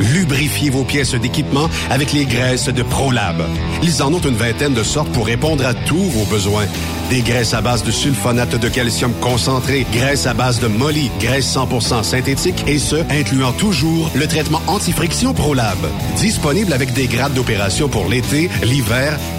Lubrifiez 0.00 0.70
vos 0.70 0.84
pièces 0.84 1.14
d'équipement 1.14 1.68
avec 1.90 2.12
les 2.12 2.24
graisses 2.24 2.68
de 2.68 2.82
ProLab. 2.82 3.42
Ils 3.82 4.02
en 4.02 4.12
ont 4.12 4.20
une 4.20 4.36
vingtaine 4.36 4.74
de 4.74 4.82
sortes 4.82 5.12
pour 5.12 5.26
répondre 5.26 5.66
à 5.66 5.74
tous 5.74 5.96
vos 5.96 6.24
besoins. 6.24 6.66
Des 7.10 7.22
graisses 7.22 7.54
à 7.54 7.60
base 7.60 7.82
de 7.84 7.90
sulfonate 7.90 8.56
de 8.56 8.68
calcium 8.68 9.12
concentré, 9.20 9.86
graisses 9.92 10.26
à 10.26 10.34
base 10.34 10.60
de 10.60 10.66
molly, 10.66 11.10
graisse 11.20 11.56
100% 11.56 12.02
synthétique 12.02 12.64
et 12.66 12.78
ce, 12.78 12.96
incluant 13.10 13.52
toujours 13.52 14.10
le 14.14 14.26
traitement 14.26 14.62
anti-friction 14.66 15.32
ProLab. 15.32 15.78
Disponible 16.16 16.72
avec 16.72 16.92
des 16.92 17.06
grades 17.06 17.34
d'opération 17.34 17.88
pour 17.88 18.08
l'été, 18.08 18.50
l'hiver 18.62 19.18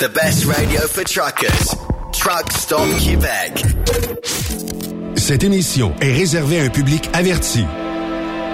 The 0.00 0.08
best 0.08 0.46
radio 0.46 0.80
for 0.86 1.04
truckers. 1.04 1.74
Truck 2.14 2.50
Stop 2.52 2.88
Québec. 2.98 3.62
Cette 5.14 5.44
émission 5.44 5.92
est 6.00 6.14
réservée 6.14 6.58
à 6.58 6.62
un 6.62 6.70
public 6.70 7.10
averti. 7.12 7.66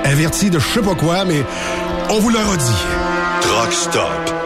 Averti 0.02 0.50
de 0.50 0.58
je 0.58 0.66
sais 0.66 0.82
pas 0.82 0.96
quoi, 0.96 1.24
mais 1.24 1.44
on 2.10 2.18
vous 2.18 2.30
le 2.30 2.38
redit. 2.38 2.64
Truck 3.42 3.72
Stop 3.72 4.45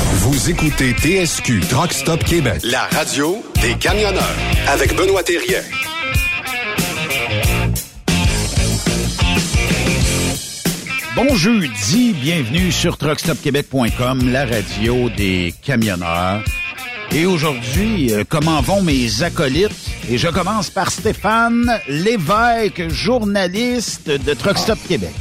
Vous 0.00 0.50
écoutez 0.50 0.92
TSQ 0.92 1.60
Truck 1.68 1.92
Stop 1.92 2.22
Québec, 2.24 2.60
la 2.64 2.82
radio 2.86 3.42
des 3.62 3.74
camionneurs 3.74 4.36
avec 4.68 4.94
Benoît 4.96 5.22
Thérien. 5.22 5.60
Bon 11.14 11.34
jeudi, 11.34 12.12
bienvenue 12.12 12.70
sur 12.70 12.98
truckstopquebec.com, 12.98 14.30
la 14.30 14.44
radio 14.44 15.08
des 15.08 15.54
camionneurs. 15.62 16.44
Et 17.14 17.24
aujourd'hui, 17.24 18.12
euh, 18.12 18.24
comment 18.28 18.60
vont 18.60 18.82
mes 18.82 19.22
acolytes? 19.22 19.70
Et 20.10 20.18
je 20.18 20.28
commence 20.28 20.68
par 20.68 20.90
Stéphane 20.90 21.80
Lévesque, 21.88 22.88
journaliste 22.88 24.10
de 24.10 24.34
Truckstop 24.34 24.78
Québec. 24.86 25.14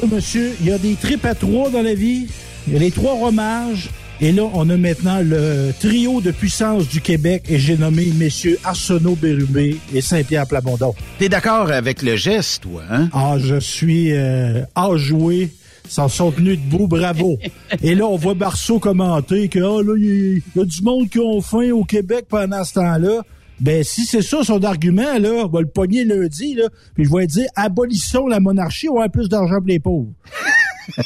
Oui, 0.00 0.08
monsieur, 0.10 0.56
il 0.60 0.66
y 0.66 0.72
a 0.72 0.78
des 0.78 0.94
tripes 0.94 1.24
à 1.24 1.34
trois 1.34 1.70
dans 1.70 1.82
la 1.82 1.94
vie. 1.94 2.26
Il 2.66 2.72
y 2.72 2.76
a 2.76 2.80
les 2.80 2.90
trois 2.90 3.14
romages. 3.14 3.88
Et 4.20 4.32
là, 4.32 4.50
on 4.52 4.68
a 4.68 4.76
maintenant 4.76 5.20
le 5.22 5.72
trio 5.78 6.20
de 6.20 6.32
puissance 6.32 6.88
du 6.88 7.00
Québec 7.00 7.44
et 7.48 7.56
j'ai 7.60 7.76
nommé 7.76 8.06
messieurs 8.16 8.58
Arsenault 8.64 9.14
Bérubé 9.14 9.76
et 9.94 10.00
Saint-Pierre 10.00 10.48
Plamondon. 10.48 10.92
T'es 11.20 11.28
d'accord 11.28 11.70
avec 11.70 12.02
le 12.02 12.16
geste, 12.16 12.64
toi, 12.64 12.82
hein? 12.90 13.08
Ah, 13.12 13.36
je 13.38 13.60
suis 13.60 14.10
euh, 14.12 14.62
enjoué. 14.74 15.50
S'en 15.88 16.08
sont 16.08 16.32
tenus 16.32 16.58
debout, 16.58 16.88
bravo. 16.88 17.38
Et 17.82 17.94
là, 17.94 18.06
on 18.06 18.16
voit 18.16 18.34
Barceau 18.34 18.78
commenter 18.78 19.48
que 19.48 19.60
ah, 19.60 19.82
là, 19.82 19.94
il 19.96 20.42
y, 20.54 20.60
a 20.60 20.64
du 20.64 20.82
monde 20.82 21.08
qui 21.08 21.20
ont 21.20 21.40
faim 21.40 21.70
au 21.70 21.84
Québec 21.84 22.26
pendant 22.28 22.62
ce 22.64 22.74
temps-là. 22.74 23.22
Ben, 23.60 23.82
si 23.82 24.04
c'est 24.04 24.22
ça 24.22 24.44
son 24.44 24.62
argument, 24.62 25.18
là, 25.18 25.30
on 25.44 25.48
va 25.48 25.60
le 25.60 25.68
pogner 25.68 26.04
lundi, 26.04 26.54
là, 26.54 26.68
puis 26.94 27.04
je 27.04 27.10
vais 27.14 27.26
dire 27.26 27.46
abolissons 27.56 28.26
la 28.26 28.40
monarchie, 28.40 28.88
on 28.88 28.94
va 28.94 29.04
avoir 29.04 29.10
plus 29.10 29.28
d'argent 29.28 29.56
pour 29.58 29.66
les 29.66 29.80
pauvres. 29.80 30.12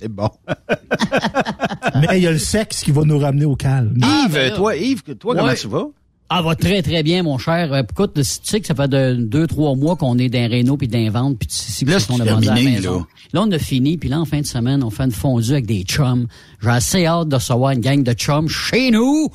C'est 0.00 0.08
bon. 0.08 0.30
Mais 2.00 2.18
il 2.18 2.22
y 2.22 2.26
a 2.26 2.32
le 2.32 2.38
sexe 2.38 2.82
qui 2.82 2.92
va 2.92 3.02
nous 3.04 3.18
ramener 3.18 3.44
au 3.44 3.56
calme. 3.56 3.96
Yves, 3.96 4.32
ben 4.32 4.50
là. 4.50 4.56
toi, 4.56 4.76
Yves, 4.76 5.02
toi, 5.18 5.34
comment 5.34 5.54
tu 5.54 5.68
vas? 5.68 5.86
Ah, 6.28 6.42
va 6.42 6.56
très, 6.56 6.82
très 6.82 7.04
bien, 7.04 7.22
mon 7.22 7.38
cher. 7.38 7.72
Euh, 7.72 7.82
Écoute, 7.88 8.20
si 8.22 8.40
tu 8.40 8.48
sais 8.48 8.60
que 8.60 8.66
ça 8.66 8.74
fait 8.74 8.88
de, 8.88 9.14
deux, 9.14 9.46
trois 9.46 9.76
mois 9.76 9.94
qu'on 9.94 10.18
est 10.18 10.28
d'un 10.28 10.48
Renault 10.48 10.76
puis 10.76 10.88
d'un 10.88 11.08
vente, 11.08 11.38
puis 11.38 11.46
tu 11.46 11.54
sais 11.54 11.84
que 11.84 11.90
Là, 11.90 12.00
c'est 12.00 12.08
qu'on 12.08 12.18
a 12.18 12.24
vendu 12.24 12.48
à 12.48 12.54
la 12.54 12.62
maison. 12.62 12.98
là. 12.98 13.06
Là, 13.32 13.42
on 13.46 13.50
a 13.52 13.58
fini, 13.58 13.96
puis 13.96 14.08
là, 14.08 14.18
en 14.20 14.24
fin 14.24 14.40
de 14.40 14.46
semaine, 14.46 14.82
on 14.82 14.90
fait 14.90 15.04
une 15.04 15.12
fondue 15.12 15.52
avec 15.52 15.66
des 15.66 15.82
chums. 15.82 16.26
J'ai 16.62 16.70
assez 16.70 17.06
hâte 17.06 17.28
de 17.28 17.36
recevoir 17.36 17.70
une 17.72 17.80
gang 17.80 18.02
de 18.02 18.12
chums 18.12 18.48
chez 18.48 18.90
nous. 18.90 19.28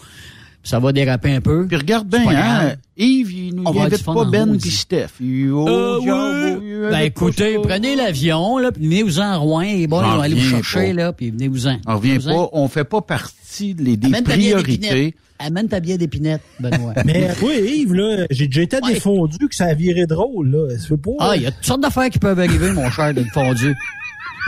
Ça 0.64 0.80
va 0.80 0.92
déraper 0.92 1.34
un 1.34 1.42
peu. 1.42 1.66
Puis 1.66 1.76
regarde 1.78 2.08
bien, 2.08 2.24
hein? 2.28 2.74
Yves, 2.96 3.32
il 3.32 3.56
nous 3.56 3.68
invite 3.68 4.04
pas 4.04 4.12
en 4.12 4.26
Ben 4.30 4.58
puis 4.60 4.70
Steph. 4.70 5.08
Oh, 5.20 5.68
Euh, 6.08 6.92
Ben 6.92 7.00
écoutez, 7.00 7.58
prenez 7.64 7.96
l'avion, 7.96 8.58
là, 8.60 8.72
puis 8.72 8.84
venez-vous-en 8.84 9.24
à 9.24 9.38
Rouen, 9.38 9.62
et 9.62 9.88
bon, 9.88 9.98
on 9.98 10.18
va 10.18 10.24
aller 10.24 10.36
vous 10.36 10.50
chercher, 10.50 10.88
pas. 10.88 10.94
là, 10.94 11.14
puis 11.14 11.32
venez-vous-en. 11.32 11.78
On 11.88 11.96
revient 11.98 12.20
pas, 12.20 12.50
on 12.54 12.68
fait 12.68 12.84
pas 12.84 13.02
partie 13.02 13.74
des, 13.74 13.98
Amène 14.06 14.24
priorités. 14.24 15.16
Amène 15.40 15.68
ta 15.68 15.80
bière 15.80 15.98
d'épinette, 15.98 16.42
Benoît. 16.60 16.94
Mais 17.06 17.30
oui, 17.42 17.80
Yves, 17.82 17.94
là, 17.96 18.26
j'ai 18.30 18.46
déjà 18.46 18.62
été 18.62 18.78
Ouais. 18.84 18.94
défendu 18.94 19.38
que 19.50 19.56
ça 19.56 19.66
a 19.66 19.74
viré 19.74 20.06
drôle, 20.06 20.52
là. 20.52 20.78
Ça 20.78 20.88
fait 20.90 20.98
pas. 20.98 21.10
Ah, 21.20 21.34
il 21.36 21.42
y 21.42 21.48
a 21.48 21.52
toutes 21.52 21.66
sortes 21.66 21.82
d'affaires 21.82 22.10
qui 22.12 22.20
peuvent 22.20 22.40
arriver, 22.40 22.72
mon 22.72 22.88
cher, 22.92 23.12
d'une 23.16 23.26
fondue. 23.34 23.76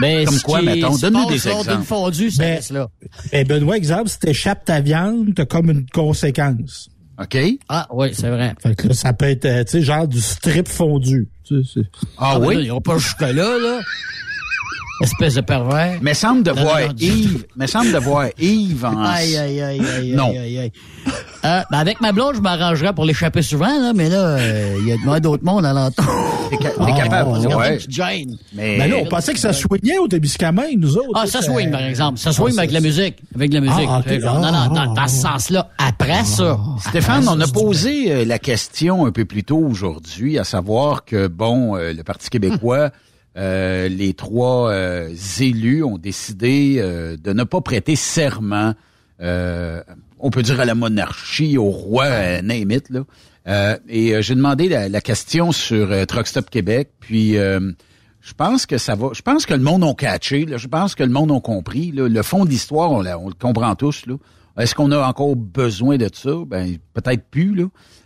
Mais 0.00 0.24
Comme 0.24 0.40
quoi, 0.40 0.62
mettons? 0.62 0.96
Donne-nous 0.96 1.28
des 1.28 1.34
exemples. 1.34 1.70
d'une 1.70 1.84
fondue, 1.84 2.30
ça 2.30 2.42
Ben, 2.42 2.60
là. 2.70 2.88
Eh, 3.32 3.44
Benoît, 3.44 3.76
exemple, 3.76 4.08
si 4.08 4.18
t'échappes 4.18 4.64
ta 4.64 4.80
viande, 4.80 5.32
t'as 5.34 5.44
comme 5.46 5.70
une 5.70 5.86
conséquence. 5.90 6.88
OK? 7.20 7.36
Ah, 7.68 7.86
oui, 7.92 8.08
c'est 8.12 8.28
vrai. 8.28 8.54
Fait 8.60 8.74
que 8.74 8.88
là, 8.88 8.94
ça 8.94 9.12
peut 9.12 9.26
être, 9.26 9.44
euh, 9.44 9.62
tu 9.62 9.70
sais, 9.72 9.82
genre 9.82 10.08
du 10.08 10.20
strip 10.20 10.66
fondu. 10.66 11.28
Tu 11.46 11.62
sais, 11.62 11.70
c'est- 11.74 12.06
Ah, 12.18 12.38
ben 12.40 12.46
oui? 12.48 12.54
là, 12.56 12.60
Ils 12.62 12.68
n'ont 12.68 12.80
pas 12.80 12.98
jusque-là, 12.98 13.32
là. 13.58 13.80
Espèce 15.02 15.34
de 15.34 15.40
pervers. 15.40 15.98
Mais 16.02 16.14
semble 16.14 16.42
de 16.44 16.52
Non, 16.52 16.62
voir 16.62 16.80
non, 16.80 16.86
non, 16.88 16.92
du 16.92 17.04
Yves, 17.04 17.44
mais 17.56 17.66
semble 17.66 17.90
de 17.92 17.98
voir 17.98 18.26
Yves 18.38 18.84
en... 18.84 19.02
Aïe, 19.02 19.36
aïe, 19.36 19.60
aïe, 19.60 19.80
aïe, 19.98 20.12
Non. 20.14 20.30
aïe, 20.30 20.38
aïe, 20.38 20.58
aïe. 20.58 20.72
Euh, 21.44 21.60
ben 21.70 21.78
avec 21.78 22.00
ma 22.00 22.12
blonde, 22.12 22.36
je 22.36 22.40
m'arrangerais 22.40 22.92
pour 22.94 23.04
l'échapper 23.04 23.42
souvent, 23.42 23.66
là, 23.66 23.92
mais 23.94 24.08
là, 24.08 24.16
euh, 24.38 24.76
il 24.80 24.88
y 24.88 24.92
a 24.92 25.20
d'autres 25.20 25.44
mondes 25.44 25.66
alentour. 25.66 26.06
T'es 26.48 26.56
ca- 26.62 26.70
t'es 26.70 26.76
Ah, 26.92 26.92
capable, 27.02 27.30
ah, 27.34 27.52
a 27.52 27.56
ouais. 27.58 27.78
gêne. 27.88 28.36
Mais, 28.54 28.78
Ben 28.78 28.90
là, 28.90 28.96
on 29.02 29.06
pensait 29.06 29.32
que 29.34 29.38
ça 29.40 29.52
soignait 29.52 29.98
au 29.98 30.06
Témiscamingue, 30.08 30.78
nous 30.78 30.96
autres. 30.96 31.10
Ah, 31.14 31.26
ça 31.26 31.42
swing, 31.42 31.70
par 31.70 31.82
exemple. 31.82 32.18
Ça 32.18 32.30
Ah, 32.30 32.32
swing 32.32 32.54
ça- 32.54 32.60
avec 32.60 32.70
la 32.72 32.80
musique. 32.80 33.16
Avec 33.34 33.52
la 33.52 33.60
musique. 33.60 33.88
Ah, 33.88 33.98
ok. 33.98 34.12
Euh, 34.12 34.20
non, 34.20 34.40
non, 34.40 34.50
Ah, 34.54 34.68
dans, 34.68 34.94
dans 34.94 35.02
ah, 35.02 35.08
ce 35.08 35.20
sens-là. 35.20 35.70
Après 35.76 36.24
ça. 36.24 36.58
Stéphane, 36.88 37.24
après 37.24 37.34
on 37.36 37.40
a 37.40 37.46
posé 37.48 38.12
euh, 38.12 38.24
la 38.24 38.38
question 38.38 39.04
un 39.04 39.10
peu 39.10 39.24
plus 39.24 39.42
tôt 39.44 39.58
aujourd'hui, 39.58 40.38
à 40.38 40.44
savoir 40.44 41.04
que, 41.04 41.26
bon, 41.26 41.76
euh, 41.76 41.92
le 41.92 42.02
Parti 42.04 42.30
québécois, 42.30 42.90
euh, 43.36 43.88
les 43.88 44.14
trois 44.14 44.70
euh, 44.70 45.14
élus 45.40 45.82
ont 45.84 45.98
décidé 45.98 46.76
euh, 46.78 47.16
de 47.16 47.32
ne 47.32 47.44
pas 47.44 47.60
prêter 47.60 47.96
serment, 47.96 48.74
euh, 49.20 49.82
on 50.18 50.30
peut 50.30 50.42
dire 50.42 50.60
à 50.60 50.64
la 50.64 50.74
monarchie, 50.74 51.58
au 51.58 51.70
roi, 51.70 52.04
à 52.06 52.42
name 52.42 52.70
it, 52.70 52.90
là. 52.90 53.00
Euh, 53.46 53.76
et 53.88 54.14
euh, 54.14 54.22
j'ai 54.22 54.34
demandé 54.34 54.68
la, 54.68 54.88
la 54.88 55.00
question 55.02 55.52
sur 55.52 56.06
Truck 56.06 56.26
Stop 56.26 56.48
Québec, 56.48 56.90
puis 57.00 57.36
euh, 57.36 57.72
je 58.22 58.32
pense 58.32 58.64
que 58.64 58.78
ça 58.78 58.94
va. 58.94 59.10
Je 59.12 59.20
pense 59.20 59.44
que 59.44 59.52
le 59.52 59.60
monde 59.60 59.84
a 59.84 59.92
catché. 59.92 60.46
Là, 60.46 60.56
je 60.56 60.66
pense 60.66 60.94
que 60.94 61.02
le 61.02 61.10
monde 61.10 61.30
a 61.30 61.40
compris. 61.40 61.92
là. 61.92 62.08
le 62.08 62.22
fond 62.22 62.46
de 62.46 62.50
l'histoire, 62.50 62.90
on, 62.90 63.02
le 63.02 63.34
comprend 63.38 63.74
tous. 63.74 64.06
Là. 64.06 64.14
Est-ce 64.58 64.74
qu'on 64.74 64.92
a 64.92 65.06
encore 65.06 65.36
besoin 65.36 65.98
de 65.98 66.08
ça? 66.10 66.30
Ben 66.46 66.76
peut-être 66.94 67.24
plus. 67.30 67.54
Là. 67.54 67.64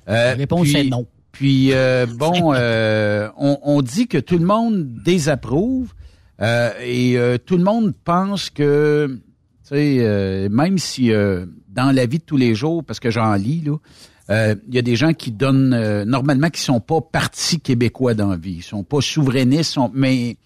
Euh, 0.09 0.31
La 0.31 0.35
réponse 0.35 0.63
puis- 0.67 0.77
est 0.77 0.91
non. 0.91 1.07
Puis 1.39 1.73
euh, 1.73 2.05
bon, 2.07 2.53
euh, 2.53 3.29
on, 3.37 3.81
dit 3.81 4.09
que 4.09 4.19
tout 4.19 4.39
le 4.39 4.45
monde 4.45 4.93
désapprouve 5.05 5.95
euh, 6.43 6.73
et 6.85 7.17
tout 7.47 7.57
le 7.57 7.63
monde 7.63 7.95
pense 8.05 8.51
que, 8.51 9.21
tu 9.63 9.69
sais, 9.69 10.49
même 10.51 10.79
si 10.79 11.13
dans 11.13 11.95
la 11.95 12.07
vie 12.07 12.19
de 12.19 12.25
tous 12.25 12.37
les 12.37 12.57
jours, 12.57 12.83
parce 12.83 12.99
que 12.99 13.11
j'en 13.11 13.35
lis 13.35 13.63
là, 13.65 14.57
il 14.67 14.75
y 14.75 14.79
a 14.79 14.83
des 14.83 14.97
gens 14.97 15.13
qui 15.13 15.31
donnent 15.31 16.03
normalement 16.03 16.51
qui 16.51 16.61
sont 16.61 16.81
pas 16.81 17.01
partis 17.01 17.61
québécois 17.61 18.15
dans 18.15 18.31
la 18.31 18.37
vie, 18.37 18.57
ils 18.57 18.63
sont 18.63 18.83
pas 18.83 19.01
souverainistes, 19.01 19.79
mais 19.95 20.37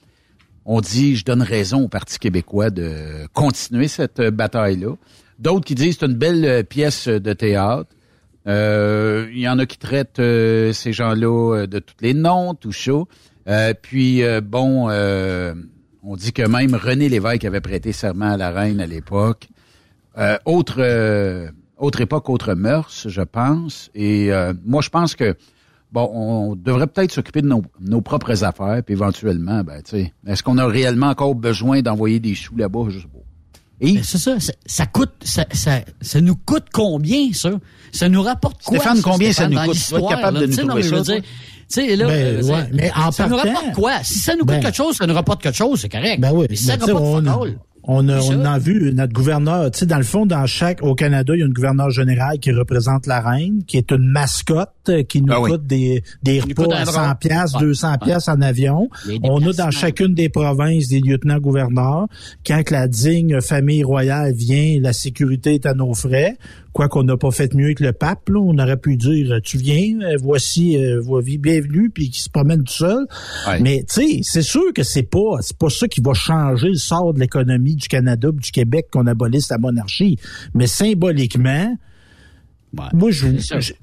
on 0.64 0.80
dit, 0.80 1.16
je 1.16 1.24
donne 1.24 1.42
raison 1.42 1.84
au 1.84 1.88
Parti 1.88 2.18
québécois 2.18 2.70
de 2.70 3.26
continuer 3.32 3.88
cette 3.88 4.20
euh, 4.20 4.30
bataille-là. 4.30 4.94
D'autres 5.38 5.64
qui 5.64 5.74
disent 5.74 5.96
c'est 5.98 6.06
une 6.06 6.14
belle 6.14 6.64
pièce 6.64 7.08
de 7.08 7.32
théâtre. 7.32 7.90
Euh, 8.46 9.28
Il 9.32 9.40
y 9.40 9.48
en 9.48 9.58
a 9.58 9.66
qui 9.66 9.78
traitent 9.78 10.18
euh, 10.18 10.72
ces 10.72 10.92
gens-là 10.92 11.56
euh, 11.56 11.66
de 11.66 11.78
tous 11.78 11.94
les 12.00 12.14
noms, 12.14 12.54
tout. 12.54 12.72
Euh, 13.48 13.74
puis, 13.80 14.22
bon, 14.42 14.88
on 16.04 16.16
dit 16.16 16.32
que 16.32 16.46
même 16.46 16.74
René 16.74 17.08
Lévesque 17.08 17.44
avait 17.44 17.60
prêté 17.60 17.92
serment 17.92 18.32
à 18.32 18.36
la 18.36 18.50
reine 18.50 18.80
à 18.80 18.86
l'époque. 18.86 19.48
Autre, 20.44 21.50
autre 21.76 22.00
époque, 22.00 22.28
autre 22.28 22.54
mœurs, 22.54 23.08
je 23.08 23.22
pense. 23.22 23.90
Et 23.94 24.30
moi, 24.64 24.80
je 24.82 24.90
pense 24.90 25.16
que, 25.16 25.36
bon, 25.90 26.08
on 26.12 26.54
devrait 26.54 26.86
peut-être 26.86 27.12
s'occuper 27.12 27.42
de 27.42 27.48
nos, 27.48 28.00
propres 28.00 28.44
affaires, 28.44 28.82
puis 28.84 28.94
éventuellement, 28.94 29.64
ben, 29.64 29.82
tu 29.82 29.90
sais, 29.90 30.12
est-ce 30.26 30.42
qu'on 30.42 30.58
a 30.58 30.66
réellement 30.66 31.08
encore 31.08 31.34
besoin 31.34 31.82
d'envoyer 31.82 32.20
des 32.20 32.34
sous 32.34 32.56
là-bas? 32.56 32.88
Et 33.84 33.94
Ben, 33.94 34.02
c'est 34.04 34.18
ça, 34.18 34.38
ça, 34.38 34.52
ça 34.64 34.86
coûte, 34.86 35.10
ça, 35.24 35.44
ça, 35.52 35.80
ça 36.00 36.20
nous 36.20 36.36
coûte 36.36 36.66
combien, 36.72 37.32
ça? 37.32 37.50
Ça 37.92 38.08
nous 38.08 38.22
rapporte 38.22 38.62
quoi? 38.62 38.78
Stéphane, 38.78 39.02
combien 39.02 39.32
ça 39.32 39.48
nous 39.48 39.58
coûte? 39.58 39.76
Tu 39.76 39.92
vas 39.92 39.98
être 39.98 40.08
capable 40.08 40.38
là? 40.38 40.40
de 40.42 40.46
nous 40.46 40.56
non, 40.56 40.66
trouver 40.68 40.82
veux 40.82 41.04
ça, 41.04 41.12
dire, 41.14 41.22
Tu 41.22 41.28
sais, 41.68 41.96
là, 41.96 42.06
Ben, 42.06 42.12
euh, 42.12 42.42
ouais, 42.44 42.68
mais 42.72 42.92
en 42.94 43.10
ça 43.10 43.26
nous 43.26 43.36
partant- 43.36 43.52
rapporte 43.54 43.74
quoi? 43.74 44.04
Si 44.04 44.18
ça 44.20 44.32
nous 44.34 44.40
coûte 44.40 44.48
Ben- 44.48 44.60
quelque 44.62 44.76
chose, 44.76 44.96
ça 44.96 45.06
nous 45.06 45.14
rapporte 45.14 45.42
quelque 45.42 45.56
chose, 45.56 45.80
c'est 45.80 45.88
correct. 45.88 46.20
Ben 46.20 46.30
oui. 46.32 46.46
Mais 46.48 46.56
si 46.56 46.64
ça 46.64 46.76
nous 46.76 46.86
rapporte 46.86 47.24
fuck 47.24 47.36
on, 47.36 47.56
on, 47.84 48.08
a, 48.08 48.20
on 48.20 48.44
a 48.44 48.58
vu 48.58 48.92
notre 48.94 49.12
gouverneur, 49.12 49.70
tu 49.70 49.80
sais, 49.80 49.86
dans 49.86 49.96
le 49.98 50.02
fond, 50.04 50.24
dans 50.26 50.46
chaque, 50.46 50.82
au 50.82 50.94
Canada, 50.94 51.34
il 51.34 51.40
y 51.40 51.42
a 51.42 51.46
une 51.46 51.52
gouverneur 51.52 51.90
générale 51.90 52.38
qui 52.38 52.52
représente 52.52 53.06
la 53.06 53.20
reine, 53.20 53.64
qui 53.66 53.76
est 53.76 53.90
une 53.90 54.08
mascotte, 54.10 54.70
euh, 54.88 55.02
qui 55.02 55.20
nous 55.22 55.32
Ah 55.32 55.40
oui. 55.40 55.50
coûte 55.50 55.66
des, 55.66 56.02
des 56.22 56.38
coûte 56.40 56.58
repas 56.58 56.76
à 56.76 56.84
100 56.84 56.92
bras. 56.92 57.14
piastres, 57.16 57.60
Ouais. 57.60 57.66
200 57.66 57.90
Ouais. 57.92 57.98
piastres 58.04 58.30
en 58.30 58.40
avion. 58.40 58.88
On 59.22 59.44
a 59.48 59.52
dans 59.52 59.70
chacune 59.70 60.14
des 60.14 60.28
provinces 60.28 60.88
des 60.88 61.00
lieutenants-gouverneurs. 61.00 62.06
Quand 62.46 62.62
que 62.62 62.72
la 62.72 62.88
digne 62.88 63.40
famille 63.40 63.82
royale 63.84 64.32
vient, 64.34 64.78
la 64.80 64.92
sécurité 64.92 65.54
est 65.54 65.66
à 65.66 65.74
nos 65.74 65.94
frais. 65.94 66.36
Quoi 66.72 66.88
qu'on 66.88 67.02
n'a 67.02 67.16
pas 67.18 67.30
fait 67.30 67.52
mieux 67.54 67.74
que 67.74 67.84
le 67.84 67.92
pape, 67.92 68.30
là? 68.30 68.40
On 68.40 68.56
aurait 68.58 68.78
pu 68.78 68.96
dire, 68.96 69.38
tu 69.44 69.58
viens, 69.58 70.00
euh, 70.00 70.16
voici, 70.20 70.78
euh, 70.78 71.00
voici, 71.02 71.36
bienvenue, 71.36 71.90
puis 71.90 72.08
qui 72.08 72.20
se 72.22 72.30
promène 72.30 72.64
tout 72.64 72.72
seul. 72.72 73.06
Ouais. 73.46 73.60
Mais 73.60 73.84
tu 73.86 73.94
sais, 73.94 74.20
c'est 74.22 74.40
sûr 74.42 74.72
que 74.74 74.82
c'est 74.82 75.02
pas 75.02 75.36
c'est 75.42 75.56
pas 75.58 75.68
ça 75.68 75.86
qui 75.86 76.00
va 76.00 76.14
changer 76.14 76.68
le 76.68 76.74
sort 76.76 77.12
de 77.12 77.20
l'économie 77.20 77.76
du 77.76 77.88
Canada 77.88 78.28
ou 78.28 78.32
du 78.40 78.50
Québec 78.50 78.86
qu'on 78.90 79.06
abolisse 79.06 79.50
la 79.50 79.58
monarchie. 79.58 80.16
Mais 80.54 80.66
symboliquement, 80.66 81.76
Ouais. 82.78 82.84
moi 82.94 83.10
je- 83.10 83.26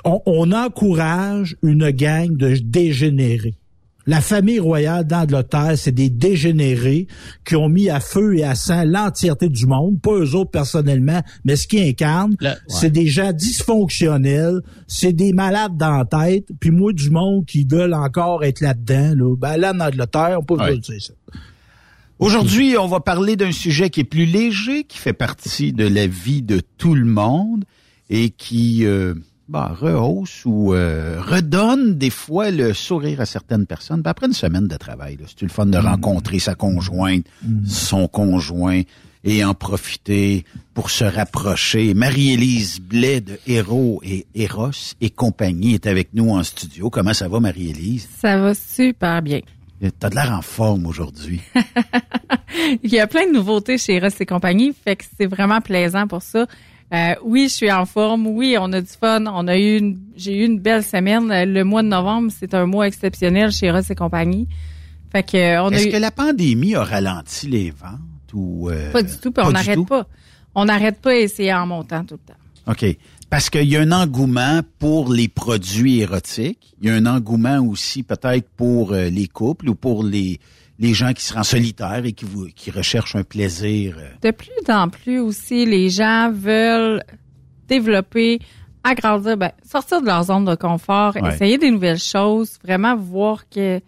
on, 0.04 0.20
on 0.26 0.52
encourage 0.52 1.56
une 1.62 1.92
gang 1.92 2.36
de 2.36 2.56
dégénérés. 2.56 3.54
La 4.10 4.22
famille 4.22 4.58
royale 4.60 5.06
d'Angleterre, 5.06 5.74
c'est 5.78 5.92
des 5.92 6.10
dégénérés 6.10 7.06
qui 7.46 7.56
ont 7.56 7.70
mis 7.70 7.92
à 7.92 8.00
feu 8.00 8.38
et 8.40 8.44
à 8.44 8.56
sang 8.56 8.84
l'entièreté 8.84 9.50
du 9.50 9.68
monde, 9.68 10.02
pas 10.02 10.14
eux 10.14 10.34
autres 10.34 10.50
personnellement, 10.50 11.22
mais 11.46 11.56
ce 11.56 11.68
qui 11.68 11.80
incarne, 11.80 12.36
ouais. 12.42 12.56
c'est 12.68 12.90
des 12.90 13.06
gens 13.06 13.32
dysfonctionnels, 13.34 14.62
c'est 14.88 15.14
des 15.14 15.32
malades 15.32 15.78
dans 15.78 15.92
la 15.98 16.06
tête, 16.06 16.48
puis 16.60 16.72
moi 16.72 16.92
du 16.92 17.12
monde 17.12 17.46
qui 17.46 17.68
veulent 17.70 17.94
encore 17.94 18.44
être 18.44 18.62
là-dedans, 18.62 19.14
là, 19.16 19.36
ben 19.36 19.58
là 19.58 19.74
en 19.76 19.80
Angleterre, 19.80 20.38
on 20.40 20.44
peut 20.44 20.56
Ouais. 20.56 20.76
dire 20.80 21.02
ça. 21.02 21.14
Aujourd'hui, 22.18 22.78
on 22.80 22.88
va 22.88 23.00
parler 23.02 23.36
d'un 23.36 23.52
sujet 23.52 23.92
qui 23.92 24.00
est 24.00 24.06
plus 24.06 24.26
léger, 24.26 24.86
qui 24.86 24.98
fait 24.98 25.14
partie 25.14 25.72
de 25.72 25.88
la 25.88 26.08
vie 26.08 26.42
de 26.42 26.62
tout 26.80 26.96
le 26.96 27.06
monde 27.06 27.64
et 28.10 28.32
qui 28.32 28.86
euh, 28.86 29.14
bah, 29.50 29.76
rehausse 29.80 30.44
ou 30.46 30.74
euh, 30.74 31.20
redonne 31.20 31.98
des 31.98 32.12
fois 32.12 32.52
le 32.52 32.74
sourire 32.74 33.20
à 33.20 33.26
certaines 33.26 33.66
personnes. 33.66 34.02
Ben, 34.02 34.12
après 34.12 34.28
une 34.28 34.34
semaine 34.34 34.68
de 34.68 34.78
travail, 34.78 35.18
là, 35.18 35.26
c'est 35.28 35.42
le 35.42 35.50
fun 35.50 35.66
de 35.66 35.78
rencontrer 35.78 36.38
sa 36.38 36.54
conjointe, 36.54 37.26
son 37.66 38.08
conjoint 38.08 38.84
et 39.24 39.44
en 39.44 39.56
profiter 39.56 40.46
pour 40.74 40.92
se 40.92 41.04
rapprocher? 41.04 41.96
Marie-Élise 41.96 42.80
Blais 42.80 43.22
de 43.22 43.40
Héros 43.48 44.02
et 44.04 44.28
Eros 44.36 44.96
et 45.02 45.10
compagnie 45.10 45.74
est 45.74 45.88
avec 45.88 46.14
nous 46.14 46.30
en 46.30 46.44
studio. 46.44 46.92
Comment 46.92 47.14
ça 47.14 47.28
va, 47.28 47.40
Marie-Élise? 47.40 48.08
Ça 48.20 48.38
va 48.38 48.54
super 48.54 49.22
bien. 49.22 49.40
T'as 50.00 50.10
de 50.10 50.16
l'air 50.16 50.32
en 50.32 50.42
forme 50.42 50.86
aujourd'hui. 50.86 51.42
Il 52.84 52.92
y 52.92 53.00
a 53.00 53.08
plein 53.08 53.26
de 53.28 53.34
nouveautés 53.34 53.78
chez 53.78 54.00
Ross 54.00 54.20
et 54.20 54.26
compagnie, 54.26 54.74
fait 54.74 54.98
que 54.98 55.06
c'est 55.18 55.26
vraiment 55.26 55.62
plaisant 55.62 56.08
pour 56.08 56.22
ça. 56.22 56.46
Euh, 56.94 57.14
oui, 57.24 57.48
je 57.50 57.54
suis 57.54 57.72
en 57.72 57.86
forme. 57.86 58.28
Oui, 58.28 58.56
on 58.60 58.72
a 58.74 58.82
du 58.82 58.88
fun. 58.88 59.26
On 59.28 59.48
a 59.48 59.58
eu 59.58 59.78
une, 59.78 60.00
j'ai 60.16 60.36
eu 60.38 60.46
une 60.46 60.60
belle 60.60 60.84
semaine. 60.84 61.32
Euh, 61.32 61.46
Le 61.46 61.64
mois 61.64 61.84
de 61.84 61.88
novembre, 61.88 62.32
c'est 62.38 62.54
un 62.54 62.66
mois 62.66 62.88
exceptionnel 62.88 63.52
chez 63.52 63.70
Ross 63.70 63.90
et 63.92 63.96
compagnie. 63.96 64.48
Fait 65.12 65.24
que 65.24 65.38
euh, 65.38 65.64
on 65.64 65.68
a 65.70 65.76
Est-ce 65.76 65.88
eu 65.88 65.92
que 65.92 65.98
la 65.98 66.12
pandémie 66.12 66.76
a 66.76 66.84
ralenti 66.84 67.48
les 67.48 67.72
ventes 67.72 68.00
ou 68.34 68.70
euh, 68.70 68.92
pas 68.92 69.04
du 69.04 69.18
tout, 69.18 69.32
puis 69.32 69.44
on 69.46 69.52
n'arrête 69.52 69.86
pas. 69.88 70.08
On 70.56 70.66
n'arrête 70.66 71.00
pas 71.00 71.12
d'essayer 71.14 71.54
en 71.54 71.68
montant 71.68 72.04
tout 72.04 72.16
le 72.16 72.34
temps. 72.34 72.72
OK. 72.72 72.98
Parce 73.30 73.52
qu'il 73.52 73.66
y 73.70 73.78
a 73.78 73.82
un 73.82 73.92
engouement 73.92 74.62
pour 74.80 75.14
les 75.14 75.28
produits 75.28 76.00
érotiques. 76.00 76.74
Il 76.82 76.90
y 76.90 76.92
a 76.92 76.96
un 76.96 77.06
engouement 77.06 77.60
aussi 77.60 78.02
peut-être 78.02 78.50
pour 78.58 78.94
les 78.94 79.28
couples 79.28 79.70
ou 79.70 79.76
pour 79.76 80.04
les, 80.04 80.40
les 80.80 80.94
gens 80.94 81.12
qui 81.14 81.24
seraient 81.24 81.40
en 81.40 81.44
solitaire 81.44 82.04
et 82.06 82.14
qui, 82.14 82.26
vous, 82.26 82.48
qui 82.56 82.72
recherchent 82.72 83.16
un 83.16 83.24
plaisir. 83.24 83.98
euh. 84.00 84.10
De 84.22 84.32
plus 84.32 84.50
en 84.74 84.88
plus 84.90 85.20
aussi, 85.20 85.66
les 85.66 85.90
gens 85.90 86.32
veulent 86.34 87.04
développer, 87.68 88.40
agrandir, 88.84 89.38
ben, 89.38 89.52
sortir 89.70 90.02
de 90.02 90.06
leur 90.08 90.24
zone 90.24 90.46
de 90.46 90.56
confort, 90.56 91.16
Ouais. 91.16 91.34
essayer 91.36 91.58
des 91.58 91.70
nouvelles 91.72 92.00
choses, 92.00 92.58
vraiment 92.64 92.96
voir 92.96 93.48
que 93.50 93.82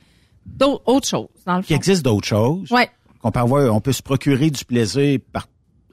d'autres 0.45 0.83
autres 0.85 1.07
choses 1.07 1.27
dans 1.45 1.57
le 1.57 1.63
Qu'il 1.63 1.75
existe 1.75 2.03
d'autres 2.03 2.27
choses. 2.27 2.69
Ouais. 2.71 2.89
Qu'on 3.21 3.31
peut 3.31 3.39
avoir, 3.39 3.73
on 3.73 3.81
peut 3.81 3.91
se 3.93 4.01
procurer 4.03 4.49
du 4.49 4.65
plaisir 4.65 5.19
par 5.31 5.47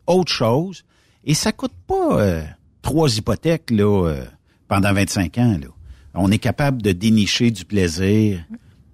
autre 0.06 0.32
chose. 0.32 0.84
Et 1.24 1.34
ça 1.34 1.52
coûte 1.52 1.72
pas 1.86 2.20
euh, 2.20 2.42
trois 2.82 3.14
hypothèques 3.16 3.70
là, 3.70 4.06
euh, 4.08 4.24
pendant 4.66 4.92
25 4.92 5.38
ans. 5.38 5.58
Là. 5.60 5.66
On 6.14 6.30
est 6.30 6.38
capable 6.38 6.80
de 6.82 6.92
dénicher 6.92 7.50
du 7.50 7.64
plaisir 7.64 8.40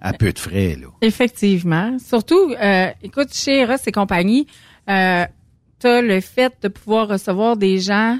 à 0.04 0.12
peu 0.12 0.32
de 0.32 0.38
frais. 0.38 0.76
Là. 0.80 0.88
Effectivement. 1.00 1.96
Surtout, 1.99 2.52
euh, 2.61 2.87
écoute, 3.02 3.32
chez 3.32 3.64
Ross 3.64 3.80
et 3.87 3.92
compagnie, 3.92 4.46
euh, 4.88 5.25
tu 5.80 5.87
as 5.87 6.00
le 6.02 6.20
fait 6.20 6.52
de 6.62 6.68
pouvoir 6.68 7.08
recevoir 7.08 7.56
des 7.56 7.78
gens 7.80 8.18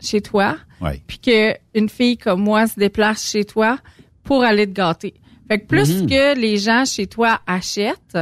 chez 0.00 0.20
toi, 0.20 0.56
Ouais. 0.80 1.00
puis 1.06 1.18
que 1.18 1.54
une 1.74 1.88
fille 1.88 2.16
comme 2.16 2.40
moi 2.42 2.66
se 2.66 2.78
déplace 2.80 3.30
chez 3.30 3.44
toi 3.44 3.78
pour 4.24 4.42
aller 4.42 4.66
te 4.66 4.72
gâter. 4.72 5.14
Fait 5.48 5.58
que 5.60 5.66
plus 5.66 6.02
que 6.06 6.36
les 6.38 6.56
gens 6.56 6.84
chez 6.84 7.06
toi 7.06 7.40
achètent, 7.46 8.18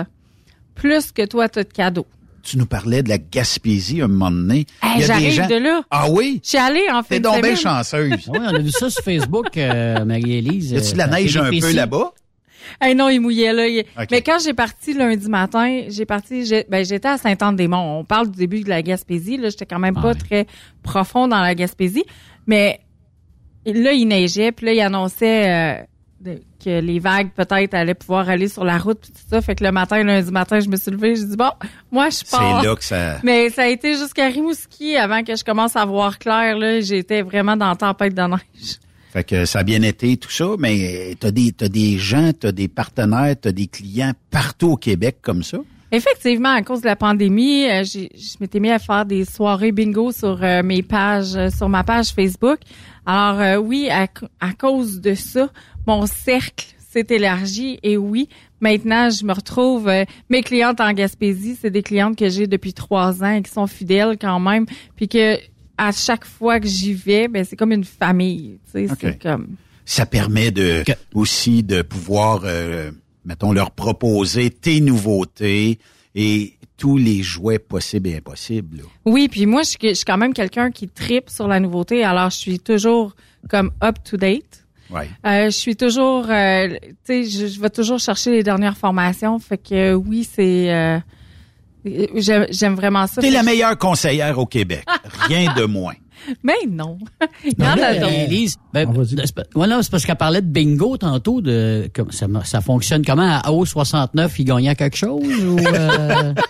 plus 0.75 1.13
que 1.13 1.25
toi, 1.27 1.49
tu 1.49 1.61
as 1.61 1.65
de 1.65 1.73
cadeaux. 1.73 2.07
Tu 2.43 2.57
nous 2.59 2.67
parlais 2.67 3.03
de 3.03 3.09
la 3.11 3.19
Gaspésie 3.19 4.01
un 4.01 4.09
moment 4.09 4.31
donné. 4.31 4.67
Hey, 4.83 4.91
Il 4.91 4.91
y 4.91 4.93
a 4.93 4.97
des 4.97 5.03
j'arrive 5.05 5.33
gens- 5.35 5.47
de 5.49 5.55
là. 5.57 5.83
Ah 5.91 6.09
oui? 6.11 6.41
Je 6.43 6.49
suis 6.49 6.59
allée 6.59 6.87
en 6.91 7.03
fait 7.03 7.17
T'es 7.17 7.21
donc 7.21 7.43
bien 7.43 7.55
chanceuse. 7.55 8.11
Oui, 8.29 8.39
on 8.41 8.47
a 8.55 8.59
vu 8.59 8.71
ça 8.71 8.89
sur 8.91 9.03
Facebook, 9.05 9.57
euh, 9.59 10.05
Marie-Élise. 10.07 10.71
Y 10.73 10.77
a-tu 10.79 10.93
de 10.93 10.99
la 10.99 11.05
euh, 11.07 11.11
neige 11.11 11.37
un 11.37 11.51
peu 11.51 11.73
là-bas? 11.73 12.13
Hey 12.81 12.95
non, 12.95 13.09
il 13.09 13.21
mouillait 13.21 13.53
là. 13.53 13.67
Il-. 13.67 13.85
Mais 14.11 14.23
quand 14.23 14.39
j'ai 14.45 14.55
parti 14.55 14.93
lundi 14.95 15.29
matin, 15.29 15.83
j'ai 15.89 16.05
parti, 16.07 16.45
j'ai- 16.47 16.67
ben 16.69 16.85
j'étais 16.85 17.09
à 17.09 17.19
Saint-Anne-des-Monts. 17.19 17.99
On 18.01 18.05
parle 18.05 18.31
du 18.31 18.39
début 18.39 18.61
de 18.63 18.69
la 18.69 18.83
Gaspésie. 18.83 19.37
Là, 19.37 19.49
j'étais 19.51 19.67
quand 19.67 19.79
même 19.79 19.95
pas 19.95 20.09
Ouais. 20.09 20.15
très 20.15 20.47
profond 20.83 21.29
dans 21.29 21.41
la 21.41 21.55
Gaspésie, 21.55 22.05
mais 22.47 22.81
là 23.67 23.93
il 23.93 24.07
neigeait, 24.07 24.53
puis 24.53 24.67
là 24.67 24.73
il 24.73 24.81
annonçait 24.81 25.51
euh, 25.51 25.83
de- 26.21 26.41
que 26.63 26.81
les 26.81 26.99
vagues 26.99 27.31
peut-être 27.35 27.73
allaient 27.75 27.95
pouvoir 27.95 28.29
aller 28.29 28.49
sur 28.49 28.65
la 28.65 28.77
route 28.79 28.99
puis 29.01 29.11
tout 29.13 29.23
ça. 29.31 29.41
Fait 29.41 29.55
que 29.55 29.65
le 29.65 29.73
matin, 29.73 30.03
lundi 30.03 30.31
matin, 30.31 30.61
je 30.61 30.69
me 30.69 30.77
suis 30.77 30.91
levée, 30.91 31.17
j'ai 31.17 31.25
dit 31.25 31.37
bon, 31.37 31.51
moi 31.91 32.11
je 32.11 32.17
C'est 32.17 32.31
pars. 32.37 32.63
là 32.63 32.75
que 32.77 32.85
ça... 32.85 33.19
Mais 33.25 33.49
ça 33.51 33.63
a 33.63 33.67
été 33.69 33.95
jusqu'à 33.95 34.27
Rimouski 34.29 34.97
avant 34.97 35.23
que 35.23 35.35
je 35.37 35.43
commence 35.45 35.77
à 35.77 35.85
voir 35.87 36.19
clair. 36.19 36.59
Là, 36.59 36.81
j'étais 36.81 37.23
vraiment 37.23 37.57
dans 37.57 37.69
la 37.71 37.77
tempête 37.77 38.15
de 38.15 38.21
neige. 38.23 38.79
Fait 39.13 39.25
que 39.25 39.45
ça 39.45 39.61
a 39.61 39.63
bien 39.65 39.83
été 39.83 40.17
tout 40.17 40.31
ça, 40.31 40.51
mais 40.59 41.17
t'as 41.19 41.33
des, 41.33 41.51
t'as 41.51 41.69
des 41.69 41.99
gens, 41.99 42.31
t'as 42.33 42.53
des 42.53 42.69
partenaires, 42.69 43.35
t'as 43.41 43.51
des 43.51 43.67
clients 43.67 44.13
partout 44.31 44.73
au 44.73 44.77
Québec 44.77 45.17
comme 45.21 45.43
ça. 45.43 45.59
Effectivement, 45.93 46.51
à 46.51 46.63
cause 46.63 46.83
de 46.83 46.87
la 46.87 46.95
pandémie, 46.95 47.69
euh, 47.69 47.83
je 47.83 48.37
m'étais 48.41 48.61
mis 48.61 48.71
à 48.71 48.79
faire 48.79 49.05
des 49.05 49.25
soirées 49.25 49.73
bingo 49.73 50.13
sur 50.13 50.39
euh, 50.43 50.63
mes 50.63 50.83
pages, 50.85 51.35
euh, 51.35 51.51
sur 51.51 51.69
ma 51.69 51.83
page 51.83 52.11
Facebook. 52.11 52.61
Alors 53.05 53.41
euh, 53.41 53.57
oui, 53.57 53.89
à, 53.91 54.07
à 54.39 54.53
cause 54.53 55.01
de 55.01 55.15
ça, 55.15 55.51
mon 55.89 56.07
cercle 56.07 56.67
s'est 56.79 57.07
élargi 57.11 57.81
et 57.83 57.97
oui, 57.97 58.29
maintenant 58.61 59.11
je 59.11 59.25
me 59.25 59.33
retrouve. 59.33 59.91
mes 60.29 60.43
clientes 60.43 60.81
en 60.81 60.93
Gaspésie, 60.93 61.57
c'est 61.61 61.71
des 61.71 61.83
clientes 61.83 62.17
que 62.17 62.29
j'ai 62.29 62.47
depuis 62.47 62.73
trois 62.73 63.25
ans 63.25 63.33
et 63.33 63.43
qui 63.43 63.51
sont 63.51 63.67
fidèles 63.67 64.17
quand 64.21 64.39
même, 64.39 64.67
puis 64.95 65.09
que 65.09 65.39
à 65.89 65.93
chaque 65.93 66.25
fois 66.27 66.61
que 66.61 66.67
j'y 66.69 66.93
vais, 66.93 67.27
ben 67.29 67.45
c'est 67.45 67.57
comme 67.57 67.73
une 67.73 67.85
famille. 67.85 68.59
Tu 68.67 68.87
sais, 68.87 68.93
Ok. 68.93 68.99
c'est 69.01 69.23
comme. 69.23 69.57
Ça 69.85 70.05
permet 70.07 70.51
de 70.51 70.85
aussi 71.15 71.63
de 71.63 71.83
pouvoir, 71.83 72.43
euh, 72.45 72.91
mettons, 73.25 73.53
leur 73.53 73.71
proposer 73.71 74.51
tes 74.51 74.81
nouveautés 74.81 75.79
et 76.15 76.55
tous 76.77 76.97
les 76.97 77.23
jouets 77.23 77.59
possibles 77.59 78.09
et 78.11 78.17
impossibles. 78.17 78.79
là. 78.79 78.83
Oui, 79.05 79.29
puis 79.29 79.47
moi, 79.47 79.63
je 79.63 79.71
suis, 79.71 79.79
je 79.83 79.95
suis 79.95 80.05
quand 80.05 80.17
même 80.19 80.33
quelqu'un 80.35 80.71
qui 80.71 80.87
tripe 80.89 81.29
sur 81.31 81.49
la 81.49 81.61
nouveauté. 81.61 82.05
Alors, 82.05 82.31
je 82.31 82.37
suis 82.37 82.59
toujours 82.61 83.15
comme 83.49 83.71
up 83.83 83.97
to 84.05 84.17
date. 84.17 84.65
Ouais. 84.91 85.09
Euh, 85.27 85.47
je 85.47 85.51
suis 85.57 85.77
toujours, 85.77 86.27
euh, 86.31 86.69
tu 86.69 86.95
sais, 87.05 87.25
je, 87.25 87.47
je 87.47 87.61
vais 87.61 87.71
toujours 87.71 87.99
chercher 88.01 88.31
les 88.33 88.43
dernières 88.43 88.77
formations. 88.77 89.39
Fait 89.39 89.59
que 89.59 89.75
euh, 89.75 89.95
oui, 89.95 90.25
c'est, 90.25 90.73
Euh, 90.73 90.99
J'aime 92.17 92.47
j'aime 92.51 92.75
vraiment 92.75 93.07
ça. 93.07 93.21
T'es 93.21 93.31
la 93.31 93.43
meilleure 93.43 93.77
conseillère 93.79 94.39
au 94.39 94.47
Québec. 94.47 94.85
Rien 95.29 95.53
de 95.55 95.65
moins. 95.65 95.95
Mais 96.43 96.53
non. 96.69 96.99
Il 97.45 97.55
y 97.59 97.67
en 97.67 97.79
a. 97.83 97.93
Élise, 97.95 98.57
ben, 98.75 98.87
Ah, 98.91 98.93
vas-y. 98.95 99.17
c'est 99.25 99.35
pas- 99.35 99.45
ouais, 99.55 99.67
non, 99.67 99.81
c'est 99.81 99.91
parce 99.91 100.05
qu'elle 100.05 100.17
parlait 100.17 100.43
de 100.43 100.47
bingo 100.49 100.99
tantôt. 100.99 101.41
De, 101.41 101.91
comme, 101.95 102.13
ça, 102.13 102.27
ça 102.45 102.61
fonctionne 102.61 103.03
comment? 103.05 103.39
À 103.43 103.51
O69, 103.51 104.31
il 104.39 104.45
gagnait 104.45 104.75
quelque 104.75 104.97
chose? 104.99 105.23
Ou, 105.25 105.59
euh, 105.59 106.35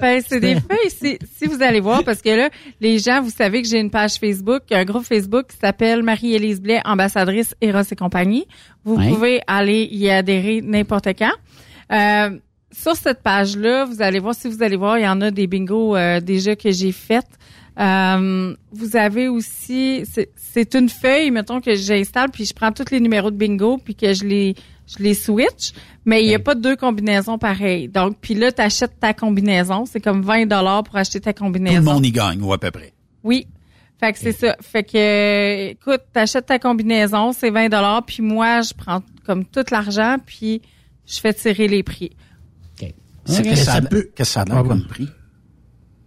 Ben, 0.00 0.22
c'est 0.26 0.38
des 0.40 0.54
feuilles. 0.54 0.90
Si, 0.90 1.18
si 1.36 1.46
vous 1.46 1.60
allez 1.60 1.80
voir, 1.80 2.04
parce 2.04 2.22
que 2.22 2.28
là, 2.28 2.50
les 2.80 2.98
gens, 3.00 3.20
vous 3.20 3.30
savez 3.30 3.62
que 3.62 3.68
j'ai 3.68 3.80
une 3.80 3.90
page 3.90 4.14
Facebook, 4.14 4.62
un 4.70 4.84
groupe 4.84 5.04
Facebook 5.04 5.46
qui 5.50 5.56
s'appelle 5.56 6.02
Marie-Élise 6.04 6.60
Blais, 6.60 6.80
ambassadrice 6.84 7.54
Eros 7.60 7.80
et 7.90 7.96
compagnie. 7.96 8.46
Vous 8.84 8.94
Ouais. 8.96 9.08
pouvez 9.08 9.40
aller 9.48 9.88
y 9.90 10.08
adhérer 10.08 10.60
n'importe 10.62 11.08
quand. 11.18 11.32
Euh, 11.92 12.38
sur 12.72 12.94
cette 12.96 13.22
page-là, 13.22 13.84
vous 13.84 14.02
allez 14.02 14.18
voir, 14.18 14.34
si 14.34 14.48
vous 14.48 14.62
allez 14.62 14.76
voir, 14.76 14.98
il 14.98 15.04
y 15.04 15.08
en 15.08 15.20
a 15.20 15.30
des 15.30 15.46
bingos 15.46 15.96
euh, 15.96 16.20
déjà 16.20 16.54
que 16.56 16.70
j'ai 16.70 16.92
faites. 16.92 17.26
Euh, 17.78 18.54
vous 18.72 18.96
avez 18.96 19.28
aussi, 19.28 20.04
c'est- 20.04 20.74
une 20.74 20.88
feuille, 20.88 21.30
mettons 21.30 21.60
que 21.60 21.76
j'installe, 21.76 22.30
puis 22.30 22.44
je 22.44 22.52
prends 22.52 22.72
tous 22.72 22.90
les 22.90 22.98
numéros 22.98 23.30
de 23.30 23.36
bingo, 23.36 23.78
puis 23.78 23.94
que 23.94 24.12
je 24.12 24.24
les, 24.24 24.54
je 24.88 25.00
les 25.02 25.14
switch, 25.14 25.72
mais 26.04 26.22
il 26.24 26.26
n'y 26.28 26.34
a 26.34 26.40
pas 26.40 26.56
deux 26.56 26.74
combinaisons 26.74 27.38
pareilles. 27.38 27.86
Donc, 27.88 28.16
puis 28.20 28.34
là, 28.34 28.50
tu 28.50 28.60
achètes 28.60 28.98
ta 28.98 29.14
combinaison. 29.14 29.86
C'est 29.86 30.00
comme 30.00 30.22
20 30.22 30.46
dollars 30.46 30.82
pour 30.82 30.96
acheter 30.96 31.20
ta 31.20 31.32
Tout 31.32 31.44
le 31.44 31.46
combinaison. 31.48 31.92
monde 31.94 32.04
y 32.06 32.10
gagne, 32.10 32.42
ou 32.42 32.52
à 32.52 32.58
peu 32.58 32.72
près. 32.72 32.92
Oui. 33.22 33.46
Fait 34.00 34.12
que 34.12 34.18
c'est 34.18 34.32
ça. 34.32 34.56
Fait 34.60 34.82
que, 34.82 34.96
euh, 34.96 35.70
écoute, 35.70 36.02
t'achètes 36.12 36.46
ta 36.46 36.58
combinaison, 36.58 37.32
c'est 37.32 37.50
20 37.50 37.68
dollars, 37.68 38.04
puis 38.04 38.22
moi, 38.22 38.60
je 38.62 38.72
prends 38.74 39.00
comme 39.24 39.44
tout 39.44 39.64
l'argent, 39.70 40.16
puis 40.24 40.60
je 41.06 41.20
fais 41.20 41.32
tirer 41.34 41.68
les 41.68 41.82
prix. 41.84 42.10
C'est 43.28 43.40
OK. 43.40 43.50
que 43.50 43.54
ça, 43.56 43.72
ça 43.74 43.80
peut- 43.82 44.08
que 44.14 44.24
ça 44.24 44.40
a 44.42 44.44
l'air 44.44 44.56
Ah, 44.58 44.62
comme 44.68 44.80
bon. 44.80 44.88
prix. 44.88 45.08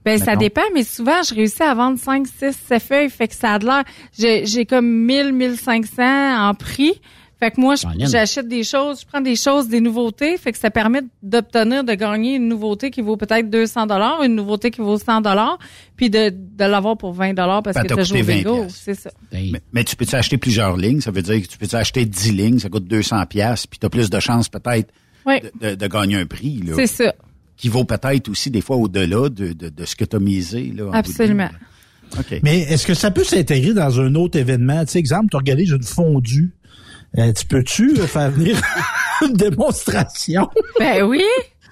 Ben, 0.04 0.18
ça 0.18 0.36
dépend, 0.36 0.62
mais 0.74 0.84
souvent, 0.84 1.22
je 1.22 1.36
réussis 1.36 1.62
à 1.62 1.76
vendre 1.76 2.00
5, 2.00 2.26
6, 2.26 2.58
7 2.68 2.82
feuilles. 2.82 3.10
Fait 3.10 3.28
que 3.28 3.36
ça 3.36 3.54
a 3.54 3.60
de 3.60 3.66
l'air. 3.66 3.84
J'ai, 4.18 4.48
j'ai 4.48 4.66
comme 4.66 4.88
1000, 4.88 5.32
1500 5.32 6.50
en 6.50 6.54
prix. 6.56 6.94
Fait 7.40 7.50
que 7.52 7.60
moi, 7.62 7.74
j'achète 8.00 8.48
des 8.48 8.64
choses, 8.64 9.02
je 9.02 9.06
prends 9.08 9.22
des 9.22 9.36
choses, 9.36 9.68
des 9.68 9.80
nouveautés. 9.82 10.38
Fait 10.38 10.52
que 10.52 10.58
ça 10.60 10.70
permet 10.70 11.02
d'obtenir, 11.24 11.84
de 11.84 11.94
gagner 11.96 12.36
une 12.36 12.48
nouveauté 12.48 12.92
qui 12.92 13.02
vaut 13.02 13.18
peut-être 13.18 13.50
200 13.50 13.88
dollars, 13.88 14.22
une 14.24 14.36
nouveauté 14.36 14.70
qui 14.70 14.82
vaut 14.82 14.98
100 15.00 15.22
dollars, 15.22 15.58
puis 15.96 16.12
de, 16.12 16.30
de 16.32 16.66
l'avoir 16.66 16.98
pour 16.98 17.14
20 17.14 17.34
dollars 17.34 17.64
parce 17.64 17.76
Ben, 17.76 17.82
que 17.84 17.88
t'as 17.88 17.96
t'as 17.96 18.04
joué 18.04 18.22
au 18.22 18.26
coûté 18.26 18.44
20 18.44 18.52
bingo. 18.52 18.68
C'est 18.70 18.94
ça. 18.94 19.10
Mais, 19.32 19.52
mais 19.74 19.84
tu 19.84 19.96
peux-tu 19.96 20.16
acheter 20.16 20.38
plusieurs 20.38 20.78
lignes? 20.78 21.02
Ça 21.02 21.10
veut 21.10 21.24
dire 21.24 21.42
que 21.42 21.48
tu 21.48 21.58
peux-tu 21.58 21.76
acheter 21.76 22.06
10 22.06 22.32
lignes, 22.32 22.60
ça 22.60 22.70
coûte 22.70 22.86
200 22.86 23.26
pièces, 23.26 23.66
puis 23.66 23.80
tu 23.80 23.86
as 23.88 23.90
plus 23.90 24.10
de 24.12 24.20
chances 24.20 24.48
peut-être 24.48 24.92
Oui. 25.26 25.40
de, 25.42 25.70
de- 25.70 25.76
de 25.76 25.88
gagner 25.88 26.18
un 26.18 26.26
prix, 26.26 26.62
là, 26.66 26.74
C'est 26.76 26.88
ça. 26.88 27.14
qui 27.58 27.70
vaut 27.70 27.84
peut-être 27.86 28.30
aussi 28.30 28.50
des 28.50 28.62
fois 28.62 28.76
au-delà 28.78 29.30
de, 29.30 29.54
de, 29.54 29.70
de 29.70 29.86
ce 29.86 29.96
que 29.96 30.06
tu 30.06 30.16
as 30.16 30.20
misé. 30.20 30.74
Là, 30.76 30.90
Absolument. 30.94 31.48
ligne. 31.50 32.20
OK. 32.20 32.40
Mais 32.44 32.60
est-ce 32.62 32.86
que 32.86 32.94
ça 32.94 33.10
peut 33.12 33.24
s'intégrer 33.24 33.74
dans 33.74 34.00
un 34.02 34.16
autre 34.16 34.38
événement? 34.38 34.84
Tu 34.86 34.94
sais, 34.94 35.00
exemple, 35.00 35.28
tu 35.32 35.36
organises 35.38 35.70
une 35.70 35.84
fondue. 35.84 36.52
Euh, 37.18 37.32
tu 37.34 37.46
peux-tu 37.46 37.94
euh, 38.00 38.08
faire 38.08 38.32
venir 38.32 38.60
une 39.22 39.34
démonstration? 39.34 40.50
Ben 40.80 41.04
oui. 41.04 41.24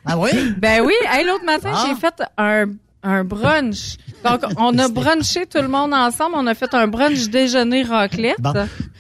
ah 0.05 0.17
oui? 0.17 0.29
Ben 0.57 0.81
oui. 0.85 0.93
Hey, 1.09 1.25
l'autre 1.25 1.45
matin, 1.45 1.71
Ah. 1.73 1.85
j'ai 1.87 1.95
fait 1.95 2.21
un, 2.37 2.65
un 3.03 3.23
brunch. 3.23 3.95
Donc, 4.23 4.41
on 4.57 4.77
a 4.77 4.87
brunché 4.89 5.45
tout 5.45 5.61
le 5.61 5.67
monde 5.69 5.93
ensemble. 5.93 6.35
On 6.37 6.45
a 6.47 6.53
fait 6.55 6.73
un 6.73 6.87
brunch 6.87 7.27
déjeuner 7.29 7.83
raclette. 7.83 8.39
Bon. 8.39 8.53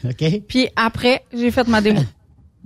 OK. 0.05 0.41
Puis 0.47 0.67
après, 0.75 1.23
j'ai 1.33 1.51
fait 1.51 1.67
ma 1.67 1.81
démo. 1.81 2.01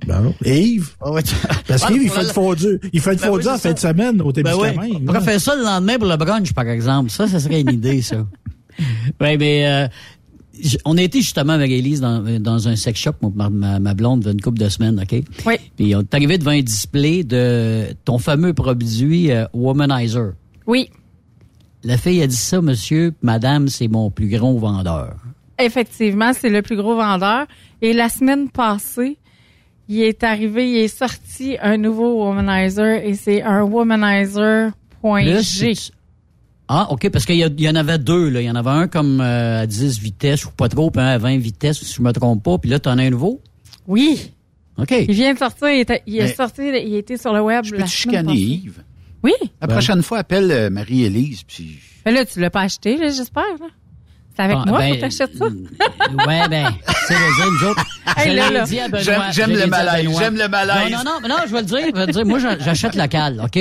Bon. 0.08 0.34
Et 0.44 0.62
Yves? 0.62 0.96
Parce 1.00 1.84
Ah, 1.84 1.88
qu'Yve, 1.88 2.04
il 2.04 2.10
fait 2.10 2.24
le 2.24 2.28
fondue. 2.30 2.80
Il 2.92 3.00
fait 3.00 3.12
le 3.12 3.16
Ben 3.18 3.30
oui, 3.30 3.36
fondue 3.36 3.48
en 3.48 3.58
fin 3.58 3.74
de 3.74 3.80
semaine 3.80 4.22
au 4.22 4.32
Ben 4.32 4.54
oui. 4.58 4.94
On 4.96 5.00
pourrait 5.06 5.22
faire 5.22 5.40
ça 5.40 5.56
le 5.56 5.64
lendemain 5.64 5.98
pour 5.98 6.08
le 6.08 6.18
brunch, 6.18 6.52
par 6.54 6.68
exemple. 6.68 7.10
Ça, 7.10 7.28
ça 7.28 7.40
serait 7.40 7.62
une 7.62 7.72
idée, 7.72 8.02
ça. 8.02 8.26
oui, 9.22 9.38
mais 9.38 9.66
euh, 9.68 9.88
on 10.84 10.98
a 10.98 11.02
été 11.02 11.20
justement 11.22 11.54
avec 11.54 11.72
Élise 11.72 12.02
dans, 12.02 12.22
dans 12.40 12.68
un 12.68 12.76
sex 12.76 13.00
shop, 13.00 13.14
ma, 13.36 13.50
ma, 13.50 13.80
ma 13.80 13.94
blonde, 13.94 14.22
il 14.24 14.26
y 14.26 14.30
a 14.30 14.32
une 14.34 14.42
couple 14.42 14.60
de 14.60 14.68
semaines, 14.70 15.00
OK? 15.00 15.24
Oui. 15.46 15.56
Puis 15.78 15.96
on 15.96 16.02
est 16.02 16.14
arrivé 16.14 16.38
devant 16.38 16.52
un 16.52 16.62
display 16.62 17.24
de 17.24 17.94
ton 18.04 18.18
fameux 18.18 18.54
produit 18.54 19.32
euh, 19.32 19.46
Womanizer. 19.54 20.34
Oui. 20.68 20.90
La 21.84 21.98
fille 21.98 22.22
a 22.22 22.28
dit 22.28 22.36
ça, 22.36 22.62
monsieur, 22.62 23.14
madame, 23.22 23.68
c'est 23.68 23.88
mon 23.88 24.10
plus 24.10 24.28
gros 24.30 24.58
vendeur. 24.58 25.16
Effectivement, 25.60 26.32
c'est 26.34 26.50
le 26.50 26.62
plus 26.62 26.76
gros 26.76 26.96
vendeur. 26.96 27.46
Et 27.82 27.94
la 27.94 28.10
semaine 28.10 28.50
passée, 28.50 29.18
il 29.90 30.02
est 30.02 30.24
arrivé, 30.24 30.70
il 30.72 30.78
est 30.78 30.88
sorti 30.88 31.58
un 31.62 31.76
nouveau 31.78 32.24
womanizer 32.24 33.04
et 33.06 33.14
c'est 33.16 33.42
un 33.44 33.64
womanizer.g. 33.64 35.74
Ah, 36.70 36.88
OK, 36.92 37.10
parce 37.10 37.26
qu'il 37.26 37.36
y, 37.36 37.62
y 37.62 37.70
en 37.70 37.76
avait 37.76 38.00
deux. 38.00 38.30
Là. 38.30 38.42
Il 38.42 38.46
y 38.46 38.50
en 38.50 38.56
avait 38.56 38.70
un 38.70 38.88
comme 38.88 39.20
euh, 39.22 39.62
à 39.64 39.68
10 39.68 40.00
vitesses, 40.00 40.46
ou 40.46 40.52
pas 40.52 40.70
trop, 40.70 40.90
puis 40.92 41.02
un 41.02 41.08
à 41.08 41.18
20 41.18 41.38
vitesses, 41.38 41.84
si 41.84 41.94
je 41.94 42.02
me 42.02 42.12
trompe 42.14 42.42
pas. 42.42 42.58
Puis 42.58 42.70
là, 42.70 42.80
tu 42.80 42.88
en 42.90 42.98
as 42.98 43.04
un 43.04 43.10
nouveau? 43.10 43.42
Oui. 43.86 44.32
OK. 44.78 44.92
Il 45.08 45.14
vient 45.14 45.34
de 45.34 45.38
sortir, 45.40 45.70
il, 45.70 45.82
était- 45.82 46.02
il 46.08 46.18
est 46.18 46.22
Mais- 46.24 46.34
sorti, 46.34 46.62
il 46.64 46.96
était 46.96 47.18
sur 47.18 47.34
le 47.34 47.42
web. 47.42 47.66
Je 47.66 47.74
la 47.76 47.84
peux-tu 47.84 47.92
semaine 47.92 48.16
chicaner 48.16 48.34
passée. 48.34 48.62
Yves? 48.66 48.84
Oui. 49.24 49.34
La 49.62 49.68
prochaine 49.68 50.02
fois, 50.02 50.20
appelle 50.20 50.52
euh, 50.52 50.70
Marie-Élise, 50.70 51.44
puis 51.44 51.80
Mais 52.06 52.12
là, 52.14 52.26
tu 52.26 52.40
l'as 52.40 52.50
pas 52.50 52.62
acheté, 52.62 52.98
là, 52.98 53.10
j'espère. 53.10 53.44
là. 53.60 53.68
C'est 54.36 54.42
avec 54.44 54.58
Ah, 54.60 54.66
moi 54.68 54.80
ben, 54.80 54.96
que 54.96 55.02
t'achètes 55.02 55.38
ça? 55.38 55.46
ouais, 55.46 56.48
ben, 56.50 56.68
c'est 57.08 57.14
le 57.14 57.36
dire, 57.36 57.52
nous 57.62 57.68
autres. 57.70 57.86
Hey, 58.18 58.30
je 58.32 58.36
là, 58.36 58.48
l'ai 58.50 58.54
là. 58.56 58.64
dit 58.66 58.80
à 58.80 58.88
Benoît. 58.90 59.32
J'aime- 59.32 59.52
le 59.54 59.66
malaise, 59.68 60.10
j'aime 60.20 60.38
le 60.38 60.48
malaise. 60.48 60.92
Non, 60.92 60.98
non, 61.04 61.12
non, 61.22 61.30
non, 61.30 61.36
je 61.48 61.52
vais 61.54 61.60
le 61.62 61.66
dire, 61.66 61.78
je 61.94 62.00
vais 62.00 62.06
le 62.06 62.12
dire. 62.14 62.26
Moi, 62.26 62.38
j'a- 62.40 62.60
j'achète 62.60 62.96
local, 62.96 63.42
OK? 63.44 63.60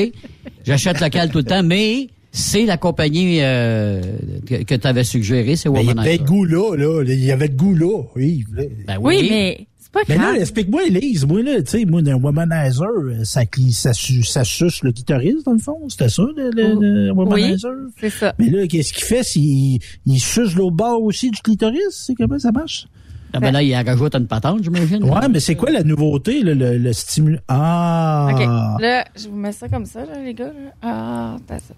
J'achète 0.66 1.00
local 1.00 1.30
tout 1.30 1.38
le 1.38 1.44
temps, 1.44 1.62
mais 1.62 2.08
c'est 2.32 2.66
la 2.66 2.76
compagnie 2.76 3.38
euh, 3.40 4.02
que, 4.46 4.62
que 4.62 4.74
tu 4.74 4.86
avais 4.86 5.04
suggéré, 5.04 5.56
c'est 5.56 5.70
Ben, 5.70 5.80
il 5.80 5.84
y 5.86 5.88
Womanizer. 5.88 6.08
avait 6.14 6.18
le 6.18 6.24
goût 6.24 6.44
là, 6.44 6.76
là. 6.76 7.02
Il 7.06 7.24
y 7.24 7.32
avait 7.32 7.48
le 7.48 7.54
goût 7.54 7.74
là, 7.74 8.02
là. 8.16 8.62
Ben 8.86 8.98
oui, 9.00 9.16
Oui, 9.20 9.28
mais 9.30 9.56
c'est 9.58 9.66
pas 9.92 10.00
Mais 10.08 10.16
grave. 10.16 10.34
là, 10.34 10.40
explique-moi, 10.40 10.82
Elise, 10.86 11.26
moi, 11.26 11.42
là, 11.42 11.62
tu 11.62 11.70
sais, 11.78 11.84
moi, 11.84 12.02
d'un 12.02 12.16
womanizer, 12.16 12.86
euh, 12.88 13.24
ça, 13.24 13.42
ça, 13.72 13.92
ça 13.92 14.44
suce 14.44 14.82
le 14.82 14.90
guitariste, 14.90 15.44
dans 15.44 15.52
le 15.52 15.58
fond. 15.58 15.78
C'était 15.88 16.08
ça, 16.08 16.22
le, 16.36 16.50
le, 16.50 17.06
le 17.06 17.12
womanizer? 17.12 17.70
c'est 18.00 18.10
ça. 18.10 18.34
Mais 18.38 18.48
là, 18.50 18.66
qu'est-ce 18.66 18.92
qu'il 18.92 19.04
fait? 19.04 19.22
s'il 19.22 19.78
il 20.06 20.18
suce 20.18 20.56
l'autre 20.56 20.76
bord 20.76 21.02
aussi 21.02 21.30
du 21.30 21.40
clitoris? 21.42 21.80
C'est 21.90 22.14
comment 22.14 22.38
ça 22.38 22.50
marche? 22.52 22.86
Ah, 23.34 23.40
ben 23.40 23.50
là, 23.50 23.62
il 23.62 23.74
rajoute 23.74 24.14
une 24.14 24.26
patente, 24.26 24.62
j'imagine. 24.62 25.02
Ouais, 25.04 25.26
mais 25.30 25.40
c'est 25.40 25.54
quoi 25.54 25.70
la 25.70 25.82
nouveauté, 25.82 26.42
là, 26.42 26.54
le, 26.54 26.76
le 26.76 26.92
stimulant? 26.92 27.38
Ah! 27.48 28.28
OK. 28.32 28.82
Là, 28.82 29.04
je 29.16 29.28
vous 29.28 29.36
mets 29.36 29.52
ça 29.52 29.68
comme 29.68 29.86
ça, 29.86 30.04
là, 30.04 30.22
les 30.22 30.34
gars. 30.34 30.46
Là. 30.52 30.72
Ah, 30.82 31.36
t'as 31.46 31.58
ça. 31.58 31.72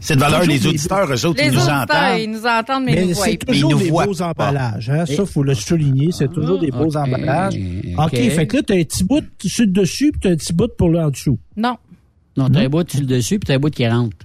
Cette 0.00 0.18
valeur, 0.18 0.42
les 0.44 0.58
des- 0.58 0.66
auditeurs, 0.68 1.10
eux 1.12 1.26
autres, 1.26 1.40
Les 1.40 1.48
ils 1.48 1.52
nous 1.54 1.68
entendent. 1.68 2.18
ils 2.20 2.30
nous 2.30 2.46
entendent, 2.46 2.84
mais, 2.84 2.92
ils 3.02 3.08
nous 3.08 3.14
voient 3.14 3.24
c'est 3.26 3.36
toujours 3.38 3.76
des 3.76 3.90
beaux 3.90 4.22
emballages, 4.22 4.90
hein? 4.90 5.04
Ça, 5.06 5.26
faut 5.26 5.42
le 5.42 5.54
souligner. 5.54 6.10
C'est 6.12 6.30
toujours 6.32 6.58
des 6.60 6.70
beaux 6.70 6.96
emballages. 6.96 7.54
OK, 7.98 8.04
ok. 8.04 8.14
fait 8.30 8.46
que 8.46 8.56
là, 8.56 8.62
t'as 8.66 8.74
un 8.74 8.82
petit 8.84 9.04
bout 9.04 9.24
sur 9.44 9.64
le 9.66 9.72
dessus, 9.72 10.12
puis 10.12 10.20
t'as 10.20 10.30
un 10.30 10.36
petit 10.36 10.52
bout 10.52 10.68
pour 10.76 10.88
là 10.90 11.06
en 11.06 11.10
dessous. 11.10 11.38
Non. 11.56 11.76
Non, 12.36 12.48
t'as 12.48 12.60
un 12.60 12.68
bout 12.68 12.88
sur 12.90 13.00
le 13.00 13.06
dessus, 13.06 13.38
puis 13.38 13.46
t'as 13.46 13.54
un 13.54 13.58
bout 13.58 13.70
qui 13.70 13.86
rentre. 13.88 14.16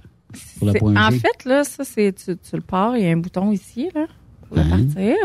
Pour 0.58 0.66
le 0.68 0.72
C'est- 0.72 0.78
point 0.78 1.06
en 1.08 1.10
fait, 1.10 1.44
là, 1.44 1.62
ça, 1.64 1.84
c'est, 1.84 2.14
tu, 2.14 2.36
tu 2.36 2.56
le 2.56 2.62
pars, 2.62 2.96
il 2.96 3.04
y 3.04 3.06
a 3.08 3.10
un 3.10 3.16
bouton 3.18 3.52
ici, 3.52 3.88
là, 3.94 4.06
pour 4.48 4.56
le 4.56 4.62
Hein? 4.62 4.68
partir. 4.94 5.16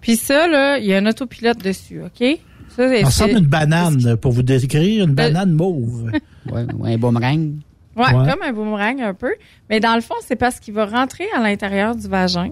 Puis 0.00 0.16
ça, 0.16 0.46
là, 0.48 0.78
il 0.78 0.86
y 0.86 0.94
a 0.94 0.98
un 0.98 1.06
autopilote 1.06 1.58
dessus, 1.62 2.00
OK? 2.02 2.38
Ça, 2.74 2.88
c'est, 2.88 3.00
Ça 3.00 3.06
ressemble 3.06 3.34
à 3.34 3.38
une 3.38 3.46
banane, 3.46 4.16
pour 4.16 4.32
vous 4.32 4.42
décrire, 4.42 5.04
une 5.06 5.14
banane 5.14 5.52
mauve. 5.52 6.10
Ouais, 6.50 6.66
ouais, 6.78 6.94
un 6.94 6.98
boomerang. 6.98 7.52
Ouais, 7.96 8.14
Ouais. 8.14 8.30
comme 8.30 8.42
un 8.42 8.52
boomerang 8.52 9.00
un 9.00 9.14
peu. 9.14 9.32
Mais 9.70 9.80
dans 9.80 9.94
le 9.94 10.00
fond, 10.02 10.14
c'est 10.20 10.36
parce 10.36 10.60
qu'il 10.60 10.74
va 10.74 10.84
rentrer 10.86 11.26
à 11.34 11.40
l'intérieur 11.40 11.94
du 11.96 12.06
vagin. 12.08 12.50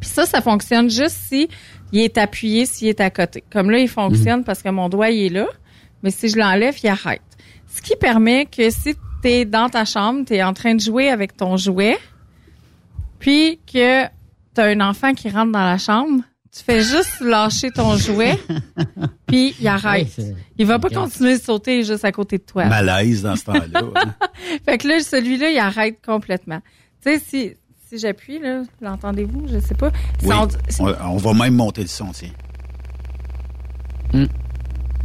Puis 0.00 0.08
ça, 0.08 0.24
ça 0.26 0.40
fonctionne 0.40 0.88
juste 0.90 1.16
si 1.28 1.48
il 1.92 2.00
est 2.00 2.18
appuyé, 2.18 2.66
s'il 2.66 2.88
est 2.88 3.00
à 3.00 3.10
côté. 3.10 3.44
Comme 3.52 3.70
là, 3.70 3.78
il 3.78 3.88
fonctionne 3.88 4.44
parce 4.44 4.62
que 4.62 4.68
mon 4.68 4.88
doigt 4.88 5.10
il 5.10 5.26
est 5.26 5.28
là. 5.40 5.46
Mais 6.02 6.10
si 6.10 6.28
je 6.28 6.38
l'enlève, 6.38 6.74
il 6.82 6.88
arrête. 6.88 7.22
Ce 7.68 7.80
qui 7.82 7.96
permet 7.96 8.46
que 8.46 8.70
si 8.70 8.94
tu 9.22 9.28
es 9.28 9.44
dans 9.44 9.68
ta 9.68 9.84
chambre, 9.84 10.24
tu 10.26 10.34
es 10.34 10.42
en 10.42 10.52
train 10.52 10.74
de 10.74 10.80
jouer 10.80 11.10
avec 11.10 11.36
ton 11.36 11.56
jouet, 11.56 11.98
puis 13.18 13.58
que 13.70 14.04
tu 14.04 14.60
as 14.60 14.64
un 14.64 14.80
enfant 14.80 15.12
qui 15.14 15.28
rentre 15.30 15.52
dans 15.52 15.64
la 15.64 15.78
chambre, 15.78 16.22
tu 16.56 16.62
fais 16.64 16.80
juste 16.82 17.20
lâcher 17.20 17.70
ton 17.70 17.96
jouet, 17.96 18.38
puis 19.26 19.54
il 19.60 19.68
arrête. 19.68 20.04
Ouais, 20.06 20.12
c'est- 20.14 20.34
il 20.58 20.66
va 20.66 20.78
pas 20.78 20.88
continuer 20.90 21.36
de 21.38 21.42
sauter 21.42 21.82
juste 21.84 22.04
à 22.04 22.12
côté 22.12 22.38
de 22.38 22.42
toi. 22.44 22.64
Malaise 22.66 23.22
dans 23.22 23.36
ce 23.36 23.44
temps-là. 23.44 23.82
hein. 23.94 24.14
Fait 24.64 24.78
que 24.78 24.88
là, 24.88 25.00
celui-là, 25.00 25.50
il 25.50 25.58
arrête 25.58 25.98
complètement. 26.04 26.60
Tu 27.04 27.12
sais, 27.12 27.22
si, 27.26 27.50
si 27.88 27.98
j'appuie, 27.98 28.38
là, 28.38 28.62
l'entendez-vous? 28.80 29.46
Je 29.52 29.58
sais 29.60 29.74
pas. 29.74 29.90
Si 30.20 30.26
Oui. 30.26 30.34
on- 30.80 30.84
On, 30.86 30.94
on 31.12 31.16
va 31.18 31.34
même 31.34 31.54
monter 31.54 31.82
le 31.82 31.88
son, 31.88 32.10
tiens. 32.12 32.30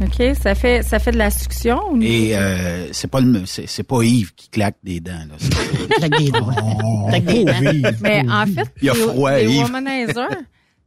OK, 0.00 0.34
ça 0.42 0.54
fait, 0.54 0.82
ça 0.82 0.98
fait 0.98 1.12
de 1.12 1.18
la 1.18 1.30
succion. 1.30 1.94
niveau- 1.96 2.12
Et 2.12 2.36
euh, 2.36 2.88
c'est 2.92 3.08
pas 3.08 3.20
le, 3.20 3.46
c'est, 3.46 3.68
c'est 3.68 3.82
pas 3.84 4.02
Yves 4.02 4.32
qui 4.34 4.48
claque 4.48 4.76
des 4.82 4.98
dents. 5.00 5.12
Là. 5.12 5.34
C'est- 5.38 5.88
Claque 5.98 6.18
des 6.18 6.30
doigts. 6.30 6.54
Oh, 6.82 7.06
Claque 7.08 7.24
des 7.26 7.44
dents. 7.44 7.90
Mais 8.00 8.24
en 8.28 8.46
fait, 8.46 8.68
Il 8.80 8.86
y 8.86 8.90
a 8.90 8.94
les, 8.94 9.00
froid, 9.00 9.32
les 9.36 9.44
Yves. 9.54 9.70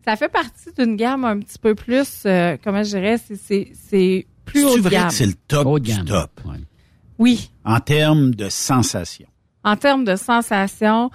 ça 0.06 0.16
fait 0.16 0.30
partie 0.30 0.70
d'une 0.78 0.96
gamme 0.96 1.26
un 1.26 1.40
petit 1.40 1.58
peu 1.60 1.74
plus, 1.76 2.24
euh, 2.26 2.58
comment 2.64 2.84
je 2.84 2.90
dirais, 2.90 3.18
c'est, 3.18 3.36
c'est, 3.36 3.72
c'est 3.90 4.28
plus 4.46 4.64
haut 4.64 4.76
de 4.78 4.82
vrai 4.82 4.92
gamme. 4.92 5.08
que 5.08 5.14
c'est 5.14 5.26
le 5.26 5.34
top 5.48 5.66
Haut 5.66 5.80
de 5.80 5.86
du 5.86 5.92
gamme. 5.92 6.06
top? 6.06 6.32
Ouais. 6.46 6.58
Oui. 7.18 7.50
En 7.64 7.80
termes 7.80 8.36
de 8.36 8.50
sensation. 8.50 9.28
En 9.64 9.76
termes 9.76 10.04
de 10.06 10.16
sensation, 10.16 11.10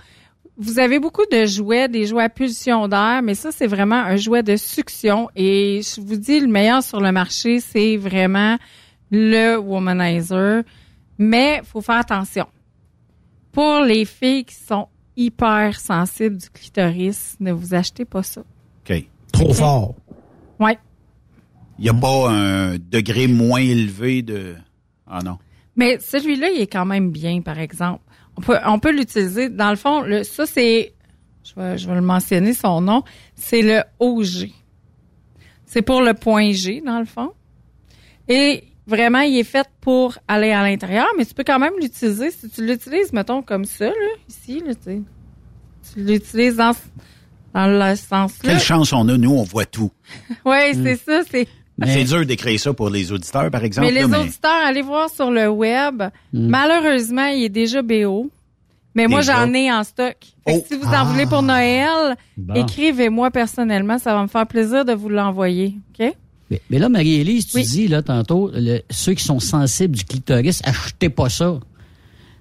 vous 0.56 0.78
avez 0.78 0.98
beaucoup 0.98 1.24
de 1.30 1.46
jouets, 1.46 1.88
des 1.88 2.06
jouets 2.06 2.24
à 2.24 2.28
pulsion 2.28 2.88
d'air, 2.88 3.20
mais 3.22 3.34
ça, 3.34 3.52
c'est 3.52 3.66
vraiment 3.68 3.96
un 3.96 4.16
jouet 4.16 4.42
de 4.42 4.56
succion. 4.56 5.28
Et 5.36 5.80
je 5.82 6.00
vous 6.00 6.16
dis, 6.16 6.40
le 6.40 6.48
meilleur 6.48 6.82
sur 6.82 7.00
le 7.00 7.12
marché, 7.12 7.60
c'est 7.60 7.96
vraiment 7.96 8.56
le 9.10 9.56
Womanizer. 9.56 10.62
Mais 11.18 11.60
faut 11.64 11.80
faire 11.80 11.96
attention. 11.98 12.46
Pour 13.52 13.80
les 13.80 14.04
filles 14.04 14.44
qui 14.44 14.54
sont 14.54 14.88
hyper 15.16 15.78
sensibles 15.78 16.36
du 16.38 16.48
clitoris, 16.50 17.36
ne 17.40 17.52
vous 17.52 17.74
achetez 17.74 18.04
pas 18.04 18.22
ça. 18.22 18.42
Trop 19.40 19.54
fort. 19.54 19.94
Ouais. 20.58 20.78
Il 21.78 21.84
n'y 21.84 21.88
a 21.88 21.94
pas 21.94 22.30
un 22.30 22.76
degré 22.76 23.26
moins 23.26 23.60
élevé 23.60 24.20
de. 24.20 24.54
Ah 25.06 25.22
non. 25.24 25.38
Mais 25.76 25.98
celui-là, 25.98 26.50
il 26.50 26.60
est 26.60 26.66
quand 26.66 26.84
même 26.84 27.10
bien, 27.10 27.40
par 27.40 27.58
exemple. 27.58 28.02
On 28.36 28.42
peut, 28.42 28.58
on 28.66 28.78
peut 28.78 28.92
l'utiliser. 28.92 29.48
Dans 29.48 29.70
le 29.70 29.76
fond, 29.76 30.02
le, 30.02 30.24
ça, 30.24 30.44
c'est, 30.44 30.92
je 31.42 31.54
vais, 31.58 31.78
je 31.78 31.88
vais 31.88 31.94
le 31.94 32.02
mentionner, 32.02 32.52
son 32.52 32.82
nom, 32.82 33.02
c'est 33.34 33.62
le 33.62 33.82
OG. 33.98 34.50
C'est 35.64 35.80
pour 35.80 36.02
le 36.02 36.12
point 36.12 36.52
G, 36.52 36.82
dans 36.84 36.98
le 36.98 37.06
fond. 37.06 37.32
Et 38.28 38.64
vraiment, 38.86 39.20
il 39.20 39.38
est 39.38 39.44
fait 39.44 39.66
pour 39.80 40.18
aller 40.28 40.50
à 40.50 40.62
l'intérieur, 40.62 41.06
mais 41.16 41.24
tu 41.24 41.32
peux 41.32 41.44
quand 41.46 41.58
même 41.58 41.74
l'utiliser. 41.80 42.30
Si 42.30 42.50
tu 42.50 42.66
l'utilises, 42.66 43.14
mettons, 43.14 43.40
comme 43.40 43.64
ça, 43.64 43.86
là, 43.86 43.94
ici, 44.28 44.62
là, 44.66 44.74
tu 44.74 44.82
sais. 44.82 45.02
Tu 45.94 46.04
l'utilises 46.04 46.56
dans, 46.56 46.72
dans 47.54 47.66
le 47.66 47.96
sens-là. 47.96 48.50
Quelle 48.50 48.60
chance 48.60 48.92
on 48.92 49.08
a, 49.08 49.16
nous, 49.16 49.32
on 49.32 49.42
voit 49.42 49.66
tout. 49.66 49.90
Oui, 50.44 50.56
c'est 50.74 50.96
ça, 50.96 51.22
c'est... 51.30 51.46
C'est 51.82 52.04
dur 52.04 52.26
d'écrire 52.26 52.60
ça 52.60 52.74
pour 52.74 52.90
les 52.90 53.10
auditeurs, 53.10 53.50
par 53.50 53.64
exemple. 53.64 53.86
Mais 53.88 53.94
les 54.02 54.06
là, 54.06 54.20
auditeurs, 54.20 54.50
allez 54.66 54.82
voir 54.82 55.08
sur 55.08 55.30
le 55.30 55.48
web. 55.48 56.02
Hmm. 56.32 56.48
Malheureusement, 56.48 57.24
il 57.28 57.44
est 57.44 57.48
déjà 57.48 57.80
BO. 57.80 58.30
Mais 58.94 59.06
moi, 59.06 59.22
j'en 59.22 59.50
ai 59.54 59.72
en 59.72 59.82
stock. 59.82 60.16
Fait 60.46 60.54
que 60.54 60.58
Oh. 60.58 60.64
si 60.68 60.76
vous 60.76 60.86
en 60.88 61.04
voulez 61.06 61.24
pour 61.24 61.40
Noël, 61.42 62.16
Bon. 62.36 62.52
écrivez-moi 62.54 63.30
personnellement. 63.30 63.98
Ça 63.98 64.12
va 64.14 64.20
me 64.22 64.26
faire 64.28 64.46
plaisir 64.46 64.84
de 64.84 64.92
vous 64.92 65.08
l'envoyer. 65.08 65.74
OK? 65.98 66.12
Mais, 66.50 66.60
mais 66.68 66.78
là, 66.78 66.90
Marie-Élise, 66.90 67.46
tu 67.46 67.56
Oui. 67.58 67.62
dis 67.64 67.88
là 67.88 68.02
tantôt, 68.02 68.50
le- 68.52 68.82
ceux 68.90 69.14
qui 69.14 69.24
sont 69.24 69.40
sensibles 69.40 69.96
du 69.96 70.04
clitoris, 70.04 70.60
achetez 70.64 71.08
pas 71.08 71.30
ça. 71.30 71.60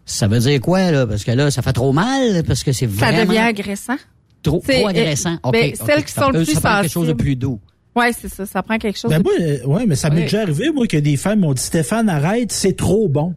Ça 0.06 0.28
veut 0.28 0.40
dire 0.40 0.60
quoi, 0.60 0.92
là? 0.92 1.06
Parce 1.08 1.24
que 1.24 1.32
là, 1.32 1.50
ça 1.52 1.62
fait 1.62 1.72
trop 1.74 1.94
mal, 1.94 2.44
parce 2.46 2.64
que 2.64 2.74
c'est 2.74 2.88
Ça 2.90 3.06
vraiment 3.12 3.26
devient 3.26 3.38
agressant. 3.38 3.98
Trop, 4.44 4.60
trop 4.68 4.88
agressant. 4.88 5.34
euh, 5.34 5.38
OK, 5.44 5.54
ben, 5.54 5.70
OK. 5.80 5.86
celles 5.86 6.06
qui 6.06 6.12
Ça 6.14 6.22
sont 6.24 6.30
le 6.32 6.44
plus 6.44 6.54
Ça 6.54 6.62
prend 6.62 6.82
quelque 6.82 6.92
chose 6.92 7.08
de 7.08 7.14
plus 7.14 7.36
doux. 7.36 7.60
Ouais, 7.96 8.12
c'est 8.14 8.30
ça. 8.30 8.46
Ça 8.46 8.62
prend 8.64 8.78
quelque 8.78 8.98
chose 8.98 9.12
Ben 9.12 9.18
de 9.20 9.24
moi, 9.24 9.34
euh, 9.40 9.66
ouais, 9.66 9.86
mais 9.86 9.96
ça 9.96 10.10
m'est 10.10 10.18
Ouais. 10.18 10.22
déjà 10.24 10.42
arrivé, 10.42 10.70
moi, 10.72 10.88
que 10.88 10.98
des 10.98 11.18
femmes 11.18 11.40
m'ont 11.42 11.54
dit 11.54 11.62
Stéphane, 11.62 12.08
arrête, 12.10 12.52
c'est 12.52 12.76
trop 12.78 13.08
bon. 13.10 13.36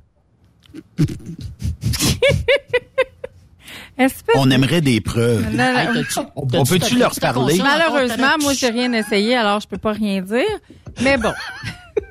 On 4.35 4.51
aimerait 4.51 4.81
des 4.81 5.01
preuves. 5.01 5.45
Non, 5.55 5.73
non. 5.73 5.79
Hey, 5.79 5.87
t'as-tu- 6.13 6.29
On 6.35 6.65
peut-tu 6.65 6.99
leur 6.99 7.15
parler? 7.21 7.59
Malheureusement, 7.59 8.37
moi, 8.41 8.53
j'ai 8.55 8.71
rien 8.71 8.93
essayé, 8.93 9.37
alors 9.37 9.61
je 9.61 9.69
peux 9.69 9.79
pas 9.79 9.93
rien 9.93 10.21
dire. 10.23 10.43
Mais 11.03 11.17
bon. 11.19 11.33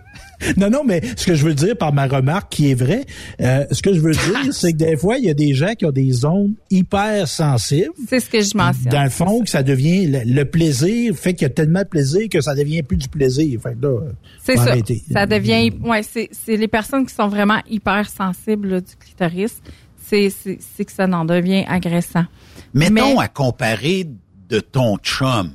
Non, 0.57 0.69
non, 0.69 0.83
mais 0.85 1.01
ce 1.15 1.25
que 1.25 1.35
je 1.35 1.45
veux 1.45 1.53
dire 1.53 1.77
par 1.77 1.93
ma 1.93 2.07
remarque 2.07 2.51
qui 2.51 2.71
est 2.71 2.73
vraie, 2.75 3.05
euh, 3.41 3.65
ce 3.71 3.81
que 3.81 3.93
je 3.93 3.99
veux 3.99 4.11
dire, 4.13 4.51
c'est 4.53 4.73
que 4.73 4.77
des 4.77 4.97
fois, 4.97 5.17
il 5.17 5.25
y 5.25 5.29
a 5.29 5.33
des 5.33 5.53
gens 5.53 5.73
qui 5.73 5.85
ont 5.85 5.91
des 5.91 6.11
zones 6.11 6.53
hyper 6.69 7.27
sensibles. 7.27 7.91
C'est 8.07 8.19
ce 8.19 8.29
que 8.29 8.41
je 8.41 8.55
mentionne. 8.57 8.91
Dans 8.91 9.03
le 9.03 9.09
fond, 9.09 9.41
que 9.43 9.49
ça 9.49 9.63
devient 9.63 10.07
le, 10.07 10.19
le 10.25 10.45
plaisir, 10.45 11.15
fait 11.15 11.33
qu'il 11.33 11.43
y 11.43 11.51
a 11.51 11.53
tellement 11.53 11.81
de 11.81 11.87
plaisir 11.87 12.27
que 12.29 12.41
ça 12.41 12.55
devient 12.55 12.83
plus 12.83 12.97
du 12.97 13.07
plaisir. 13.07 13.59
Fait 13.61 13.73
que 13.79 13.85
là, 13.85 13.99
C'est 14.43 14.55
faut 14.57 14.63
ça. 14.63 14.71
arrêter. 14.71 15.01
Ça 15.11 15.25
devient, 15.25 15.71
ouais, 15.83 16.03
c'est, 16.03 16.29
c'est 16.31 16.57
les 16.57 16.67
personnes 16.67 17.05
qui 17.05 17.13
sont 17.13 17.27
vraiment 17.27 17.59
hyper 17.69 18.09
sensibles 18.09 18.67
là, 18.69 18.81
du 18.81 18.95
clitoris. 18.99 19.61
C'est, 20.07 20.29
c'est, 20.29 20.57
c'est 20.75 20.85
que 20.85 20.91
ça 20.91 21.05
en 21.05 21.23
devient 21.25 21.63
agressant. 21.67 22.25
Mettons 22.73 22.93
Mais- 23.15 23.23
à 23.23 23.27
comparer 23.27 24.07
de 24.49 24.59
ton 24.59 24.97
chum 24.97 25.51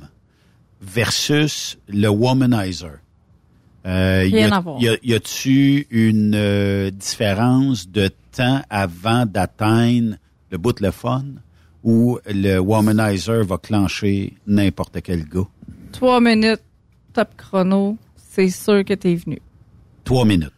versus 0.81 1.77
le 1.87 2.07
womanizer. 2.09 2.99
Euh, 3.87 4.25
y 4.27 4.33
Rien 4.35 4.51
a- 4.51 4.57
à 4.57 4.59
voir. 4.59 4.77
y 4.81 4.89
y 5.03 5.13
a-tu 5.13 5.87
une 5.91 6.33
euh, 6.35 6.91
différence 6.91 7.89
de 7.89 8.09
temps 8.35 8.61
avant 8.69 9.25
d'atteindre 9.25 10.15
le 10.51 10.57
bout 10.57 10.73
de 10.73 10.83
le 10.85 10.91
fun 10.91 11.23
ou 11.83 12.19
le 12.27 12.57
womanizer 12.59 13.45
va 13.45 13.57
clencher 13.57 14.33
n'importe 14.45 15.01
quel 15.01 15.23
gars? 15.25 15.47
Trois 15.93 16.19
minutes, 16.19 16.61
top 17.13 17.29
chrono, 17.37 17.97
c'est 18.31 18.49
sûr 18.49 18.83
que 18.83 18.93
t'es 18.93 19.15
venu. 19.15 19.39
Trois 20.03 20.25
minutes. 20.25 20.51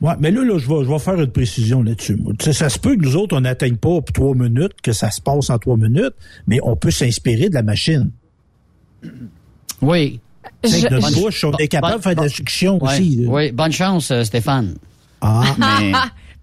Ouais, 0.00 0.14
mais 0.18 0.30
là, 0.30 0.42
là, 0.44 0.58
je 0.58 0.68
vais, 0.68 0.84
je 0.84 0.88
vais 0.90 0.98
faire 0.98 1.20
une 1.20 1.30
précision 1.30 1.82
là-dessus. 1.82 2.18
ça 2.40 2.68
se 2.68 2.78
peut 2.78 2.96
que 2.96 3.02
nous 3.02 3.16
autres, 3.16 3.36
on 3.36 3.40
n'atteigne 3.40 3.76
pas 3.76 4.00
pour 4.00 4.12
trois 4.12 4.34
minutes, 4.34 4.80
que 4.82 4.92
ça 4.92 5.10
se 5.10 5.20
passe 5.20 5.50
en 5.50 5.58
trois 5.58 5.76
minutes, 5.76 6.14
mais 6.46 6.58
on 6.62 6.76
peut 6.76 6.90
s'inspirer 6.90 7.48
de 7.48 7.54
la 7.54 7.62
machine. 7.62 8.10
Oui. 9.80 10.20
Que 10.62 10.94
notre 10.94 11.10
je- 11.10 11.14
bouche, 11.14 11.44
on 11.44 11.52
est 11.58 11.68
capable 11.68 11.96
de 11.98 12.02
faire 12.02 12.16
de 12.16 12.22
la 12.22 12.28
succion 12.28 12.82
Ouais. 12.82 12.92
aussi. 12.92 13.16
là. 13.16 13.28
Oui, 13.30 13.52
bonne 13.52 13.72
chance, 13.72 14.10
euh, 14.10 14.24
Stéphane. 14.24 14.74
Ah, 15.20 15.42
Mais, 15.58 15.92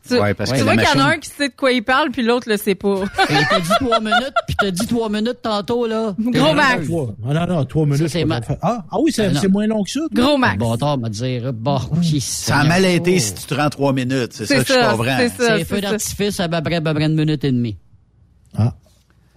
Tu, 0.07 0.13
ouais, 0.19 0.33
parce 0.33 0.51
tu 0.53 0.57
que 0.59 0.63
vois 0.63 0.75
qu'il 0.75 0.83
y 0.97 1.01
en 1.01 1.05
a 1.05 1.09
un 1.11 1.17
qui 1.17 1.29
sait 1.29 1.49
de 1.49 1.53
quoi 1.55 1.71
il 1.71 1.83
parle, 1.83 2.09
puis 2.11 2.23
l'autre 2.23 2.49
le 2.49 2.57
sait 2.57 2.73
pas. 2.75 3.03
Et 3.29 3.33
t'as 3.49 3.59
dit 3.59 3.69
trois 3.79 3.99
minutes, 3.99 4.33
puis 4.47 4.55
t'as 4.59 4.71
dit 4.71 4.87
trois 4.87 5.09
minutes 5.09 5.37
tantôt, 5.43 5.85
là. 5.87 6.15
Gros 6.19 6.53
max. 6.53 6.87
Ah, 7.27 7.33
non, 7.33 7.47
non, 7.47 7.65
trois 7.65 7.85
minutes. 7.85 8.25
ma- 8.25 8.41
faire. 8.41 8.57
Ah, 8.63 8.83
ah 8.91 8.97
oui, 8.99 9.11
c'est 9.11 9.27
Ah, 9.27 9.39
c'est 9.39 9.47
moins 9.47 9.67
long 9.67 9.83
que 9.83 9.91
ça. 9.91 9.99
toi? 9.99 10.23
Gros 10.23 10.37
max. 10.37 10.57
bâtard 10.57 10.97
m'a 10.97 11.09
dire, 11.09 11.53
bon, 11.53 11.79
oui, 11.97 12.19
Ça 12.19 12.57
a 12.59 12.63
mal 12.63 12.83
été 12.85 13.19
si 13.19 13.35
tu 13.35 13.43
te 13.45 13.53
rends 13.53 13.69
trois 13.69 13.93
minutes. 13.93 14.33
C'est 14.33 14.45
ça 14.47 14.55
C'est 14.57 14.65
que 14.65 14.73
je 14.73 14.79
ça, 14.79 14.91
comprends. 14.91 15.17
c'est 15.17 15.29
ça. 15.29 15.35
C'est 15.37 15.51
un 15.51 15.57
c'est 15.59 15.65
feu 15.65 15.75
ça. 15.75 15.81
d'artifice 15.81 16.39
à 16.39 16.49
peu 16.49 16.61
près, 16.61 16.75
à 16.75 16.81
peu 16.81 16.93
près 16.95 17.05
une 17.05 17.15
minute 17.15 17.43
et 17.43 17.51
demie. 17.51 17.77
Ah. 18.57 18.73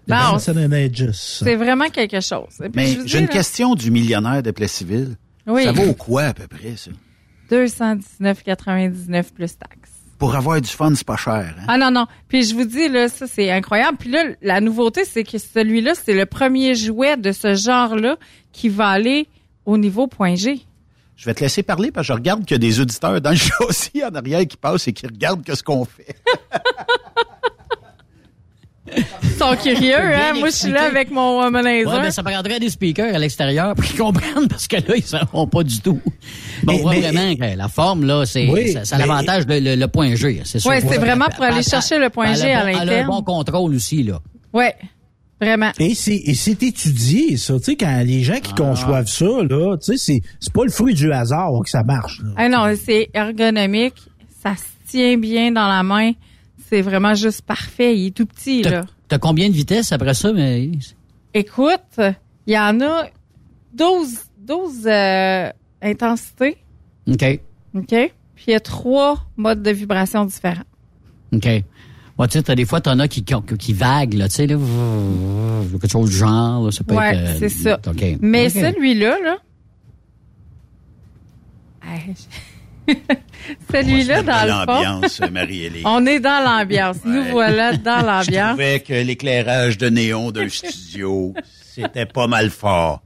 Bon. 0.06 0.38
C'est 0.38 1.54
vraiment 1.56 1.88
quelque 1.88 2.20
chose. 2.20 2.56
Puis, 2.58 2.70
Mais 2.74 2.96
j'ai 3.06 3.18
une 3.18 3.26
là, 3.26 3.32
question 3.32 3.74
du 3.74 3.90
millionnaire 3.90 4.42
de 4.42 4.50
Plessisville. 4.50 5.16
Oui. 5.46 5.64
Ça 5.64 5.72
vaut 5.72 5.94
quoi 5.94 6.24
à 6.24 6.34
peu 6.34 6.46
près, 6.46 6.74
ça? 6.76 6.90
219,99 7.50 9.32
plus 9.32 9.58
taxes. 9.58 9.90
Pour 10.18 10.34
avoir 10.36 10.60
du 10.60 10.68
fun, 10.68 10.94
c'est 10.94 11.06
pas 11.06 11.16
cher. 11.16 11.54
Hein? 11.58 11.64
Ah 11.68 11.76
non, 11.76 11.90
non. 11.90 12.06
Puis 12.28 12.44
je 12.44 12.54
vous 12.54 12.64
dis, 12.64 12.88
là, 12.88 13.08
ça, 13.08 13.26
c'est 13.26 13.50
incroyable. 13.50 13.98
Puis 13.98 14.10
là, 14.10 14.24
la 14.42 14.60
nouveauté, 14.60 15.04
c'est 15.04 15.24
que 15.24 15.38
celui-là, 15.38 15.92
c'est 15.94 16.14
le 16.14 16.24
premier 16.26 16.74
jouet 16.74 17.16
de 17.16 17.32
ce 17.32 17.54
genre-là 17.54 18.16
qui 18.52 18.68
va 18.68 18.88
aller 18.88 19.28
au 19.66 19.76
niveau 19.76 20.06
point 20.06 20.34
G. 20.34 20.60
Je 21.16 21.26
vais 21.26 21.34
te 21.34 21.40
laisser 21.40 21.62
parler 21.62 21.90
parce 21.90 22.06
que 22.06 22.12
je 22.12 22.16
regarde 22.16 22.44
qu'il 22.44 22.54
y 22.54 22.54
a 22.54 22.58
des 22.58 22.80
auditeurs 22.80 23.20
dans 23.20 23.30
le 23.30 23.36
châssis 23.68 24.04
en 24.04 24.14
arrière 24.14 24.46
qui 24.46 24.56
passent 24.56 24.88
et 24.88 24.92
qui 24.92 25.06
regardent 25.06 25.44
que 25.44 25.54
ce 25.54 25.62
qu'on 25.62 25.84
fait. 25.84 26.16
Ils 29.22 29.28
sont 29.30 29.56
curieux, 29.62 29.94
hein? 29.96 30.34
Moi, 30.38 30.48
je 30.50 30.54
suis 30.54 30.70
là 30.72 30.84
avec 30.84 31.10
mon 31.10 31.38
womanizer. 31.40 31.92
Ouais, 31.92 32.00
mais 32.02 32.10
ça 32.10 32.22
prendrait 32.22 32.60
des 32.60 32.70
speakers 32.70 33.14
à 33.14 33.18
l'extérieur 33.18 33.74
pour 33.74 33.84
qu'ils 33.84 33.98
comprennent 33.98 34.48
parce 34.48 34.66
que 34.68 34.76
là, 34.76 34.94
ils 34.96 35.02
ne 35.02 35.06
sauront 35.06 35.46
pas 35.46 35.62
du 35.64 35.80
tout. 35.80 36.00
Bon, 36.62 36.72
Mais- 36.72 36.78
on 36.78 36.82
voit 36.82 36.92
mais- 36.92 37.00
vraiment 37.00 37.34
que 37.34 37.56
la 37.56 37.68
forme, 37.68 38.04
là, 38.04 38.24
c'est, 38.26 38.48
Oui, 38.48 38.72
ça, 38.72 38.84
ça 38.84 38.96
a 38.96 38.98
mais- 39.00 39.06
l'avantage 39.06 39.46
de 39.46 39.54
le, 39.54 39.74
le 39.76 39.88
point 39.88 40.14
G, 40.14 40.40
c'est 40.44 40.60
sûr. 40.60 40.70
Ouais, 40.70 40.80
c'est 40.80 40.98
vraiment 40.98 41.26
pour 41.34 41.44
aller 41.44 41.62
chercher 41.62 41.98
le 41.98 42.10
point 42.10 42.34
G 42.34 42.52
à 42.52 42.62
bon- 42.62 42.68
Elle 42.68 42.74
a 42.76 42.80
un 42.80 42.84
l'interne. 42.84 43.06
bon 43.08 43.22
contrôle 43.22 43.74
aussi, 43.74 44.02
là. 44.02 44.20
Ouais. 44.52 44.74
Vraiment. 45.40 45.72
Et 45.80 45.94
c'est 45.96 46.14
et 46.14 46.34
c'est 46.34 46.62
étudié, 46.62 47.36
ça. 47.36 47.54
Tu 47.58 47.64
sais, 47.64 47.76
quand 47.76 48.02
les 48.06 48.22
gens 48.22 48.38
qui 48.40 48.54
conçoivent 48.54 49.08
ça, 49.08 49.24
là, 49.26 49.76
tu 49.76 49.84
sais, 49.86 49.96
c'est 49.98 50.20
c'est 50.38 50.52
pas 50.52 50.64
le 50.64 50.70
fruit 50.70 50.94
du 50.94 51.12
hasard 51.12 51.50
que 51.64 51.68
ça 51.70 51.82
marche. 51.82 52.20
là. 52.22 52.30
Ah 52.36 52.48
non, 52.48 52.72
c'est 52.82 53.10
ergonomique. 53.12 53.94
Ça 54.42 54.54
se 54.56 54.62
tient 54.90 55.18
bien 55.18 55.50
dans 55.50 55.66
la 55.68 55.82
main. 55.82 56.12
C'est 56.68 56.80
vraiment 56.82 57.14
juste 57.14 57.42
parfait. 57.42 57.96
Il 57.96 58.06
est 58.06 58.10
tout 58.16 58.26
petit, 58.26 58.62
là. 58.62 58.84
T'as, 59.08 59.18
combien 59.18 59.48
de 59.48 59.54
vitesses 59.54 59.92
après 59.92 60.14
ça, 60.14 60.32
mais 60.32 60.70
Écoute, 61.34 62.00
il 62.46 62.52
y 62.54 62.58
en 62.58 62.80
a 62.80 63.06
12, 63.74 64.08
12 64.38 64.86
euh, 64.86 65.50
intensités. 65.82 66.56
OK. 67.10 67.40
OK? 67.76 67.86
Puis 68.34 68.44
il 68.48 68.50
y 68.52 68.54
a 68.54 68.60
trois 68.60 69.26
modes 69.36 69.62
de 69.62 69.70
vibration 69.70 70.24
différents. 70.24 70.64
OK. 71.32 71.48
Bon, 72.16 72.26
tu 72.26 72.32
sais, 72.32 72.42
t'as 72.44 72.54
des 72.54 72.64
fois, 72.64 72.80
t'en 72.80 72.98
as 73.00 73.08
qui, 73.08 73.24
qui, 73.24 73.34
qui 73.58 73.72
vaguent, 73.72 74.14
là, 74.14 74.28
tu 74.28 74.36
sais, 74.36 74.46
là, 74.46 74.56
quelque 75.72 75.90
chose 75.90 76.10
du 76.10 76.16
genre, 76.16 76.64
là, 76.66 76.70
ça 76.70 76.84
peut 76.84 76.94
Ouais, 76.94 77.14
être... 77.14 77.18
euh, 77.30 77.36
c'est 77.40 77.48
ça. 77.48 77.80
Mais 78.20 78.48
celui-là, 78.48 79.18
là. 79.22 79.36
Hey, 81.82 82.14
je- 82.14 82.53
celui-là, 83.72 84.22
dans 84.22 84.46
l'ambiance, 84.66 85.20
Marie-Hélène. 85.20 85.82
On 85.86 86.04
est 86.06 86.20
dans 86.20 86.42
l'ambiance. 86.44 86.98
Nous 87.04 87.24
voilà 87.30 87.76
dans 87.76 88.00
Je 88.00 88.06
l'ambiance. 88.30 88.48
trouvais 88.50 88.80
que 88.80 88.92
l'éclairage 88.92 89.78
de 89.78 89.88
néon 89.88 90.30
d'un 90.30 90.48
studio, 90.48 91.34
c'était 91.44 92.06
pas 92.06 92.26
mal 92.26 92.50
fort. 92.50 93.02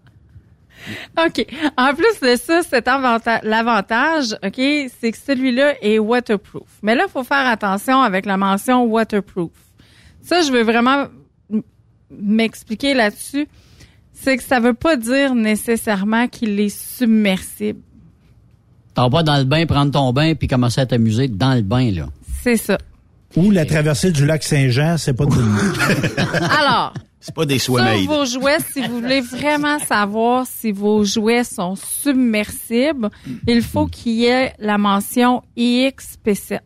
OK. 1.22 1.44
En 1.76 1.92
plus 1.94 2.20
de 2.22 2.36
ça, 2.36 2.62
cet 2.62 2.88
avanta- 2.88 3.40
l'avantage, 3.42 4.32
OK, 4.44 4.54
c'est 5.00 5.12
que 5.12 5.18
celui-là 5.18 5.74
est 5.82 5.98
waterproof. 5.98 6.68
Mais 6.82 6.94
là, 6.94 7.04
il 7.08 7.10
faut 7.10 7.24
faire 7.24 7.46
attention 7.46 8.00
avec 8.00 8.24
la 8.26 8.36
mention 8.36 8.84
waterproof. 8.84 9.50
Ça, 10.22 10.40
je 10.42 10.50
veux 10.52 10.62
vraiment 10.62 11.06
m'expliquer 12.10 12.94
là-dessus. 12.94 13.48
C'est 14.12 14.36
que 14.36 14.42
ça 14.42 14.60
veut 14.60 14.74
pas 14.74 14.96
dire 14.96 15.34
nécessairement 15.34 16.26
qu'il 16.26 16.58
est 16.58 16.74
submersible. 16.76 17.80
T'en 18.98 19.08
vas 19.11 19.22
dans 19.22 19.37
le 19.37 19.44
bain, 19.44 19.64
prendre 19.64 19.92
ton 19.92 20.12
bain, 20.12 20.34
puis 20.34 20.48
commencer 20.48 20.80
à 20.80 20.87
t'amuser 20.87 21.28
dans 21.28 21.54
le 21.54 21.62
bain, 21.62 21.92
là. 21.92 22.08
C'est 22.42 22.56
ça. 22.56 22.78
Ou 23.37 23.52
la 23.52 23.64
traversée 23.64 24.11
du 24.11 24.26
lac 24.26 24.42
Saint-Jean, 24.42 24.96
c'est 24.98 25.12
pas 25.12 25.24
tout 25.24 25.38
le 25.38 25.44
monde. 25.44 25.78
Alors, 26.58 26.94
C'est 27.20 27.32
pas 27.32 27.46
des 27.46 27.61
sur 27.61 27.74
vos 27.74 28.24
jouets, 28.24 28.58
si 28.72 28.84
vous 28.84 28.98
voulez 28.98 29.20
vraiment 29.20 29.78
savoir 29.78 30.48
si 30.48 30.72
vos 30.72 31.04
jouets 31.04 31.44
sont 31.44 31.76
submersibles, 31.76 33.11
il 33.46 33.62
faut 33.62 33.87
qu'il 33.87 34.14
y 34.14 34.24
ait 34.24 34.52
la 34.58 34.78
mention 34.78 35.44
IXP7. 35.56 36.58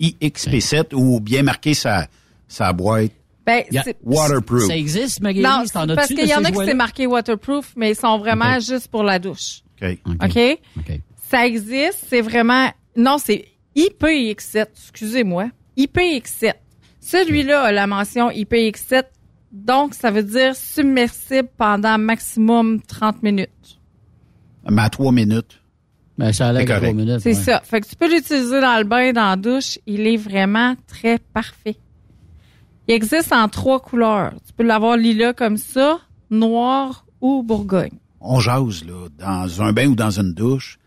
IXP7 0.00 0.94
ou 0.94 1.18
bien 1.18 1.42
marqué 1.42 1.74
sa, 1.74 2.06
sa 2.46 2.72
boîte. 2.72 3.10
Ben, 3.44 3.64
Waterproof. 4.04 4.68
Ça 4.68 4.76
existe, 4.76 5.20
Magali? 5.20 5.42
non, 5.42 5.64
parce 5.96 6.06
qu'il 6.06 6.28
y 6.28 6.34
en 6.36 6.44
a 6.44 6.52
qui 6.52 6.58
c'est 6.64 6.74
marqué 6.74 7.08
waterproof, 7.08 7.72
mais 7.74 7.90
ils 7.90 7.96
sont 7.96 8.18
vraiment 8.18 8.60
juste 8.60 8.86
pour 8.86 9.02
la 9.02 9.18
douche. 9.18 9.62
OK. 9.82 9.98
OK? 10.22 10.58
OK. 10.78 11.00
Ça 11.30 11.46
existe, 11.46 12.06
c'est 12.08 12.22
vraiment... 12.22 12.70
Non, 12.96 13.18
c'est 13.18 13.46
IPX7, 13.76 14.66
excusez-moi. 14.72 15.50
IPX7. 15.76 16.54
Celui-là 17.00 17.62
a 17.62 17.72
la 17.72 17.86
mention 17.86 18.30
IPX7, 18.30 19.04
donc 19.52 19.94
ça 19.94 20.10
veut 20.10 20.22
dire 20.22 20.56
submersible 20.56 21.48
pendant 21.56 21.98
maximum 21.98 22.80
30 22.80 23.22
minutes. 23.22 23.78
Mais 24.70 24.82
à 24.82 24.88
trois 24.90 25.12
minutes. 25.12 25.60
Ben, 26.16 26.32
ça 26.32 26.48
a 26.48 26.64
trois 26.64 26.92
minutes. 26.92 27.20
C'est 27.20 27.36
ouais. 27.36 27.42
ça. 27.42 27.60
Fait 27.62 27.80
que 27.80 27.86
tu 27.86 27.94
peux 27.94 28.12
l'utiliser 28.12 28.60
dans 28.60 28.78
le 28.78 28.84
bain, 28.84 29.12
dans 29.12 29.28
la 29.28 29.36
douche. 29.36 29.78
Il 29.86 30.06
est 30.06 30.16
vraiment 30.16 30.74
très 30.86 31.18
parfait. 31.18 31.76
Il 32.88 32.94
existe 32.94 33.32
en 33.32 33.48
trois 33.48 33.80
couleurs. 33.80 34.32
Tu 34.46 34.52
peux 34.54 34.64
l'avoir 34.64 34.96
lilas 34.96 35.34
comme 35.34 35.58
ça, 35.58 36.00
noir 36.30 37.06
ou 37.20 37.42
bourgogne. 37.42 37.98
On 38.20 38.40
jase, 38.40 38.84
là, 38.84 39.08
dans 39.18 39.62
un 39.62 39.72
bain 39.72 39.86
ou 39.88 39.94
dans 39.94 40.10
une 40.10 40.32
douche. 40.32 40.77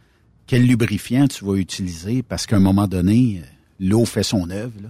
Quel 0.51 0.67
lubrifiant 0.67 1.29
tu 1.29 1.45
vas 1.45 1.53
utiliser? 1.55 2.23
Parce 2.23 2.45
qu'à 2.45 2.57
un 2.57 2.59
moment 2.59 2.85
donné, 2.85 3.41
l'eau 3.79 4.03
fait 4.03 4.21
son 4.21 4.49
œuvre, 4.49 4.73
là, 4.83 4.89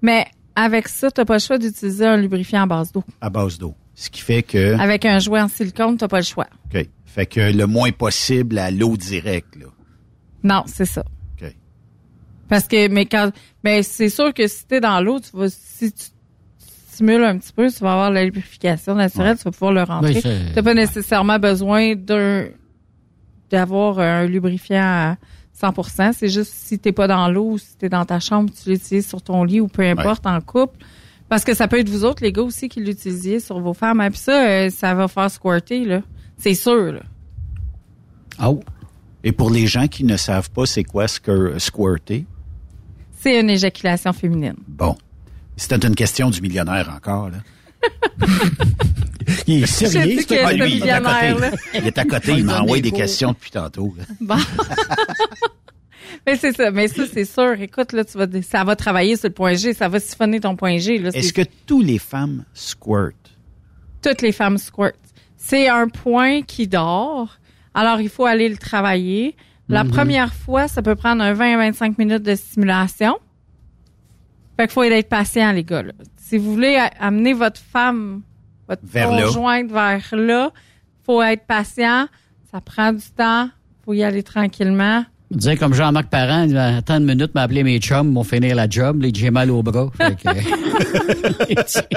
Mais 0.00 0.26
avec 0.54 0.86
ça, 0.86 1.10
tu 1.10 1.20
n'as 1.20 1.24
pas 1.24 1.34
le 1.34 1.40
choix 1.40 1.58
d'utiliser 1.58 2.06
un 2.06 2.16
lubrifiant 2.16 2.62
à 2.62 2.66
base 2.66 2.92
d'eau. 2.92 3.02
à 3.20 3.28
base 3.28 3.58
d'eau. 3.58 3.74
Ce 3.96 4.08
qui 4.08 4.20
fait 4.20 4.44
que... 4.44 4.78
Avec 4.78 5.04
un 5.04 5.18
jouet 5.18 5.40
en 5.40 5.48
silicone, 5.48 5.96
tu 5.96 6.04
n'as 6.04 6.08
pas 6.08 6.18
le 6.20 6.24
choix. 6.24 6.46
OK. 6.72 6.86
Fait 7.04 7.26
que 7.26 7.40
le 7.52 7.66
moins 7.66 7.90
possible 7.90 8.58
à 8.60 8.70
l'eau 8.70 8.96
directe, 8.96 9.56
là. 9.56 9.66
Non, 10.44 10.62
c'est 10.66 10.84
ça. 10.84 11.02
OK. 11.42 11.52
Parce 12.48 12.68
que, 12.68 12.86
mais 12.86 13.06
quand, 13.06 13.32
mais 13.64 13.82
c'est 13.82 14.08
sûr 14.08 14.32
que 14.32 14.46
si 14.46 14.66
t'es 14.68 14.80
dans 14.80 15.00
l'eau, 15.00 15.18
tu 15.18 15.36
vas, 15.36 15.48
si 15.50 15.90
tu 15.90 16.04
stimules 16.92 17.24
un 17.24 17.38
petit 17.38 17.52
peu, 17.52 17.68
tu 17.72 17.80
vas 17.80 17.92
avoir 17.94 18.10
la 18.12 18.24
lubrification 18.24 18.94
naturelle, 18.94 19.36
tu 19.36 19.42
vas 19.42 19.50
pouvoir 19.50 19.72
le 19.72 19.82
rentrer. 19.82 20.14
Oui, 20.14 20.20
c'est- 20.22 20.52
T'as 20.54 20.62
pas 20.62 20.74
nécessairement 20.74 21.40
besoin 21.40 21.96
d'un, 21.96 22.46
d'avoir 23.50 23.98
un 23.98 24.26
lubrifiant 24.26 24.82
à 24.82 25.16
100%. 25.60 26.12
C'est 26.12 26.28
juste 26.28 26.52
si 26.54 26.78
t'es 26.78 26.92
pas 26.92 27.06
dans 27.06 27.28
l'eau 27.28 27.52
ou 27.52 27.58
si 27.58 27.76
t'es 27.76 27.88
dans 27.88 28.04
ta 28.04 28.20
chambre, 28.20 28.50
tu 28.52 28.70
l'utilises 28.70 29.06
sur 29.08 29.22
ton 29.22 29.44
lit 29.44 29.60
ou 29.60 29.68
peu 29.68 29.82
importe 29.82 30.26
en 30.26 30.40
couple. 30.40 30.78
Parce 31.28 31.44
que 31.44 31.54
ça 31.54 31.66
peut 31.66 31.78
être 31.80 31.88
vous 31.88 32.04
autres, 32.04 32.22
les 32.22 32.30
gars 32.32 32.42
aussi, 32.42 32.68
qui 32.68 32.80
l'utilisiez 32.80 33.40
sur 33.40 33.58
vos 33.58 33.74
femmes. 33.74 34.00
Et 34.00 34.10
puis 34.10 34.18
ça, 34.18 34.46
euh, 34.46 34.70
ça 34.70 34.94
va 34.94 35.08
faire 35.08 35.30
squirter, 35.30 35.84
là. 35.84 36.02
C'est 36.38 36.54
sûr, 36.54 36.92
là. 36.92 37.00
Oh. 38.44 38.62
Et 39.24 39.32
pour 39.32 39.50
les 39.50 39.66
gens 39.66 39.88
qui 39.88 40.04
ne 40.04 40.16
savent 40.16 40.50
pas 40.50 40.66
c'est 40.66 40.84
quoi 40.84 41.06
squir- 41.06 41.58
squirter, 41.58 42.26
C'est 43.18 43.40
une 43.40 43.50
éjaculation 43.50 44.12
féminine. 44.12 44.54
bon, 44.68 44.94
c'était 45.56 45.84
une 45.86 45.96
question 45.96 46.30
du 46.30 46.40
millionnaire 46.42 46.92
encore, 46.94 47.30
là. 47.30 47.38
Il 49.46 49.62
est 49.62 49.66
sérieux, 49.66 50.18
Ah, 50.20 50.22
c'est 50.28 50.54
lui, 50.56 50.76
il 50.76 50.86
est 50.86 50.90
à 50.90 51.00
côté. 51.00 51.56
Il 51.74 51.86
est 51.86 51.98
à 51.98 52.04
côté, 52.04 52.32
Il 52.32 52.44
m'a 52.44 52.60
envoyé 52.62 52.82
des 52.82 52.92
questions 52.92 53.32
depuis 53.32 53.50
tantôt. 53.50 53.94
Bon. 54.20 54.36
mais 56.26 56.36
c'est 56.36 56.52
ça, 56.56 56.70
mais 56.70 56.88
ça, 56.88 57.04
c'est 57.12 57.24
sûr. 57.24 57.60
Écoute, 57.60 57.92
là, 57.92 58.04
tu 58.04 58.18
vas, 58.18 58.26
ça 58.42 58.64
va 58.64 58.76
travailler 58.76 59.16
sur 59.16 59.28
le 59.28 59.34
point 59.34 59.54
G, 59.54 59.72
ça 59.74 59.88
va 59.88 60.00
siphonner 60.00 60.40
ton 60.40 60.56
point 60.56 60.78
G. 60.78 60.96
Est-ce 61.14 61.32
que 61.32 61.42
tous 61.66 61.82
les 61.82 61.98
femmes 61.98 62.44
squirtent? 62.54 63.14
toutes 64.02 64.22
les 64.22 64.30
femmes 64.30 64.56
squirt. 64.58 64.92
C'est 65.36 65.68
un 65.68 65.88
point 65.88 66.42
qui 66.42 66.68
dort. 66.68 67.38
Alors, 67.74 68.00
il 68.00 68.08
faut 68.08 68.24
aller 68.24 68.48
le 68.48 68.56
travailler. 68.56 69.34
La 69.68 69.82
Mhm. 69.82 69.90
première 69.90 70.32
fois, 70.32 70.68
ça 70.68 70.80
peut 70.80 70.94
prendre 70.94 71.24
un 71.24 71.32
20 71.32 71.54
à 71.54 71.56
25 71.56 71.98
minutes 71.98 72.22
de 72.22 72.36
stimulation. 72.36 73.16
Fait 74.56 74.66
qu'il 74.68 74.74
faut 74.74 74.84
être 74.84 75.08
patient, 75.08 75.50
les 75.50 75.64
gars. 75.64 75.82
là. 75.82 75.92
Si 76.18 76.38
vous 76.38 76.52
voulez 76.52 76.78
amener 77.00 77.32
votre 77.32 77.60
femme, 77.60 78.22
votre 78.68 78.82
Vers 78.84 79.10
là. 79.12 79.22
conjointe 79.24 79.70
vers 79.70 80.02
là, 80.12 80.50
faut 81.04 81.22
être 81.22 81.46
patient. 81.46 82.06
Ça 82.52 82.60
prend 82.60 82.92
du 82.92 83.04
temps. 83.16 83.48
faut 83.84 83.94
y 83.94 84.02
aller 84.02 84.22
tranquillement. 84.22 85.04
Je 85.32 85.38
disais 85.38 85.56
comme 85.56 85.74
Jean-Marc 85.74 86.08
Parent, 86.08 86.44
il 86.44 86.54
va 86.54 86.76
attendre 86.76 87.00
une 87.00 87.06
minute, 87.16 87.34
m'appeler 87.34 87.64
mes 87.64 87.80
chums, 87.80 88.08
m'ont 88.12 88.22
finir 88.22 88.54
la 88.54 88.68
job, 88.68 89.02
là, 89.02 89.08
j'ai 89.12 89.30
mal 89.32 89.50
au 89.50 89.60
bras. 89.62 89.90
Que- 89.98 90.06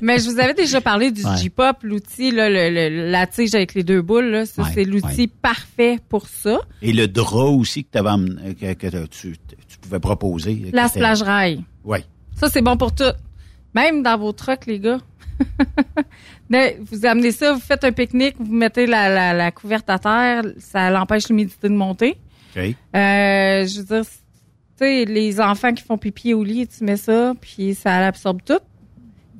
Mais 0.00 0.18
je 0.18 0.30
vous 0.30 0.38
avais 0.40 0.54
déjà 0.54 0.80
parlé 0.80 1.10
du 1.10 1.24
Ouais. 1.24 1.36
J-Pop, 1.36 1.78
l'outil, 1.82 2.30
là, 2.30 2.48
le- 2.48 2.70
le- 2.70 3.10
la 3.10 3.26
tige 3.26 3.54
avec 3.54 3.74
les 3.74 3.84
deux 3.84 4.02
boules. 4.02 4.26
Là, 4.30 4.46
ça, 4.46 4.62
Ouais, 4.62 4.68
c'est 4.74 4.84
l'outil 4.84 5.26
parfait 5.28 5.98
pour 6.08 6.26
ça. 6.26 6.58
Et 6.80 6.92
le 6.92 7.06
drap 7.06 7.50
aussi 7.50 7.84
que, 7.84 7.90
t'avais 7.90 8.10
amené- 8.10 8.54
que, 8.54 8.72
que 8.74 9.06
tu, 9.06 9.36
tu 9.68 9.78
pouvais 9.80 10.00
proposer. 10.00 10.70
La 10.72 10.88
splash 10.88 11.22
rail. 11.22 11.62
Oui. 11.84 11.98
Ça, 12.36 12.48
c'est 12.48 12.62
bon 12.62 12.76
pour 12.76 12.94
tout. 12.94 13.12
Même 13.74 14.02
dans 14.02 14.18
vos 14.18 14.32
trucks, 14.32 14.66
les 14.66 14.80
gars. 14.80 14.98
Mais 16.48 16.78
vous 16.90 17.06
amenez 17.06 17.32
ça, 17.32 17.52
vous 17.52 17.60
faites 17.60 17.84
un 17.84 17.92
pique-nique, 17.92 18.36
vous 18.38 18.52
mettez 18.52 18.86
la, 18.86 19.08
la, 19.08 19.32
la 19.32 19.50
couverte 19.50 19.88
à 19.90 19.98
terre, 19.98 20.42
ça 20.58 20.90
l'empêche 20.90 21.28
l'humidité 21.28 21.68
de 21.68 21.74
monter. 21.74 22.16
OK. 22.56 22.62
Euh, 22.62 23.66
je 23.66 23.78
veux 23.78 23.84
dire, 23.84 24.04
tu 24.04 24.08
sais, 24.78 25.04
les 25.04 25.40
enfants 25.40 25.72
qui 25.72 25.82
font 25.82 25.98
pipi 25.98 26.34
au 26.34 26.42
lit, 26.44 26.66
tu 26.66 26.84
mets 26.84 26.96
ça, 26.96 27.32
puis 27.40 27.74
ça 27.74 28.00
l'absorbe 28.00 28.40
tout. 28.44 28.58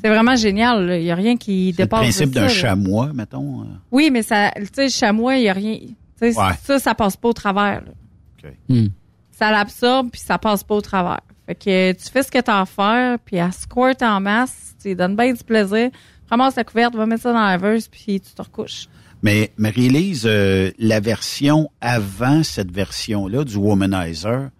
C'est 0.02 0.08
vraiment 0.08 0.34
génial. 0.34 0.86
là. 0.86 0.98
Il 0.98 1.04
n'y 1.04 1.10
a 1.10 1.14
rien 1.14 1.36
qui 1.36 1.72
C'est 1.76 1.82
le 1.82 1.86
dépasse 1.86 2.00
de 2.00 2.04
principe 2.04 2.30
d'un 2.30 2.48
chamois, 2.48 3.12
mettons. 3.12 3.62
euh. 3.62 3.66
Oui, 3.92 4.10
mais 4.12 4.22
ça, 4.22 4.50
tu 4.56 4.64
sais, 4.72 4.84
le 4.84 4.90
chamois, 4.90 5.36
il 5.36 5.42
n'y 5.42 5.48
a 5.48 5.52
rien. 5.52 5.78
Ouais. 6.20 6.32
Ça, 6.62 6.78
ça 6.78 6.94
passe 6.94 7.16
pas 7.16 7.28
au 7.28 7.32
travers. 7.32 7.82
là. 7.84 8.50
Hmm. 8.68 8.86
Ça 9.30 9.50
l'absorbe, 9.52 10.10
puis 10.10 10.20
ça 10.20 10.38
passe 10.38 10.64
pas 10.64 10.74
au 10.74 10.80
travers. 10.80 11.20
Fait 11.46 11.54
que 11.54 11.92
tu 11.92 12.10
fais 12.10 12.22
ce 12.22 12.30
que 12.30 12.40
tu 12.40 12.50
as 12.50 12.60
à 12.60 12.66
faire, 12.66 13.18
puis 13.18 13.38
à 13.38 13.50
squirt 13.50 14.00
en 14.02 14.20
masse, 14.20 14.74
tu 14.80 14.88
lui 14.88 14.96
donnes 14.96 15.16
bien 15.16 15.32
du 15.32 15.42
plaisir. 15.42 15.90
Ramasse 16.30 16.56
la 16.56 16.64
couverte, 16.64 16.94
va 16.94 17.06
mettre 17.06 17.22
ça 17.22 17.32
dans 17.32 17.40
la 17.40 17.56
laveuse, 17.56 17.88
puis 17.88 18.20
tu 18.20 18.32
te 18.32 18.42
recouches. 18.42 18.88
Mais 19.22 19.52
Marie-Élise, 19.56 20.24
euh, 20.26 20.70
la 20.78 21.00
version 21.00 21.70
avant 21.80 22.42
cette 22.42 22.70
version-là 22.70 23.44
du 23.44 23.56
Womanizer, 23.56 24.50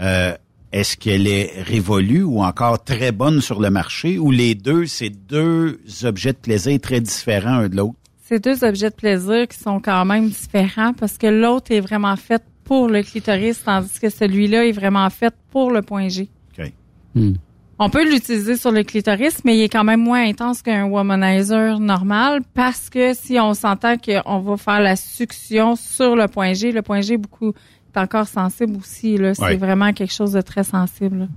euh, 0.00 0.34
est-ce 0.72 0.96
qu'elle 0.96 1.26
est 1.26 1.52
révolue 1.62 2.22
ou 2.22 2.42
encore 2.42 2.82
très 2.82 3.12
bonne 3.12 3.40
sur 3.40 3.60
le 3.60 3.70
marché 3.70 4.18
ou 4.18 4.30
les 4.30 4.54
deux, 4.54 4.86
c'est 4.86 5.10
deux 5.10 5.78
objets 6.04 6.32
de 6.32 6.38
plaisir 6.38 6.78
très 6.80 7.00
différents 7.00 7.60
un 7.60 7.68
de 7.68 7.76
l'autre? 7.76 7.94
C'est 8.24 8.42
deux 8.42 8.64
objets 8.64 8.90
de 8.90 8.94
plaisir 8.94 9.46
qui 9.48 9.58
sont 9.58 9.80
quand 9.80 10.04
même 10.04 10.28
différents 10.28 10.92
parce 10.92 11.16
que 11.16 11.26
l'autre 11.26 11.70
est 11.70 11.80
vraiment 11.80 12.16
fait 12.16 12.42
pour 12.66 12.88
le 12.88 13.02
clitoris, 13.02 13.62
tandis 13.64 13.98
que 13.98 14.10
celui-là 14.10 14.66
est 14.66 14.72
vraiment 14.72 15.08
fait 15.08 15.32
pour 15.50 15.70
le 15.70 15.80
point 15.80 16.08
G. 16.08 16.28
OK. 16.58 16.72
Hmm. 17.14 17.32
On 17.78 17.88
peut 17.90 18.04
l'utiliser 18.10 18.56
sur 18.56 18.72
le 18.72 18.82
clitoris, 18.82 19.42
mais 19.44 19.56
il 19.56 19.62
est 19.62 19.68
quand 19.68 19.84
même 19.84 20.00
moins 20.02 20.26
intense 20.26 20.62
qu'un 20.62 20.84
womanizer 20.86 21.78
normal 21.78 22.40
parce 22.54 22.90
que 22.90 23.14
si 23.14 23.38
on 23.38 23.54
s'entend 23.54 23.96
qu'on 23.98 24.40
va 24.40 24.56
faire 24.56 24.80
la 24.80 24.96
succion 24.96 25.76
sur 25.76 26.16
le 26.16 26.26
point 26.26 26.52
G, 26.54 26.72
le 26.72 26.82
point 26.82 27.00
G 27.02 27.14
est 27.14 27.18
beaucoup 27.18 27.52
est 27.94 27.98
encore 27.98 28.26
sensible 28.28 28.76
aussi. 28.76 29.16
Là. 29.16 29.34
C'est 29.34 29.42
Ouais. 29.42 29.56
vraiment 29.56 29.92
quelque 29.92 30.12
chose 30.12 30.32
de 30.32 30.40
très 30.40 30.64
sensible. 30.64 31.28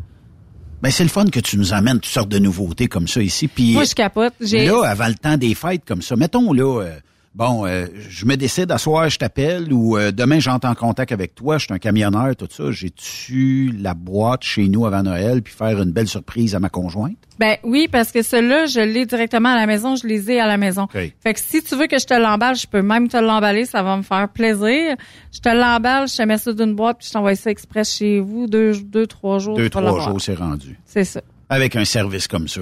Ben, 0.82 0.92
c'est 0.92 1.04
le 1.04 1.10
fun 1.10 1.26
que 1.26 1.42
tu 1.42 1.58
nous 1.58 1.74
amènes 1.74 1.96
toutes 2.00 2.06
sortes 2.06 2.30
de 2.30 2.40
nouveautés 2.40 2.88
comme 2.88 3.08
ça 3.10 3.22
ici. 3.22 3.50
Puis 3.50 3.74
Moi, 3.74 3.84
je 3.84 3.94
capote. 3.94 4.34
J'ai 4.40 4.66
là, 4.66 4.82
avant 4.86 5.08
le 5.08 5.16
temps 5.16 5.36
des 5.38 5.54
fêtes 5.54 5.84
comme 5.86 6.02
ça, 6.02 6.16
mettons 6.16 6.54
là, 6.54 6.82
euh, 6.84 7.00
bon, 7.40 7.66
euh, 7.66 7.88
je 8.10 8.26
me 8.26 8.36
décide 8.36 8.70
à 8.70 8.78
soir, 8.78 9.10
je 9.10 9.18
t'appelle 9.18 9.72
ou 9.72 9.98
euh, 9.98 10.12
demain 10.12 10.40
j'entre 10.40 10.68
en 10.68 10.76
contact 10.76 11.14
avec 11.14 11.36
toi, 11.36 11.58
je 11.58 11.66
suis 11.66 11.74
un 11.74 11.80
camionneur, 11.80 12.36
tout 12.36 12.50
ça, 12.52 12.70
j'ai-tu 12.70 13.72
la 13.80 13.94
boîte 13.94 14.44
chez 14.44 14.68
nous 14.68 14.86
avant 14.86 15.02
Noël 15.02 15.42
puis 15.42 15.54
faire 15.54 15.82
une 15.82 15.92
belle 15.92 16.10
surprise 16.10 16.54
à 16.54 16.60
ma 16.60 16.68
conjointe? 16.68 17.16
Ben 17.40 17.56
oui, 17.64 17.88
parce 17.90 18.12
que 18.12 18.22
ceux-là, 18.22 18.66
je 18.66 18.82
l'ai 18.82 19.06
directement 19.06 19.50
à 19.50 19.56
la 19.56 19.66
maison, 19.66 19.96
je 19.96 20.06
les 20.06 20.30
ai 20.30 20.42
à 20.42 20.48
la 20.48 20.58
maison. 20.58 20.88
Fait 20.92 21.34
que 21.34 21.40
si 21.40 21.64
tu 21.64 21.76
veux 21.78 21.88
que 21.88 21.98
je 21.98 22.06
te 22.06 22.14
l'emballe, 22.14 22.58
je 22.58 22.68
peux 22.68 22.82
même 22.82 23.08
te 23.08 23.16
l'emballer, 23.16 23.64
ça 23.64 23.82
va 23.82 23.96
me 23.96 24.04
faire 24.04 24.28
plaisir. 24.28 24.98
Je 25.32 25.40
te 25.40 25.48
l'emballe, 25.48 26.10
je 26.10 26.18
te 26.18 26.24
mets 26.24 26.38
ça 26.38 26.52
d'une 26.52 26.76
boîte, 26.76 26.98
puis 26.98 27.08
je 27.08 27.14
t'envoie 27.14 27.36
ça 27.36 27.50
express 27.50 27.96
chez 27.96 28.20
vous, 28.20 28.48
deux, 28.48 28.82
deux 28.82 29.08
trois 29.08 29.40
jours. 29.40 29.56
Deux, 29.56 29.70
trois 29.70 30.02
jours, 30.02 30.20
c'est 30.20 30.36
rendu. 30.36 30.78
C'est 30.84 31.06
ça. 31.06 31.22
Avec 31.48 31.78
un 31.78 31.86
service 31.86 32.28
comme 32.28 32.50
ça. 32.50 32.62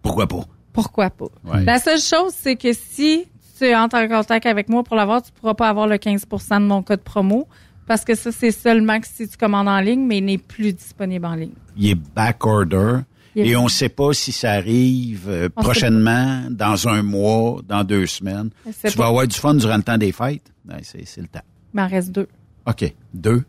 Pourquoi 0.00 0.26
pas? 0.26 0.44
Pourquoi 0.72 1.10
pas? 1.10 1.26
Ouais. 1.44 1.62
La 1.64 1.78
seule 1.78 2.00
chose, 2.00 2.32
c'est 2.34 2.56
que 2.56 2.72
si 2.72 3.26
tu 3.58 3.74
entres 3.74 3.96
en 3.96 4.08
contact 4.08 4.46
avec 4.46 4.68
moi 4.68 4.82
pour 4.84 4.96
l'avoir, 4.96 5.22
tu 5.22 5.30
pourras 5.32 5.54
pas 5.54 5.68
avoir 5.68 5.86
le 5.86 5.96
15% 5.96 6.60
de 6.60 6.66
mon 6.66 6.82
code 6.82 7.00
promo. 7.02 7.46
Parce 7.86 8.04
que 8.04 8.14
ça, 8.14 8.32
c'est 8.32 8.50
seulement 8.50 8.98
que 8.98 9.06
si 9.06 9.28
tu 9.28 9.36
commandes 9.36 9.68
en 9.68 9.78
ligne, 9.80 10.06
mais 10.06 10.18
il 10.18 10.24
n'est 10.24 10.38
plus 10.38 10.72
disponible 10.72 11.26
en 11.26 11.34
ligne. 11.34 11.52
Il 11.76 11.90
est 11.90 11.94
back 11.94 12.46
order. 12.46 13.00
Il 13.36 13.42
est- 13.42 13.48
Et 13.50 13.56
on 13.56 13.64
ne 13.64 13.68
sait 13.68 13.90
pas 13.90 14.12
si 14.14 14.32
ça 14.32 14.52
arrive 14.52 15.26
euh, 15.28 15.48
prochainement, 15.50 16.44
dans 16.50 16.88
un 16.88 17.02
mois, 17.02 17.60
dans 17.68 17.84
deux 17.84 18.06
semaines. 18.06 18.50
Tu 18.64 18.72
pas. 18.96 19.02
vas 19.02 19.06
avoir 19.08 19.26
du 19.26 19.36
fun 19.36 19.54
durant 19.54 19.76
le 19.76 19.82
temps 19.82 19.98
des 19.98 20.12
fêtes? 20.12 20.50
C'est 20.82 21.20
le 21.20 21.26
temps. 21.26 21.42
Il 21.74 21.80
m'en 21.80 21.86
reste 21.88 22.10
deux. 22.12 22.28
OK. 22.66 22.94
Deux? 23.12 23.44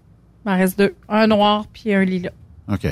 Il 0.46 0.50
m'en 0.52 0.58
reste 0.58 0.78
deux. 0.80 0.96
Un 1.08 1.28
noir 1.28 1.66
puis 1.72 1.94
un 1.94 2.04
lilas. 2.04 2.32
OK. 2.68 2.88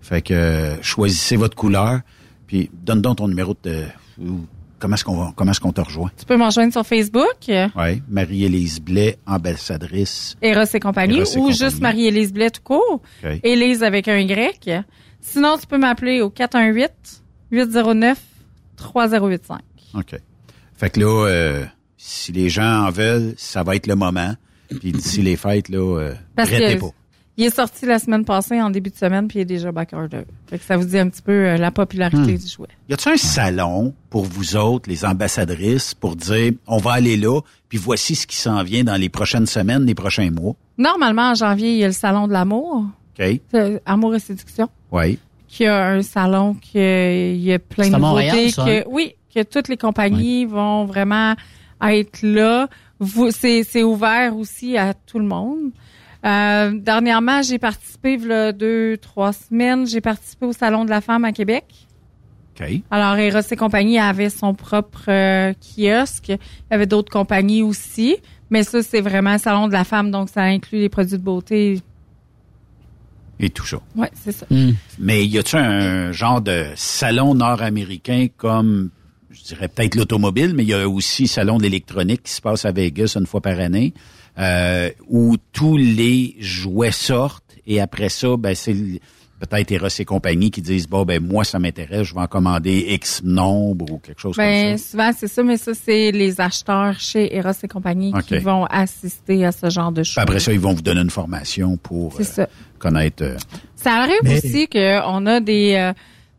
Fait 0.00 0.22
que 0.22 0.34
euh, 0.34 0.82
choisissez 0.82 1.36
votre 1.36 1.54
couleur, 1.56 2.00
puis 2.48 2.70
donne 2.72 3.02
donc 3.02 3.18
ton 3.18 3.28
numéro 3.28 3.54
de... 3.62 3.84
comment 4.78 4.94
est-ce 4.94 5.04
qu'on 5.04 5.32
comment 5.32 5.50
est-ce 5.50 5.60
qu'on 5.60 5.72
te 5.72 5.80
rejoint? 5.80 6.10
Tu 6.16 6.24
peux 6.24 6.36
m'en 6.36 6.46
rejoindre 6.46 6.72
sur 6.72 6.86
Facebook, 6.86 7.34
Oui, 7.48 8.02
Marie-Élise 8.08 8.80
Blais, 8.80 9.18
ambassadrice. 9.26 10.36
Eros 10.42 10.62
et 10.72 10.80
compagnie, 10.80 11.16
Eros 11.18 11.24
et 11.24 11.36
ou 11.36 11.40
compagnie. 11.42 11.58
juste 11.58 11.80
Marie-Élise 11.80 12.32
Blais 12.32 12.50
tout 12.50 12.62
court. 12.62 13.02
Élise 13.42 13.82
avec 13.82 14.08
un 14.08 14.18
Y. 14.18 14.84
Sinon, 15.20 15.58
tu 15.58 15.66
peux 15.66 15.78
m'appeler 15.78 16.20
au 16.20 16.30
418-809-3085. 16.30 18.16
OK. 19.94 20.14
Fait 20.74 20.90
que 20.90 21.00
là, 21.00 21.26
euh, 21.26 21.64
si 21.96 22.32
les 22.32 22.48
gens 22.48 22.86
en 22.86 22.90
veulent, 22.90 23.34
ça 23.36 23.62
va 23.62 23.76
être 23.76 23.86
le 23.86 23.96
moment. 23.96 24.34
Puis 24.80 24.92
d'ici 24.92 25.22
les 25.22 25.36
fêtes, 25.36 25.68
là, 25.70 25.78
euh, 25.98 26.14
Parce 26.36 26.50
que 26.50 26.78
pas. 26.78 26.90
Il 27.38 27.44
est 27.46 27.54
sorti 27.54 27.86
la 27.86 27.98
semaine 27.98 28.24
passée, 28.26 28.60
en 28.60 28.68
début 28.68 28.90
de 28.90 28.96
semaine, 28.96 29.28
puis 29.28 29.38
il 29.38 29.42
est 29.42 29.46
déjà 29.46 29.72
back 29.72 29.92
order. 29.94 30.22
Fait 30.48 30.58
que 30.58 30.64
ça 30.64 30.76
vous 30.76 30.84
dit 30.84 30.98
un 30.98 31.08
petit 31.08 31.22
peu 31.22 31.32
euh, 31.32 31.56
la 31.56 31.70
popularité 31.70 32.34
Hmm. 32.34 32.36
du 32.36 32.46
jouet. 32.46 32.68
Y 32.90 32.94
a-t-il 32.94 33.12
un 33.12 33.16
salon 33.16 33.94
pour 34.10 34.24
vous 34.24 34.56
autres, 34.56 34.90
les 34.90 35.04
ambassadrices, 35.04 35.94
pour 35.94 36.16
dire 36.16 36.52
on 36.66 36.78
va 36.78 36.92
aller 36.92 37.16
là, 37.16 37.40
puis 37.68 37.78
voici 37.78 38.14
ce 38.14 38.26
qui 38.26 38.36
s'en 38.36 38.62
vient 38.62 38.84
dans 38.84 38.96
les 38.96 39.08
prochaines 39.08 39.46
semaines, 39.46 39.84
les 39.86 39.94
prochains 39.94 40.30
mois? 40.30 40.54
Normalement, 40.76 41.30
en 41.30 41.34
janvier, 41.34 41.72
il 41.72 41.78
y 41.78 41.84
a 41.84 41.88
le 41.88 41.92
Salon 41.92 42.26
de 42.28 42.32
l'amour, 42.32 42.84
OK? 43.18 43.40
euh, 43.54 43.78
Amour 43.86 44.14
et 44.16 44.18
séduction, 44.20 44.68
Oui. 44.92 45.18
qui 45.48 45.64
a 45.66 45.88
un 45.92 46.02
salon 46.02 46.54
qui 46.54 46.78
y 46.78 47.52
a 47.52 47.58
plein 47.58 47.88
de 47.88 47.96
nouveautés. 47.96 48.00
Montréal, 48.28 48.50
ça, 48.50 48.64
que, 48.64 48.80
hein? 48.80 48.84
Oui, 48.88 49.14
que 49.34 49.42
toutes 49.44 49.68
les 49.68 49.76
compagnies 49.76 50.44
vont 50.44 50.84
vraiment 50.86 51.34
être 51.82 52.22
là. 52.22 52.68
Vous, 53.00 53.30
c'est, 53.30 53.62
c'est 53.62 53.82
ouvert 53.84 54.36
aussi 54.36 54.76
à 54.76 54.92
tout 54.94 55.18
le 55.20 55.24
monde. 55.24 55.70
Euh, 56.28 56.72
dernièrement, 56.74 57.42
j'ai 57.42 57.58
participé, 57.58 58.14
il 58.14 58.26
y 58.26 58.32
a 58.32 58.52
deux, 58.52 58.98
trois 58.98 59.32
semaines, 59.32 59.86
j'ai 59.86 60.00
participé 60.00 60.46
au 60.46 60.52
Salon 60.52 60.84
de 60.84 60.90
la 60.90 61.00
femme 61.00 61.24
à 61.24 61.32
Québec. 61.32 61.64
OK. 62.60 62.68
Alors, 62.90 63.16
Eros 63.16 63.40
et 63.50 63.56
compagnie 63.56 63.98
avait 63.98 64.30
son 64.30 64.54
propre 64.54 65.04
euh, 65.08 65.52
kiosque. 65.54 66.28
Il 66.28 66.72
y 66.72 66.74
avait 66.74 66.86
d'autres 66.86 67.10
compagnies 67.10 67.62
aussi. 67.62 68.16
Mais 68.50 68.62
ça, 68.62 68.82
c'est 68.82 69.00
vraiment 69.00 69.30
un 69.30 69.38
salon 69.38 69.68
de 69.68 69.72
la 69.72 69.84
femme, 69.84 70.10
donc 70.10 70.28
ça 70.28 70.42
inclut 70.42 70.78
les 70.78 70.88
produits 70.88 71.18
de 71.18 71.22
beauté. 71.22 71.80
Et 73.40 73.50
tout 73.50 73.66
ça. 73.66 73.78
Ouais, 73.94 74.10
c'est 74.14 74.32
ça. 74.32 74.46
Hmm. 74.50 74.72
Mais 74.98 75.24
y 75.24 75.38
a-t-il 75.38 75.58
un 75.62 76.12
genre 76.12 76.40
de 76.40 76.66
salon 76.74 77.34
nord-américain 77.34 78.26
comme, 78.36 78.90
je 79.30 79.42
dirais 79.44 79.68
peut-être 79.68 79.94
l'automobile, 79.94 80.54
mais 80.54 80.64
il 80.64 80.70
y 80.70 80.74
a 80.74 80.88
aussi 80.88 81.28
salon 81.28 81.58
de 81.58 81.62
l'électronique 81.62 82.24
qui 82.24 82.32
se 82.32 82.40
passe 82.40 82.64
à 82.64 82.72
Vegas 82.72 83.16
une 83.16 83.26
fois 83.26 83.40
par 83.40 83.60
année, 83.60 83.92
euh, 84.38 84.90
où 85.08 85.36
tous 85.52 85.76
les 85.76 86.36
jouets 86.38 86.90
sortent 86.92 87.44
et 87.66 87.80
après 87.80 88.08
ça, 88.08 88.36
ben 88.36 88.54
c'est 88.54 88.74
peut-être 89.40 89.70
Eros 89.70 89.86
et 89.98 90.04
compagnie 90.04 90.50
qui 90.50 90.60
disent 90.62 90.88
bon 90.88 91.04
ben 91.04 91.22
moi 91.24 91.44
ça 91.44 91.58
m'intéresse, 91.58 92.04
je 92.08 92.14
vais 92.14 92.20
en 92.20 92.26
commander 92.26 92.86
X 92.90 93.22
nombre 93.22 93.92
ou 93.92 93.98
quelque 93.98 94.20
chose 94.20 94.36
Ben, 94.36 94.70
comme 94.70 94.78
ça. 94.78 94.90
souvent, 94.90 95.10
c'est 95.16 95.28
ça, 95.28 95.42
mais 95.44 95.56
ça, 95.56 95.72
c'est 95.74 96.10
les 96.12 96.40
acheteurs 96.40 96.98
chez 96.98 97.36
Eros 97.36 97.50
et 97.62 97.68
compagnie 97.68 98.12
qui 98.26 98.38
vont 98.38 98.64
assister 98.66 99.44
à 99.44 99.52
ce 99.52 99.70
genre 99.70 99.92
de 99.92 100.02
Puis 100.02 100.10
choses. 100.12 100.22
après 100.22 100.40
ça, 100.40 100.52
ils 100.52 100.58
vont 100.60 100.72
vous 100.74 100.82
donner 100.82 101.02
une 101.02 101.10
formation 101.10 101.76
pour 101.76 102.14
C'est 102.14 102.22
euh, 102.22 102.24
ça. 102.44 102.48
connaître. 102.78 103.22
euh, 103.22 103.36
Ça 103.76 103.92
arrive 104.02 104.18
Mais- 104.24 104.38
aussi 104.38 104.66
qu'on 104.68 105.26
a 105.26 105.40
des 105.40 105.74
euh, 105.74 105.92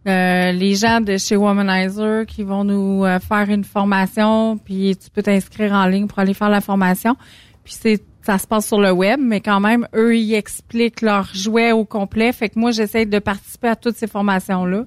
euh, 0.07 0.51
les 0.53 0.75
gens 0.75 0.99
de 1.01 1.17
chez 1.17 1.35
Womanizer 1.35 2.25
qui 2.25 2.43
vont 2.43 2.63
nous 2.63 3.05
euh, 3.05 3.19
faire 3.19 3.49
une 3.49 3.63
formation, 3.65 4.57
puis 4.57 4.95
tu 5.01 5.09
peux 5.09 5.21
t'inscrire 5.21 5.73
en 5.73 5.85
ligne 5.85 6.07
pour 6.07 6.19
aller 6.19 6.33
faire 6.33 6.49
la 6.49 6.61
formation. 6.61 7.15
Puis 7.63 7.75
c'est 7.79 8.01
ça 8.21 8.37
se 8.37 8.45
passe 8.45 8.67
sur 8.67 8.79
le 8.79 8.91
web, 8.91 9.19
mais 9.19 9.41
quand 9.41 9.59
même, 9.59 9.87
eux, 9.95 10.15
ils 10.15 10.35
expliquent 10.35 11.01
leurs 11.01 11.33
jouets 11.33 11.71
au 11.71 11.85
complet. 11.85 12.31
Fait 12.31 12.49
que 12.49 12.59
moi, 12.59 12.71
j'essaie 12.71 13.05
de 13.05 13.19
participer 13.19 13.69
à 13.69 13.75
toutes 13.75 13.95
ces 13.95 14.07
formations-là. 14.07 14.85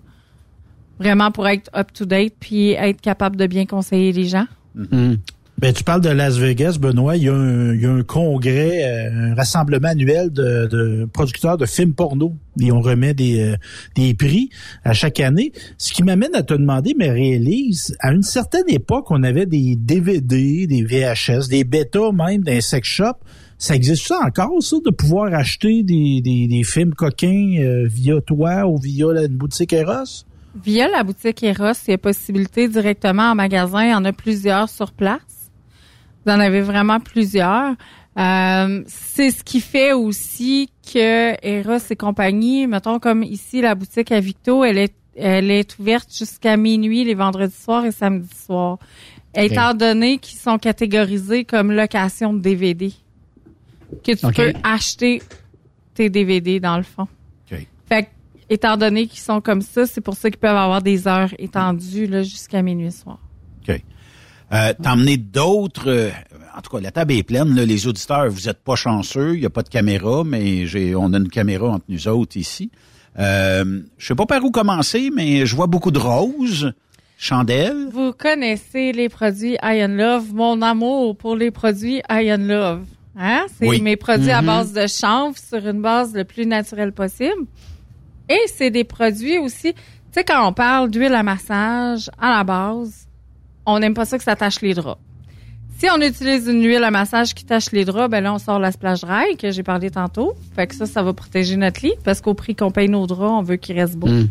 Vraiment 0.99 1.31
pour 1.31 1.49
être 1.49 1.71
up-to-date, 1.75 2.35
puis 2.39 2.73
être 2.73 3.01
capable 3.01 3.37
de 3.37 3.47
bien 3.47 3.67
conseiller 3.67 4.13
les 4.13 4.25
gens. 4.25 4.47
Hmm. 4.75 5.15
Ben, 5.59 5.73
tu 5.73 5.85
parles 5.85 6.01
de 6.01 6.09
Las 6.09 6.39
Vegas, 6.39 6.77
Benoît. 6.81 7.17
Il 7.17 7.23
y 7.25 7.29
a 7.29 7.35
un, 7.35 7.73
il 7.75 7.81
y 7.83 7.87
a 7.87 7.91
un 7.93 8.03
congrès, 8.03 8.83
euh, 8.85 9.31
un 9.31 9.35
rassemblement 9.37 9.89
annuel 9.89 10.33
de, 10.33 10.67
de 10.67 11.09
producteurs 11.13 11.57
de 11.57 11.67
films 11.67 11.95
porno. 11.95 12.35
Et 12.61 12.73
on 12.73 12.81
remet 12.81 13.15
des, 13.15 13.41
euh, 13.41 13.57
des 13.95 14.13
prix 14.15 14.49
à 14.83 14.93
chaque 14.93 15.21
année. 15.21 15.53
Ce 15.79 15.93
qui 15.93 16.03
m'amène 16.03 16.35
à 16.35 16.43
te 16.43 16.55
demander, 16.55 16.95
mais 16.99 17.11
réalise, 17.11 17.97
à 18.01 18.11
une 18.13 18.25
certaine 18.25 18.69
époque, 18.69 19.11
on 19.11 19.23
avait 19.23 19.47
des 19.47 19.77
DVD, 19.77 20.67
des 20.67 20.83
VHS, 20.83 21.49
des 21.49 21.63
bêtas 21.63 22.11
même 22.11 22.43
d'un 22.43 22.61
sex 22.61 22.89
shop. 22.89 23.15
Ça 23.57 23.77
existe 23.77 24.09
ça 24.09 24.19
encore, 24.27 24.61
ça, 24.61 24.77
de 24.85 24.91
pouvoir 24.91 25.33
acheter 25.33 25.85
des, 25.85 26.21
des, 26.23 26.49
des 26.49 26.65
films 26.65 26.95
coquins 26.95 27.55
euh, 27.61 27.87
via 27.87 28.21
toi 28.21 28.67
ou 28.67 28.79
via 28.79 29.13
la- 29.13 29.29
boutique 29.29 29.73
Eros? 29.75 30.25
Via 30.65 30.89
la 30.89 31.05
boutique 31.05 31.41
Eros, 31.45 31.73
il 31.87 31.93
y 31.93 31.95
a 31.95 31.99
possibilité 31.99 32.67
directement 32.67 33.31
en 33.31 33.35
magasin. 33.37 33.85
Il 33.85 33.91
y 33.91 33.95
en 33.95 34.05
a 34.05 34.13
plusieurs 34.13 34.69
sur 34.69 34.91
place. 34.91 35.21
Vous 36.25 36.33
en 36.33 36.41
avez 36.41 36.61
vraiment 36.61 37.01
plusieurs. 37.01 37.75
Euh, 38.19 38.83
c'est 38.87 39.31
ce 39.31 39.43
qui 39.43 39.61
fait 39.61 39.93
aussi 39.93 40.71
que 40.93 41.35
Eros 41.43 41.79
et 41.89 41.97
compagnie, 41.97 42.67
mettons 42.67 42.99
comme 42.99 43.23
ici, 43.23 43.63
la 43.63 43.75
boutique 43.75 44.13
à 44.13 44.21
Victo, 44.21 44.65
elle 44.65 44.79
est, 44.79 44.95
elle 45.17 45.51
est 45.51 45.79
ouverte 45.79 46.15
jusqu'à 46.15 46.57
minuit 46.57 47.05
les 47.05 47.15
vendredis 47.15 47.55
soirs 47.55 47.85
et 47.87 47.93
samedis 47.93 48.29
soirs. 48.47 48.79
Étant 49.35 49.73
donné 49.73 50.19
qu'ils 50.19 50.39
sont 50.39 50.59
catégorisés 50.59 51.45
comme 51.45 51.73
location 51.73 52.35
de 52.35 52.41
DVD. 52.41 52.93
Que 54.05 54.13
tu 54.13 54.27
peux 54.31 54.53
acheter 54.63 55.23
tes 55.95 56.11
DVD 56.11 56.61
dans 56.61 56.77
le 56.77 56.83
fond. 56.83 57.09
OK. 57.51 57.67
Fait 57.89 58.03
que, 58.05 58.09
étant 58.51 58.77
donné 58.77 59.07
qu'ils 59.07 59.21
sont 59.21 59.41
comme 59.41 59.63
ça, 59.63 59.87
c'est 59.87 60.03
pour 60.03 60.15
ça 60.15 60.31
qu'ils 60.31 60.39
peuvent 60.39 60.57
avoir 60.57 60.83
des 60.83 61.09
heures 61.09 61.33
étendues 61.39 62.07
là, 62.07 62.23
jusqu'à 62.23 62.61
minuit 62.61 62.93
soir. 62.93 63.19
OK. 63.67 63.83
Euh, 64.53 64.73
T'as 64.83 64.93
emmené 64.93 65.17
d'autres. 65.17 65.89
euh, 65.89 66.11
en 66.57 66.61
tout 66.61 66.71
cas, 66.77 66.83
la 66.83 66.91
table 66.91 67.13
est 67.15 67.23
pleine. 67.23 67.55
là. 67.55 67.65
les 67.65 67.87
auditeurs, 67.87 68.29
vous 68.31 68.49
êtes 68.49 68.63
pas 68.63 68.75
chanceux. 68.77 69.35
Il 69.35 69.41
n'y 69.41 69.47
a 69.47 69.51
pas 69.51 69.63
de 69.63 69.69
caméra, 69.71 70.23
mais 70.25 70.67
j'ai, 70.67 70.95
on 70.95 71.13
a 71.15 71.19
une 71.19 71.29
caméra 71.31 71.69
entre 71.69 71.85
nous 71.89 72.09
autres 72.09 72.37
ici. 72.37 72.71
Euh, 73.19 73.81
je 73.99 74.07
sais 74.07 74.15
pas 74.15 74.27
par 74.27 74.45
où 74.45 74.51
commencer, 74.51 75.11
mais 75.15 75.47
je 75.47 75.57
vois 75.57 75.67
beaucoup 75.67 75.91
de 75.91 75.99
roses, 75.99 76.73
chandelles. 77.19 77.89
Vous 77.93 78.13
connaissez 78.13 78.93
les 78.93 79.09
produits 79.09 79.57
Iron 79.63 79.89
Love, 79.95 80.35
mon 80.35 80.61
amour 80.63 81.17
pour 81.17 81.37
les 81.37 81.51
produits 81.51 82.03
Iron 82.11 82.37
Love. 82.47 82.85
Hein? 83.17 83.45
C'est 83.59 83.69
Oui. 83.69 83.81
mes 83.83 83.97
produits 83.97 84.31
à 84.31 84.41
Mhm. 84.41 84.47
base 84.47 84.73
de 84.73 84.87
chanvre 84.87 85.37
sur 85.39 85.67
une 85.67 85.81
base 85.83 86.15
le 86.15 86.25
plus 86.25 86.47
naturelle 86.47 86.93
possible. 86.93 87.47
Et 88.29 88.41
c'est 88.55 88.71
des 88.71 88.85
produits 88.85 89.39
aussi, 89.39 89.75
tu 89.75 89.81
sais, 90.13 90.25
quand 90.25 90.47
on 90.49 90.53
parle 90.55 90.91
d'huile 90.91 91.13
à 91.15 91.23
massage 91.23 92.11
à 92.19 92.31
la 92.39 92.45
base, 92.45 93.02
on 93.67 93.79
n'aime 93.79 93.95
pas 93.95 94.05
ça 94.05 94.19
que 94.19 94.25
ça 94.25 94.37
tache 94.37 94.61
les 94.61 94.75
draps. 94.75 95.01
Si 95.79 95.89
on 95.91 96.01
utilise 96.01 96.47
une 96.47 96.65
huile 96.65 96.85
à 96.85 96.93
massage 96.93 97.35
qui 97.35 97.45
tache 97.45 97.73
les 97.73 97.85
draps, 97.85 98.09
ben 98.09 98.21
là, 98.21 98.33
on 98.33 98.39
sort 98.39 98.61
la 98.61 98.71
splash 98.71 99.01
dry 99.01 99.37
que 99.37 99.51
j'ai 99.51 99.65
parlé 99.65 99.91
tantôt. 99.91 100.35
Fait 100.55 100.69
que 100.69 100.77
ça, 100.77 100.87
ça 100.87 101.03
va 101.03 101.13
protéger 101.13 101.57
notre 101.57 101.85
lit 101.85 101.95
parce 102.05 102.21
qu'au 102.21 102.35
prix 102.35 102.55
qu'on 102.55 102.71
paye 102.71 102.89
nos 102.89 103.07
draps, 103.09 103.33
on 103.33 103.43
veut 103.43 103.57
qu'ils 103.57 103.81
restent 103.81 103.97
beaux. 103.97 104.07
Hmm. 104.07 104.29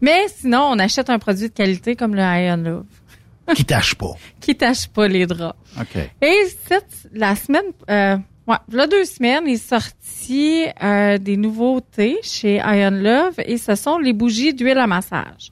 Mais 0.00 0.26
sinon, 0.28 0.62
on 0.62 0.78
achète 0.78 1.08
un 1.08 1.20
produit 1.20 1.48
de 1.48 1.54
qualité 1.54 1.94
comme 1.94 2.14
le 2.14 2.22
Iron 2.22 2.56
Love 2.56 2.84
qui 3.54 3.64
tâchent 3.64 3.94
pas. 3.94 4.14
qui 4.40 4.56
tache 4.56 4.88
pas 4.88 5.06
les 5.06 5.26
draps. 5.26 5.56
OK. 5.80 5.96
Et 6.22 6.36
cette, 6.66 7.08
la 7.12 7.36
semaine, 7.36 7.66
euh, 7.88 8.16
ouais, 8.48 8.56
là 8.72 8.86
deux 8.88 9.04
semaines, 9.04 9.44
il 9.46 9.54
est 9.54 9.68
sorti 9.68 10.64
euh, 10.82 11.18
des 11.18 11.36
nouveautés 11.36 12.18
chez 12.22 12.56
Iron 12.56 12.90
Love 12.90 13.34
et 13.44 13.58
ce 13.58 13.76
sont 13.76 13.98
les 13.98 14.12
bougies 14.12 14.54
d'huile 14.54 14.78
à 14.78 14.88
massage. 14.88 15.50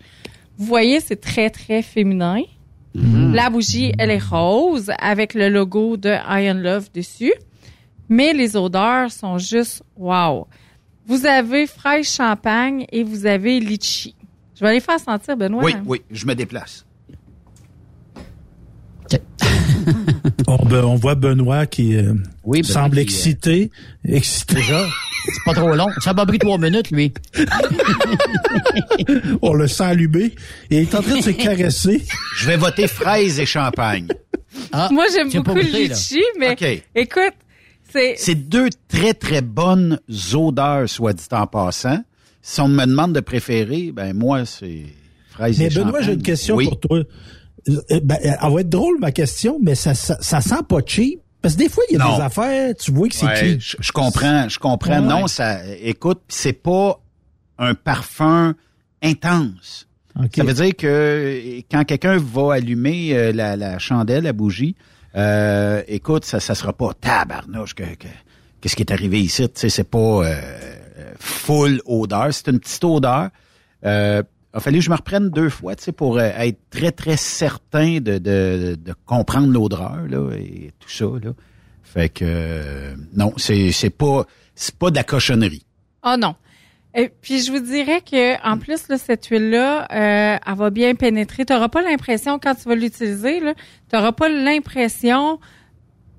Vous 0.57 0.67
voyez, 0.67 0.99
c'est 0.99 1.21
très, 1.21 1.51
très 1.51 1.83
féminin. 1.83 2.43
La 2.95 3.51
bougie, 3.51 3.93
elle 3.99 4.11
est 4.11 4.23
rose 4.23 4.91
avec 4.99 5.35
le 5.35 5.49
logo 5.49 5.97
de 5.97 6.11
Iron 6.11 6.59
Love 6.59 6.91
dessus. 6.93 7.35
Mais 8.09 8.33
les 8.33 8.57
odeurs 8.57 9.13
sont 9.13 9.39
juste 9.39 9.83
wow. 9.97 10.47
Vous 11.07 11.27
avez 11.27 11.67
fraise 11.67 12.11
champagne 12.11 12.87
et 12.91 13.03
vous 13.05 13.27
avez 13.27 13.61
litchi. 13.61 14.15
Je 14.55 14.65
vais 14.65 14.75
les 14.75 14.81
faire 14.81 14.99
sentir, 14.99 15.37
Benoît. 15.37 15.63
Oui, 15.63 15.75
oui, 15.87 16.03
je 16.11 16.27
me 16.27 16.35
déplace. 16.35 16.85
On, 20.47 20.57
ben, 20.67 20.85
on 20.85 20.97
voit 20.97 21.15
Benoît 21.15 21.67
qui 21.67 21.97
euh, 21.97 22.15
Oui, 22.45 22.63
Benoît 22.63 22.75
semble 22.75 22.97
qui, 22.97 23.01
euh, 23.01 23.03
excité. 23.03 23.71
Excité. 24.05 24.57
Déjà, 24.57 24.85
c'est 25.33 25.45
pas 25.45 25.55
trop 25.55 25.75
long. 25.75 25.87
Ça 26.01 26.13
m'a 26.13 26.25
pris 26.27 26.39
trois 26.39 26.59
minutes, 26.59 26.91
lui. 26.91 27.13
On 29.43 29.53
le 29.55 29.69
sent 29.69 29.85
allumé. 29.85 30.35
Et 30.71 30.79
il 30.79 30.83
est 30.83 30.95
en 30.95 31.03
train 31.03 31.17
de 31.19 31.23
se 31.23 31.31
caresser. 31.31 32.03
Je 32.39 32.47
vais 32.47 32.57
voter 32.57 32.87
fraises 32.89 33.39
et 33.41 33.47
champagne. 33.47 34.07
Ah, 34.73 34.89
Moi, 34.91 35.05
j'aime 35.13 35.31
beaucoup 35.31 35.55
le 35.55 35.63
goûté, 35.65 35.89
litchi, 35.89 36.23
mais 36.39 36.53
OK. 36.53 36.83
écoute, 36.95 37.35
c'est 37.93 38.15
C'est 38.19 38.35
deux 38.35 38.69
très, 38.89 39.15
très 39.15 39.41
bonnes 39.41 39.99
odeurs, 40.35 40.89
soit 40.89 41.13
dit 41.13 41.25
en 41.33 41.47
passant. 41.47 42.03
Si 42.43 42.61
on 42.61 42.69
me 42.69 42.85
demande 42.87 43.13
de 43.15 43.21
préférer, 43.21 43.93
ben 43.93 44.15
moi, 44.15 44.45
c'est 44.47 44.85
fraises 45.31 45.59
Mais 45.59 45.67
et 45.67 45.69
Benoît, 45.71 45.87
champagne. 46.01 46.05
j'ai 46.05 46.13
une 46.15 46.23
question 46.23 46.57
oui. 46.57 46.67
pour 46.67 46.81
toi. 46.81 46.99
Euh, 47.69 48.01
Ben, 48.03 48.17
elle 48.23 48.37
va 48.53 48.61
être 48.61 48.69
drôle, 48.69 48.99
ma 48.99 49.13
question, 49.13 49.59
mais 49.63 49.75
ça, 49.75 49.95
ça, 49.95 50.17
ça 50.21 50.41
sent 50.41 50.63
pas 50.69 50.79
cheap. 50.85 51.21
Parce 51.43 51.55
que 51.55 51.59
des 51.61 51.69
fois, 51.69 51.85
il 51.91 51.97
y 51.97 52.01
a 52.01 52.05
Non. 52.05 52.17
des 52.17 52.23
affaires, 52.23 52.75
tu 52.75 52.91
vois 52.93 53.09
que 53.09 53.15
c'est 53.15 53.27
Ouais, 53.27 53.37
cheap. 53.37 53.61
je, 53.61 53.77
je 53.81 53.93
comprends, 53.93 54.49
je 54.49 54.59
comprends. 54.59 55.01
Ouais. 55.01 55.07
Non, 55.07 55.27
ça, 55.29 55.61
écoute, 55.81 56.21
c'est 56.29 56.53
pas 56.53 57.01
un 57.59 57.75
parfum 57.75 58.55
intense. 59.03 59.87
OK. 60.19 60.31
Ça 60.35 60.43
veut 60.45 60.55
dire 60.55 60.75
que 60.77 60.87
euh, 60.87 61.61
quand 61.71 61.85
quelqu'un 61.85 62.19
va 62.19 62.55
allumer 62.55 63.15
euh, 63.17 63.33
la, 63.33 63.57
la 63.57 63.79
chandelle, 63.79 64.25
la 64.25 64.33
bougie, 64.33 64.75
euh, 65.17 65.83
écoute, 65.87 66.25
ça 66.25 66.41
ça 66.41 66.55
sera 66.57 66.73
pas 66.73 66.93
tabarnouche 67.01 67.75
que, 67.75 67.85
que- 67.85 68.09
qu'est-ce 68.61 68.75
qui 68.77 68.83
est 68.83 68.93
arrivé 68.93 69.21
ici, 69.21 69.45
tu 69.49 69.53
sais, 69.61 69.69
c'est 69.69 69.85
pas 69.89 69.99
euh, 70.25 70.41
full 71.21 71.81
odeur, 71.87 72.29
c'est 72.35 72.49
une 72.49 72.59
petite 72.59 72.83
odeur. 72.85 73.29
Euh, 73.85 74.23
a 74.59 74.61
fallu 74.61 74.79
que 74.79 74.85
je 74.85 74.91
me 74.91 74.97
reprenne 74.97 75.31
deux 75.31 75.49
fois, 75.49 75.75
tu 75.75 75.85
sais, 75.85 75.93
pour 75.93 76.19
euh, 76.19 76.31
être 76.37 76.59
très 76.71 76.93
très 76.93 77.17
certain 77.17 78.01
de, 78.01 78.19
de, 78.19 78.77
de 78.79 78.95
comprendre 79.07 79.49
l'odeur 79.49 80.05
là 80.09 80.31
et 80.37 80.73
tout 80.79 80.91
ça 80.91 81.07
là. 81.07 81.33
Fait 81.83 82.11
que 82.11 82.25
euh, 82.25 82.95
non, 83.17 83.33
c'est 83.37 83.73
c'est 83.73 83.91
pas 83.91 84.27
c'est 84.55 84.75
pas 84.75 84.91
de 84.91 84.97
la 84.97 85.05
cochonnerie. 85.05 85.65
Oh 86.05 86.17
non. 86.19 86.35
Et 86.95 87.09
puis 87.09 87.41
je 87.43 87.53
vous 87.53 87.61
dirais 87.61 88.01
que 88.01 88.43
en 88.47 88.59
plus 88.59 88.89
là, 88.89 88.99
cette 88.99 89.27
huile 89.27 89.51
là, 89.51 89.87
euh, 89.93 90.39
elle 90.47 90.55
va 90.55 90.71
bien 90.71 90.95
pénétrer. 90.95 91.45
Tu 91.45 91.53
n'auras 91.53 91.69
pas 91.69 91.83
l'impression 91.83 92.39
quand 92.39 92.55
tu 92.55 92.69
vas 92.69 92.75
l'utiliser 92.75 93.41
là, 93.41 93.55
tu 93.89 93.97
n'auras 93.97 94.13
pas 94.13 94.29
l'impression 94.29 95.39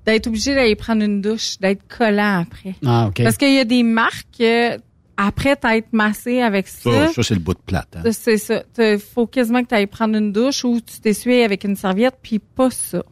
d'être 0.06 0.26
obligé 0.26 0.54
d'aller 0.54 0.76
prendre 0.76 1.02
une 1.02 1.20
douche, 1.20 1.58
d'être 1.58 1.86
collant 1.86 2.40
après. 2.40 2.74
Ah, 2.84 3.08
OK. 3.08 3.22
Parce 3.22 3.36
qu'il 3.36 3.52
y 3.52 3.58
a 3.58 3.64
des 3.64 3.82
marques 3.82 4.42
après 5.22 5.54
t'être 5.54 5.92
massé 5.92 6.40
avec 6.40 6.66
ça. 6.66 7.08
Ça, 7.08 7.12
ça 7.12 7.22
c'est 7.22 7.34
le 7.34 7.40
bout 7.40 7.52
de 7.52 7.58
plate. 7.58 7.94
hein. 7.96 8.10
C'est 8.10 8.38
ça. 8.38 8.62
Il 8.78 8.98
faut 8.98 9.26
quasiment 9.26 9.62
que 9.62 9.68
tu 9.68 9.74
ailles 9.74 9.86
prendre 9.86 10.16
une 10.16 10.32
douche 10.32 10.64
ou 10.64 10.80
tu 10.80 10.98
t'essuies 11.00 11.42
avec 11.42 11.64
une 11.64 11.76
serviette, 11.76 12.16
puis 12.22 12.38
pas 12.38 12.70
ça. 12.70 13.02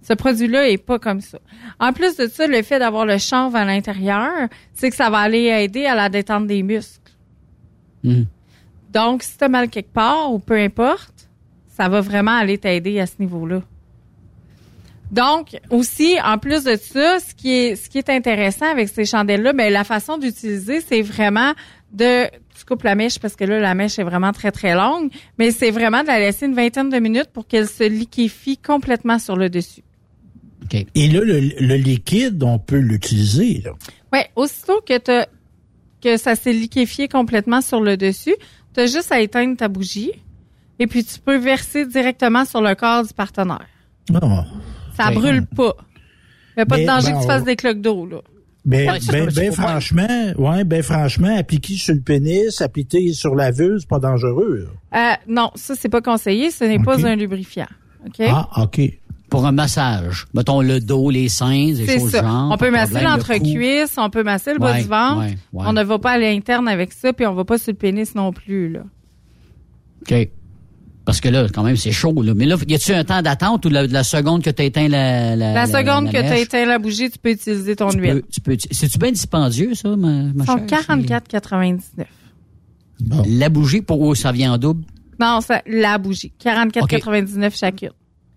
Ce 0.00 0.14
produit-là 0.14 0.68
est 0.70 0.78
pas 0.78 0.98
comme 0.98 1.20
ça. 1.20 1.38
En 1.78 1.92
plus 1.92 2.16
de 2.16 2.26
ça, 2.28 2.46
le 2.46 2.62
fait 2.62 2.78
d'avoir 2.78 3.04
le 3.04 3.18
chanvre 3.18 3.56
à 3.56 3.64
l'intérieur, 3.64 4.48
c'est 4.72 4.88
que 4.90 4.96
ça 4.96 5.10
va 5.10 5.18
aller 5.18 5.44
aider 5.44 5.84
à 5.86 5.94
la 5.94 6.08
détente 6.08 6.46
des 6.46 6.62
muscles. 6.62 7.12
Mhm. 8.02 8.26
Donc, 8.92 9.22
si 9.22 9.36
tu 9.36 9.44
as 9.44 9.48
mal 9.48 9.68
quelque 9.68 9.92
part 9.92 10.32
ou 10.32 10.38
peu 10.38 10.54
importe, 10.58 11.28
ça 11.68 11.88
va 11.88 12.00
vraiment 12.00 12.36
aller 12.36 12.58
t'aider 12.58 13.00
à 13.00 13.06
ce 13.06 13.14
niveau-là. 13.18 13.62
Donc, 15.10 15.56
aussi, 15.70 16.16
en 16.24 16.38
plus 16.38 16.64
de 16.64 16.76
ça, 16.76 17.18
ce 17.20 17.34
qui 17.34 17.52
est, 17.52 17.76
ce 17.76 17.88
qui 17.88 17.98
est 17.98 18.08
intéressant 18.10 18.66
avec 18.66 18.88
ces 18.88 19.04
chandelles-là, 19.04 19.52
ben, 19.52 19.72
la 19.72 19.84
façon 19.84 20.18
d'utiliser, 20.18 20.80
c'est 20.80 21.02
vraiment 21.02 21.52
de, 21.92 22.26
tu 22.56 22.64
coupes 22.66 22.82
la 22.82 22.94
mèche 22.96 23.18
parce 23.20 23.36
que 23.36 23.44
là, 23.44 23.60
la 23.60 23.74
mèche 23.74 23.98
est 23.98 24.02
vraiment 24.02 24.32
très, 24.32 24.50
très 24.50 24.74
longue, 24.74 25.10
mais 25.38 25.50
c'est 25.52 25.70
vraiment 25.70 26.02
de 26.02 26.08
la 26.08 26.18
laisser 26.18 26.46
une 26.46 26.54
vingtaine 26.54 26.88
de 26.90 26.98
minutes 26.98 27.28
pour 27.32 27.46
qu'elle 27.46 27.68
se 27.68 27.84
liquéfie 27.88 28.56
complètement 28.58 29.18
sur 29.18 29.36
le 29.36 29.48
dessus. 29.50 29.82
Et 30.96 31.08
là, 31.08 31.20
le, 31.20 31.40
le 31.60 31.74
liquide, 31.76 32.42
on 32.42 32.58
peut 32.58 32.78
l'utiliser. 32.78 33.62
là. 33.64 33.72
Ouais, 34.12 34.28
aussitôt 34.34 34.80
que 34.80 34.96
t'as- 34.98 35.28
que 36.02 36.16
ça 36.16 36.34
s'est 36.34 36.52
liquéfié 36.52 37.06
complètement 37.08 37.60
sur 37.60 37.80
le 37.80 37.96
dessus, 37.96 38.34
tu 38.74 38.80
as 38.80 38.86
juste 38.86 39.12
à 39.12 39.20
éteindre 39.20 39.56
ta 39.56 39.68
bougie 39.68 40.10
et 40.78 40.86
puis 40.86 41.04
tu 41.04 41.20
peux 41.20 41.36
verser 41.36 41.86
directement 41.86 42.44
sur 42.44 42.60
le 42.60 42.74
corps 42.74 43.04
du 43.06 43.14
partenaire. 43.14 43.66
Ah. 44.12 44.44
Ça 44.96 45.08
Ben, 45.10 45.14
brûle 45.14 45.46
pas. 45.46 45.74
Il 46.56 46.58
n'y 46.58 46.62
a 46.62 46.66
pas 46.66 46.78
de 46.78 46.84
danger 46.86 47.06
ben, 47.08 47.12
que 47.14 47.18
tu 47.18 47.24
on- 47.24 47.28
fasses 47.28 47.44
des 47.44 47.56
cloques 47.56 47.80
d'eau, 47.80 48.06
là. 48.06 48.18
Ben, 48.64 48.98
ben, 49.10 49.28
ben 49.34 49.52
franchement, 49.52 50.32
ouais, 50.38 50.64
ben 50.64 50.82
franchement, 50.82 51.36
appliquer 51.36 51.74
sur 51.74 51.94
le 51.94 52.00
pénis, 52.00 52.62
appliquer 52.62 53.12
sur 53.12 53.34
la 53.34 53.50
vulve, 53.50 53.80
c'est 53.80 53.88
pas 53.88 53.98
dangereux. 53.98 54.68
Euh, 54.94 54.98
non, 55.28 55.50
ça, 55.54 55.74
c'est 55.74 55.90
pas 55.90 56.00
conseillé. 56.00 56.50
Ce 56.50 56.64
n'est 56.64 56.78
pas 56.78 57.04
un 57.06 57.14
lubrifiant. 57.14 57.66
OK? 58.06 58.22
Ah, 58.26 58.48
OK. 58.62 58.80
Pour 59.28 59.44
un 59.44 59.52
massage. 59.52 60.26
Mettons 60.32 60.62
le 60.62 60.80
dos, 60.80 61.10
les 61.10 61.28
seins, 61.28 61.72
des 61.74 61.98
choses 61.98 62.10
ça. 62.10 62.22
genre. 62.22 62.50
on 62.52 62.56
peut 62.56 62.70
masser 62.70 63.00
le 63.00 63.04
l'entrecuisse, 63.04 63.94
on 63.98 64.08
peut 64.08 64.22
masser 64.22 64.52
le 64.54 64.60
bas 64.60 64.72
Ouais, 64.72 64.82
du 64.82 64.88
ventre. 64.88 65.18
ouais, 65.20 65.36
ouais. 65.52 65.64
On 65.66 65.72
ne 65.74 65.82
va 65.82 65.98
pas 65.98 66.12
à 66.12 66.18
l'interne 66.18 66.66
avec 66.68 66.92
ça, 66.92 67.12
puis 67.12 67.26
on 67.26 67.34
va 67.34 67.44
pas 67.44 67.58
sur 67.58 67.72
le 67.72 67.76
pénis 67.76 68.14
non 68.14 68.32
plus, 68.32 68.70
là. 68.70 68.80
OK. 70.02 70.28
Parce 71.04 71.20
que 71.20 71.28
là, 71.28 71.46
quand 71.52 71.62
même, 71.62 71.76
c'est 71.76 71.92
chaud. 71.92 72.22
Là. 72.22 72.32
Mais 72.34 72.46
là, 72.46 72.56
y 72.66 72.74
a-tu 72.74 72.92
un 72.92 73.04
temps 73.04 73.20
d'attente 73.20 73.66
ou 73.66 73.68
la, 73.68 73.86
la 73.86 74.04
seconde 74.04 74.42
que 74.42 74.50
tu 74.50 74.62
as 74.62 74.64
éteint 74.64 74.88
la, 74.88 75.36
la, 75.36 75.52
La 75.52 75.66
seconde 75.66 76.10
que 76.10 76.18
tu 76.18 76.40
éteint 76.40 76.64
la 76.64 76.78
bougie, 76.78 77.10
tu 77.10 77.18
peux 77.18 77.30
utiliser 77.30 77.76
ton 77.76 77.90
tu 77.90 77.98
huile. 77.98 78.22
peux, 78.22 78.22
tu 78.32 78.40
peux, 78.40 78.56
c'est-tu 78.70 78.98
bien 78.98 79.12
dispendieux, 79.12 79.74
ça, 79.74 79.90
ma, 79.96 80.08
ma 80.32 80.44
Ils 80.44 80.46
sont 80.46 80.66
chère? 80.66 80.80
44,99. 80.80 82.06
La 83.26 83.48
bougie, 83.50 83.82
pour 83.82 84.00
où 84.00 84.14
ça 84.14 84.32
vient 84.32 84.54
en 84.54 84.58
double? 84.58 84.84
Non, 85.20 85.40
ça, 85.40 85.62
la 85.66 85.98
bougie. 85.98 86.32
44,99 86.42 87.58
chacune. 87.58 87.90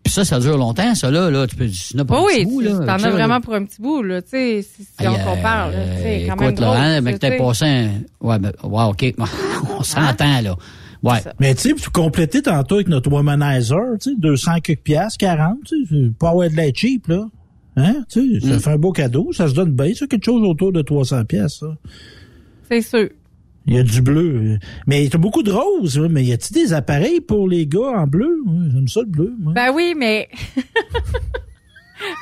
Puis 0.04 0.14
ça, 0.14 0.24
ça 0.24 0.40
dure 0.40 0.58
longtemps, 0.58 0.96
ça, 0.96 1.12
là. 1.12 1.30
là 1.30 1.48
tu 1.48 1.56
peux, 1.56 1.68
tu 1.68 1.98
n'as 1.98 2.06
pas 2.06 2.22
Oui, 2.22 2.34
un 2.34 2.38
petit 2.38 2.46
bout, 2.46 2.62
là, 2.62 2.72
t'en 2.80 3.04
as 3.04 3.10
vraiment 3.10 3.34
là. 3.36 3.40
pour 3.42 3.54
un 3.56 3.66
petit 3.66 3.82
bout, 3.82 4.04
là, 4.04 4.22
tu 4.22 4.30
sais, 4.30 4.62
si, 4.62 4.88
on 5.02 5.14
euh, 5.14 5.18
compare, 5.18 5.70
là, 5.70 5.78
tu 5.98 6.02
sais, 6.02 6.26
quand 6.28 6.36
même 6.38 6.50
Écoute, 6.50 6.62
là, 6.62 6.68
grosse, 6.68 6.80
hein, 6.80 7.02
mais 7.02 7.14
tu 7.14 7.20
que 7.20 7.28
t'as 7.28 7.38
passé 7.38 7.66
un... 7.66 7.90
Ouais, 8.26 8.40
ben, 8.40 8.52
ouais, 8.64 8.84
OK. 8.84 9.16
On 9.78 9.84
s'entend, 9.84 10.42
là. 10.42 10.56
Ouais. 11.04 11.20
Mais 11.40 11.54
tu 11.56 11.62
sais, 11.70 11.74
tu 11.76 11.90
compléter 11.90 12.42
tantôt 12.42 12.76
avec 12.76 12.88
notre 12.88 13.12
womanizer, 13.12 13.98
tu 14.02 14.12
sais, 14.12 14.16
200 14.18 14.60
quelques 14.64 14.82
piastres, 14.82 15.18
40, 15.20 15.58
tu 15.66 15.86
sais, 15.86 15.90
c'est 15.90 16.18
pas 16.18 16.30
avoir 16.30 16.50
de 16.50 16.56
la 16.56 16.72
cheap, 16.74 17.08
là. 17.08 17.26
Hein, 17.76 18.04
tu 18.10 18.40
sais, 18.40 18.48
ça 18.48 18.56
Mm. 18.56 18.60
fait 18.60 18.70
un 18.72 18.78
beau 18.78 18.92
cadeau, 18.92 19.32
ça 19.34 19.48
se 19.48 19.54
donne 19.54 19.72
bien, 19.72 19.94
ça, 19.94 20.08
quelque 20.08 20.26
chose 20.26 20.42
autour 20.48 20.72
de 20.72 20.82
300 20.82 21.26
piastres, 21.26 21.60
ça. 21.60 21.78
C'est 22.70 22.82
sûr. 22.82 23.10
Il 23.70 23.76
y 23.76 23.80
a 23.80 23.84
du 23.84 24.02
bleu. 24.02 24.58
Mais 24.88 25.08
t'as 25.10 25.18
beaucoup 25.18 25.44
de 25.44 25.52
rose, 25.52 26.00
mais 26.10 26.24
y 26.24 26.32
a-t-il 26.32 26.54
des 26.56 26.74
appareils 26.74 27.20
pour 27.20 27.48
les 27.50 27.68
gars 27.68 27.92
en 27.98 28.08
bleu? 28.08 28.40
Ouais, 28.48 28.70
J'aime 28.74 28.88
ça, 28.88 29.02
le 29.02 29.08
bleu, 29.08 29.34
moi. 29.40 29.54
Ben 29.54 29.72
oui, 29.76 29.94
mais... 29.98 30.30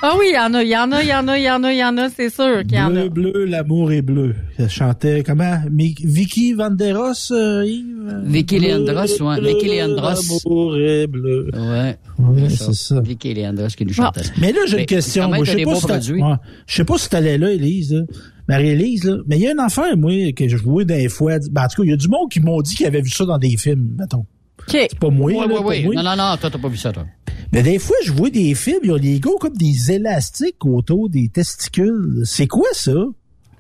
Ah 0.02 0.14
oui, 0.18 0.28
il 0.32 0.36
y 0.36 0.40
en 0.40 0.54
a, 0.54 0.64
il 0.64 0.70
y 0.70 0.78
en 0.78 0.90
a, 0.94 1.02
il 1.04 1.10
y 1.10 1.14
en 1.14 1.28
a, 1.28 1.38
il 1.38 1.44
y 1.44 1.52
en 1.52 1.64
a, 1.64 1.74
il 1.74 1.78
y 1.78 1.84
en 1.84 1.98
a, 1.98 2.10
c'est 2.10 2.30
sûr 2.30 2.62
qu'il 2.64 2.76
y 2.78 2.80
en 2.80 2.90
Bleu, 2.92 3.02
a. 3.02 3.10
bleu, 3.10 3.46
l'amour 3.46 3.92
est 3.92 4.02
bleu. 4.02 4.34
Elle 4.58 4.70
chantait, 4.70 5.22
comment? 5.26 5.58
Vicky 5.70 6.54
Vanderos, 6.54 7.32
euh, 7.32 7.66
Yves? 7.66 7.95
Vicky 8.24 8.60
Bleu, 8.60 8.68
Leandros, 8.70 9.22
ouais. 9.22 9.40
bleu, 9.40 9.48
Vicky 9.50 9.68
Leandros. 9.78 10.40
L'amour 10.46 10.78
est 10.78 11.08
bleu. 11.08 11.50
Ouais. 11.54 11.98
Ouais, 12.20 12.50
c'est 12.50 12.74
ça. 12.74 13.02
Vicky 13.02 13.34
Leandros 13.34 13.68
qui 13.76 13.86
nous 13.86 13.94
chantait 13.94 14.24
ça. 14.24 14.32
Mais 14.40 14.52
là, 14.52 14.60
j'ai 14.68 14.80
une 14.80 14.86
question. 14.86 15.28
Moi, 15.28 15.44
je 15.44 15.52
sais 15.52 15.64
pas 15.64 16.02
si 16.02 16.12
ouais. 16.14 16.22
Je 16.68 16.76
sais 16.76 16.86
pas 16.86 16.98
si 16.98 17.10
t'allais 17.10 17.38
là, 17.38 17.52
Élise, 17.52 17.94
là. 17.94 18.02
Marie-Élise, 18.48 19.04
là. 19.06 19.18
Mais 19.28 19.38
il 19.38 19.42
y 19.44 19.48
a 19.48 19.52
une 19.52 19.60
affaire, 19.60 19.98
moi, 19.98 20.12
que 20.34 20.48
je 20.48 20.58
jouais 20.58 20.86
des 20.86 21.10
fois. 21.10 21.38
Ben, 21.52 21.64
en 21.64 21.68
tout 21.68 21.82
cas, 21.82 21.84
il 21.84 21.90
y 21.90 21.94
a 21.94 21.98
du 21.98 22.08
monde 22.08 22.30
qui 22.32 22.40
m'ont 22.40 22.62
dit 22.62 22.76
qu'ils 22.76 22.86
avaient 22.86 23.02
vu 23.02 23.10
ça 23.10 23.26
dans 23.26 23.38
des 23.40 23.58
films, 23.58 23.96
mettons. 24.00 24.26
C'est 24.68 24.98
pas 25.00 25.10
moi, 25.10 25.32
Oui, 25.32 25.38
là, 25.40 25.46
oui, 25.48 25.54
pas 25.56 25.66
oui. 25.68 25.84
moi. 25.86 25.96
Non, 25.96 26.04
non, 26.04 26.16
non, 26.16 26.38
toi, 26.38 26.50
t'as 26.50 26.58
pas 26.58 26.70
vu 26.70 26.78
ça, 26.78 26.92
toi. 26.92 27.06
Mais 27.52 27.62
des 27.64 27.78
fois, 27.80 27.96
je 28.04 28.12
vois 28.12 28.30
des 28.30 28.54
films, 28.56 28.80
il 28.84 28.90
y 28.90 28.94
a 28.94 29.00
des 29.00 29.20
gars 29.20 29.32
comme 29.40 29.56
des 29.56 29.92
élastiques 29.92 30.64
autour 30.66 31.10
des 31.10 31.30
testicules. 31.30 32.22
C'est 32.26 32.48
quoi 32.48 32.68
ça? 32.74 32.94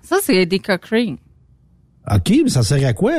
Ça, 0.04 0.18
c'est 0.22 0.46
des 0.46 0.60
cock 0.60 0.86
rings. 0.86 1.18
OK, 2.12 2.32
mais 2.44 2.50
ça 2.50 2.62
sert 2.64 2.86
à 2.88 2.94
quoi? 2.94 3.14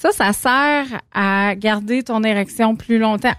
Ça, 0.00 0.12
ça 0.12 0.32
sert 0.32 1.00
à 1.12 1.54
garder 1.56 2.04
ton 2.04 2.22
érection 2.22 2.76
plus 2.76 2.98
longtemps. 3.00 3.34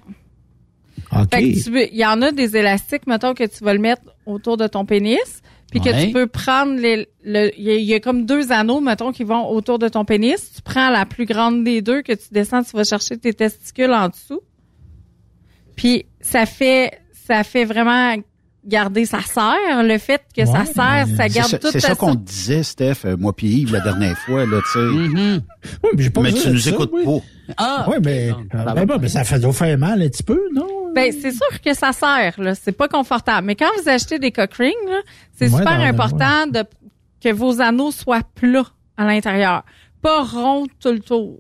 OK. 1.14 1.30
Fait 1.34 1.42
que 1.54 1.64
tu 1.64 1.72
veux- 1.72 1.88
il 1.94 1.98
y 1.98 2.06
en 2.06 2.22
a 2.22 2.32
des 2.34 2.58
élastiques, 2.58 3.08
mettons, 3.08 3.34
que 3.34 3.46
tu 3.46 3.64
vas 3.64 3.74
le 3.74 3.80
mettre 3.80 4.02
autour 4.26 4.58
de 4.58 4.68
ton 4.68 4.86
pénis, 4.86 5.42
puis 5.72 5.80
que 5.80 5.90
tu 6.08 6.12
peux 6.12 6.28
prendre 6.28 6.74
les, 6.78 7.08
le, 7.24 7.50
il 7.58 7.64
y, 7.64 7.70
a- 7.72 7.76
il 7.76 7.84
y 7.86 7.94
a 7.94 8.02
comme 8.02 8.26
deux 8.26 8.52
anneaux, 8.52 8.82
mettons, 8.82 9.14
qui 9.14 9.24
vont 9.24 9.50
autour 9.50 9.80
de 9.80 9.88
ton 9.88 10.04
pénis. 10.04 10.52
Tu 10.54 10.62
prends 10.62 10.90
la 10.90 11.06
plus 11.06 11.26
grande 11.26 11.64
des 11.64 11.82
deux 11.82 12.02
que 12.02 12.12
tu 12.12 12.28
descends, 12.32 12.62
tu 12.62 12.76
vas 12.76 12.84
chercher 12.84 13.18
tes 13.18 13.34
testicules 13.34 13.94
en 13.94 14.10
dessous. 14.10 14.42
Puis 15.78 16.06
ça 16.20 16.46
fait, 16.46 17.00
ça 17.14 17.46
fait 17.46 17.64
vraiment 17.64 18.16
garder, 18.66 19.06
ça 19.06 19.22
sert. 19.22 19.84
Le 19.84 19.98
fait 19.98 20.22
que 20.36 20.46
ça 20.46 20.66
sert, 20.66 21.08
ça 21.16 21.30
garde 21.30 21.50
ça, 21.50 21.60
toute 21.60 21.72
c'est 21.72 21.80
ça 21.80 21.96
qu'on 21.96 22.16
te 22.16 22.22
disait, 22.22 22.64
Steph, 22.64 23.06
euh, 23.06 23.18
moi 23.18 23.36
puis 23.36 23.48
Yves, 23.48 23.74
la 23.74 23.82
dernière 23.82 24.18
fois, 24.18 24.46
là, 24.46 24.60
tu 24.66 24.72
sais. 24.72 24.80
Mm-hmm. 24.80 25.42
Oui, 25.84 25.90
mais 25.96 26.04
j'ai 26.04 26.10
pas 26.10 26.22
mais 26.22 26.34
tu 26.34 26.48
de 26.48 26.54
nous 26.54 26.60
ça, 26.60 26.70
écoutes 26.72 26.92
oui. 26.94 27.06
pas. 27.06 27.20
Ah! 27.58 27.86
Oui, 27.90 27.96
mais, 28.04 28.32
va. 28.54 28.74
ben, 28.74 28.86
ben, 28.86 28.98
mais 29.02 29.08
ça 29.08 29.24
fait 29.24 29.40
doit 29.40 29.54
faire 29.54 29.78
mal 29.78 30.02
un 30.02 30.08
petit 30.08 30.24
peu, 30.24 30.40
non? 30.54 30.92
Ben, 30.94 31.12
c'est 31.12 31.32
sûr 31.32 31.62
que 31.64 31.74
ça 31.74 31.92
sert, 31.92 32.42
là. 32.42 32.56
C'est 32.56 32.72
pas 32.72 32.88
confortable. 32.88 33.48
Mais 33.48 33.56
quand 33.56 33.70
vous 33.82 33.90
achetez 33.90 34.20
des 34.20 34.32
cock 34.32 34.54
rings, 34.54 34.74
là, 34.88 35.02
c'est 35.38 35.50
Ouais, 35.50 35.58
super 35.58 35.80
important 35.80 36.48
de, 36.48 36.64
que 37.22 37.32
vos 37.34 37.62
anneaux 37.62 37.92
soient 37.92 38.24
plats 38.36 38.72
à 38.98 39.06
l'intérieur. 39.06 39.64
Pas 40.02 40.24
ronds 40.24 40.68
tout 40.80 40.92
le 40.92 41.00
tour. 41.00 41.40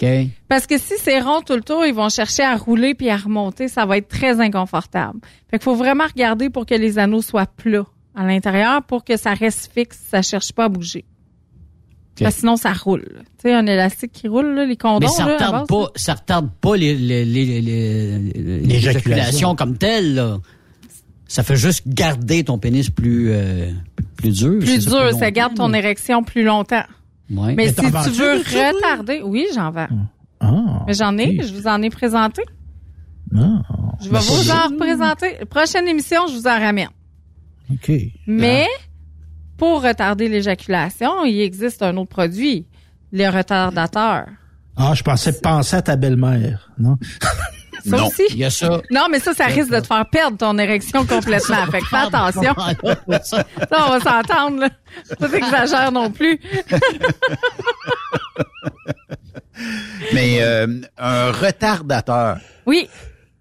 OK. 0.00 0.08
Parce 0.48 0.66
que 0.66 0.78
si 0.78 0.94
c'est 0.98 1.20
rond 1.20 1.40
tout 1.42 1.54
le 1.54 1.62
tour, 1.62 1.84
ils 1.84 1.94
vont 1.94 2.08
chercher 2.08 2.42
à 2.42 2.56
rouler 2.56 2.94
puis 2.94 3.10
à 3.10 3.16
remonter. 3.16 3.68
Ça 3.68 3.84
va 3.86 3.98
être 3.98 4.08
très 4.08 4.40
inconfortable. 4.40 5.20
Fait 5.50 5.58
qu'il 5.58 5.64
faut 5.64 5.74
vraiment 5.74 6.04
regarder 6.06 6.50
pour 6.50 6.66
que 6.66 6.74
les 6.74 6.98
anneaux 6.98 7.22
soient 7.22 7.46
plats 7.46 7.86
à 8.14 8.24
l'intérieur 8.24 8.82
pour 8.82 9.04
que 9.04 9.16
ça 9.16 9.34
reste 9.34 9.70
fixe. 9.72 9.98
Ça 10.10 10.22
cherche 10.22 10.52
pas 10.52 10.64
à 10.64 10.68
bouger. 10.68 11.04
Parce 12.20 12.34
que 12.34 12.40
sinon, 12.40 12.56
ça 12.56 12.72
roule. 12.72 13.06
Tu 13.38 13.42
sais, 13.42 13.54
un 13.54 13.66
élastique 13.66 14.12
qui 14.12 14.28
roule, 14.28 14.54
là, 14.54 14.64
les 14.64 14.76
condoms, 14.76 15.06
Mais 15.06 15.12
ça 15.12 15.26
là, 15.26 15.34
retarde 15.34 15.52
base, 15.52 15.66
pas, 15.68 15.92
ça 15.94 16.14
retarde 16.14 16.50
pas 16.60 16.76
les, 16.76 16.94
les, 16.94 17.24
les, 17.24 17.60
les, 17.60 19.42
comme 19.56 19.78
telle, 19.78 20.14
là. 20.14 20.38
Ça 21.28 21.42
fait 21.42 21.56
juste 21.56 21.86
garder 21.86 22.42
ton 22.42 22.58
pénis 22.58 22.88
plus, 22.88 23.30
euh, 23.30 23.70
plus 24.16 24.38
dur. 24.38 24.58
plus 24.60 24.86
dur, 24.86 25.12
ça 25.18 25.30
garde 25.30 25.54
ton 25.54 25.74
érection 25.74 26.24
plus 26.24 26.42
longtemps. 26.42 26.84
Ouais. 27.30 27.54
Mais, 27.54 27.56
Mais 27.56 27.68
si 27.68 27.74
tu 27.74 28.20
veux 28.20 28.38
retarder, 28.38 29.22
oui, 29.24 29.46
j'en 29.54 29.70
vends. 29.70 29.88
Ah. 30.40 30.84
Mais 30.86 30.94
j'en 30.94 31.16
ai, 31.18 31.42
je 31.42 31.52
vous 31.54 31.66
en 31.66 31.82
ai 31.82 31.90
présenté. 31.90 32.42
Ah. 33.36 33.62
Je 34.00 34.08
vais 34.08 34.18
vous 34.18 34.50
en 34.50 34.68
représenter. 34.68 35.44
Prochaine 35.50 35.86
émission, 35.88 36.26
je 36.28 36.34
vous 36.34 36.46
en 36.46 36.58
ramène. 36.58 36.88
OK. 37.70 37.92
Mais 38.26 38.66
pour 39.56 39.82
retarder 39.82 40.28
l'éjaculation, 40.28 41.24
il 41.24 41.40
existe 41.40 41.82
un 41.82 41.96
autre 41.96 42.08
produit. 42.08 42.66
les 43.12 43.28
retardateurs. 43.28 44.26
Ah, 44.76 44.94
je 44.94 45.02
pensais 45.02 45.32
penser 45.40 45.76
à 45.76 45.82
ta 45.82 45.96
belle-mère, 45.96 46.70
non? 46.78 46.96
Ça 47.88 47.96
Non. 47.96 48.06
aussi? 48.08 48.22
Il 48.30 48.36
y 48.38 48.44
a 48.44 48.50
ça. 48.50 48.80
Non, 48.90 49.06
mais 49.10 49.18
ça, 49.20 49.34
ça 49.34 49.46
risque 49.46 49.70
de 49.70 49.80
te 49.80 49.86
faire 49.86 50.04
perdre 50.10 50.36
ton 50.36 50.56
érection 50.58 51.04
complètement. 51.06 51.66
fait 51.70 51.80
que 51.80 51.86
fais 51.86 51.96
attention. 52.06 52.54
Ça, 53.22 53.44
on 53.86 53.98
va 53.98 54.00
s'entendre, 54.00 54.60
là. 54.60 54.70
Pas 55.18 55.32
exagère 55.32 55.92
non 55.92 56.10
plus. 56.10 56.38
Mais 60.14 60.38
euh, 60.40 60.80
un 60.96 61.32
retardateur, 61.32 62.38
Oui, 62.66 62.88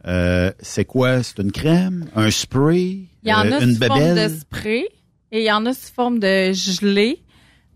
euh, 0.07 0.51
c'est 0.59 0.85
quoi? 0.85 1.21
C'est 1.23 1.39
une 1.39 1.51
crème? 1.51 2.07
Un 2.15 2.31
spray? 2.31 3.03
il 3.23 3.29
y 3.29 3.33
en 3.33 3.45
euh, 3.45 3.59
a 3.59 3.63
une 3.63 3.75
sous 3.75 3.83
forme 3.85 4.15
de 4.15 4.27
spray 4.29 4.87
et 5.31 5.39
il 5.41 5.45
y 5.45 5.51
en 5.51 5.65
a 5.65 5.73
sous 5.73 5.93
forme 5.93 6.19
de 6.19 6.53
gelée. 6.53 7.21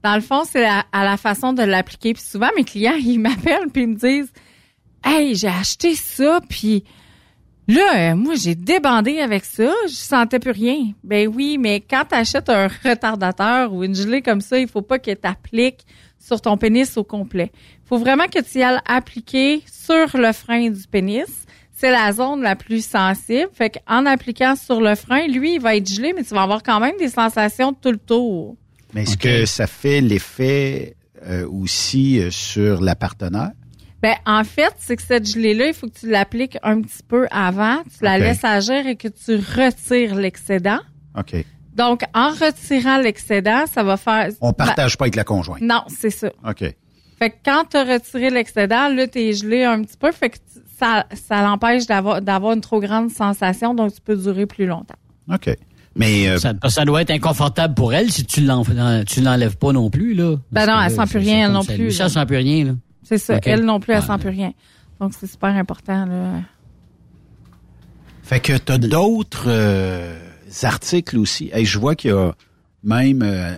Dans 0.04 0.16
le 0.16 0.22
fond, 0.22 0.44
c'est 0.50 0.66
à, 0.66 0.86
à 0.92 1.04
la 1.04 1.18
façon 1.18 1.54
de 1.54 1.62
l'appliquer. 1.62 2.14
Puis 2.14 2.24
souvent, 2.24 2.50
mes 2.56 2.64
clients, 2.64 2.96
ils 3.00 3.20
m'appellent 3.20 3.70
puis 3.72 3.84
ils 3.84 3.90
me 3.90 3.96
disent 3.96 4.32
«Hey, 5.04 5.36
j'ai 5.36 5.48
acheté 5.48 5.96
ça, 5.96 6.40
puis 6.48 6.84
là, 7.68 8.12
euh, 8.12 8.16
moi, 8.16 8.36
j'ai 8.36 8.56
débandé 8.56 9.20
avec 9.20 9.46
ça, 9.46 9.72
je 9.88 9.94
sentais 9.94 10.40
plus 10.40 10.52
rien.» 10.52 10.92
Ben 11.04 11.28
oui, 11.28 11.58
mais 11.58 11.82
quand 11.82 12.06
tu 12.10 12.16
achètes 12.16 12.50
un 12.50 12.68
retardateur 12.68 13.74
ou 13.74 13.84
une 13.84 13.96
gelée 13.96 14.22
comme 14.22 14.42
ça, 14.42 14.60
il 14.60 14.68
faut 14.68 14.82
pas 14.82 15.00
que 15.00 15.12
tu 15.12 15.28
appliques 15.28 15.86
sur 16.20 16.40
ton 16.40 16.58
pénis 16.58 16.98
au 16.98 17.04
complet. 17.04 17.52
Il 17.84 17.88
faut 17.88 17.98
vraiment 17.98 18.28
que 18.28 18.40
tu 18.40 18.60
y 18.60 18.64
ailles 18.64 18.80
appliquer 18.86 19.64
sur 19.66 20.18
le 20.18 20.32
frein 20.32 20.70
du 20.70 20.88
pénis. 20.88 21.46
C'est 21.74 21.92
la 21.92 22.12
zone 22.14 22.44
la 22.44 22.56
plus 22.56 22.86
sensible. 22.86 23.50
Fait 23.54 23.72
qu'en 23.72 24.06
appliquant 24.06 24.56
sur 24.56 24.82
le 24.82 24.94
frein, 24.94 25.26
lui, 25.28 25.56
il 25.56 25.62
va 25.62 25.76
être 25.76 25.90
gelé, 25.90 26.14
mais 26.14 26.24
tu 26.24 26.36
vas 26.36 26.44
avoir 26.44 26.62
quand 26.62 26.80
même 26.80 26.96
des 26.98 27.10
sensations 27.10 27.74
tout 27.74 27.92
le 27.92 27.98
tour. 27.98 28.56
Mais 28.94 29.04
est-ce 29.04 29.18
que 29.18 29.46
ça 29.46 29.66
fait 29.68 30.00
l'effet 30.00 30.96
euh, 31.24 31.48
aussi 31.50 32.20
euh, 32.20 32.30
sur 32.30 32.82
la 32.82 32.96
partenaire? 32.96 33.52
Ben, 34.02 34.16
en 34.26 34.44
fait, 34.44 34.74
c'est 34.80 34.96
que 34.96 35.04
cette 35.04 35.28
gelée-là, 35.30 35.68
il 35.68 35.74
faut 35.74 35.88
que 35.88 36.00
tu 36.00 36.10
l'appliques 36.10 36.58
un 36.64 36.82
petit 36.82 37.04
peu 37.08 37.28
avant, 37.30 37.78
tu 37.98 38.04
la 38.04 38.18
laisses 38.18 38.44
agir 38.44 38.88
et 38.88 38.96
que 38.96 39.08
tu 39.08 39.36
retires 39.36 40.16
l'excédent. 40.16 40.80
OK. 41.18 41.46
Donc, 41.76 42.02
en 42.14 42.30
retirant 42.32 42.98
l'excédent, 42.98 43.66
ça 43.72 43.84
va 43.84 43.98
faire... 43.98 44.30
On 44.42 44.54
partage 44.54 44.98
pas 44.98 45.06
avec 45.06 45.16
la 45.16 45.24
conjointe. 45.24 45.60
Ben, 45.62 45.68
non, 45.68 45.82
c'est 45.88 46.10
ça. 46.10 46.32
OK. 46.48 46.60
Fait 47.20 47.30
que 47.30 47.36
quand 47.46 47.66
tu 47.70 47.78
as 47.78 47.84
retiré 47.84 48.30
l'excédent, 48.32 48.90
là, 48.90 49.06
t'es 49.08 49.34
gelé 49.34 49.64
un 49.64 49.84
petit 49.84 49.98
peu, 49.98 50.12
fait 50.12 50.32
que 50.32 50.38
tu- 50.38 50.60
ça, 50.80 51.06
ça 51.14 51.44
l'empêche 51.44 51.86
d'avoir, 51.86 52.22
d'avoir 52.24 52.54
une 52.54 52.62
trop 52.62 52.80
grande 52.80 53.12
sensation, 53.12 53.76
donc 53.76 53.94
tu 53.94 54.02
peux 54.02 54.16
durer 54.16 54.48
plus 54.48 54.66
longtemps. 54.66 54.96
OK. 55.32 55.56
Mais 55.96 56.28
euh, 56.28 56.38
Ça, 56.40 56.54
ça 56.70 56.86
doit 56.86 57.02
être 57.04 57.12
inconfortable 57.12 57.76
pour 57.76 57.94
elle 57.94 58.12
si 58.12 58.26
tu 58.26 58.42
l'en- 58.42 58.64
tu 59.06 59.22
l'enlèves 59.22 59.58
pas 59.58 59.72
non 59.72 59.92
plus, 59.92 60.16
là. 60.16 60.38
Ben 60.52 60.66
non, 60.66 60.82
elle 60.82 60.90
sent 60.92 61.06
plus 61.10 61.20
rien, 61.20 61.50
non 61.50 61.64
plus, 61.64 61.92
ça 61.92 62.10
sent 62.10 62.26
plus 62.26 62.38
rien, 62.38 62.66
là. 62.66 62.72
C'est 63.12 63.18
ça. 63.18 63.36
Ok. 63.36 63.44
Elle 63.48 63.66
non 63.66 63.80
plus, 63.82 63.92
elle 63.94 64.02
Ah, 64.08 64.14
sent 64.16 64.20
plus 64.22 64.30
rien. 64.30 64.54
Donc, 65.00 65.14
c'est 65.20 65.28
super 65.28 65.50
important, 65.50 66.06
là. 66.06 66.42
Fait 68.24 68.40
que 68.40 68.58
tu 68.58 68.72
as 68.72 68.78
d'autres 68.78 69.46
euh, 69.48 70.18
articles 70.64 71.18
aussi. 71.18 71.50
Hey, 71.54 71.66
je 71.66 71.78
vois 71.78 71.96
qu'il 71.96 72.12
y 72.12 72.14
a 72.14 72.32
même 72.84 73.22
euh, 73.22 73.56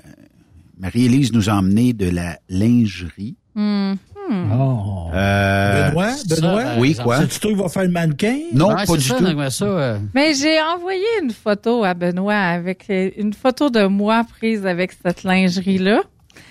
Marie-Élise 0.80 1.32
nous 1.34 1.50
a 1.50 1.54
emmené 1.54 1.94
de 1.94 2.10
la 2.10 2.40
lingerie. 2.50 3.36
Hmm. 3.56 3.94
Oh. 4.52 5.10
Euh, 5.14 5.90
Benoît, 5.90 6.12
Benoît? 6.28 6.64
par 6.64 6.78
oui, 6.80 6.96
quoi? 6.96 7.18
C'est-tu 7.20 7.40
toi 7.40 7.52
qui 7.52 7.58
va 7.58 7.70
faire 7.70 7.84
le 7.84 7.90
mannequin? 7.90 8.40
Non, 8.54 8.70
Ouais, 8.70 8.76
pas 8.76 8.86
c'est 8.88 8.98
du 8.98 9.04
ça, 9.04 9.18
tout. 9.18 9.50
ça, 9.52 9.66
euh, 9.66 10.00
Mais 10.16 10.34
j'ai 10.34 10.60
envoyé 10.62 11.04
une 11.22 11.30
photo 11.32 11.84
à 11.84 11.94
Benoît 11.94 12.34
avec 12.34 12.86
une 12.90 13.34
photo 13.34 13.70
de 13.70 13.86
moi 13.86 14.24
prise 14.24 14.66
avec 14.66 14.94
cette 15.06 15.24
lingerie-là. 15.24 16.02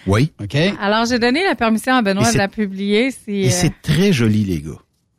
Oui. 0.07 0.32
OK? 0.42 0.57
Alors, 0.80 1.05
j'ai 1.07 1.18
donné 1.18 1.44
la 1.44 1.55
permission 1.55 1.94
à 1.94 2.03
Benoît 2.03 2.32
de 2.32 2.38
la 2.38 2.48
publier. 2.48 3.11
Si, 3.11 3.30
Et 3.42 3.46
euh, 3.46 3.50
c'est 3.50 3.72
très 3.82 4.12
joli, 4.12 4.44
les 4.44 4.61
gars. 4.61 4.70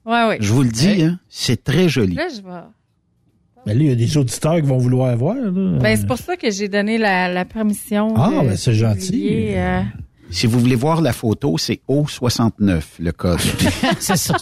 ouais, 0.06 0.28
ouais. 0.28 0.38
Je 0.42 0.52
vous 0.52 0.64
le 0.64 0.70
dis, 0.70 1.04
hein, 1.04 1.20
c'est 1.30 1.64
très 1.64 1.88
joli. 1.90 2.16
Là, 2.16 2.28
je 2.30 2.42
vais. 2.42 2.62
Ben 3.66 3.78
là, 3.78 3.84
il 3.84 3.88
y 3.88 3.92
a 3.92 3.96
des 3.96 4.18
auditeurs 4.18 4.56
qui 4.56 4.62
vont 4.68 4.78
vouloir 4.78 5.16
voir. 5.16 5.36
Là. 5.36 5.50
Ben, 5.80 5.96
c'est 5.96 6.06
pour 6.06 6.18
ça 6.18 6.36
que 6.36 6.52
j'ai 6.52 6.68
donné 6.68 6.98
la, 6.98 7.30
la 7.30 7.46
permission. 7.46 8.14
Ah, 8.18 8.30
de 8.44 8.48
ben, 8.50 8.58
c'est 8.58 8.74
gentil. 8.74 9.12
publier, 9.12 9.54
euh, 9.58 9.82
Si 10.30 10.48
vous 10.48 10.60
voulez 10.60 10.76
voir 10.76 11.00
la 11.02 11.14
photo, 11.14 11.58
c'est 11.58 11.80
O69, 11.88 12.82
le 13.00 13.12
code. 13.14 13.40
c'est 14.02 14.18
ça. 14.18 14.36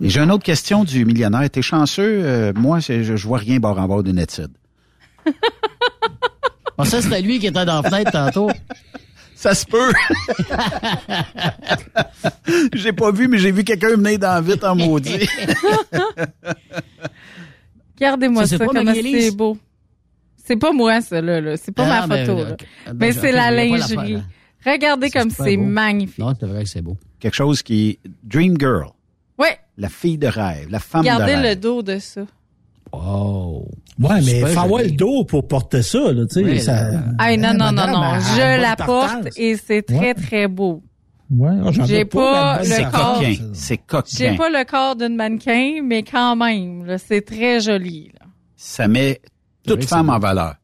Et 0.00 0.08
j'ai 0.08 0.20
une 0.20 0.30
autre 0.30 0.44
question 0.44 0.84
du 0.84 1.04
millionnaire. 1.04 1.50
T'es 1.50 1.62
chanceux? 1.62 2.20
Euh, 2.22 2.52
moi, 2.54 2.78
je, 2.78 3.02
je 3.02 3.26
vois 3.26 3.38
rien 3.38 3.58
bord 3.58 3.76
en 3.80 3.88
bord 3.88 4.04
d'une 4.04 4.20
étude. 4.20 4.52
Bon, 6.76 6.84
ça, 6.84 7.02
c'était 7.02 7.20
lui 7.22 7.40
qui 7.40 7.48
était 7.48 7.64
dans 7.64 7.82
la 7.82 7.90
fenêtre 7.90 8.12
tantôt. 8.12 8.50
Ça 9.40 9.54
se 9.54 9.64
peut. 9.66 9.92
j'ai 12.74 12.92
pas 12.92 13.12
vu, 13.12 13.28
mais 13.28 13.38
j'ai 13.38 13.52
vu 13.52 13.62
quelqu'un 13.62 13.90
venir 13.90 14.18
dans 14.18 14.42
vite 14.42 14.64
en 14.64 14.74
maudit. 14.74 15.28
Regardez-moi 17.96 18.46
Ça, 18.48 18.58
ça, 18.58 18.66
comment 18.66 18.92
c'est 18.94 19.30
beau. 19.36 19.56
C'est 20.44 20.56
pas 20.56 20.72
moi, 20.72 21.00
ça, 21.02 21.20
là. 21.20 21.40
là. 21.40 21.56
C'est 21.56 21.70
pas 21.70 21.84
Ah, 21.88 22.06
ma 22.08 22.18
photo. 22.18 22.36
là. 22.42 22.56
Ben, 22.86 22.94
Mais 22.98 23.12
c'est 23.12 23.30
la 23.30 23.52
lingerie. 23.52 24.18
Regardez 24.66 25.08
comme 25.10 25.30
c'est 25.30 25.56
magnifique. 25.56 26.18
Non, 26.18 26.34
c'est 26.38 26.46
vrai 26.46 26.64
que 26.64 26.68
c'est 26.68 26.82
beau. 26.82 26.96
Quelque 27.20 27.34
chose 27.36 27.62
qui 27.62 28.00
Dream 28.24 28.56
Girl, 28.58 28.88
Ouais, 29.38 29.56
la 29.76 29.88
fille 29.88 30.18
de 30.18 30.26
rêve, 30.26 30.66
la 30.68 30.80
femme 30.80 31.04
de 31.04 31.08
regardez 31.10 31.36
rêve. 31.36 31.44
le 31.50 31.54
dos 31.54 31.82
de 31.82 32.00
ça. 32.00 32.22
Wow. 32.92 33.68
Ouais, 34.00 34.20
mais 34.24 34.40
faut 34.52 34.58
avoir 34.60 34.82
le 34.82 34.90
dos 34.92 35.24
pour 35.24 35.46
porter 35.46 35.82
ça, 35.82 36.12
là, 36.12 36.24
tu 36.26 36.34
sais. 36.34 36.44
Oui, 36.44 36.60
ça- 36.60 36.90
là. 36.90 37.00
Ah 37.18 37.36
non, 37.36 37.52
non, 37.54 37.72
non, 37.72 37.86
non. 37.86 38.02
elle 38.14 38.20
Je 38.22 38.62
la 38.62 38.76
porte 38.76 39.28
et 39.36 39.56
c'est 39.56 39.82
très, 39.82 39.98
Ouais. 39.98 40.14
très 40.14 40.48
beau. 40.48 40.82
Ouais, 41.30 41.50
j'en 41.72 41.84
ai 41.84 41.86
J'ai 41.86 42.04
pas 42.06 42.58
le 42.60 42.64
C'est 42.64 42.82
corps. 42.84 42.90
partance. 42.92 43.18
coquin. 43.18 43.50
C'est 43.52 43.80
J'ai 44.16 44.36
pas 44.36 44.48
le 44.48 44.64
corps 44.64 44.96
d'une 44.96 45.16
mannequin, 45.16 45.82
mais 45.84 46.02
quand 46.02 46.36
même, 46.36 46.86
là, 46.86 46.96
c'est 46.96 47.20
très 47.20 47.60
joli. 47.60 48.10
Là. 48.18 48.26
Ça 48.56 48.88
met 48.88 49.20
toute 49.66 49.84
femme 49.84 50.06
c'est 50.06 50.12
en 50.12 50.18
valeur. 50.18 50.54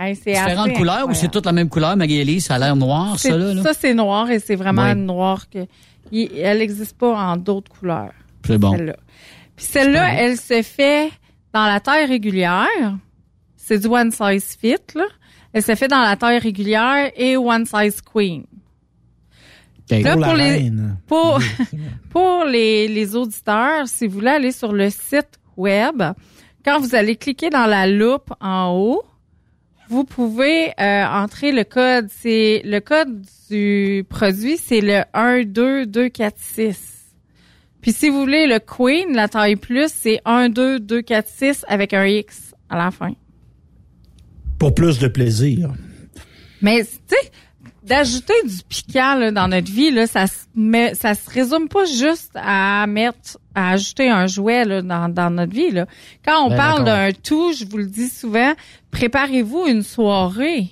Hey, 0.00 0.14
c'est 0.16 0.32
Différentes 0.32 0.72
couleurs 0.74 1.08
ou 1.08 1.12
c'est 1.14 1.28
toute 1.28 1.44
la 1.44 1.52
même 1.52 1.68
couleur, 1.68 1.96
Marie-Élise? 1.96 2.46
Ça 2.46 2.54
a 2.54 2.58
l'air 2.58 2.76
noir, 2.76 3.18
C'est- 3.18 3.30
ça, 3.30 3.36
là? 3.36 3.52
là? 3.52 3.62
Ça, 3.64 3.72
c'est 3.78 3.94
noir 3.94 4.30
et 4.30 4.38
c'est 4.38 4.54
vraiment 4.54 4.82
Ouais. 4.82 4.94
noir 4.94 5.50
que. 5.50 5.66
il- 6.10 6.30
elle 6.38 6.58
n'existe 6.58 6.96
pas 6.96 7.14
en 7.32 7.36
d'autres 7.36 7.70
couleurs. 7.70 8.12
C'est 8.46 8.56
bon. 8.56 8.72
Celle-là. 8.76 8.96
Puis 9.56 9.66
celle-là, 9.66 10.14
elle 10.22 10.36
se 10.38 10.62
fait 10.62 11.10
dans 11.52 11.66
la 11.66 11.80
taille 11.80 12.06
régulière. 12.06 12.96
C'est 13.56 13.78
du 13.78 13.86
one 13.86 14.10
size 14.10 14.56
fit, 14.60 14.76
là. 14.94 15.06
Elle 15.52 15.62
se 15.62 15.74
fait 15.74 15.88
dans 15.88 16.00
la 16.00 16.16
taille 16.16 16.38
régulière 16.38 17.10
et 17.16 17.36
one 17.36 17.64
size 17.64 18.00
queen. 18.00 18.44
OK. 19.90 20.02
Là, 20.02 20.16
Pour 20.16 20.34
les-. 20.34 20.72
Pour, 21.06 21.40
pour 22.10 22.44
les, 22.44 22.88
les 22.88 23.16
auditeurs, 23.16 23.88
si 23.88 24.06
vous 24.06 24.14
voulez 24.14 24.30
aller 24.30 24.52
sur 24.52 24.72
le 24.72 24.90
site 24.90 25.38
web, 25.56 26.02
quand 26.64 26.80
vous 26.80 26.94
allez 26.94 27.16
cliquer 27.16 27.50
dans 27.50 27.66
la 27.66 27.86
loupe 27.86 28.32
en 28.40 28.74
haut, 28.74 29.02
vous 29.88 30.04
pouvez 30.04 30.72
euh, 30.78 31.06
entrer 31.06 31.52
le 31.52 31.64
code. 31.64 32.08
C'est 32.10 32.60
le 32.64 32.80
code 32.80 33.24
du 33.50 34.04
produit, 34.08 34.58
c'est 34.58 34.82
le 34.82 35.02
12246. 35.14 36.97
Puis 37.80 37.92
si 37.92 38.08
vous 38.08 38.20
voulez 38.20 38.46
le 38.46 38.58
Queen, 38.58 39.14
la 39.14 39.28
taille 39.28 39.56
plus, 39.56 39.90
c'est 39.92 40.20
12246 40.24 41.64
avec 41.68 41.94
un 41.94 42.06
X 42.06 42.54
à 42.68 42.76
la 42.76 42.90
fin. 42.90 43.12
Pour 44.58 44.74
plus 44.74 44.98
de 44.98 45.08
plaisir. 45.08 45.72
Mais 46.60 46.82
tu 46.84 46.90
sais, 47.06 47.30
d'ajouter 47.84 48.34
du 48.44 48.56
piquant 48.68 49.14
là, 49.14 49.30
dans 49.30 49.48
notre 49.48 49.70
vie, 49.70 49.90
là, 49.90 50.06
ça 50.06 50.26
se 50.26 50.44
met, 50.54 50.94
ça 50.94 51.14
se 51.14 51.30
résume 51.30 51.68
pas 51.68 51.84
juste 51.84 52.32
à 52.34 52.86
mettre, 52.88 53.38
à 53.54 53.70
ajouter 53.70 54.08
un 54.10 54.26
jouet 54.26 54.64
là, 54.64 54.82
dans, 54.82 55.08
dans 55.08 55.30
notre 55.30 55.54
vie. 55.54 55.70
Là. 55.70 55.86
Quand 56.24 56.44
on 56.46 56.50
Ben, 56.50 56.56
parle 56.56 56.84
d'un 56.84 57.12
tout, 57.12 57.52
je 57.52 57.64
vous 57.64 57.78
le 57.78 57.86
dis 57.86 58.08
souvent, 58.08 58.54
préparez-vous 58.90 59.66
une 59.68 59.82
soirée. 59.82 60.66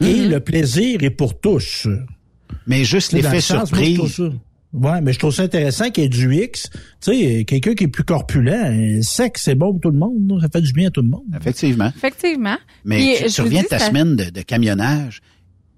Et 0.00 0.26
le 0.26 0.40
plaisir 0.40 1.02
est 1.02 1.10
pour 1.10 1.38
tous. 1.40 1.86
Mais 2.66 2.84
juste 2.84 3.12
l'effet 3.12 3.40
surprise. 3.40 4.22
Ouais, 4.72 5.00
mais 5.00 5.12
je 5.12 5.18
trouve 5.18 5.32
ça 5.34 5.42
intéressant 5.42 5.90
qu'il 5.90 6.04
y 6.04 6.06
ait 6.06 6.08
du 6.08 6.32
X. 6.34 6.70
Tu 7.00 7.12
sais, 7.12 7.44
quelqu'un 7.44 7.74
qui 7.74 7.84
est 7.84 7.88
plus 7.88 8.04
corpulent, 8.04 9.02
sexe, 9.02 9.42
c'est 9.42 9.54
bon 9.56 9.72
pour 9.72 9.80
tout 9.80 9.90
le 9.90 9.98
monde. 9.98 10.38
Ça 10.40 10.48
fait 10.48 10.60
du 10.60 10.72
bien 10.72 10.88
à 10.88 10.90
tout 10.90 11.02
le 11.02 11.08
monde. 11.08 11.24
Effectivement. 11.40 11.88
Effectivement. 11.96 12.56
Mais 12.84 12.96
Puis, 12.98 13.24
tu, 13.24 13.28
je 13.30 13.34
tu 13.34 13.40
reviens 13.42 13.62
de 13.62 13.66
ta 13.68 13.78
ça- 13.80 13.86
semaine 13.88 14.14
de, 14.14 14.30
de 14.30 14.40
camionnage 14.42 15.22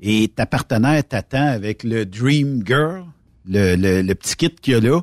et 0.02 0.28
ta 0.28 0.44
partenaire 0.46 1.02
t'attend 1.08 1.46
avec 1.46 1.84
le 1.84 2.04
Dream 2.04 2.62
Girl, 2.66 3.04
le, 3.48 3.76
le, 3.76 4.02
le 4.02 4.14
petit 4.14 4.36
kit 4.36 4.50
qu'il 4.50 4.74
y 4.74 4.76
a 4.76 4.80
là. 4.80 5.00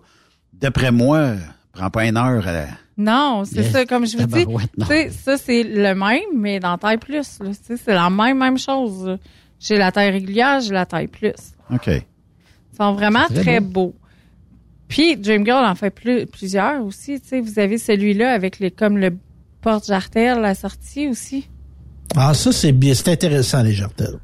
D'après 0.53 0.91
moi, 0.91 1.33
prend 1.73 1.89
pas 1.89 2.05
une 2.05 2.17
heure 2.17 2.47
à... 2.47 2.65
Non, 2.97 3.43
c'est 3.45 3.61
Yes. 3.61 3.71
ça, 3.71 3.85
comme 3.85 4.05
je 4.05 4.17
vous 4.17 4.25
dis. 4.27 4.45
Ça, 5.23 5.37
c'est 5.37 5.63
le 5.63 5.95
même, 5.95 6.19
mais 6.35 6.59
dans 6.59 6.77
taille 6.77 6.97
plus. 6.97 7.39
là. 7.39 7.47
Tu 7.47 7.53
sais, 7.63 7.77
C'est 7.83 7.93
la 7.93 8.09
même, 8.09 8.37
même 8.37 8.57
chose. 8.57 9.17
J'ai 9.57 9.77
la 9.77 9.91
taille 9.91 10.11
régulière, 10.11 10.59
j'ai 10.59 10.73
la 10.73 10.85
taille 10.85 11.07
plus. 11.07 11.33
OK. 11.73 11.89
Ils 12.79 12.83
sont 12.83 12.93
vraiment 12.93 13.25
très 13.25 13.41
très, 13.41 13.59
beaux. 13.59 13.93
Puis 14.87 15.17
Dream 15.17 15.45
Girl 15.45 15.65
en 15.65 15.75
fait 15.75 15.89
plus, 15.91 16.25
plusieurs 16.25 16.83
aussi. 16.83 17.19
Tu 17.21 17.27
sais, 17.27 17.39
vous 17.41 17.59
avez 17.59 17.77
celui-là 17.77 18.31
avec 18.33 18.59
les 18.59 18.71
comme 18.71 18.97
le 18.97 19.17
porte-jartel, 19.61 20.39
la 20.39 20.55
sortie 20.55 21.07
aussi. 21.09 21.47
Ah, 22.15 22.33
ça, 22.33 22.51
c'est 22.51 22.71
bien. 22.71 22.93
C'est 22.93 23.11
intéressant, 23.11 23.61
les 23.61 23.73
jartelles. 23.73 24.19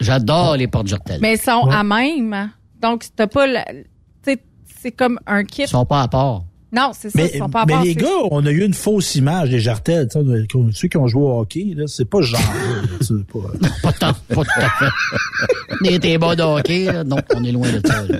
J'adore 0.00 0.56
les 0.56 0.68
portes-jartelles. 0.68 1.20
Mais 1.20 1.34
ils 1.34 1.40
sont 1.40 1.66
Ouais. 1.66 1.74
à 1.74 1.82
même. 1.82 2.50
Donc, 2.80 3.04
t'as 3.14 3.26
pas 3.26 3.46
la- 3.46 3.64
tu 3.66 3.84
sais, 4.24 4.38
c'est 4.80 4.92
comme 4.92 5.18
un 5.26 5.44
kit. 5.44 5.62
Ils 5.62 5.68
sont 5.68 5.84
pas 5.84 6.02
à 6.02 6.08
part. 6.08 6.44
Non, 6.72 6.92
c'est 6.96 7.10
ça, 7.10 7.18
Mais, 7.20 7.30
ils 7.34 7.38
sont 7.38 7.48
pas 7.48 7.62
à 7.62 7.66
mais 7.66 7.82
les 7.82 7.94
gars, 7.96 8.06
on 8.30 8.46
a 8.46 8.50
eu 8.50 8.64
une 8.64 8.74
fausse 8.74 9.16
image 9.16 9.50
des 9.50 9.58
a- 10.32 10.70
Ceux 10.72 10.86
qui 10.88 10.96
ont 10.96 11.08
joué 11.08 11.22
au 11.22 11.40
hockey, 11.40 11.72
là, 11.76 11.84
c'est 11.88 12.04
pas 12.04 12.20
genre. 12.20 12.40
là, 12.40 12.96
c'est 13.00 13.26
pas- 13.26 13.68
Pas 13.82 13.92
tant, 13.92 14.12
pas. 14.34 14.42
Des, 15.82 15.98
des 15.98 16.18
bas 16.18 16.36
de 16.36 16.42
hockey, 16.42 16.84
là, 16.84 17.02
non, 17.04 17.16
on 17.34 17.42
est 17.44 17.52
loin 17.52 17.68
de 17.72 17.80
ça. 17.86 18.04
là. 18.06 18.18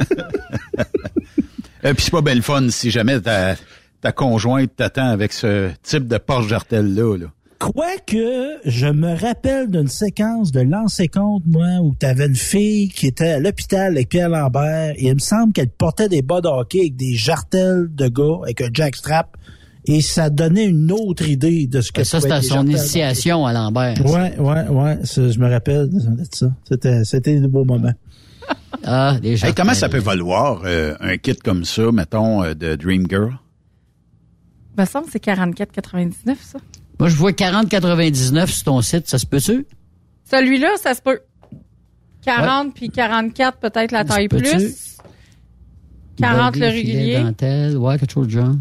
Euh, 1.84 1.94
Puis 1.94 2.04
c'est 2.04 2.10
pas 2.10 2.20
belle 2.22 2.42
fun 2.42 2.68
si 2.70 2.90
jamais 2.90 3.20
ta, 3.20 3.54
ta 4.00 4.12
conjointe 4.12 4.74
t'attend 4.76 5.08
avec 5.08 5.32
ce 5.32 5.70
type 5.82 6.06
de 6.08 6.18
Porsche 6.18 6.48
Jartel-là. 6.48 7.16
Là. 7.18 7.26
Quoique, 7.60 8.58
je 8.64 8.86
me 8.86 9.14
rappelle 9.20 9.70
d'une 9.70 9.86
séquence 9.86 10.50
de 10.50 10.60
lancer 10.60 11.08
compte, 11.08 11.42
moi, 11.44 11.66
où 11.82 11.94
t'avais 11.94 12.24
une 12.26 12.34
fille 12.34 12.88
qui 12.88 13.06
était 13.06 13.32
à 13.32 13.38
l'hôpital 13.38 13.92
avec 13.92 14.08
Pierre 14.08 14.30
Lambert, 14.30 14.94
et 14.96 15.08
il 15.08 15.14
me 15.14 15.18
semble 15.18 15.52
qu'elle 15.52 15.68
portait 15.68 16.08
des 16.08 16.22
bas 16.22 16.40
de 16.40 16.48
hockey 16.48 16.80
avec 16.80 16.96
des 16.96 17.12
jartelles 17.12 17.88
de 17.94 18.08
gars, 18.08 18.38
avec 18.44 18.62
un 18.62 18.70
jackstrap, 18.72 19.36
et 19.84 20.00
ça 20.00 20.30
donnait 20.30 20.64
une 20.64 20.90
autre 20.90 21.28
idée 21.28 21.66
de 21.66 21.82
ce 21.82 21.92
que 21.92 22.02
Ça, 22.02 22.18
pouvaient 22.18 22.40
c'était 22.40 22.46
son 22.46 22.66
initiation 22.66 23.44
à 23.44 23.52
Lambert. 23.52 24.06
Ouais, 24.06 24.38
ouais, 24.38 24.68
ouais, 24.68 24.98
ça, 25.04 25.28
je 25.28 25.38
me 25.38 25.50
rappelle 25.50 25.90
de 25.90 25.98
ça. 26.32 26.46
C'était, 26.66 27.04
c'était 27.04 27.40
des 27.40 27.46
beaux 27.46 27.66
moments. 27.66 27.92
Ah, 28.84 29.18
des 29.20 29.44
Hey, 29.44 29.52
comment 29.52 29.74
ça 29.74 29.90
peut 29.90 29.98
valoir 29.98 30.62
euh, 30.64 30.94
un 31.00 31.18
kit 31.18 31.36
comme 31.36 31.66
ça, 31.66 31.92
mettons, 31.92 32.42
euh, 32.42 32.54
de 32.54 32.74
Dream 32.76 33.04
Girl? 33.06 33.34
Il 34.78 34.80
me 34.80 34.86
semble 34.86 35.04
que 35.06 35.12
c'est 35.12 35.22
44,99, 35.22 36.36
ça. 36.40 36.58
Moi, 37.00 37.08
je 37.08 37.16
vois 37.16 37.32
40,99 37.32 38.46
sur 38.46 38.64
ton 38.64 38.80
site, 38.82 39.08
ça 39.08 39.18
se 39.18 39.26
peut-tu? 39.26 39.66
Celui-là, 40.30 40.68
ça 40.76 40.94
se 40.94 41.00
peut. 41.02 41.20
40 42.24 42.74
puis 42.74 42.90
44, 42.90 43.58
peut-être 43.58 43.90
la 43.92 44.04
taille 44.04 44.28
plus. 44.28 44.98
40 46.18 46.54
le 46.56 46.60
Body, 46.60 46.72
régulier. 46.72 47.18
dentelle, 47.22 47.76
ouais, 47.78 47.98
quelque 47.98 48.12
chose 48.12 48.26
de 48.26 48.32
genre. 48.32 48.54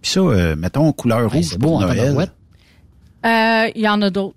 Puis 0.00 0.10
ça, 0.12 0.20
euh, 0.20 0.56
mettons, 0.56 0.90
couleur 0.92 1.30
Ouais, 1.30 1.38
rouge 1.38 1.50
pour 1.50 1.58
beau 1.58 1.74
en 1.76 1.80
Noël. 1.82 1.96
tabarouette. 1.98 2.32
Euh, 3.26 3.70
Il 3.76 3.82
y 3.82 3.88
en 3.88 4.00
a 4.02 4.10
d'autres. 4.10 4.34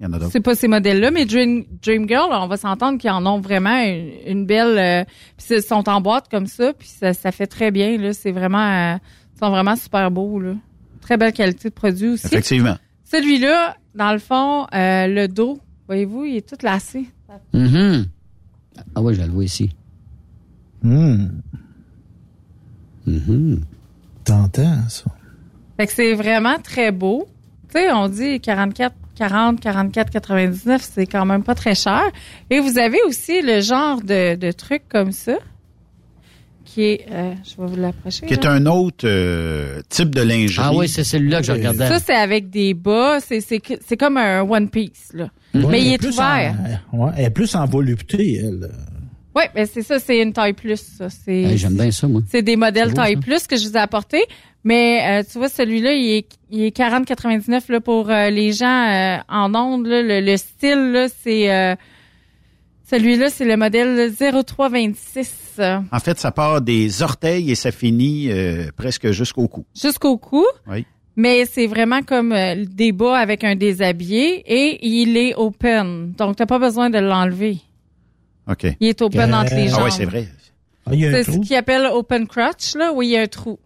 Il 0.00 0.04
y 0.04 0.06
en 0.06 0.12
a 0.14 0.18
d'autres. 0.18 0.32
C'est 0.32 0.40
pas 0.40 0.54
ces 0.54 0.66
modèles-là, 0.66 1.10
mais 1.10 1.24
Dream, 1.26 1.64
Dream 1.82 2.08
Girl, 2.08 2.28
on 2.32 2.46
va 2.48 2.56
s'entendre 2.56 2.98
qu'ils 2.98 3.10
en 3.10 3.24
ont 3.26 3.40
vraiment 3.40 3.78
une, 3.84 4.10
une 4.26 4.46
belle. 4.46 4.78
euh, 4.78 5.04
puis 5.36 5.56
ils 5.58 5.62
sont 5.62 5.88
en 5.88 6.00
boîte 6.00 6.28
comme 6.30 6.46
ça, 6.46 6.72
puis 6.72 6.88
ça, 6.88 7.12
ça 7.12 7.30
fait 7.30 7.46
très 7.46 7.70
bien. 7.70 7.96
Là, 7.98 8.12
c'est 8.14 8.32
vraiment, 8.32 8.94
euh, 8.94 8.96
ils 9.34 9.38
sont 9.38 9.50
vraiment 9.50 9.76
super 9.76 10.10
beaux. 10.10 10.40
Là. 10.40 10.54
Très 11.04 11.16
belle 11.18 11.32
qualité 11.34 11.68
de 11.68 11.74
produit 11.74 12.08
aussi. 12.08 12.26
Effectivement. 12.26 12.76
Celui-là, 13.04 13.76
dans 13.94 14.12
le 14.12 14.18
fond, 14.18 14.66
euh, 14.74 15.06
le 15.06 15.28
dos, 15.28 15.60
voyez-vous, 15.86 16.24
il 16.24 16.36
est 16.38 16.48
tout 16.48 16.56
lassé. 16.64 17.04
Mhm. 17.52 18.06
Ah 18.94 19.02
oui, 19.02 19.14
je 19.14 19.20
le 19.22 19.28
vois 19.28 19.44
ici. 19.44 19.70
Hum, 20.82 21.30
Mhm. 23.06 23.60
t'entends, 24.24 24.88
ça. 24.88 25.04
Fait 25.76 25.86
que 25.86 25.92
c'est 25.92 26.14
vraiment 26.14 26.58
très 26.58 26.90
beau. 26.90 27.28
Tu 27.68 27.78
sais, 27.80 27.92
on 27.92 28.08
dit 28.08 28.40
44, 28.40 28.94
40, 29.14 29.60
44, 29.60 30.10
99, 30.10 30.82
c'est 30.82 31.06
quand 31.06 31.26
même 31.26 31.42
pas 31.42 31.54
très 31.54 31.74
cher. 31.74 32.02
Et 32.50 32.60
vous 32.60 32.78
avez 32.78 32.98
aussi 33.06 33.42
le 33.42 33.60
genre 33.60 34.00
de, 34.00 34.36
de 34.36 34.52
truc 34.52 34.82
comme 34.88 35.12
ça, 35.12 35.36
qui 36.64 36.82
est, 36.84 37.06
euh, 37.10 37.32
je 37.44 37.60
vais 37.62 37.68
vous 37.68 37.76
l'approcher. 37.76 38.26
Qui 38.26 38.34
est 38.34 38.44
là. 38.44 38.52
un 38.52 38.66
autre 38.66 39.04
euh, 39.06 39.80
type 39.88 40.14
de 40.14 40.22
lingerie. 40.22 40.66
Ah 40.68 40.74
oui, 40.74 40.88
c'est 40.88 41.04
celui-là 41.04 41.40
que 41.40 41.46
je 41.46 41.52
regardais. 41.52 41.86
Ça, 41.88 41.98
c'est 41.98 42.14
avec 42.14 42.50
des 42.50 42.74
bas. 42.74 43.18
C'est, 43.20 43.40
c'est, 43.40 43.60
que- 43.60 43.74
c'est 43.86 43.96
comme 43.96 44.16
un 44.16 44.42
One 44.42 44.68
Piece, 44.70 45.10
là. 45.12 45.28
Ouais, 45.54 45.62
Mais 45.70 45.82
il 45.82 45.92
est 45.92 46.04
ouvert. 46.04 46.54
En, 46.92 46.98
ouais, 47.06 47.12
elle 47.16 47.24
est 47.26 47.30
plus 47.30 47.54
en 47.54 47.66
volupté, 47.66 48.40
elle. 48.42 48.70
Oui, 49.36 49.42
ben 49.54 49.66
c'est 49.72 49.82
ça, 49.82 49.98
c'est 49.98 50.22
une 50.22 50.32
taille 50.32 50.52
plus, 50.52 50.80
ça. 50.80 51.08
C'est, 51.10 51.56
J'aime 51.56 51.74
bien 51.74 51.90
ça, 51.90 52.06
moi. 52.06 52.22
c'est 52.30 52.42
des 52.42 52.54
modèles 52.56 52.90
beau, 52.90 52.94
taille 52.94 53.14
ça. 53.14 53.20
plus 53.20 53.46
que 53.48 53.56
je 53.56 53.68
vous 53.68 53.74
ai 53.74 53.80
apportés. 53.80 54.24
Mais 54.62 55.20
euh, 55.20 55.22
tu 55.30 55.38
vois, 55.38 55.48
celui-là, 55.48 55.92
il 55.92 56.18
est, 56.18 56.26
il 56.50 56.62
est 56.62 56.76
40,99 56.76 57.70
là, 57.70 57.80
pour 57.80 58.08
euh, 58.10 58.30
les 58.30 58.52
gens 58.52 58.66
euh, 58.90 59.16
en 59.28 59.54
ondes. 59.54 59.86
là. 59.86 60.02
Le, 60.02 60.20
le 60.20 60.36
style, 60.36 60.92
là, 60.92 61.06
c'est... 61.22 61.52
euh, 61.52 61.74
celui-là, 62.90 63.28
c'est 63.30 63.44
le 63.44 63.56
modèle 63.56 64.12
0326. 64.12 65.32
Euh, 65.58 65.78
En 65.92 65.98
fait, 66.00 66.18
ça 66.18 66.30
part 66.32 66.60
des 66.60 67.02
orteils 67.02 67.50
et 67.50 67.54
ça 67.54 67.70
finit 67.72 68.30
euh, 68.30 68.68
presque 68.76 69.10
jusqu'au 69.10 69.48
cou. 69.48 69.64
jusqu'au 69.80 70.16
cou. 70.18 70.44
Oui. 70.66 70.86
Mais 71.16 71.44
c'est 71.46 71.66
vraiment 71.68 72.02
comme 72.02 72.32
euh, 72.32 72.64
des 72.68 72.90
bas 72.92 73.16
avec 73.16 73.44
un 73.44 73.54
déshabillé 73.54 74.42
et 74.46 74.84
il 74.86 75.16
est 75.16 75.34
open. 75.36 76.12
Donc, 76.18 76.36
t'as 76.36 76.46
pas 76.46 76.58
besoin 76.58 76.90
de 76.90 76.98
l'enlever. 76.98 77.58
OK. 78.50 78.66
Il 78.80 78.88
est 78.88 79.00
open 79.00 79.32
Euh, 79.32 79.36
entre 79.36 79.54
les 79.54 79.68
jambes. 79.68 79.80
Ah 79.82 79.84
oui, 79.86 79.92
c'est 79.92 80.04
vrai. 80.04 80.28
Ah, 80.86 80.90
il 80.92 81.00
y 81.00 81.06
a 81.06 81.10
un 81.10 81.12
C'est 81.22 81.32
ce 81.32 81.38
qu'ils 81.38 81.56
appellent 81.56 81.86
open 81.92 82.26
crotch, 82.26 82.74
là, 82.74 82.92
où 82.92 83.00
il 83.02 83.10
y 83.10 83.16
a 83.16 83.22
un 83.22 83.26
trou. 83.26 83.58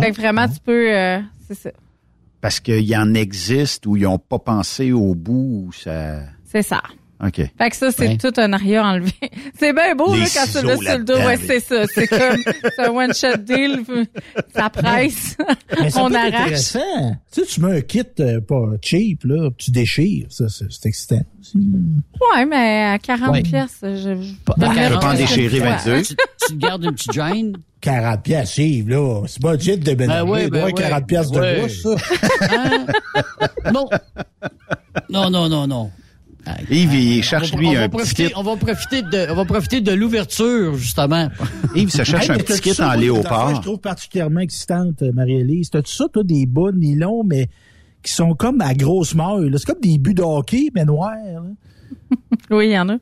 Fait 0.00 0.10
que 0.10 0.16
vraiment, 0.16 0.48
tu 0.48 0.58
peux... 0.64 0.92
euh, 0.94 1.20
c'est 1.46 1.54
ça. 1.54 1.70
Parce 2.40 2.60
qu'il 2.60 2.82
y 2.84 2.96
en 2.96 3.14
existe 3.14 3.86
où 3.86 3.96
ils 3.96 4.02
n'ont 4.02 4.18
pas 4.18 4.38
pensé 4.38 4.92
au 4.92 5.14
bout 5.14 5.70
ça... 5.72 6.20
C'est 6.44 6.62
ça. 6.62 6.82
OK. 7.24 7.36
Fait 7.36 7.70
que 7.70 7.76
ça, 7.76 7.90
c'est 7.92 8.08
Ouais. 8.08 8.18
tout 8.18 8.32
un 8.36 8.52
aria 8.52 8.84
enlevé. 8.84 9.12
c'est 9.58 9.72
bien 9.72 9.94
beau, 9.94 10.14
Les 10.14 10.20
là, 10.20 10.26
quand 10.34 10.60
tu 10.60 10.66
l'as 10.66 10.76
sur 10.76 10.98
le 10.98 11.04
dos. 11.04 11.16
Ouais, 11.16 11.36
c'est 11.38 11.60
ça. 11.60 11.86
C'est 11.86 12.06
comme, 12.06 12.36
c'est 12.76 12.84
un 12.86 12.90
one-shot 12.90 13.38
deal. 13.38 13.80
Ça 14.54 14.68
presse. 14.68 15.36
Mais 15.80 15.88
ça 15.90 16.02
On 16.04 16.08
peut 16.10 16.14
être 16.16 16.34
arrache. 16.34 16.42
intéressant. 16.76 17.16
Tu 17.32 17.40
sais, 17.40 17.46
tu 17.46 17.60
mets 17.62 17.78
un 17.78 17.80
kit 17.80 18.02
euh, 18.20 18.40
pas 18.42 18.62
cheap, 18.82 19.24
là, 19.24 19.48
tu 19.56 19.70
déchires. 19.70 20.26
Ça, 20.28 20.48
c'est 20.50 20.66
c'est 20.70 20.86
excitant 20.88 21.22
aussi. 21.40 21.56
Ouais, 21.56 22.44
mais 22.44 22.82
à 22.94 22.98
40 22.98 23.30
Ouais. 23.30 23.42
pièces, 23.42 23.78
je, 23.82 23.88
je 23.88 24.02
je 24.02 24.08
à 24.12 24.14
le 24.14 24.64
40, 24.64 24.74
mettrais 24.76 24.98
pas 25.00 25.10
en 25.10 25.14
déchirer 25.14 25.58
fois. 25.60 25.76
22. 25.84 26.02
Tu, 26.02 26.14
tu 26.48 26.52
te 26.54 26.58
gardes 26.58 26.84
une 26.84 26.92
petite 26.94 27.12
gêne. 27.12 27.56
40 27.80 28.22
piastres, 28.22 28.58
Yves, 28.58 28.88
là. 28.88 29.22
C'est 29.26 29.40
pas 29.40 29.52
un 29.52 29.58
jet 29.58 29.76
de 29.76 29.94
Ben 29.94 30.22
oui, 30.24 30.40
Il 30.44 30.50
doit 30.50 30.50
ben 30.50 30.58
avoir 30.58 30.74
40 30.74 30.98
oui. 31.00 31.06
piastres 31.06 31.32
de 31.32 31.40
Ouais. 31.40 31.58
brousse, 31.60 31.82
ça. 31.82 31.96
Hein? 32.50 32.86
Non. 33.72 33.88
Non, 35.10 35.30
non, 35.30 35.48
non, 35.48 35.66
non. 35.66 35.90
Ah, 36.48 36.56
Yves, 36.70 36.94
il 36.94 37.18
on 37.18 37.22
cherche, 37.22 37.52
va- 37.52 37.58
lui, 37.58 37.66
on 37.68 37.72
va 37.72 37.82
un 37.82 37.88
petit 37.88 37.96
profiter, 37.98 38.26
kit. 38.28 38.32
On 38.36 38.42
va 38.42 38.56
profiter 38.56 39.02
de, 39.02 39.30
on 39.30 39.34
va 39.34 39.44
profiter 39.44 39.80
de 39.80 39.92
l'ouverture, 39.92 40.74
justement. 40.76 41.28
Yves 41.74 41.90
se 41.90 42.04
cherche 42.04 42.30
Hey, 42.30 42.36
un 42.36 42.38
petit 42.38 42.60
kit 42.60 42.70
ça, 42.74 42.84
en 42.84 42.90
affaires 42.90 42.98
que 43.00 43.04
léopard. 43.04 43.54
Je 43.56 43.60
trouve 43.62 43.78
particulièrement 43.78 44.40
excitante, 44.40 45.02
euh, 45.02 45.12
Marie-Élise? 45.12 45.70
T'as-tu 45.70 45.92
ça, 45.92 46.04
toi, 46.12 46.22
des 46.22 46.46
bas 46.46 46.70
de 46.72 46.78
nylon, 46.78 47.24
mais 47.24 47.48
qui 48.02 48.12
sont 48.12 48.34
comme 48.34 48.60
à 48.60 48.74
grosse 48.74 49.14
maille, 49.16 49.50
là? 49.50 49.58
C'est 49.58 49.66
comme 49.66 49.80
des 49.82 49.98
buts 49.98 50.14
de 50.14 50.22
hockey, 50.22 50.68
mais 50.74 50.84
noirs, 50.84 51.12
là. 51.16 51.42
Oui, 52.50 52.66
il 52.68 52.72
y 52.72 52.78
en 52.78 52.88
a. 52.90 52.96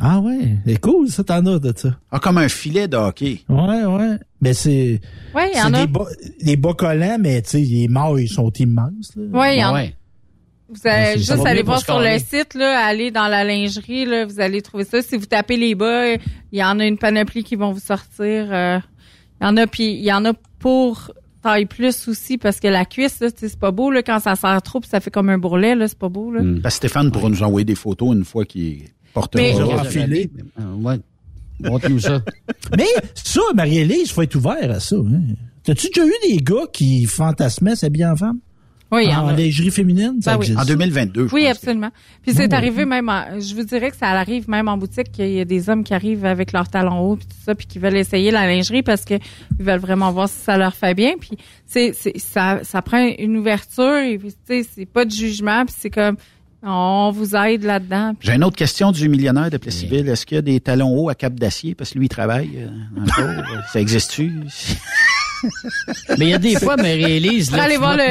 Ah 0.00 0.20
ouais, 0.20 0.56
c'est 0.64 0.80
cool, 0.80 1.08
ça, 1.08 1.24
t'en 1.24 1.44
as 1.44 1.58
de 1.58 1.72
ça. 1.76 1.98
Ah, 2.12 2.20
comme 2.20 2.38
un 2.38 2.48
filet 2.48 2.86
de 2.88 2.96
hockey. 2.96 3.40
Ouais, 3.48 3.84
ouais. 3.84 4.16
Mais 4.40 4.54
c'est... 4.54 5.00
Oui, 5.34 5.42
il 5.46 5.50
y 5.50 5.54
C'est 5.60 5.62
en 5.66 5.74
a. 5.74 5.80
des 5.80 5.86
bas, 5.92 6.04
des 6.40 6.56
bas 6.56 6.72
collants, 6.72 7.16
mais 7.18 7.42
tu 7.42 7.50
sais, 7.50 7.60
les 7.60 7.88
mailles 7.88 8.28
sont 8.28 8.50
immenses, 8.52 9.10
là. 9.16 9.24
Oui, 9.32 9.46
il 9.54 9.58
y 9.60 9.64
en 9.64 9.70
a. 9.70 9.72
Ouais. 9.74 9.94
Vous 10.68 10.80
allez 10.84 11.16
Ouais, 11.16 11.18
ça 11.22 11.34
juste 11.34 11.46
aller 11.46 11.62
voir 11.62 11.80
sur 11.80 11.98
le 12.00 12.18
site, 12.18 12.54
là, 12.54 12.84
aller 12.84 13.10
dans 13.10 13.26
la 13.28 13.42
lingerie, 13.44 14.04
là, 14.04 14.26
vous 14.26 14.38
allez 14.40 14.60
trouver 14.62 14.84
ça. 14.84 15.00
Si 15.02 15.16
vous 15.16 15.26
tapez 15.26 15.56
les 15.56 15.74
bas, 15.74 16.12
il 16.14 16.18
y 16.52 16.62
en 16.62 16.78
a 16.78 16.84
une 16.86 16.98
panoplie 16.98 17.42
qui 17.44 17.56
vont 17.56 17.72
vous 17.72 17.80
sortir. 17.80 18.48
euh, 18.52 18.78
Il 19.40 19.44
y 19.44 19.46
en 19.48 19.56
a, 19.56 19.66
puis 19.66 19.92
il 19.94 20.04
y 20.04 20.12
en 20.12 20.24
a 20.26 20.32
pour 20.58 21.10
taille 21.42 21.66
plus 21.66 22.08
aussi, 22.08 22.36
parce 22.36 22.58
que 22.60 22.66
la 22.68 22.84
cuisse, 22.84 23.20
là, 23.20 23.30
tu 23.30 23.38
sais, 23.38 23.48
c'est 23.48 23.58
pas 23.58 23.70
beau, 23.70 23.90
là, 23.90 24.02
quand 24.02 24.18
ça 24.18 24.34
serre 24.34 24.60
trop, 24.60 24.80
puis 24.80 24.90
ça 24.90 24.98
fait 25.00 25.10
comme 25.10 25.30
un 25.30 25.38
bourrelet, 25.38 25.74
là, 25.76 25.86
c'est 25.88 25.96
pas 25.98 26.08
beau, 26.08 26.32
là. 26.32 26.40
Parce 26.62 26.74
que 26.74 26.88
Stéphane 26.88 27.10
pourra 27.12 27.28
nous 27.28 27.42
envoyer 27.42 27.64
des 27.64 27.76
photos 27.76 28.14
une 28.14 28.24
fois 28.24 28.44
qu'il 28.44 28.82
porte 29.14 29.36
Mais- 29.36 29.54
un 29.54 29.64
enfilé. 29.64 30.30
Ah, 30.58 30.62
ouais. 30.76 30.98
Montre-nous 31.60 32.00
ça. 32.00 32.20
Mais 32.76 32.86
ça, 33.14 33.40
Marie-Élise, 33.54 34.10
faut 34.12 34.22
être 34.22 34.34
ouvert 34.34 34.70
à 34.70 34.80
ça. 34.80 34.96
Hein. 34.96 35.34
T'as-tu 35.64 35.88
déjà 35.94 36.06
eu 36.06 36.12
des 36.28 36.36
gars 36.38 36.66
qui 36.72 37.04
fantasmaient 37.06 37.74
s'habiller 37.76 38.06
en 38.06 38.16
femme? 38.16 38.38
Oui, 38.90 39.04
y 39.06 39.14
en 39.14 39.30
lingerie 39.30 39.70
féminine? 39.70 40.16
Ça 40.22 40.32
Ben 40.32 40.38
oui. 40.38 40.46
existe. 40.46 40.60
En 40.60 40.64
2022, 40.64 41.28
je 41.28 41.34
Oui, 41.34 41.42
pense. 41.42 41.50
absolument. 41.58 41.90
Puis 42.22 42.32
c'est 42.34 42.52
arrivé 42.54 42.84
même, 42.86 43.08
en- 43.10 43.38
je 43.38 43.54
vous 43.54 43.64
dirais 43.64 43.90
que 43.90 43.96
ça 43.96 44.06
arrive 44.08 44.48
même 44.48 44.66
en 44.68 44.78
boutique 44.78 45.12
qu'il 45.12 45.28
y 45.30 45.40
a 45.40 45.44
des 45.44 45.68
hommes 45.68 45.84
qui 45.84 45.92
arrivent 45.92 46.24
avec 46.24 46.52
leurs 46.52 46.68
talons 46.68 46.98
hauts 47.00 47.16
puis 47.16 47.26
tout 47.26 47.36
ça, 47.44 47.54
puis 47.54 47.66
qui 47.66 47.78
veulent 47.78 47.96
essayer 47.96 48.30
la 48.30 48.46
lingerie 48.46 48.82
parce 48.82 49.04
que 49.04 49.14
ils 49.14 49.64
veulent 49.64 49.78
vraiment 49.80 50.10
voir 50.10 50.28
si 50.28 50.38
ça 50.40 50.56
leur 50.56 50.74
fait 50.74 50.94
bien. 50.94 51.12
Puis 51.20 51.32
c'est, 51.66 51.92
ça, 52.16 52.60
ça 52.62 52.80
prend 52.80 53.06
une 53.18 53.36
ouverture 53.36 53.98
et 53.98 54.16
puis, 54.16 54.28
tu 54.30 54.36
sais, 54.62 54.68
c'est 54.74 54.86
pas 54.86 55.04
de 55.04 55.10
jugement 55.10 55.66
puis 55.66 55.74
c'est 55.78 55.90
comme 55.90 56.16
on 56.62 57.12
vous 57.14 57.36
aide 57.36 57.62
là-dedans. 57.64 58.14
Puis 58.18 58.28
J'ai 58.28 58.34
une 58.34 58.42
autre 58.42 58.56
question 58.56 58.90
du 58.90 59.08
millionnaire 59.08 59.48
de 59.50 59.58
Plessisville. 59.58 60.08
Est-ce 60.08 60.26
qu'il 60.26 60.34
y 60.34 60.38
a 60.38 60.42
des 60.42 60.58
talons 60.60 60.92
hauts 60.96 61.08
à 61.08 61.14
cap 61.14 61.34
d'acier? 61.34 61.74
Parce 61.76 61.90
que 61.90 61.98
lui, 61.98 62.06
il 62.06 62.08
travaille 62.08 62.50
euh, 62.56 63.00
encore. 63.02 63.44
Ça 63.72 63.80
existe-tu? 63.80 64.32
Mais 66.18 66.26
il 66.26 66.28
y 66.30 66.34
a 66.34 66.38
des 66.38 66.56
fois, 66.56 66.76
Marie-Élise, 66.76 67.48
Pour 67.48 67.58
là, 67.58 67.64
aller 67.64 67.76
voir 67.76 67.96
le, 67.96 68.02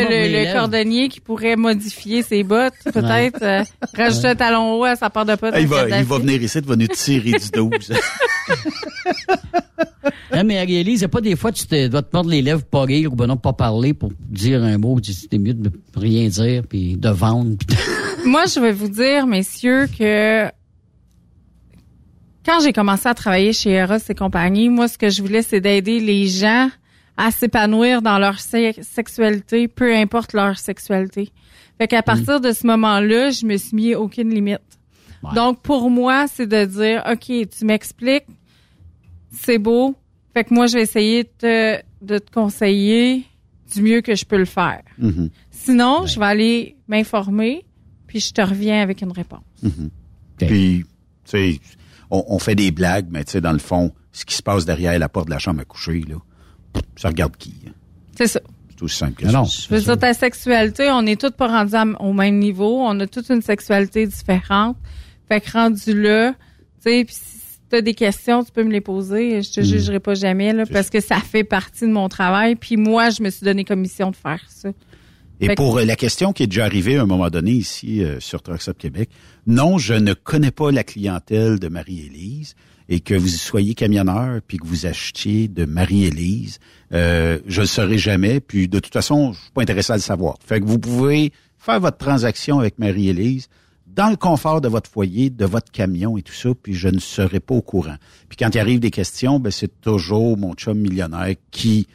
le- 0.45 0.53
cordonnier 0.53 1.09
qui 1.09 1.19
pourrait 1.19 1.55
modifier 1.55 2.23
ses 2.23 2.43
bottes, 2.43 2.73
peut-être 2.85 3.41
euh, 3.43 3.63
rajouter 3.95 4.27
un 4.27 4.35
talon 4.35 4.73
haut 4.79 4.83
à 4.85 4.95
sa 4.95 5.09
part 5.09 5.25
de 5.25 5.35
pote. 5.35 5.51
Ah, 5.53 5.59
il, 5.59 5.67
va, 5.67 5.87
il 5.99 6.05
va 6.05 6.17
venir 6.19 6.41
ici, 6.41 6.59
il 6.59 6.65
va 6.65 6.75
nous 6.75 6.87
tirer 6.87 7.31
du 7.31 7.49
12. 7.53 7.93
Hein, 10.31 10.43
mais 10.43 10.63
y 10.65 11.03
a 11.03 11.07
pas 11.07 11.21
des 11.21 11.35
fois, 11.35 11.51
tu 11.51 11.65
te, 11.65 11.87
dois 11.87 12.01
te 12.01 12.09
mordre 12.13 12.29
les 12.29 12.41
lèvres, 12.41 12.63
pas 12.63 12.83
rire 12.83 13.11
ou 13.11 13.15
ben 13.15 13.27
non, 13.27 13.37
pas 13.37 13.53
parler 13.53 13.93
pour 13.93 14.11
dire 14.19 14.61
un 14.63 14.77
mot. 14.77 14.99
Tu- 14.99 15.13
C'était 15.13 15.37
mieux 15.37 15.53
de 15.53 15.71
rien 15.95 16.27
dire 16.27 16.63
puis 16.67 16.95
de 16.97 17.09
vendre. 17.09 17.55
puis 17.57 17.67
de- 17.75 18.25
Moi, 18.29 18.43
je 18.45 18.59
vais 18.59 18.71
vous 18.71 18.89
dire, 18.89 19.25
messieurs, 19.25 19.87
que 19.97 20.45
quand 22.45 22.59
j'ai 22.61 22.73
commencé 22.73 23.07
à 23.07 23.13
travailler 23.13 23.53
chez 23.53 23.71
Eros 23.71 23.95
et 24.09 24.15
compagnie, 24.15 24.69
moi, 24.69 24.87
ce 24.87 24.97
que 24.97 25.09
je 25.09 25.21
voulais, 25.21 25.41
c'est 25.41 25.61
d'aider 25.61 25.99
les 25.99 26.27
gens 26.27 26.69
à 27.17 27.31
s'épanouir 27.31 28.01
dans 28.01 28.19
leur 28.19 28.39
se- 28.39 28.73
sexualité, 28.81 29.67
peu 29.67 29.95
importe 29.95 30.33
leur 30.33 30.57
sexualité. 30.57 31.31
Fait 31.79 31.87
qu'à 31.87 32.03
partir 32.03 32.39
de 32.41 32.51
ce 32.51 32.65
moment-là, 32.67 33.29
je 33.31 33.45
me 33.45 33.57
suis 33.57 33.75
mis 33.75 33.95
aucune 33.95 34.29
limite. 34.33 34.61
Donc, 35.35 35.61
pour 35.61 35.89
moi, 35.89 36.27
c'est 36.27 36.47
de 36.47 36.65
dire, 36.65 37.03
OK, 37.11 37.25
tu 37.49 37.65
m'expliques, 37.65 38.25
c'est 39.31 39.57
beau. 39.57 39.95
Fait 40.33 40.43
que 40.43 40.53
moi, 40.53 40.67
je 40.67 40.75
vais 40.75 40.83
essayer 40.83 41.23
de 41.23 41.29
te, 41.37 41.81
de 42.01 42.17
te 42.19 42.31
conseiller 42.31 43.25
du 43.73 43.81
mieux 43.81 44.01
que 44.01 44.15
je 44.15 44.25
peux 44.25 44.37
le 44.37 44.45
faire. 44.45 44.83
Mhm. 44.99 45.29
Sinon, 45.51 46.05
je 46.05 46.19
vais 46.19 46.25
aller 46.25 46.75
m'informer, 46.87 47.65
puis 48.05 48.19
je 48.19 48.31
te 48.31 48.41
reviens 48.41 48.81
avec 48.81 49.01
une 49.01 49.11
réponse. 49.11 49.41
Mhm. 49.63 49.89
Puis, 50.37 50.85
tu 51.25 51.31
sais, 51.31 51.59
on, 52.09 52.23
on 52.27 52.39
fait 52.39 52.55
des 52.55 52.71
blagues, 52.71 53.07
mais 53.09 53.23
tu 53.25 53.31
sais, 53.31 53.41
dans 53.41 53.51
le 53.51 53.59
fond, 53.59 53.91
ce 54.11 54.23
qui 54.25 54.35
se 54.35 54.43
passe 54.43 54.65
derrière 54.65 54.97
la 54.99 55.09
porte 55.09 55.25
de 55.27 55.31
la 55.33 55.39
chambre 55.39 55.59
à 55.61 55.65
coucher, 55.65 56.01
là, 56.07 56.15
ça 56.95 57.09
regarde 57.09 57.35
qui? 57.37 57.53
hein? 57.67 57.71
C'est 58.17 58.27
ça. 58.27 58.39
C'est 58.75 58.83
aussi 58.83 58.97
simple 58.97 59.13
que 59.23 59.29
ça. 59.29 59.43
Je 59.43 59.73
veux 59.75 59.81
dire, 59.81 59.97
ta 59.97 60.13
sexualité, 60.13 60.89
on 60.91 61.05
est 61.05 61.19
toutes 61.19 61.35
pas 61.35 61.47
rendus 61.47 61.75
à- 61.75 61.85
au 62.01 62.13
même 62.13 62.37
niveau. 62.37 62.79
On 62.81 62.99
a 62.99 63.07
toute 63.07 63.29
une 63.29 63.41
sexualité 63.41 64.05
différente. 64.05 64.77
Fait 65.27 65.41
que 65.41 65.51
rendu 65.51 65.99
là, 65.99 66.31
tu 66.33 66.37
sais, 66.91 67.03
puis 67.05 67.15
si 67.15 67.57
t'as 67.69 67.81
des 67.81 67.93
questions, 67.95 68.43
tu 68.43 68.51
peux 68.51 68.63
me 68.63 68.71
les 68.71 68.81
poser. 68.81 69.41
Je 69.41 69.51
te 69.51 69.61
jugerai 69.61 69.99
pas 69.99 70.13
jamais, 70.13 70.53
là, 70.53 70.65
parce 70.65 70.89
que 70.89 70.99
ça 71.01 71.17
fait 71.17 71.43
partie 71.43 71.85
de 71.87 71.91
mon 71.91 72.07
travail. 72.07 72.55
Puis 72.55 72.77
moi, 72.77 73.09
je 73.09 73.21
me 73.23 73.29
suis 73.29 73.43
donné 73.45 73.65
commission 73.65 74.11
de 74.11 74.15
faire 74.15 74.43
ça. 74.47 74.69
Et 75.39 75.47
Fait 75.47 75.55
pour 75.55 75.77
euh, 75.79 75.85
la 75.85 75.95
question 75.95 76.33
qui 76.33 76.43
est 76.43 76.47
déjà 76.47 76.65
arrivée 76.65 76.97
à 76.97 77.01
un 77.03 77.05
moment 77.05 77.29
donné 77.29 77.51
ici 77.51 78.03
euh, 78.03 78.19
sur 78.19 78.41
Trucks 78.41 78.67
Up 78.69 78.77
Québec, 78.77 79.09
non, 79.45 79.77
je 79.77 79.93
ne 79.93 80.13
connais 80.13 80.49
pas 80.51 80.71
la 80.71 80.83
clientèle 80.83 81.59
de 81.59 81.67
Marie-Élise 81.67 82.55
et 82.89 82.99
que 82.99 83.13
vous 83.13 83.27
soyez 83.27 83.73
camionneur 83.73 84.41
puis 84.47 84.57
que 84.57 84.65
vous 84.65 84.85
achetiez 84.85 85.47
de 85.47 85.65
Marie-Élise, 85.65 86.59
euh, 86.93 87.39
je 87.45 87.61
le 87.61 87.67
saurai 87.67 87.97
jamais. 87.97 88.39
Puis 88.39 88.67
de 88.67 88.79
toute 88.79 88.93
façon, 88.93 89.33
je 89.33 89.39
suis 89.39 89.51
pas 89.51 89.61
intéressé 89.61 89.93
à 89.93 89.95
le 89.95 90.01
savoir. 90.01 90.37
Fait 90.45 90.59
que 90.59 90.65
vous 90.65 90.79
pouvez 90.79 91.31
faire 91.57 91.79
votre 91.79 91.97
transaction 91.97 92.59
avec 92.59 92.79
Marie-Élise 92.79 93.49
dans 93.87 94.09
le 94.09 94.15
confort 94.15 94.61
de 94.61 94.67
votre 94.67 94.89
foyer, 94.89 95.29
de 95.29 95.45
votre 95.45 95.71
camion 95.71 96.17
et 96.17 96.21
tout 96.21 96.33
ça, 96.33 96.49
puis 96.61 96.75
je 96.75 96.87
ne 96.87 96.99
serai 96.99 97.39
pas 97.39 97.55
au 97.55 97.63
courant. 97.63 97.95
Puis 98.29 98.37
quand 98.37 98.53
il 98.53 98.59
arrive 98.59 98.79
des 98.79 98.91
questions, 98.91 99.39
ben 99.39 99.51
c'est 99.51 99.81
toujours 99.81 100.37
mon 100.37 100.53
chum 100.53 100.77
millionnaire 100.77 101.33
qui 101.49 101.87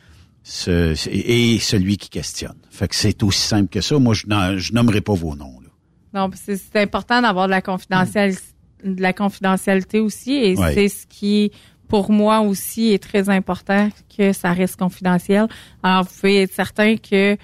ce, 0.43 0.95
et 1.09 1.61
celui 1.61 1.97
qui 1.97 2.09
questionne. 2.09 2.57
Fait 2.71 2.89
que 2.89 2.97
c'est 2.97 3.23
aussi 3.23 3.47
simple 3.47 3.69
que 3.69 3.81
ça. 3.81 3.99
Moi, 4.01 4.15
je, 4.15 4.25
je 4.57 4.73
nommerai 4.73 5.01
pas 5.01 5.15
vos 5.15 5.37
noms. 5.37 5.61
Là. 5.61 5.69
Non, 6.15 6.31
c'est 6.35 6.57
c'est 6.57 6.81
important 6.81 7.23
d'avoir 7.23 7.47
de 7.47 7.53
la 7.53 7.63
confidentialité, 7.63 8.43
de 8.85 9.01
la 9.03 9.13
confidentialité 9.13 10.01
aussi, 10.01 10.33
et 10.35 10.57
Ouais. 10.57 10.75
c'est 10.75 10.89
ce 10.89 11.07
qui, 11.07 11.51
pour 11.89 12.11
moi 12.11 12.41
aussi, 12.41 12.93
est 12.93 13.03
très 13.03 13.29
important 13.29 13.89
que 14.17 14.33
ça 14.33 14.53
reste 14.53 14.77
confidentiel. 14.77 15.47
Alors, 15.83 16.05
vous 16.05 16.11
pouvez 16.21 16.43
être 16.43 16.53
certain 16.53 16.97
que 16.97 17.37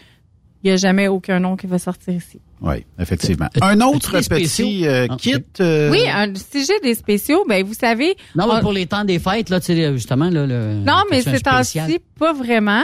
il 0.65 0.71
y 0.71 0.73
a 0.73 0.77
jamais 0.77 1.07
aucun 1.07 1.39
nom 1.39 1.55
qui 1.57 1.69
va 1.69 1.79
sortir 1.79 2.15
ici. 2.15 2.41
Oui, 2.61 2.85
effectivement. 2.99 3.47
Un 3.63 3.81
autre 3.81 4.19
petit 4.29 4.85
euh, 4.89 5.07
Ah, 5.09 5.17
kit. 5.17 5.35
euh, 5.61 5.89
Oui, 5.93 6.01
un, 6.09 6.35
si 6.35 6.65
j'ai 6.65 6.81
des 6.83 6.97
spéciaux, 6.97 7.45
ben 7.49 7.65
vous 7.65 7.75
savez. 7.75 8.17
Non, 8.35 8.49
mais 8.49 8.55
on- 8.55 8.61
pour 8.61 8.73
les 8.73 8.87
temps 8.87 9.05
des 9.05 9.21
fêtes, 9.21 9.51
là, 9.51 9.61
tu 9.61 9.67
sais, 9.67 9.93
justement, 9.93 10.29
là, 10.29 10.47
le. 10.47 10.75
Non, 10.85 11.03
mais 11.13 11.23
c'est 11.23 11.39
temps-ci, 11.41 11.79
pas 12.19 12.33
vraiment. 12.33 12.83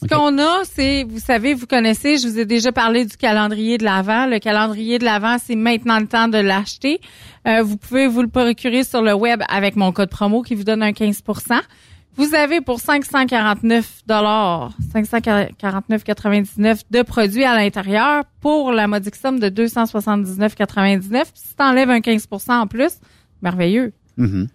Ce 0.00 0.06
qu'on 0.06 0.38
a, 0.38 0.64
c'est, 0.64 1.04
vous 1.04 1.20
savez, 1.20 1.54
vous 1.54 1.66
connaissez, 1.66 2.18
je 2.18 2.28
vous 2.28 2.38
ai 2.38 2.44
déjà 2.44 2.70
parlé 2.70 3.06
du 3.06 3.16
calendrier 3.16 3.78
de 3.78 3.84
l'Avent. 3.84 4.26
Le 4.26 4.38
calendrier 4.38 4.98
de 4.98 5.04
l'Avent, 5.04 5.38
c'est 5.42 5.56
maintenant 5.56 5.98
le 5.98 6.06
temps 6.06 6.28
de 6.28 6.36
l'acheter. 6.36 7.00
Euh, 7.48 7.62
vous 7.62 7.78
pouvez 7.78 8.06
vous 8.06 8.20
le 8.20 8.28
procurer 8.28 8.84
sur 8.84 9.00
le 9.00 9.14
web 9.14 9.42
avec 9.48 9.74
mon 9.74 9.92
code 9.92 10.10
promo 10.10 10.42
qui 10.42 10.54
vous 10.54 10.64
donne 10.64 10.82
un 10.82 10.90
15% 10.90 11.60
Vous 12.16 12.34
avez 12.34 12.60
pour 12.60 12.78
549 12.80 14.02
dollars, 14.06 14.72
549,99 14.94 16.82
de 16.90 17.02
produits 17.02 17.44
à 17.44 17.56
l'intérieur 17.56 18.24
pour 18.42 18.72
la 18.72 18.88
modique 18.88 19.16
somme 19.16 19.40
de 19.40 19.48
279,99. 19.48 21.24
Si 21.32 21.56
t'enlèves 21.56 21.90
un 21.90 22.00
15% 22.00 22.52
en 22.52 22.66
plus, 22.66 22.92
merveilleux. 23.40 23.94
mhm. 24.18 24.48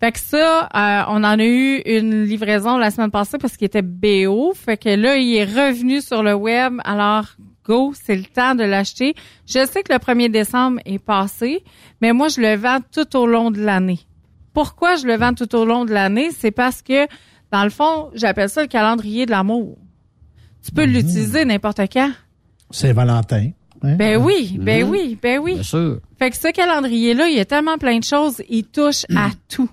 Fait 0.00 0.12
que 0.12 0.20
ça, 0.20 0.68
euh, 0.74 1.02
on 1.08 1.24
en 1.24 1.38
a 1.38 1.44
eu 1.44 1.82
une 1.84 2.22
livraison 2.24 2.78
la 2.78 2.90
semaine 2.90 3.10
passée 3.10 3.36
parce 3.38 3.56
qu'il 3.56 3.66
était 3.66 3.82
BO. 3.82 4.52
Fait 4.54 4.76
que 4.76 4.90
là, 4.90 5.16
il 5.16 5.34
est 5.34 5.44
revenu 5.44 6.00
sur 6.00 6.22
le 6.22 6.34
web. 6.34 6.74
Alors, 6.84 7.24
go, 7.64 7.92
c'est 8.00 8.14
le 8.14 8.24
temps 8.24 8.54
de 8.54 8.62
l'acheter. 8.62 9.14
Je 9.46 9.66
sais 9.66 9.82
que 9.82 9.92
le 9.92 9.98
1er 9.98 10.30
décembre 10.30 10.78
est 10.84 11.00
passé, 11.00 11.64
mais 12.00 12.12
moi, 12.12 12.28
je 12.28 12.40
le 12.40 12.54
vends 12.54 12.78
tout 12.92 13.16
au 13.16 13.26
long 13.26 13.50
de 13.50 13.60
l'année. 13.60 13.98
Pourquoi 14.54 14.94
je 14.96 15.06
le 15.06 15.16
vends 15.16 15.34
tout 15.34 15.52
au 15.56 15.64
long 15.64 15.84
de 15.84 15.92
l'année? 15.92 16.30
C'est 16.30 16.52
parce 16.52 16.80
que, 16.80 17.06
dans 17.50 17.64
le 17.64 17.70
fond, 17.70 18.10
j'appelle 18.14 18.48
ça 18.48 18.62
le 18.62 18.68
calendrier 18.68 19.26
de 19.26 19.32
l'amour. 19.32 19.78
Tu 20.64 20.70
peux 20.72 20.84
l'utiliser 20.84 21.44
n'importe 21.44 21.80
quand. 21.92 22.10
C'est 22.70 22.92
Valentin. 22.92 23.50
hein? 23.82 23.96
Ben 23.96 24.16
oui, 24.22 24.56
ben 24.60 24.84
oui, 24.88 25.18
ben 25.20 25.38
oui. 25.40 25.54
Bien 25.54 25.62
sûr. 25.62 26.00
Fait 26.18 26.30
que 26.30 26.36
ce 26.36 26.50
calendrier-là, 26.52 27.28
il 27.28 27.36
y 27.36 27.40
a 27.40 27.44
tellement 27.44 27.78
plein 27.78 27.98
de 27.98 28.04
choses, 28.04 28.42
il 28.48 28.64
touche 28.64 29.04
à 29.16 29.30
tout. 29.48 29.70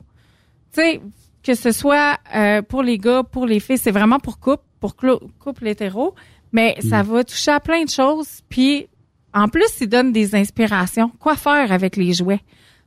Tu 0.75 0.81
sais, 0.81 1.01
que 1.41 1.55
ce 1.55 1.71
soit 1.71 2.17
euh, 2.35 2.61
pour 2.61 2.83
les 2.83 2.97
gars, 2.97 3.23
pour 3.23 3.45
les 3.45 3.59
filles, 3.59 3.77
c'est 3.77 3.91
vraiment 3.91 4.19
pour 4.19 4.39
couple, 4.39 4.63
pour 4.79 4.95
couple 4.95 5.67
hétéro, 5.67 6.15
mais 6.51 6.75
ça 6.87 7.03
va 7.03 7.23
toucher 7.23 7.51
à 7.51 7.59
plein 7.59 7.83
de 7.83 7.89
choses. 7.89 8.41
Puis, 8.49 8.87
en 9.33 9.47
plus, 9.47 9.69
il 9.81 9.87
donne 9.87 10.11
des 10.11 10.35
inspirations. 10.35 11.11
Quoi 11.19 11.35
faire 11.35 11.71
avec 11.71 11.95
les 11.95 12.13
jouets? 12.13 12.41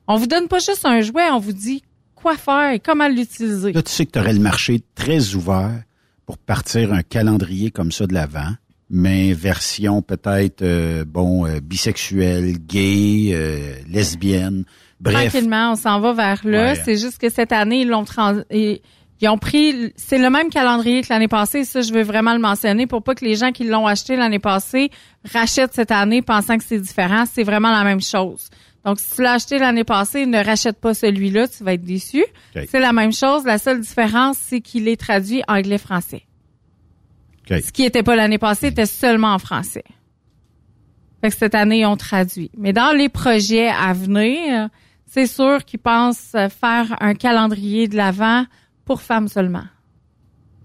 On 0.07 0.16
vous 0.16 0.26
donne 0.26 0.49
pas 0.49 0.59
juste 0.59 0.84
un 0.84 1.01
jouet, 1.01 1.30
on 1.30 1.39
vous 1.39 1.53
dit 1.53 1.82
quoi 2.14 2.36
faire 2.36 2.72
et 2.72 2.80
comment 2.80 3.09
l'utiliser. 3.09 3.72
Là, 3.72 3.82
tu 3.82 3.93
sais 3.93 4.07
que 4.07 4.12
tu 4.12 4.18
aurais 4.18 4.32
le 4.32 4.41
marché 4.41 4.82
très 4.95 5.34
ouvert 5.34 5.82
pour 6.26 6.39
partir 6.39 6.93
un 6.93 7.03
calendrier 7.03 7.70
comme 7.70 7.93
ça 7.93 8.07
de 8.07 8.14
l'avant, 8.14 8.53
mais 8.91 9.32
version 9.32 10.03
peut-être, 10.03 10.62
euh, 10.62 11.05
bon, 11.07 11.47
euh, 11.47 11.61
bisexuelle, 11.61 12.59
gay, 12.59 13.30
euh, 13.32 13.74
lesbienne. 13.89 14.64
Bref, 15.01 15.31
Tranquillement, 15.31 15.73
on 15.73 15.77
s'en 15.77 16.01
va 16.01 16.13
vers 16.13 16.41
là. 16.45 16.73
Ouais. 16.73 16.81
C'est 16.85 16.97
juste 16.97 17.19
que 17.19 17.29
cette 17.31 17.53
année, 17.53 17.83
ils 17.83 17.89
l'ont 17.89 18.05
trans- 18.05 18.43
ils, 18.51 18.81
ils 19.21 19.29
ont 19.29 19.39
pris, 19.39 19.93
c'est 19.97 20.19
le 20.19 20.29
même 20.31 20.49
calendrier 20.51 21.03
que 21.03 21.07
l'année 21.11 21.29
passée. 21.29 21.65
Ça, 21.65 21.81
je 21.83 21.93
veux 21.93 22.03
vraiment 22.03 22.33
le 22.35 22.41
mentionner 22.41 22.87
pour 22.87 23.03
pas 23.03 23.15
que 23.15 23.25
les 23.25 23.37
gens 23.37 23.53
qui 23.53 23.65
l'ont 23.65 23.87
acheté 23.87 24.17
l'année 24.17 24.39
passée 24.41 24.91
rachètent 25.33 25.75
cette 25.75 25.91
année 25.93 26.23
pensant 26.23 26.59
que 26.59 26.65
c'est 26.65 26.81
différent. 26.81 27.25
C'est 27.33 27.43
vraiment 27.45 27.71
la 27.71 27.85
même 27.85 28.01
chose. 28.01 28.49
Donc, 28.85 28.99
si 29.01 29.17
tu 29.17 29.23
l'as 29.23 29.33
acheté 29.35 29.59
l'année 29.59 29.85
passée, 29.85 30.25
ne 30.25 30.43
rachète 30.43 30.81
pas 30.81 30.95
celui-là, 30.95 31.47
tu 31.49 31.63
vas 31.65 31.75
être 31.75 31.85
déçu. 31.85 32.25
C'est 32.71 32.81
la 32.81 32.93
même 32.93 33.13
chose. 33.13 33.45
La 33.45 33.59
seule 33.59 33.81
différence, 33.81 34.37
c'est 34.39 34.61
qu'il 34.61 34.89
est 34.89 34.97
traduit 34.99 35.43
anglais-français. 35.49 36.23
Ce 37.67 37.73
qui 37.73 37.85
était 37.85 38.03
pas 38.03 38.15
l'année 38.17 38.39
passée 38.39 38.69
était 38.69 38.87
seulement 38.87 39.33
en 39.35 39.39
français. 39.39 39.85
Fait 41.21 41.31
que 41.31 41.37
cette 41.37 41.55
année, 41.55 41.81
ils 41.81 41.87
ont 41.87 41.97
traduit. 41.97 42.51
Mais 42.57 42.73
dans 42.73 42.93
les 42.97 43.09
projets 43.09 43.69
à 43.69 43.93
venir, 43.93 44.69
c'est 45.09 45.27
sûr 45.27 45.65
qu'ils 45.65 45.81
pensent 45.81 46.37
faire 46.61 46.97
un 47.01 47.15
calendrier 47.15 47.89
de 47.89 47.97
l'avant 47.97 48.45
pour 48.85 49.03
femmes 49.03 49.29
seulement. 49.29 49.65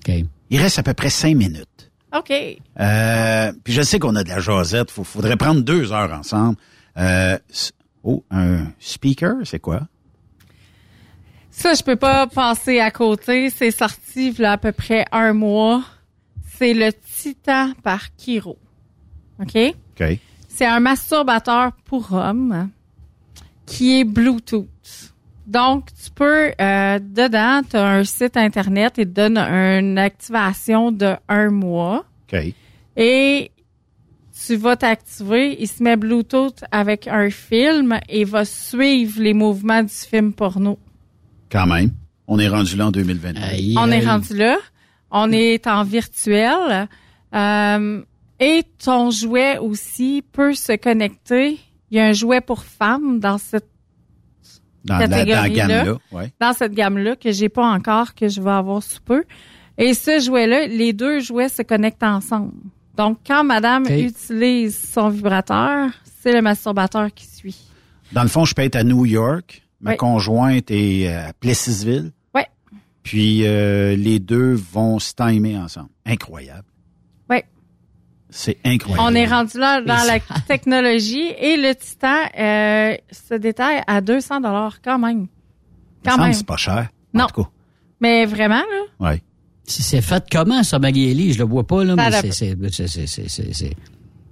OK. 0.05 0.13
il 0.49 0.61
reste 0.61 0.79
à 0.79 0.83
peu 0.83 0.93
près 0.93 1.09
cinq 1.09 1.35
minutes. 1.35 1.91
OK. 2.15 2.31
Euh, 2.79 3.53
puis 3.63 3.73
je 3.73 3.81
sais 3.81 3.99
qu'on 3.99 4.15
a 4.15 4.23
de 4.23 4.29
la 4.29 4.39
jasette. 4.39 4.91
Faut, 4.91 5.03
faudrait 5.03 5.37
prendre 5.37 5.61
deux 5.61 5.91
heures 5.91 6.13
ensemble. 6.13 6.57
Euh, 6.97 7.37
oh, 8.03 8.23
un 8.29 8.67
speaker, 8.79 9.35
c'est 9.45 9.59
quoi? 9.59 9.87
Ça, 11.49 11.73
je 11.73 11.83
peux 11.83 11.95
pas 11.95 12.27
passer 12.27 12.79
à 12.79 12.91
côté. 12.91 13.49
C'est 13.49 13.71
sorti 13.71 14.29
il 14.29 14.39
y 14.39 14.45
a 14.45 14.53
à 14.53 14.57
peu 14.57 14.71
près 14.71 15.05
un 15.11 15.33
mois. 15.33 15.83
C'est 16.57 16.73
le 16.73 16.91
Titan 16.93 17.71
par 17.81 18.15
Kiro. 18.15 18.57
OK? 19.39 19.57
OK. 19.57 20.19
C'est 20.49 20.65
un 20.65 20.79
masturbateur 20.79 21.71
pour 21.85 22.11
hommes 22.13 22.69
qui 23.75 23.99
est 23.99 24.03
Bluetooth. 24.03 24.67
Donc, 25.47 25.87
tu 26.01 26.09
peux, 26.11 26.51
euh, 26.61 26.99
dedans, 26.99 27.61
tu 27.69 27.75
as 27.75 27.85
un 27.85 28.03
site 28.03 28.37
Internet 28.37 28.97
et 28.97 29.05
te 29.05 29.09
donne 29.11 29.37
une 29.37 29.97
activation 29.97 30.91
de 30.91 31.15
un 31.27 31.49
mois. 31.49 32.05
OK. 32.31 32.39
Et 32.95 33.51
tu 34.45 34.55
vas 34.55 34.75
t'activer, 34.75 35.57
il 35.59 35.67
se 35.67 35.83
met 35.83 35.95
Bluetooth 35.97 36.63
avec 36.71 37.07
un 37.07 37.29
film 37.29 37.99
et 38.09 38.23
va 38.23 38.45
suivre 38.45 39.21
les 39.21 39.33
mouvements 39.33 39.83
du 39.83 39.93
film 39.93 40.33
porno. 40.33 40.79
Quand 41.51 41.65
même. 41.67 41.91
On 42.27 42.39
est 42.39 42.47
rendu 42.47 42.75
là 42.77 42.87
en 42.87 42.91
2022. 42.91 43.39
Aïe, 43.41 43.75
On 43.77 43.91
est 43.91 43.97
aïe. 43.97 44.05
rendu 44.05 44.35
là. 44.35 44.57
On 45.11 45.31
est 45.31 45.67
en 45.67 45.83
virtuel. 45.83 46.87
Euh, 47.35 48.01
et 48.39 48.63
ton 48.83 49.11
jouet 49.11 49.57
aussi 49.57 50.23
peut 50.31 50.53
se 50.53 50.73
connecter. 50.77 51.59
Il 51.93 51.97
y 51.97 51.99
a 51.99 52.05
un 52.05 52.11
jouet 52.13 52.41
pour 52.41 52.63
femmes 52.63 53.19
dans 53.19 53.37
cette 53.37 53.67
dans, 54.83 54.97
la, 54.97 55.07
dans 55.07 55.15
la 55.17 55.25
catégorie-là. 55.25 55.67
gamme-là. 55.67 55.97
Ouais. 56.11 56.33
dans 56.41 56.53
cette 56.53 56.73
gamme-là 56.73 57.15
que 57.15 57.31
j'ai 57.31 57.49
pas 57.49 57.67
encore, 57.67 58.15
que 58.15 58.27
je 58.27 58.41
vais 58.41 58.49
avoir 58.49 58.81
sous 58.81 58.99
peu. 58.99 59.23
Et 59.77 59.93
ce 59.93 60.19
jouet-là, 60.19 60.65
les 60.65 60.91
deux 60.91 61.19
jouets 61.19 61.49
se 61.49 61.61
connectent 61.61 62.01
ensemble. 62.01 62.51
Donc, 62.97 63.19
quand 63.27 63.43
madame 63.43 63.85
utilise 63.85 64.75
son 64.91 65.09
vibrateur, 65.09 65.91
c'est 66.21 66.33
le 66.33 66.41
masturbateur 66.41 67.13
qui 67.13 67.27
suit. 67.27 67.59
Dans 68.11 68.23
le 68.23 68.27
fond, 68.27 68.43
je 68.43 68.55
peux 68.55 68.63
être 68.63 68.75
à 68.75 68.83
New 68.83 69.05
York, 69.05 69.61
Ma 69.79 69.91
Oui. 69.91 69.97
conjointe 69.97 70.71
est 70.71 71.07
à 71.13 71.31
Plessisville. 71.33 72.11
Ouais. 72.33 72.47
Puis 73.03 73.45
euh, 73.45 73.95
les 73.95 74.17
deux 74.19 74.53
vont 74.53 74.97
se 74.97 75.13
timer 75.13 75.57
ensemble. 75.59 75.89
Incroyable. 76.07 76.65
C'est 78.35 78.57
incroyable. 78.65 79.03
On 79.07 79.13
est 79.15 79.27
rendu 79.27 79.59
là 79.59 79.79
dans 79.81 80.03
la 80.07 80.19
technologie 80.47 81.27
et 81.39 81.55
le 81.55 81.75
Titan 81.75 82.15
euh, 82.39 82.95
se 83.11 83.35
détaille 83.35 83.81
à 83.85 84.01
200 84.01 84.41
dollars 84.41 84.77
quand 84.83 84.97
même. 84.97 85.11
Il 85.11 85.21
me 85.21 85.27
Quand 86.03 86.11
semble 86.11 86.23
même. 86.23 86.31
que 86.31 86.37
c'est 86.37 86.45
pas 86.47 86.57
cher. 86.57 86.87
Non. 87.13 87.25
En 87.25 87.27
tout 87.27 87.43
cas. 87.43 87.49
Mais 87.99 88.25
vraiment 88.25 88.55
là, 88.55 89.11
Ouais. 89.11 89.21
C'est 89.65 89.83
c'est 89.83 90.01
fait 90.01 90.23
comment, 90.31 90.61
ça, 90.63 90.77
Magali? 90.79 91.31
Je 91.31 91.37
le 91.39 91.45
vois 91.45 91.65
pas, 91.65 91.83
là, 91.83 91.95
Ça 91.95 92.21
mais 92.23 92.31
c'est- 92.31 93.75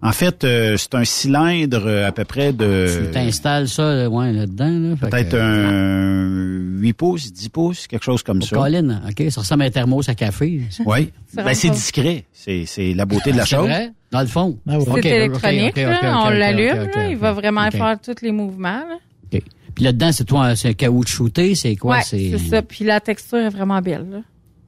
En 0.04 0.12
fait, 0.14 0.44
euh, 0.44 0.78
c'est 0.78 0.96
un 0.96 1.04
cylindre 1.06 1.84
euh, 1.86 2.08
à 2.08 2.12
peu 2.12 2.26
près 2.26 2.54
de 2.54 2.88
Tu 3.06 3.12
t'installes 3.12 3.68
ça, 3.68 3.94
là, 3.94 4.10
ouais, 4.10 4.34
là-dedans, 4.34 4.70
là. 4.90 4.96
Peut-être 4.96 5.30
que- 5.30 5.38
un 5.38 6.80
8 6.82 6.94
pouces, 6.94 7.32
10 7.32 7.50
pouces, 7.50 7.86
quelque 7.88 8.04
chose 8.04 8.24
comme 8.24 8.40
Oh, 8.42 8.46
ça. 8.46 8.56
Colin, 8.56 9.02
OK, 9.08 9.24
ça 9.32 9.42
ressemble 9.42 9.64
à 9.64 9.66
un 9.66 9.70
thermos 9.70 10.10
à 10.10 10.16
café. 10.16 10.62
Oui. 10.86 11.12
C'est 11.28 11.44
Ben, 11.44 11.54
c'est 11.54 11.70
discret. 11.70 12.26
C'est 12.34 12.66
c'est 12.66 12.94
la 12.94 13.06
beauté 13.06 13.32
de 13.32 13.38
la 13.38 13.46
C'est 13.46 13.56
chose. 13.56 13.68
vrai? 13.68 13.92
Dans 14.12 14.22
le 14.22 14.28
fond. 14.28 14.58
Ah 14.68 14.80
ouais. 14.80 15.02
c'est 15.04 15.10
électronique. 15.10 15.78
Là, 15.78 16.24
on 16.26 16.30
l'allume, 16.30 16.90
il 17.10 17.18
va 17.18 17.34
vraiment 17.34 17.70
faire 17.70 17.98
tous 18.04 18.22
les 18.24 18.32
mouvements. 18.32 18.84
Là. 18.90 18.98
OK. 19.34 19.42
Puis 19.76 19.84
là-dedans, 19.86 20.12
c'est 20.12 20.26
toi, 20.26 20.56
c'est 20.56 20.70
un 20.70 20.74
caoutchouté, 20.74 21.56
c'est 21.56 21.76
quoi? 21.76 21.98
ouais, 21.98 22.04
c'est 22.04 22.38
ça. 22.40 22.62
Puis 22.62 22.84
la 22.86 23.00
texture 23.00 23.38
est 23.38 23.50
vraiment 23.50 23.80
belle. 23.82 24.08
Là. 24.12 24.18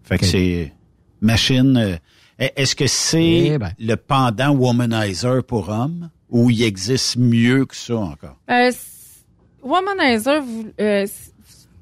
Fait 0.04 0.18
que 0.18 0.26
c'est 0.26 0.72
machine. 1.22 1.76
euh, 1.78 1.96
Est-ce 2.40 2.76
que 2.76 2.88
c'est 2.88 3.24
Eh 3.54 3.58
ben. 3.58 3.72
le 3.80 3.96
pendant 3.96 4.50
womanizer 4.56 5.44
pour 5.44 5.70
hommes 5.70 6.10
ou 6.30 6.50
il 6.50 6.64
existe 6.64 7.18
mieux 7.18 7.66
que 7.66 7.76
ça 7.76 7.96
encore? 7.98 8.38
Euh, 8.50 8.72
Womanizer, 9.62 10.42
vous, 10.42 10.66
euh, 10.80 11.06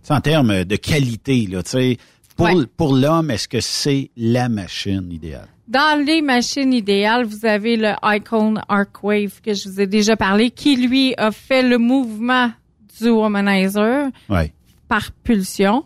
C'est 0.04 0.14
en 0.14 0.22
termes 0.22 0.64
de 0.66 0.76
qualité, 0.76 1.48
là, 1.48 1.64
tu 1.64 1.70
sais. 1.72 1.98
Pour, 2.36 2.46
Ouais. 2.48 2.66
pour 2.78 2.96
l'homme, 2.96 3.32
est-ce 3.32 3.48
que 3.48 3.60
c'est 3.60 4.12
la 4.18 4.50
machine 4.50 5.12
idéale? 5.12 5.48
Dans 5.68 6.04
les 6.06 6.22
machines 6.22 6.74
idéales, 6.74 7.26
vous 7.26 7.46
avez 7.46 7.78
le 7.78 7.94
Icon 8.04 8.56
Arcwave 8.68 9.42
que 9.42 9.54
je 9.54 9.70
vous 9.70 9.80
ai 9.80 9.88
déjà 9.88 10.16
parlé, 10.18 10.52
qui 10.52 10.76
lui 10.76 11.14
a 11.18 11.32
fait 11.32 11.64
le 11.64 11.78
mouvement 11.78 12.52
du 13.00 13.10
womanizer 13.10 14.10
par 14.88 15.12
pulsion. 15.24 15.86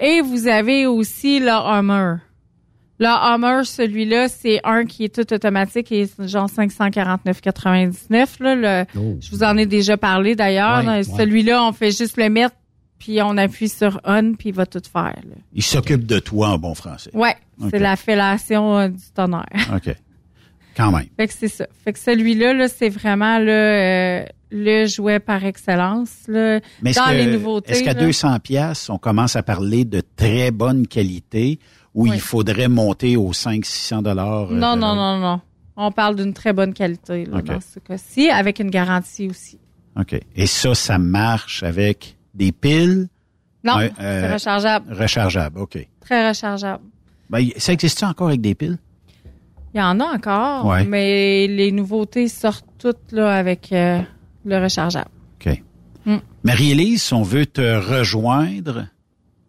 Et 0.00 0.20
vous 0.22 0.48
avez 0.48 0.86
aussi 0.86 1.38
le 1.38 1.50
Hummer. 1.50 2.16
Le 2.98 3.06
Hummer, 3.06 3.64
celui-là, 3.64 4.28
c'est 4.28 4.60
un 4.64 4.84
qui 4.84 5.04
est 5.04 5.14
tout 5.14 5.32
automatique 5.34 5.90
et 5.92 6.06
c'est 6.06 6.28
genre 6.28 6.48
549,99. 6.48 8.40
Là, 8.42 8.54
le, 8.54 8.84
Oh. 8.98 9.16
je 9.20 9.30
vous 9.30 9.42
en 9.42 9.56
ai 9.56 9.66
déjà 9.66 9.96
parlé 9.96 10.34
d'ailleurs. 10.36 10.84
Ouais, 10.84 10.98
ouais. 10.98 11.02
Celui-là, 11.02 11.64
on 11.64 11.72
fait 11.72 11.90
juste 11.90 12.16
le 12.16 12.28
mettre, 12.28 12.54
puis 12.98 13.20
on 13.22 13.36
appuie 13.36 13.68
sur 13.68 14.00
On, 14.04 14.34
puis 14.34 14.50
il 14.50 14.54
va 14.54 14.66
tout 14.66 14.82
faire. 14.92 15.16
là. 15.28 15.34
Il 15.52 15.62
s'occupe 15.62 16.06
de 16.06 16.18
toi 16.18 16.50
en 16.50 16.58
bon 16.58 16.74
français. 16.74 17.10
Ouais, 17.14 17.34
Ok. 17.60 17.68
c'est 17.72 17.78
la 17.80 17.96
fellation 17.96 18.78
euh, 18.78 18.88
du 18.88 19.02
tonnerre. 19.14 19.46
OK. 19.74 19.94
Quand 20.76 20.90
même. 20.92 21.06
Fait 21.16 21.26
que 21.28 21.34
c'est 21.34 21.48
ça. 21.48 21.66
Fait 21.84 21.92
que 21.92 21.98
celui-là, 21.98 22.54
là, 22.54 22.66
c'est 22.68 22.88
vraiment 22.88 23.38
le, 23.38 23.50
euh, 23.50 24.24
le 24.50 24.86
jouet 24.86 25.18
par 25.20 25.44
excellence. 25.44 26.10
Là. 26.28 26.60
Mais 26.80 26.90
est-ce 26.90 26.98
Dans 26.98 27.06
que- 27.10 27.14
les 27.14 27.26
nouveautés. 27.26 27.72
Est-ce 27.72 27.84
qu'à 27.84 27.92
là. 27.92 28.00
200 28.00 28.38
pièces, 28.40 28.88
on 28.88 28.96
commence 28.96 29.36
à 29.36 29.42
parler 29.42 29.84
de 29.84 30.02
très 30.16 30.50
bonne 30.50 30.86
qualité? 30.86 31.58
Oui. 31.94 32.10
il 32.14 32.20
faudrait 32.20 32.68
monter 32.68 33.16
aux 33.16 33.32
500-600 33.32 34.02
dollars? 34.02 34.50
euh, 34.50 34.54
Non, 34.54 34.76
non, 34.76 34.94
non, 34.94 35.18
non. 35.18 35.40
On 35.76 35.90
parle 35.90 36.16
d'une 36.16 36.32
très 36.32 36.52
bonne 36.52 36.72
qualité 36.74 37.24
là, 37.26 37.38
Ok. 37.38 37.44
dans 37.44 37.60
ce 37.60 37.78
cas-ci, 37.80 38.28
avec 38.30 38.60
une 38.60 38.70
garantie 38.70 39.28
aussi. 39.28 39.58
OK. 39.98 40.18
Et 40.36 40.46
ça, 40.46 40.74
ça 40.74 40.98
marche 40.98 41.62
avec 41.62 42.16
des 42.34 42.52
piles? 42.52 43.08
Non, 43.64 43.76
Ouais, 43.76 43.92
c'est 43.96 44.04
euh, 44.04 44.32
rechargeable. 44.32 44.92
rechargeables. 44.94 45.58
OK. 45.58 45.86
Très 46.00 46.28
rechargeable. 46.28 46.82
Ben, 47.30 47.46
ça 47.56 47.72
existe 47.72 48.02
encore 48.02 48.28
avec 48.28 48.40
des 48.40 48.54
piles? 48.54 48.78
Il 49.74 49.78
y 49.78 49.82
en 49.82 50.00
a 50.00 50.04
encore, 50.04 50.66
Ouais. 50.66 50.84
mais 50.84 51.46
les 51.46 51.72
nouveautés 51.72 52.28
sortent 52.28 52.66
toutes 52.78 53.12
là 53.12 53.32
avec 53.34 53.72
euh, 53.72 54.00
le 54.44 54.62
rechargeable. 54.62 55.08
OK. 55.40 55.62
Mm. 56.04 56.16
Marie-Élise, 56.42 57.02
si 57.02 57.14
on 57.14 57.22
veut 57.22 57.46
te 57.46 57.60
rejoindre, 57.78 58.86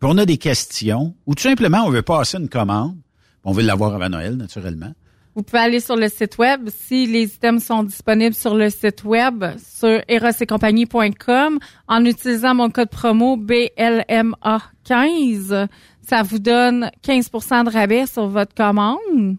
on 0.08 0.18
a 0.18 0.26
des 0.26 0.38
questions, 0.38 1.16
ou 1.26 1.36
tout 1.36 1.44
simplement 1.44 1.84
on 1.86 1.90
veut 1.90 2.02
passer 2.02 2.38
une 2.38 2.50
commande, 2.50 2.98
on 3.44 3.52
veut 3.52 3.64
l'avoir 3.64 3.96
avant 3.96 4.10
Noël, 4.10 4.36
naturellement. 4.36 4.94
Vous 5.36 5.42
pouvez 5.42 5.64
aller 5.64 5.80
sur 5.80 5.96
le 5.96 6.10
site 6.10 6.38
web. 6.38 6.70
Si 6.70 7.08
les 7.08 7.24
items 7.24 7.64
sont 7.64 7.82
disponibles 7.84 8.36
sur 8.36 8.54
le 8.54 8.70
site 8.70 9.04
web, 9.04 9.44
sur 9.58 10.00
erosetcompagnie.com, 10.08 11.58
en 11.88 12.06
utilisant 12.06 12.54
mon 12.54 12.70
code 12.70 12.90
promo 12.90 13.36
BLMA15, 13.38 15.68
ça 16.08 16.22
vous 16.22 16.38
donne 16.38 16.92
15% 17.04 17.66
de 17.66 17.72
rabais 17.72 18.06
sur 18.06 18.28
votre 18.28 18.54
commande. 18.54 19.38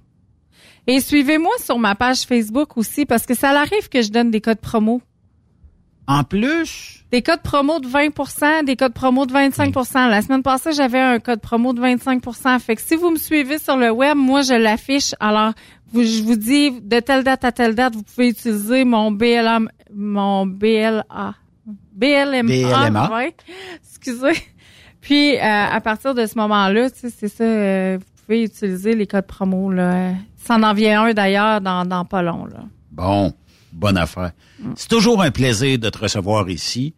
Et 0.88 0.98
suivez-moi 1.00 1.52
sur 1.62 1.78
ma 1.78 1.94
page 1.94 2.22
Facebook 2.22 2.76
aussi, 2.76 3.06
parce 3.06 3.24
que 3.24 3.34
ça 3.34 3.50
arrive 3.50 3.88
que 3.88 4.02
je 4.02 4.10
donne 4.10 4.32
des 4.32 4.40
codes 4.40 4.60
promo. 4.60 5.00
En 6.06 6.22
plus, 6.22 7.02
Des 7.10 7.22
codes 7.22 7.40
promo 7.40 7.80
de 7.80 7.88
20% 7.88 8.64
des 8.64 8.76
codes 8.76 8.92
promo 8.92 9.24
de 9.24 9.32
25% 9.32 10.10
La 10.10 10.20
semaine 10.20 10.42
passée, 10.42 10.72
j'avais 10.72 11.00
un 11.00 11.18
code 11.18 11.40
promo 11.40 11.72
de 11.72 11.80
25% 11.80 12.58
Fait 12.60 12.76
que 12.76 12.82
si 12.82 12.94
vous 12.96 13.10
me 13.10 13.16
suivez 13.16 13.58
sur 13.58 13.76
le 13.76 13.90
web, 13.90 14.16
moi, 14.16 14.42
je 14.42 14.54
l'affiche. 14.54 15.14
Alors, 15.18 15.52
vous, 15.92 16.02
je 16.02 16.22
vous 16.22 16.36
dis, 16.36 16.72
de 16.72 17.00
telle 17.00 17.24
date 17.24 17.44
à 17.44 17.52
telle 17.52 17.74
date, 17.74 17.94
vous 17.94 18.02
pouvez 18.02 18.28
utiliser 18.28 18.84
mon 18.84 19.12
BLM, 19.12 19.70
mon 19.94 20.44
BLA. 20.44 21.34
BLMA. 21.94 22.42
BLMA. 22.42 23.10
Excusez. 23.82 24.42
Puis, 25.00 25.36
euh, 25.36 25.40
à 25.40 25.80
partir 25.80 26.14
de 26.14 26.26
ce 26.26 26.36
moment-là, 26.38 26.90
tu 26.90 26.98
sais, 26.98 27.10
c'est 27.10 27.28
ça, 27.28 27.44
euh, 27.44 27.98
vous 27.98 28.22
pouvez 28.24 28.42
utiliser 28.44 28.94
les 28.94 29.06
codes 29.06 29.26
promo, 29.26 29.70
là. 29.70 30.12
Ça 30.36 30.56
en 30.56 30.72
vient 30.74 31.04
un, 31.04 31.12
d'ailleurs, 31.14 31.60
dans, 31.60 31.86
dans 31.86 32.04
pas 32.04 32.22
long, 32.22 32.44
là. 32.46 32.64
bon, 32.90 33.32
bonne 33.74 33.98
affaire. 33.98 34.32
C'est 34.76 34.88
toujours 34.88 35.20
un 35.20 35.30
plaisir 35.30 35.78
de 35.78 35.90
te 35.90 35.98
recevoir 35.98 36.48
ici. 36.48 36.94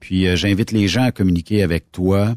Puis 0.00 0.26
euh, 0.26 0.36
j'invite 0.36 0.72
les 0.72 0.88
gens 0.88 1.04
à 1.04 1.12
communiquer 1.12 1.62
avec 1.62 1.90
toi 1.90 2.34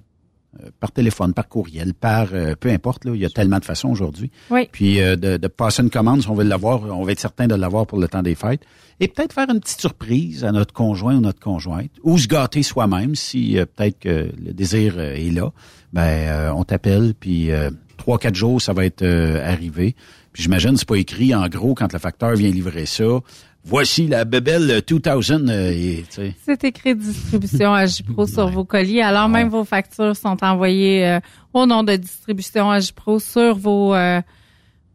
euh, 0.62 0.70
par 0.80 0.92
téléphone, 0.92 1.34
par 1.34 1.50
courriel, 1.50 1.94
par 1.94 2.30
euh, 2.32 2.56
peu 2.58 2.70
importe, 2.70 3.06
là, 3.06 3.12
il 3.14 3.20
y 3.20 3.26
a 3.26 3.30
tellement 3.30 3.60
de 3.60 3.66
façons 3.66 3.90
aujourd'hui. 3.90 4.32
Oui. 4.50 4.70
Puis 4.72 4.98
de, 4.98 5.38
de 5.38 5.48
passer 5.48 5.82
une 5.84 5.90
commande, 5.90 6.22
si 6.22 6.30
on 6.30 6.36
veut 6.36 6.44
l'avoir, 6.44 6.84
on 6.84 7.04
va 7.04 7.12
être 7.12 7.20
certain 7.20 7.48
de 7.48 7.56
l'avoir 7.56 7.86
pour 7.88 8.00
le 8.00 8.08
temps 8.08 8.22
des 8.22 8.36
fêtes. 8.36 8.62
Et 9.00 9.08
peut-être 9.08 9.34
faire 9.34 9.50
une 9.50 9.60
petite 9.60 9.82
surprise 9.82 10.44
à 10.44 10.52
notre 10.52 10.74
conjoint 10.74 11.18
ou 11.18 11.22
notre 11.22 11.40
conjointe, 11.40 11.92
ou 12.04 12.18
se 12.18 12.28
gâter 12.28 12.64
soi-même 12.64 13.16
si 13.16 13.58
peut-être 13.76 14.00
que 14.00 14.32
le 14.44 14.54
désir 14.54 15.00
est 15.00 15.30
là. 15.30 15.52
Ben, 15.94 16.52
on 16.56 16.64
t'appelle, 16.64 17.14
puis 17.14 17.52
trois, 17.98 18.18
quatre 18.18 18.34
jours, 18.34 18.60
ça 18.60 18.74
va 18.74 18.86
être 18.86 19.06
arrivé. 19.06 19.96
Puis 20.34 20.44
j'imagine, 20.44 20.78
c'est 20.78 20.88
pas 20.88 20.98
écrit 20.98 21.36
en 21.36 21.48
gros 21.48 21.76
quand 21.76 21.92
le 21.94 22.00
facteur 22.00 22.36
vient 22.36 22.50
livrer 22.50 22.86
ça. 22.86 23.20
Voici 23.68 24.08
la 24.08 24.24
Bebel 24.24 24.82
2000. 24.88 25.50
euh, 25.50 25.72
et, 25.72 26.06
tu 26.10 26.16
sais. 26.16 26.36
C'est 26.46 26.64
écrit 26.64 26.96
distribution 26.96 27.74
Agipro 27.74 28.26
sur 28.26 28.48
vos 28.50 28.64
colis. 28.64 29.02
Alors 29.02 29.28
même 29.28 29.50
vos 29.50 29.66
factures 29.66 30.16
sont 30.16 30.38
envoyées 30.42 31.06
euh, 31.06 31.20
au 31.54 31.66
nom 31.66 31.84
de 31.84 31.96
distribution 31.98 32.72
Agipro 32.72 33.20
sur 33.20 33.56
vos 33.58 33.94
euh, 33.94 34.22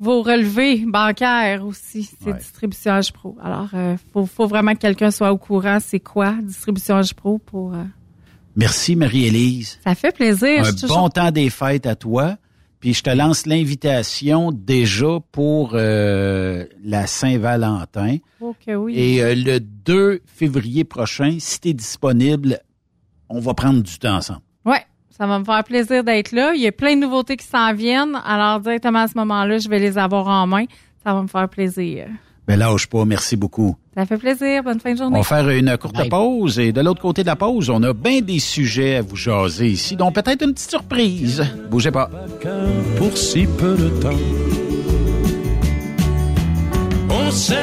vos 0.01 0.23
relevés 0.23 0.85
bancaires 0.87 1.65
aussi. 1.67 2.11
C'est 2.23 2.31
Ouais. 2.33 2.39
distribution 2.39 2.93
Agipro. 2.95 3.37
Alors 3.43 3.69
euh, 3.75 3.97
faut 4.13 4.25
faut 4.25 4.47
vraiment 4.47 4.73
que 4.73 4.79
quelqu'un 4.81 5.11
soit 5.11 5.33
au 5.33 5.39
courant. 5.39 5.79
C'est 5.81 6.01
quoi 6.01 6.35
distribution 6.43 6.97
Agipro 6.97 7.39
pour 7.39 7.75
euh, 7.75 7.85
Merci 8.57 8.97
Marie-Élise. 8.97 9.79
Ça 9.85 9.95
fait 9.95 10.15
plaisir. 10.15 10.65
Un 10.67 10.73
toujours- 10.73 10.97
bon 10.97 11.09
temps 11.11 11.31
des 11.31 11.51
fêtes 11.51 11.87
à 11.87 11.95
toi. 11.95 12.37
Puis 12.83 12.95
je 12.95 13.05
te 13.05 13.11
lance 13.11 13.47
l'invitation 13.47 14.51
déjà 14.51 15.21
pour 15.31 15.71
euh, 15.75 16.65
la 16.83 17.07
Saint-Valentin. 17.07 18.17
Oh 18.41 18.57
oui. 18.67 18.99
Et 18.99 19.23
euh, 19.23 19.37
le 19.37 19.61
2 19.61 20.21
février 20.27 20.83
prochain, 20.83 21.37
si 21.39 21.61
tu 21.61 21.69
es 21.69 21.75
disponible, 21.75 22.59
on 23.29 23.39
va 23.39 23.55
prendre 23.55 23.85
du 23.85 23.99
temps 24.01 24.17
ensemble. 24.17 24.41
Ouais, 24.65 24.85
ça 25.11 25.29
va 25.29 25.39
me 25.39 25.45
faire 25.45 25.63
plaisir 25.63 26.03
d'être 26.03 26.33
là. 26.33 26.55
Il 26.57 26.61
y 26.61 26.67
a 26.67 26.73
plein 26.73 26.97
de 26.97 27.03
nouveautés 27.03 27.37
qui 27.37 27.47
s'en 27.47 27.73
viennent. 27.73 28.21
Alors 28.25 28.59
directement 28.59 29.03
à 29.03 29.07
ce 29.07 29.17
moment-là, 29.17 29.59
je 29.59 29.69
vais 29.69 29.79
les 29.79 29.97
avoir 29.97 30.27
en 30.27 30.49
main. 30.49 30.65
Ça 31.05 31.15
va 31.15 31.23
me 31.23 31.29
faire 31.29 31.49
plaisir. 31.49 32.09
Ben 32.49 32.59
lâche 32.59 32.87
pas, 32.89 33.05
merci 33.05 33.37
beaucoup. 33.37 33.77
Ça 33.97 34.05
fait 34.05 34.17
plaisir. 34.17 34.63
Bonne 34.65 34.81
fin 34.81 34.91
de 34.91 34.95
On 34.97 34.99
journée. 35.05 35.19
va 35.19 35.23
faire 35.25 35.49
une 35.51 35.77
courte 35.79 35.95
Bye. 35.97 36.09
pause 36.09 36.59
et 36.59 36.73
de 36.73 36.81
l'autre 36.81 37.01
côté 37.01 37.23
de 37.23 37.29
la 37.29 37.37
pause, 37.37 37.71
on 37.71 37.83
a 37.83 37.93
bien 37.93 38.21
des 38.21 38.41
sujets 38.41 38.97
à 38.97 39.03
vous 39.03 39.15
jaser 39.17 39.69
ici, 39.69 39.95
donc 39.97 40.15
peut-être 40.15 40.43
une 40.45 40.53
petite 40.53 40.71
surprise. 40.71 41.45
Bougez 41.71 41.91
pas. 41.93 42.11
Chacun 42.43 42.67
pour 42.97 43.17
si 43.17 43.47
peu 43.47 43.77
de 43.77 43.89
temps. 44.01 44.11
On 47.11 47.31
s'est 47.31 47.55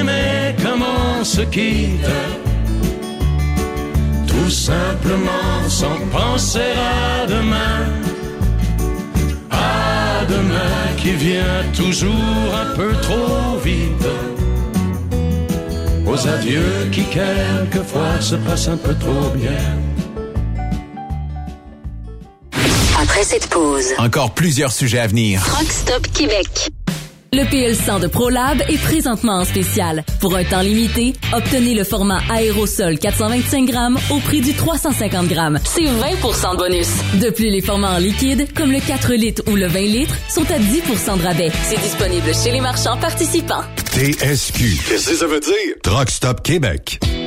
aimé 0.00 0.54
comme 0.62 0.82
on 0.82 1.22
se 1.24 1.42
quitte, 1.42 2.06
tout 4.26 4.50
simplement 4.50 5.68
sans 5.68 5.98
penser 6.10 6.58
à 6.58 7.26
demain 7.26 8.01
qui 11.02 11.14
vient 11.14 11.64
toujours 11.76 12.54
un 12.54 12.76
peu 12.76 12.92
trop 13.02 13.58
vite. 13.58 14.06
Aux 16.06 16.28
adieux 16.28 16.88
qui 16.92 17.04
quelquefois 17.06 18.20
se 18.20 18.36
passent 18.36 18.68
un 18.68 18.76
peu 18.76 18.94
trop 18.94 19.30
bien. 19.34 19.78
Après 23.00 23.24
cette 23.24 23.48
pause, 23.48 23.94
encore 23.98 24.32
plusieurs 24.32 24.70
sujets 24.72 25.00
à 25.00 25.08
venir. 25.08 25.42
Rockstop 25.58 26.06
Québec. 26.12 26.70
Le 27.34 27.44
PL100 27.44 28.00
de 28.00 28.08
ProLab 28.08 28.60
est 28.68 28.76
présentement 28.82 29.36
en 29.36 29.46
spécial. 29.46 30.04
Pour 30.20 30.36
un 30.36 30.44
temps 30.44 30.60
limité, 30.60 31.14
obtenez 31.32 31.72
le 31.72 31.82
format 31.82 32.20
aérosol 32.30 32.98
425 32.98 33.64
grammes 33.64 33.98
au 34.10 34.18
prix 34.18 34.42
du 34.42 34.52
350 34.52 35.28
grammes. 35.28 35.58
C'est 35.64 35.80
20% 35.80 36.52
de 36.52 36.56
bonus. 36.58 36.88
De 37.22 37.30
plus, 37.30 37.48
les 37.48 37.62
formats 37.62 37.94
en 37.94 37.98
liquide, 37.98 38.52
comme 38.54 38.70
le 38.70 38.80
4 38.80 39.14
litres 39.14 39.42
ou 39.50 39.56
le 39.56 39.66
20 39.66 39.80
litres, 39.80 40.14
sont 40.28 40.44
à 40.50 40.58
10% 40.58 41.20
de 41.20 41.22
rabais. 41.22 41.50
C'est 41.62 41.80
disponible 41.80 42.34
chez 42.34 42.50
les 42.52 42.60
marchands 42.60 42.98
participants. 42.98 43.62
TSQ. 43.94 44.76
Qu'est-ce 44.86 45.08
que 45.08 45.16
ça 45.16 45.26
veut 45.26 45.40
dire? 45.40 45.76
Truck 45.82 46.10
Stop 46.10 46.42
Québec. 46.42 47.00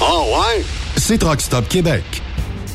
Oh 0.00 0.36
ouais? 0.36 0.64
C'est 0.96 1.18
Truck 1.18 1.40
Stop 1.40 1.68
Québec. 1.68 2.23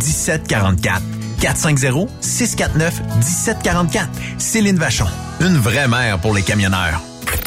450-649-1744. 0.00 1.00
450-649-1744. 1.40 4.06
Céline 4.38 4.76
Vachon. 4.76 5.06
Une 5.40 5.56
vraie 5.56 5.88
mère 5.88 6.18
pour 6.18 6.34
les 6.34 6.42
camionneurs. 6.42 7.00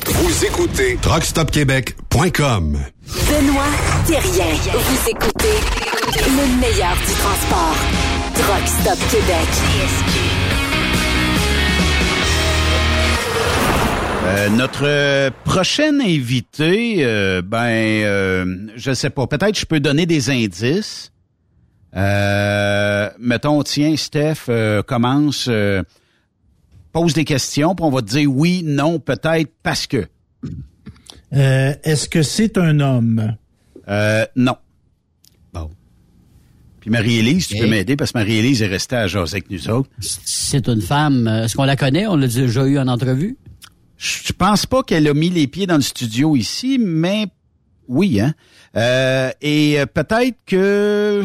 Vous 0.05 0.45
écoutez 0.45 0.97
TruckStopQuébec.com. 1.01 2.79
Benoît 3.29 3.65
Thérien. 4.05 4.55
Vous 4.73 5.09
écoutez 5.09 5.57
le 6.15 6.47
meilleur 6.59 6.95
du 6.95 7.13
transport. 7.13 7.75
Truck 8.35 8.63
Québec. 9.09 9.47
Euh, 14.25 14.49
notre 14.49 14.85
euh, 14.85 15.29
prochaine 15.45 16.01
invité, 16.01 16.97
euh, 16.99 17.41
ben, 17.41 17.67
euh, 17.67 18.45
je 18.75 18.93
sais 18.93 19.09
pas, 19.09 19.25
peut-être 19.27 19.57
je 19.59 19.65
peux 19.65 19.79
donner 19.79 20.05
des 20.05 20.29
indices. 20.29 21.10
Euh, 21.95 23.09
mettons, 23.19 23.63
tiens, 23.63 23.95
Steph, 23.97 24.47
euh, 24.49 24.81
commence, 24.81 25.47
euh, 25.49 25.83
pose 26.93 27.13
des 27.13 27.25
questions, 27.25 27.75
puis 27.75 27.85
on 27.85 27.89
va 27.89 28.01
te 28.01 28.07
dire 28.07 28.31
oui, 28.31 28.63
non, 28.63 28.99
peut-être, 28.99 29.51
parce 29.63 29.87
que. 29.87 30.07
Euh, 31.33 31.73
Est-ce 31.83 32.09
que 32.09 32.23
c'est 32.23 32.57
un 32.57 32.79
homme? 32.79 33.35
Euh, 33.87 34.25
non. 34.35 34.55
Bon. 35.53 35.69
Puis 36.79 36.89
Marie-Élise, 36.89 37.47
tu 37.47 37.57
peux 37.57 37.67
m'aider 37.67 37.95
parce 37.95 38.11
que 38.11 38.17
Marie-Élise 38.17 38.61
est 38.61 38.67
restée 38.67 38.95
à 38.95 39.07
jaser 39.07 39.35
avec 39.35 39.49
nous 39.49 39.69
autres. 39.69 39.89
C'est 39.99 40.67
une 40.67 40.81
femme. 40.81 41.27
Est-ce 41.27 41.55
qu'on 41.55 41.63
la 41.63 41.75
connaît? 41.75 42.07
On 42.07 42.15
l'a 42.15 42.27
déjà 42.27 42.65
eu 42.65 42.79
en 42.79 42.87
entrevue? 42.87 43.37
Je 43.97 44.17
je 44.25 44.33
pense 44.33 44.65
pas 44.65 44.81
qu'elle 44.81 45.07
a 45.07 45.13
mis 45.13 45.29
les 45.29 45.45
pieds 45.47 45.67
dans 45.67 45.75
le 45.75 45.81
studio 45.81 46.35
ici, 46.35 46.79
mais 46.79 47.27
oui, 47.87 48.19
hein. 48.19 48.33
Euh, 48.75 49.29
et 49.41 49.79
euh, 49.79 49.85
peut-être 49.85 50.37
que 50.45 51.23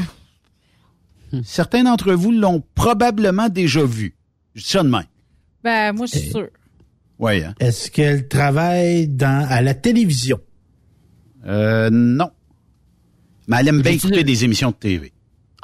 certains 1.45 1.85
d'entre 1.85 2.13
vous 2.13 2.33
l'ont 2.33 2.63
probablement 2.75 3.49
déjà 3.49 3.85
vu. 3.85 4.15
Je 4.55 4.63
dis 4.63 4.69
ça 4.69 4.83
de 4.83 4.89
même. 4.89 5.03
Ben, 5.65 5.93
moi, 5.93 6.07
je 6.07 6.19
suis 6.19 6.31
sûre. 6.31 6.49
Oui, 7.19 7.43
hein. 7.43 7.55
Est-ce 7.61 7.91
qu'elle 7.91 8.29
travaille 8.29 9.09
dans 9.09 9.47
à 9.49 9.63
la 9.63 9.75
télévision? 9.75 10.39
Euh, 11.47 11.89
non. 11.93 12.31
Mais 13.49 13.57
elle 13.61 13.69
aime 13.69 13.83
bien 13.83 13.93
écouter 13.93 14.19
de- 14.23 14.27
des 14.27 14.45
émissions 14.45 14.71
de 14.71 14.75
TV. 14.77 15.13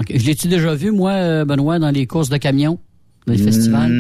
OK. 0.01 0.13
Je 0.15 0.25
l'ai-tu 0.27 0.49
déjà 0.49 0.75
vu, 0.75 0.91
moi, 0.93 1.13
euh, 1.13 1.45
Benoît, 1.45 1.79
dans 1.79 1.91
les 1.91 2.07
courses 2.07 2.29
de 2.31 2.37
camions, 2.39 2.79
dans 3.27 3.33
les 3.35 3.39
festivals? 3.43 3.91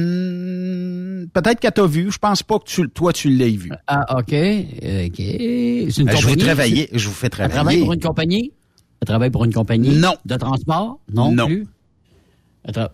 Hmm, 0.00 1.26
peut-être 1.32 1.60
qu'elle 1.60 1.72
t'a 1.72 1.86
vu. 1.86 2.10
Je 2.10 2.18
pense 2.18 2.42
pas 2.42 2.58
que 2.58 2.64
tu, 2.64 2.88
toi, 2.90 3.12
tu 3.12 3.28
l'aies 3.30 3.50
vu. 3.50 3.70
Ah, 3.86 4.18
OK. 4.18 4.32
OK. 4.32 5.16
C'est 5.16 5.98
une 5.98 6.06
Ben, 6.06 6.16
je 6.16 6.26
vous 6.26 6.36
travailler, 6.36 6.88
je 6.92 7.08
vous 7.08 7.14
fais 7.14 7.26
Elle 7.26 7.30
travaille 7.30 7.50
travailler. 7.54 7.80
pour 7.82 7.92
une 7.92 8.00
compagnie? 8.00 8.52
Elle 9.00 9.06
travaille 9.08 9.30
pour 9.30 9.44
une 9.44 9.52
compagnie? 9.52 9.96
Non. 9.96 10.14
De 10.26 10.36
transport? 10.36 11.00
Non, 11.12 11.32
Non. 11.32 11.46
plus? 11.46 11.66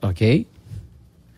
OK. 0.03 0.25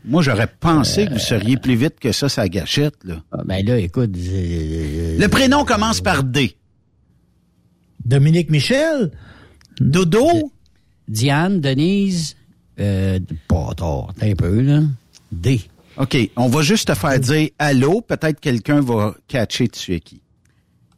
Moi, 0.05 0.23
j'aurais 0.23 0.47
pensé 0.47 1.03
Euh, 1.03 1.07
que 1.07 1.13
vous 1.15 1.19
seriez 1.19 1.57
plus 1.57 1.75
vite 1.75 1.99
que 2.01 2.13
ça, 2.13 2.29
sa 2.29 2.49
gâchette, 2.49 2.95
là. 3.05 3.23
Ah, 3.33 3.43
ben 3.45 3.65
là, 3.65 3.79
écoute... 3.79 4.15
euh, 4.17 5.19
Le 5.19 5.27
prénom 5.29 5.65
commence 5.65 6.01
par 6.01 6.23
D. 6.25 6.55
Dominique 8.05 8.51
Michel? 8.51 9.11
Dodo? 9.81 10.53
Diane, 11.09 11.61
Denise, 11.61 12.37
euh, 12.81 13.19
pas 13.49 13.75
tard, 13.75 14.13
un 14.21 14.35
peu, 14.35 14.61
là. 14.61 14.83
D. 15.33 15.61
OK, 15.97 16.17
on 16.37 16.49
va 16.49 16.63
juste 16.63 16.89
te 16.89 16.95
faire 16.95 17.19
dire 17.19 17.49
allô. 17.59 18.01
Peut-être 18.03 18.39
quelqu'un 18.41 18.81
va 18.81 19.15
catcher 19.27 19.69
tu 19.69 19.95
es 19.95 20.01
qui. 20.01 20.21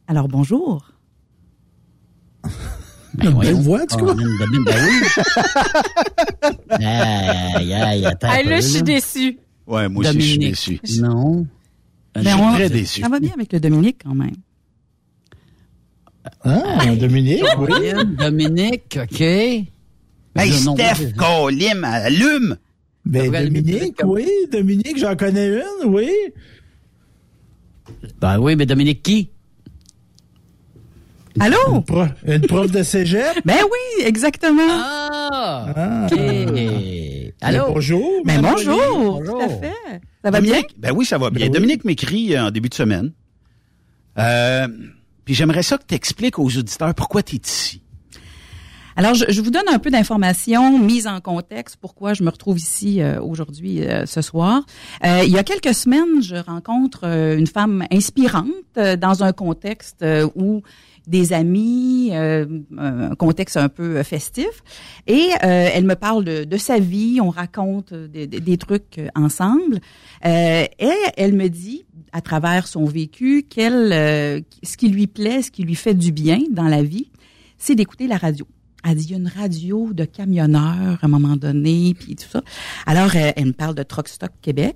Alors, 0.07 0.27
bonjour. 0.27 0.85
Ben, 3.13 3.31
belle 3.31 3.55
voix, 3.55 3.85
tu 3.85 3.95
Ah, 3.99 4.03
ben 4.03 4.15
oui. 4.17 4.65
aïe, 6.85 7.73
aïe, 7.73 8.05
attends 8.05 8.31
Hey, 8.31 8.47
là, 8.47 8.55
je 8.57 8.67
suis 8.67 8.83
déçue. 8.83 9.37
Ouais, 9.67 9.89
moi 9.89 10.03
aussi, 10.05 10.13
je 10.13 10.19
suis 10.19 10.33
Dominique. 10.37 10.51
déçu. 10.51 10.79
Non. 11.01 11.45
Je 12.15 12.21
Ben, 12.23 12.31
suis 12.35 12.41
on- 12.41 12.53
très 12.53 12.69
déçu. 12.69 13.01
Ça 13.01 13.09
va 13.09 13.19
bien 13.19 13.31
avec 13.33 13.51
le 13.53 13.59
Dominique, 13.59 14.01
quand 14.03 14.15
même. 14.15 14.35
Ah, 16.43 16.85
Dominique, 16.95 17.43
oui. 17.57 17.67
Dominique, 17.69 18.15
Dominique, 18.17 18.99
OK. 19.03 19.21
Hey, 19.21 20.51
Steph, 20.51 21.13
Colim, 21.17 21.83
allume! 21.83 22.57
Ben, 23.05 23.31
Dominique, 23.31 23.99
oui. 24.05 24.27
Dominique, 24.51 24.97
j'en 24.97 25.15
connais 25.15 25.47
une, 25.47 25.87
oui. 25.87 26.09
Ben 28.21 28.37
oui, 28.39 28.55
mais 28.55 28.65
Dominique 28.65 29.03
qui? 29.03 29.29
Allô? 31.39 31.57
Une, 31.75 31.83
pro- 31.83 32.05
une 32.27 32.41
prof 32.41 32.71
de 32.71 32.83
cégep? 32.83 33.21
Ben 33.45 33.57
oui, 33.63 34.03
exactement. 34.05 34.61
Ah! 34.69 35.73
Ah. 35.75 36.07
OK. 36.11 36.17
Ben, 36.17 37.31
Allô? 37.41 37.73
bonjour. 37.73 38.09
Mais 38.25 38.35
madame 38.37 38.51
bonjour, 38.55 38.95
Bonjour. 38.95 39.37
tout 39.39 39.41
à 39.43 39.49
fait. 39.49 40.01
Ça 40.23 40.29
va 40.29 40.41
bien? 40.41 40.51
Dominique, 40.51 40.75
ben 40.77 40.91
oui, 40.93 41.05
ça 41.05 41.17
va 41.17 41.29
bien. 41.29 41.45
Ben 41.47 41.51
oui. 41.51 41.57
Dominique 41.59 41.85
m'écrit 41.85 42.35
euh, 42.35 42.45
en 42.47 42.51
début 42.51 42.69
de 42.69 42.73
semaine. 42.75 43.11
Euh, 44.19 44.67
puis 45.25 45.33
j'aimerais 45.33 45.63
ça 45.63 45.77
que 45.77 45.85
tu 45.87 45.95
expliques 45.95 46.37
aux 46.37 46.45
auditeurs 46.57 46.93
pourquoi 46.93 47.23
tu 47.23 47.35
es 47.35 47.39
ici. 47.43 47.81
Alors, 48.97 49.13
je, 49.15 49.23
je 49.29 49.41
vous 49.41 49.51
donne 49.51 49.69
un 49.71 49.79
peu 49.79 49.89
d'informations 49.89 50.77
mises 50.77 51.07
en 51.07 51.21
contexte, 51.21 51.77
pourquoi 51.79 52.13
je 52.13 52.23
me 52.23 52.29
retrouve 52.29 52.57
ici 52.59 53.01
euh, 53.01 53.21
aujourd'hui, 53.21 53.81
euh, 53.87 54.05
ce 54.05 54.21
soir. 54.21 54.63
Euh, 55.05 55.21
il 55.23 55.31
y 55.31 55.37
a 55.39 55.43
quelques 55.43 55.73
semaines, 55.73 56.21
je 56.21 56.35
rencontre 56.35 57.01
euh, 57.05 57.37
une 57.37 57.47
femme 57.47 57.85
inspirante 57.89 58.47
euh, 58.77 58.97
dans 58.97 59.23
un 59.23 59.31
contexte 59.31 60.03
euh, 60.03 60.27
où 60.35 60.61
des 61.07 61.33
amis, 61.33 62.09
euh, 62.13 62.45
un 62.77 63.15
contexte 63.15 63.57
un 63.57 63.69
peu 63.69 64.03
festif, 64.03 64.63
et 65.07 65.29
euh, 65.43 65.69
elle 65.73 65.85
me 65.85 65.95
parle 65.95 66.23
de, 66.23 66.43
de 66.43 66.57
sa 66.57 66.77
vie, 66.79 67.19
on 67.21 67.29
raconte 67.31 67.91
euh, 67.93 68.07
des, 68.07 68.27
des- 68.27 68.57
trucs 68.57 68.99
euh, 68.99 69.07
ensemble, 69.15 69.79
euh, 70.25 70.65
et 70.79 70.93
elle 71.17 71.33
me 71.33 71.47
dit, 71.47 71.85
à 72.11 72.21
travers 72.21 72.67
son 72.67 72.85
vécu, 72.85 73.43
qu'elle, 73.49 73.91
euh, 73.93 74.41
ce 74.63 74.77
qui 74.77 74.89
lui 74.89 75.07
plaît, 75.07 75.41
ce 75.41 75.49
qui 75.49 75.63
lui 75.63 75.75
fait 75.75 75.95
du 75.95 76.11
bien 76.11 76.39
dans 76.51 76.67
la 76.67 76.83
vie, 76.83 77.09
c'est 77.57 77.75
d'écouter 77.75 78.07
la 78.07 78.17
radio. 78.17 78.45
Elle 78.83 78.95
dit, 78.95 79.05
il 79.05 79.11
y 79.11 79.13
a 79.13 79.17
une 79.17 79.27
radio 79.27 79.93
de 79.93 80.05
camionneurs 80.05 80.99
à 81.01 81.05
un 81.05 81.07
moment 81.07 81.35
donné, 81.35 81.95
puis 81.99 82.15
tout 82.15 82.27
ça. 82.29 82.41
Alors, 82.85 83.11
euh, 83.15 83.31
elle 83.35 83.45
me 83.47 83.53
parle 83.53 83.75
de 83.75 83.83
Truck 83.83 84.07
Stop 84.07 84.31
Québec. 84.41 84.75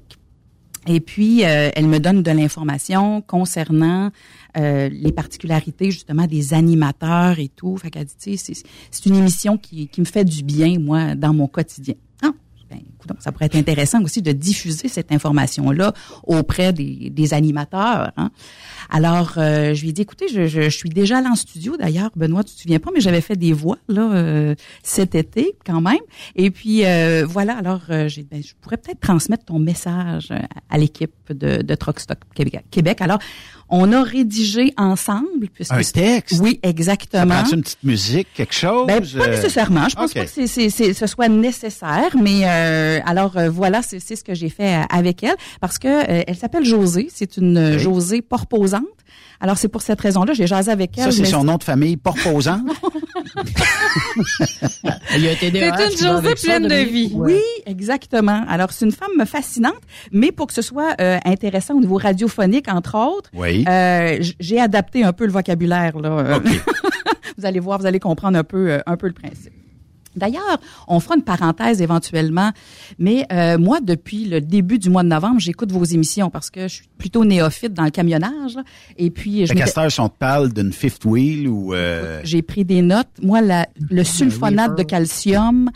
Et 0.87 0.99
puis, 0.99 1.43
euh, 1.43 1.71
elle 1.75 1.87
me 1.87 1.99
donne 1.99 2.21
de 2.21 2.29
l'information 2.29 3.21
concernant 3.21 4.11
euh, 4.57 4.89
les 4.89 5.11
particularités, 5.11 5.91
justement, 5.91 6.27
des 6.27 6.53
animateurs 6.53 7.39
et 7.39 7.49
tout. 7.49 7.77
Fait 7.77 7.89
qu'elle 7.89 8.05
dit, 8.05 8.37
c'est- 8.37 8.63
une 9.05 9.15
émission 9.15 9.57
qui, 9.57 9.87
qui 9.87 10.01
me 10.01 10.05
fait 10.05 10.25
du 10.25 10.43
bien, 10.43 10.79
moi, 10.79 11.13
dans 11.15 11.33
mon 11.33 11.47
quotidien. 11.47 11.93
Ah, 12.23 12.31
ben, 12.71 12.77
écoute, 12.79 13.11
ça 13.19 13.31
pourrait 13.31 13.45
être 13.45 13.55
intéressant 13.55 14.01
aussi 14.01 14.21
de 14.23 14.31
diffuser 14.31 14.87
cette 14.87 15.11
information-là 15.11 15.93
auprès 16.23 16.73
des, 16.73 17.09
des 17.11 17.33
animateurs. 17.35 18.11
hein. 18.17 18.31
Alors, 18.89 19.33
euh, 19.37 19.73
je 19.73 19.81
lui 19.81 19.89
ai 19.89 19.93
dit, 19.93 20.01
écoutez, 20.03 20.27
je, 20.27 20.45
je, 20.47 20.69
suis 20.69 20.89
déjà 20.89 21.17
allée 21.17 21.27
en 21.27 21.35
studio, 21.35 21.75
d'ailleurs, 21.77 22.11
Benoît, 22.15 22.43
tu 22.43 22.53
te 22.55 22.61
souviens 22.61 22.79
pas, 22.79 22.91
mais 22.93 23.01
j'avais 23.01 23.21
fait 23.21 23.35
des 23.35 23.51
voix 23.51 23.77
là 23.87 24.11
euh, 24.13 24.55
cet 24.83 25.15
été 25.15 25.55
quand 25.65 25.81
même. 25.81 25.99
Et 26.35 26.49
puis, 26.51 26.83
voilà, 27.27 27.57
alors, 27.57 27.81
j'ai 28.07 28.23
ben, 28.23 28.41
je 28.43 28.53
pourrais 28.61 28.77
peut-être 28.77 28.99
transmettre 28.99 29.45
ton 29.45 29.59
message 29.59 30.31
à 30.69 30.77
l'équipe 30.77 31.13
de, 31.31 31.63
Stop 31.97 32.19
Québec. 32.33 32.63
Québec. 32.71 33.01
Alors, 33.01 33.19
on 33.69 33.91
a 33.93 34.03
rédigé 34.03 34.73
ensemble. 34.77 35.47
Puisque 35.53 35.73
Un 35.73 35.81
texte? 35.81 36.39
Oui, 36.41 36.59
Ça 36.63 36.69
exactement. 36.69 37.41
prend 37.43 37.51
une 37.51 37.61
petite 37.63 37.83
musique, 37.83 38.27
quelque 38.33 38.53
chose? 38.53 38.87
Ben, 38.87 39.01
pas 39.01 39.23
euh, 39.25 39.27
nécessairement. 39.35 39.89
Je 39.89 39.95
pense 39.95 40.13
pas 40.13 40.25
que 40.25 40.31
c'est, 40.31 40.47
c'est, 40.47 40.69
c'est- 40.69 40.93
ce 40.93 41.07
soit 41.07 41.27
nécessaire, 41.29 42.15
mais 42.21 42.41
euh, 42.45 42.99
alors 43.05 43.37
euh, 43.37 43.49
voilà, 43.49 43.81
c'est, 43.81 43.99
c'est 43.99 44.15
ce 44.15 44.23
que 44.23 44.33
j'ai 44.33 44.49
fait 44.49 44.75
euh, 44.75 44.81
avec 44.89 45.23
elle 45.23 45.35
parce 45.61 45.77
que 45.79 45.87
euh, 45.87 46.23
elle 46.27 46.35
s'appelle 46.35 46.63
Josée. 46.65 47.07
C'est 47.13 47.37
une 47.37 47.57
euh, 47.57 47.73
Ok. 47.75 47.79
Josée 47.79 48.21
porposante. 48.21 48.83
Alors 49.41 49.57
c'est 49.57 49.67
pour 49.67 49.81
cette 49.81 49.99
raison-là, 49.99 50.33
j'ai 50.33 50.47
jasé 50.47 50.71
avec 50.71 50.97
elle. 50.97 51.05
Ça, 51.05 51.11
c'est 51.11 51.21
mais 51.23 51.27
son 51.29 51.43
nom 51.43 51.57
de 51.57 51.63
famille, 51.63 51.97
porposant. 51.97 52.61
Il 55.17 55.27
a 55.27 55.35
C'est 55.35 55.47
une 55.49 55.97
ça, 55.97 56.21
pleine 56.43 56.67
de 56.67 56.75
vie. 56.89 57.11
Oui, 57.13 57.39
exactement. 57.65 58.43
Alors 58.47 58.71
c'est 58.71 58.85
une 58.85 58.91
femme 58.91 59.25
fascinante, 59.25 59.79
mais 60.11 60.31
pour 60.31 60.47
que 60.47 60.53
ce 60.53 60.61
soit 60.61 60.95
euh, 60.99 61.17
intéressant 61.25 61.75
au 61.75 61.79
niveau 61.81 61.97
radiophonique, 61.97 62.67
entre 62.67 62.95
autres, 62.97 63.29
Oui. 63.33 63.65
euh, 63.67 64.17
j'ai 64.39 64.59
adapté 64.59 65.03
un 65.03 65.13
peu 65.13 65.25
le 65.25 65.31
vocabulaire 65.31 65.97
là. 65.99 66.39
vous 67.37 67.45
allez 67.45 67.59
voir, 67.59 67.79
vous 67.79 67.85
allez 67.85 67.99
comprendre 67.99 68.37
un 68.37 68.43
peu, 68.43 68.71
euh, 68.71 68.79
un 68.85 68.97
peu 68.97 69.07
le 69.07 69.13
principe. 69.13 69.53
D'ailleurs, 70.15 70.57
on 70.87 70.99
fera 70.99 71.15
une 71.15 71.23
parenthèse 71.23 71.81
éventuellement, 71.81 72.51
mais 72.99 73.25
euh, 73.31 73.57
moi, 73.57 73.79
depuis 73.81 74.25
le 74.25 74.41
début 74.41 74.79
du 74.79 74.89
mois 74.89 75.03
de 75.03 75.09
novembre, 75.09 75.39
j'écoute 75.39 75.71
vos 75.71 75.83
émissions 75.83 76.29
parce 76.29 76.49
que 76.49 76.67
je 76.67 76.75
suis 76.75 76.89
plutôt 76.97 77.25
néophyte 77.25 77.73
dans 77.73 77.83
le 77.83 77.89
camionnage. 77.91 78.55
là. 78.55 78.63
et 78.97 79.09
puis, 79.09 79.45
je 79.45 79.53
si 79.89 79.99
on 79.99 80.09
te 80.09 80.17
parle 80.17 80.53
d'une 80.53 80.71
fifth 80.73 81.05
wheel 81.05 81.47
ou... 81.47 81.73
euh, 81.73 82.21
j'ai 82.23 82.41
pris 82.41 82.65
des 82.65 82.81
notes. 82.81 83.07
Moi, 83.21 83.41
la- 83.41 83.67
le 83.89 84.03
sulfonate 84.03 84.77
de 84.77 84.83
calcium, 84.83 85.69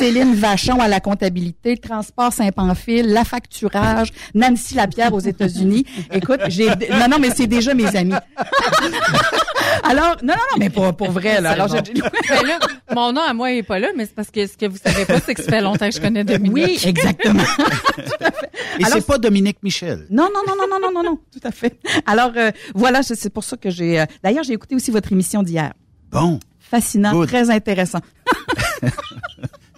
Céline 0.00 0.34
Vachon 0.34 0.80
à 0.80 0.88
la 0.88 0.98
comptabilité, 1.00 1.76
Transport 1.76 2.32
Saint-Pamphile, 2.32 3.06
la 3.12 3.22
facturage, 3.24 4.08
Nancy 4.34 4.74
Lapierre 4.74 5.12
aux 5.12 5.20
États-Unis. 5.20 5.84
Écoute, 6.12 6.40
j'ai 6.48 6.68
non 6.68 7.08
non 7.10 7.18
mais 7.20 7.28
c'est 7.30 7.46
déjà 7.46 7.74
mes 7.74 7.94
amis. 7.94 8.14
Alors 9.84 10.16
non 10.22 10.34
non 10.34 10.42
non 10.52 10.58
mais 10.58 10.70
pour 10.70 10.94
pour 10.96 11.10
vrai 11.10 11.40
là. 11.40 11.50
Alors 11.50 11.68
j'ai- 11.68 11.82
Ben 12.28 12.46
là, 12.46 12.58
mon 12.94 13.12
nom 13.12 13.20
à 13.20 13.34
moi 13.34 13.52
est 13.52 13.62
pas 13.62 13.78
là, 13.78 13.88
mais 13.96 14.06
c'est 14.06 14.14
parce 14.14 14.30
que 14.30 14.46
ce 14.46 14.56
que 14.56 14.66
vous 14.66 14.78
savez 14.82 15.04
pas, 15.04 15.20
c'est 15.20 15.34
que 15.34 15.42
ça 15.42 15.50
fait 15.50 15.60
longtemps 15.60 15.88
que 15.88 15.94
je 15.94 16.00
connais 16.00 16.24
Dominique. 16.24 16.54
Oui, 16.54 16.78
exactement. 16.84 17.42
Et 18.78 18.84
Alors- 18.84 18.94
c'est 18.98 19.06
pas 19.06 19.18
Dominique 19.18 19.58
Michel. 19.62 20.06
Non, 20.10 20.28
non, 20.34 20.40
non, 20.46 20.54
non, 20.56 20.66
non, 20.70 20.78
non, 20.80 20.92
non, 21.02 21.10
non, 21.10 21.18
tout 21.32 21.46
à 21.46 21.50
fait. 21.50 21.78
Alors, 22.06 22.32
euh, 22.36 22.50
voilà, 22.74 23.02
c'est 23.02 23.16
c'est 23.16 23.30
pour 23.30 23.44
ça 23.44 23.56
que 23.58 23.68
j'ai... 23.70 24.00
euh, 24.00 24.06
D'ailleurs, 24.24 24.44
j'ai 24.44 24.54
écouté 24.54 24.74
aussi 24.74 24.90
votre 24.90 25.12
émission 25.12 25.42
d'hier. 25.42 25.72
Bon, 26.10 26.40
Fascinant, 26.58 27.12
Good. 27.12 27.28
très 27.28 27.50
intéressant. 27.50 28.00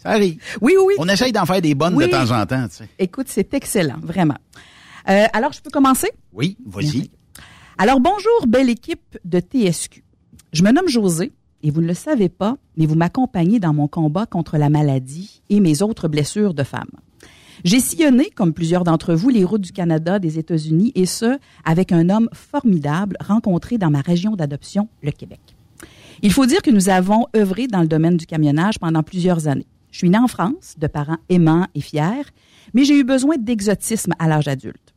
Ça 0.02 0.10
arrive. 0.10 0.38
Oui, 0.60 0.74
oui, 0.78 0.84
oui. 0.88 0.94
On 0.98 1.08
essaye 1.08 1.32
d'en 1.32 1.46
faire 1.46 1.60
des 1.62 1.74
bonnes 1.74 1.94
Oui. 1.94 2.06
de 2.06 2.10
temps 2.10 2.30
en 2.30 2.44
temps, 2.46 2.66
tu 2.68 2.76
sais. 2.76 2.88
Écoute, 2.98 3.26
c'est 3.28 3.54
excellent, 3.54 3.98
vraiment. 4.02 4.36
Euh, 5.08 5.26
alors, 5.32 5.52
je 5.52 5.60
peux 5.60 5.70
commencer? 5.70 6.10
Oui, 6.32 6.56
vas-y. 6.66 7.10
Alors, 7.78 8.00
bonjour, 8.00 8.46
belle 8.46 8.68
équipe 8.70 9.18
de 9.24 9.40
TSQ. 9.40 10.04
Je 10.52 10.62
me 10.62 10.70
nomme 10.72 10.88
José 10.88 11.32
et 11.62 11.70
vous 11.70 11.80
ne 11.80 11.86
le 11.86 11.94
savez 11.94 12.28
pas, 12.28 12.56
mais 12.76 12.86
vous 12.86 12.94
m'accompagnez 12.94 13.58
dans 13.60 13.72
mon 13.72 13.88
combat 13.88 14.26
contre 14.26 14.58
la 14.58 14.68
maladie 14.70 15.42
et 15.50 15.60
mes 15.60 15.82
autres 15.82 16.08
blessures 16.08 16.54
de 16.54 16.62
femme. 16.62 16.90
J'ai 17.64 17.78
sillonné, 17.80 18.30
comme 18.30 18.52
plusieurs 18.52 18.82
d'entre 18.82 19.14
vous, 19.14 19.28
les 19.28 19.44
routes 19.44 19.60
du 19.60 19.72
Canada, 19.72 20.18
des 20.18 20.38
États-Unis, 20.38 20.90
et 20.96 21.06
ce, 21.06 21.38
avec 21.64 21.92
un 21.92 22.08
homme 22.10 22.28
formidable 22.32 23.16
rencontré 23.20 23.78
dans 23.78 23.90
ma 23.90 24.00
région 24.00 24.32
d'adoption, 24.34 24.88
le 25.02 25.12
Québec. 25.12 25.40
Il 26.22 26.32
faut 26.32 26.46
dire 26.46 26.62
que 26.62 26.70
nous 26.70 26.88
avons 26.88 27.26
œuvré 27.36 27.66
dans 27.68 27.80
le 27.80 27.88
domaine 27.88 28.16
du 28.16 28.26
camionnage 28.26 28.78
pendant 28.78 29.02
plusieurs 29.02 29.46
années. 29.48 29.66
Je 29.92 29.98
suis 29.98 30.10
née 30.10 30.18
en 30.18 30.26
France, 30.26 30.74
de 30.78 30.86
parents 30.88 31.18
aimants 31.28 31.68
et 31.74 31.80
fiers, 31.80 32.24
mais 32.74 32.84
j'ai 32.84 32.98
eu 32.98 33.04
besoin 33.04 33.36
d'exotisme 33.36 34.14
à 34.18 34.26
l'âge 34.26 34.48
adulte. 34.48 34.94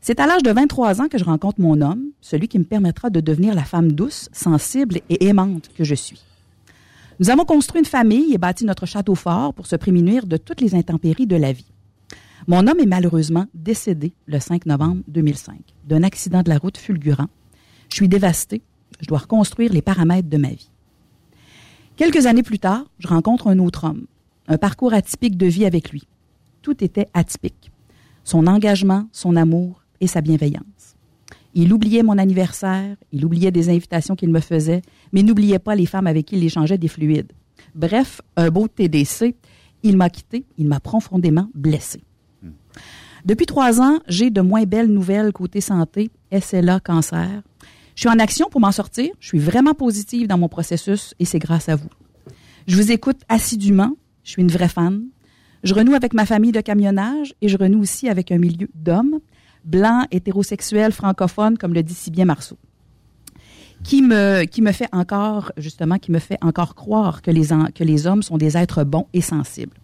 C'est 0.00 0.20
à 0.20 0.26
l'âge 0.26 0.44
de 0.44 0.52
23 0.52 1.02
ans 1.02 1.08
que 1.08 1.18
je 1.18 1.24
rencontre 1.24 1.60
mon 1.60 1.80
homme, 1.80 2.04
celui 2.20 2.46
qui 2.46 2.60
me 2.60 2.64
permettra 2.64 3.10
de 3.10 3.20
devenir 3.20 3.54
la 3.54 3.64
femme 3.64 3.90
douce, 3.90 4.28
sensible 4.32 5.00
et 5.10 5.26
aimante 5.26 5.68
que 5.76 5.82
je 5.82 5.96
suis. 5.96 6.22
Nous 7.18 7.28
avons 7.28 7.44
construit 7.44 7.80
une 7.80 7.86
famille 7.86 8.32
et 8.32 8.38
bâti 8.38 8.64
notre 8.64 8.86
château 8.86 9.16
fort 9.16 9.52
pour 9.52 9.66
se 9.66 9.74
prémunir 9.74 10.26
de 10.26 10.36
toutes 10.36 10.60
les 10.60 10.76
intempéries 10.76 11.26
de 11.26 11.34
la 11.34 11.52
vie. 11.52 11.72
Mon 12.46 12.68
homme 12.68 12.78
est 12.78 12.86
malheureusement 12.86 13.46
décédé 13.52 14.12
le 14.26 14.38
5 14.38 14.66
novembre 14.66 15.02
2005 15.08 15.56
d'un 15.88 16.04
accident 16.04 16.42
de 16.42 16.50
la 16.50 16.58
route 16.58 16.78
fulgurant. 16.78 17.28
Je 17.88 17.96
suis 17.96 18.08
dévastée. 18.08 18.62
Je 19.00 19.06
dois 19.06 19.18
reconstruire 19.18 19.72
les 19.72 19.82
paramètres 19.82 20.28
de 20.28 20.36
ma 20.36 20.50
vie. 20.50 20.70
Quelques 21.96 22.26
années 22.26 22.44
plus 22.44 22.60
tard, 22.60 22.84
je 23.00 23.08
rencontre 23.08 23.48
un 23.48 23.58
autre 23.58 23.84
homme. 23.84 24.06
Un 24.48 24.58
parcours 24.58 24.94
atypique 24.94 25.36
de 25.36 25.46
vie 25.46 25.66
avec 25.66 25.90
lui. 25.90 26.06
Tout 26.62 26.82
était 26.84 27.08
atypique. 27.14 27.70
Son 28.24 28.46
engagement, 28.46 29.08
son 29.12 29.36
amour 29.36 29.82
et 30.00 30.06
sa 30.06 30.20
bienveillance. 30.20 30.96
Il 31.54 31.72
oubliait 31.72 32.02
mon 32.02 32.18
anniversaire, 32.18 32.96
il 33.12 33.24
oubliait 33.24 33.50
des 33.50 33.70
invitations 33.70 34.14
qu'il 34.14 34.30
me 34.30 34.40
faisait, 34.40 34.82
mais 35.12 35.22
n'oubliait 35.22 35.58
pas 35.58 35.74
les 35.74 35.86
femmes 35.86 36.06
avec 36.06 36.26
qui 36.26 36.36
il 36.36 36.44
échangeait 36.44 36.76
des 36.76 36.88
fluides. 36.88 37.32
Bref, 37.74 38.20
un 38.36 38.50
beau 38.50 38.68
TDC. 38.68 39.34
Il 39.82 39.96
m'a 39.96 40.10
quitté, 40.10 40.44
il 40.58 40.66
m'a 40.66 40.80
profondément 40.80 41.48
blessé. 41.54 42.02
Depuis 43.24 43.46
trois 43.46 43.80
ans, 43.80 43.98
j'ai 44.08 44.30
de 44.30 44.40
moins 44.40 44.64
belles 44.64 44.90
nouvelles 44.90 45.32
côté 45.32 45.60
santé, 45.60 46.10
SLA, 46.32 46.80
cancer. 46.80 47.42
Je 47.94 48.00
suis 48.00 48.08
en 48.08 48.18
action 48.18 48.48
pour 48.50 48.60
m'en 48.60 48.72
sortir. 48.72 49.10
Je 49.20 49.28
suis 49.28 49.38
vraiment 49.38 49.74
positive 49.74 50.28
dans 50.28 50.38
mon 50.38 50.48
processus 50.48 51.14
et 51.18 51.24
c'est 51.24 51.38
grâce 51.38 51.68
à 51.68 51.76
vous. 51.76 51.88
Je 52.66 52.76
vous 52.76 52.92
écoute 52.92 53.20
assidûment. 53.28 53.96
Je 54.26 54.32
suis 54.32 54.42
une 54.42 54.50
vraie 54.50 54.68
fan. 54.68 55.04
Je 55.62 55.72
renoue 55.72 55.94
avec 55.94 56.12
ma 56.12 56.26
famille 56.26 56.50
de 56.50 56.60
camionnage 56.60 57.32
et 57.40 57.48
je 57.48 57.56
renoue 57.56 57.80
aussi 57.80 58.08
avec 58.08 58.32
un 58.32 58.38
milieu 58.38 58.68
d'hommes, 58.74 59.20
blancs, 59.64 60.08
hétérosexuels, 60.10 60.90
francophones, 60.90 61.56
comme 61.56 61.72
le 61.72 61.84
dit 61.84 61.94
si 61.94 62.10
bien 62.10 62.24
Marceau. 62.24 62.58
Qui 63.84 64.02
me, 64.02 64.44
qui 64.44 64.62
me 64.62 64.72
fait 64.72 64.88
encore, 64.90 65.52
justement, 65.56 65.98
qui 65.98 66.10
me 66.10 66.18
fait 66.18 66.38
encore 66.42 66.74
croire 66.74 67.22
que 67.22 67.30
les, 67.30 67.48
que 67.72 67.84
les 67.84 68.08
hommes 68.08 68.22
sont 68.22 68.36
des 68.36 68.56
êtres 68.56 68.82
bons 68.82 69.06
et 69.12 69.20
sensibles. 69.20 69.76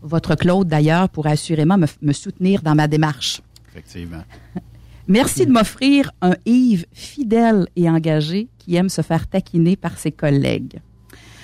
Votre 0.00 0.36
Claude, 0.36 0.68
d'ailleurs, 0.68 1.10
pourrait 1.10 1.32
assurément 1.32 1.76
me, 1.76 1.86
me 2.00 2.12
soutenir 2.14 2.62
dans 2.62 2.74
ma 2.74 2.88
démarche. 2.88 3.42
Effectivement. 3.68 4.22
Merci 5.06 5.44
de 5.44 5.52
m'offrir 5.52 6.12
un 6.22 6.34
Yves 6.46 6.86
fidèle 6.92 7.66
et 7.76 7.90
engagé 7.90 8.48
qui 8.56 8.74
aime 8.74 8.88
se 8.88 9.02
faire 9.02 9.26
taquiner 9.26 9.76
par 9.76 9.98
ses 9.98 10.12
collègues. 10.12 10.80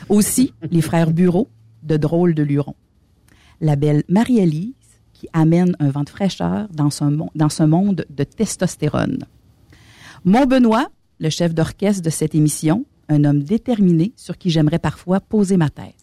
Aussi, 0.09 0.55
les 0.71 0.81
frères 0.81 1.11
Bureau, 1.11 1.49
de 1.83 1.97
drôles 1.97 2.35
de 2.35 2.43
lurons. 2.43 2.77
La 3.61 3.77
belle 3.77 4.05
Marie-Élise, 4.09 4.73
qui 5.13 5.29
amène 5.33 5.75
un 5.81 5.91
vent 5.91 6.05
de 6.05 6.09
fraîcheur 6.11 6.69
dans 6.73 6.91
ce, 6.91 7.05
mon- 7.05 7.31
dans 7.35 7.49
ce 7.49 7.63
monde 7.65 8.07
de 8.11 8.25
testostérone. 8.25 9.19
Mon 10.25 10.47
Benoît, 10.47 10.89
le 11.19 11.31
chef 11.31 11.55
d'orchestre 11.55 12.03
de 12.03 12.11
cette 12.11 12.35
émission, 12.35 12.85
un 13.09 13.25
homme 13.25 13.43
déterminé 13.43 14.13
sur 14.17 14.39
qui 14.39 14.51
j'aimerais 14.51 14.79
parfois 14.79 15.21
poser 15.21 15.57
ma 15.57 15.71
tête. 15.71 15.95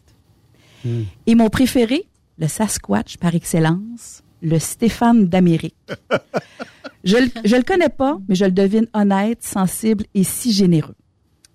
Et 1.26 1.34
mon 1.36 1.50
préféré, 1.50 2.08
le 2.38 2.48
Sasquatch 2.48 3.18
par 3.18 3.34
excellence, 3.34 4.22
le 4.42 4.60
Stéphane 4.60 5.28
d'Amérique. 5.28 5.76
Je 7.04 7.18
je 7.44 7.56
le 7.56 7.62
connais 7.62 7.90
pas, 7.90 8.18
mais 8.28 8.34
je 8.36 8.46
le 8.46 8.52
devine 8.52 8.88
honnête, 8.96 9.44
sensible 9.44 10.06
et 10.16 10.24
si 10.24 10.52
généreux. 10.52 10.96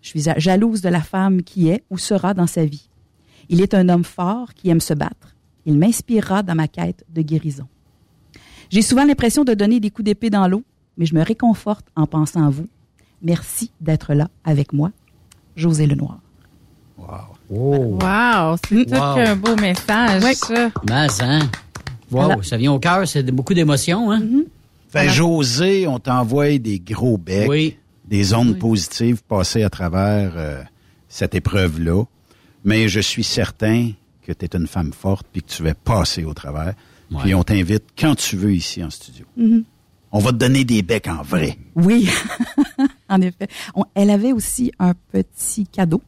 Je 0.00 0.08
suis 0.10 0.20
ja- 0.20 0.38
jalouse 0.38 0.80
de 0.80 0.88
la 0.88 1.00
femme 1.00 1.42
qui 1.42 1.68
est 1.68 1.82
ou 1.90 1.98
sera 1.98 2.34
dans 2.34 2.46
sa 2.46 2.64
vie. 2.64 2.88
Il 3.50 3.60
est 3.60 3.74
un 3.74 3.88
homme 3.90 4.04
fort 4.04 4.54
qui 4.54 4.70
aime 4.70 4.80
se 4.80 4.94
battre. 4.94 5.34
Il 5.66 5.76
m'inspirera 5.76 6.42
dans 6.42 6.54
ma 6.54 6.68
quête 6.68 7.04
de 7.12 7.20
guérison. 7.20 7.66
J'ai 8.70 8.80
souvent 8.82 9.04
l'impression 9.04 9.44
de 9.44 9.52
donner 9.52 9.80
des 9.80 9.90
coups 9.90 10.06
d'épée 10.06 10.30
dans 10.30 10.48
l'eau, 10.48 10.62
mais 10.96 11.04
je 11.04 11.14
me 11.14 11.22
réconforte 11.22 11.84
en 11.96 12.06
pensant 12.06 12.46
à 12.46 12.50
vous. 12.50 12.68
Merci 13.22 13.70
d'être 13.80 14.14
là 14.14 14.28
avec 14.44 14.72
moi. 14.72 14.92
José 15.56 15.86
Lenoir. 15.86 16.20
Wow, 17.50 18.56
c'est 18.68 18.86
tout 18.86 18.94
Wow. 18.94 19.02
un 19.18 19.36
beau 19.36 19.56
message, 19.56 20.22
ça. 20.34 20.70
Mais, 20.88 21.06
hein? 21.20 21.40
Wow, 22.10 22.42
ça 22.42 22.56
vient 22.56 22.72
au 22.72 22.78
cœur, 22.78 23.06
c'est 23.08 23.24
beaucoup 23.30 23.54
d'émotions, 23.54 24.10
hein? 24.12 24.22
Fait 24.88 25.08
José, 25.08 25.86
on 25.86 25.98
t'envoie 25.98 26.58
des 26.58 26.78
gros 26.80 27.16
becs, 27.18 27.48
Oui. 27.48 27.76
des 28.06 28.34
ondes 28.34 28.58
positives 28.58 29.22
passées 29.22 29.62
à 29.62 29.70
travers 29.70 30.32
euh, 30.36 30.62
cette 31.08 31.34
épreuve-là. 31.34 32.04
Mais 32.64 32.88
je 32.88 33.00
suis 33.00 33.24
certain 33.24 33.90
que 34.26 34.32
tu 34.32 34.44
es 34.44 34.48
une 34.56 34.66
femme 34.66 34.92
forte 34.92 35.26
puis 35.32 35.42
que 35.42 35.48
tu 35.48 35.62
vas 35.62 35.74
passer 35.74 36.24
au 36.24 36.34
travers. 36.34 36.74
Puis 37.22 37.34
on 37.34 37.42
t'invite 37.42 37.84
quand 37.98 38.14
tu 38.14 38.36
veux 38.36 38.52
ici 38.54 38.84
en 38.84 38.90
studio. 38.90 39.24
Mhm. 39.36 39.64
On 40.12 40.18
va 40.18 40.30
te 40.32 40.36
donner 40.36 40.64
des 40.64 40.82
becs 40.82 41.06
en 41.08 41.22
vrai. 41.22 41.56
Oui, 41.76 42.08
en 43.08 43.20
effet. 43.20 43.48
On- 43.74 43.84
elle 43.94 44.10
avait 44.10 44.32
aussi 44.32 44.72
un 44.78 44.92
petit 45.12 45.66
cadeau 45.66 46.02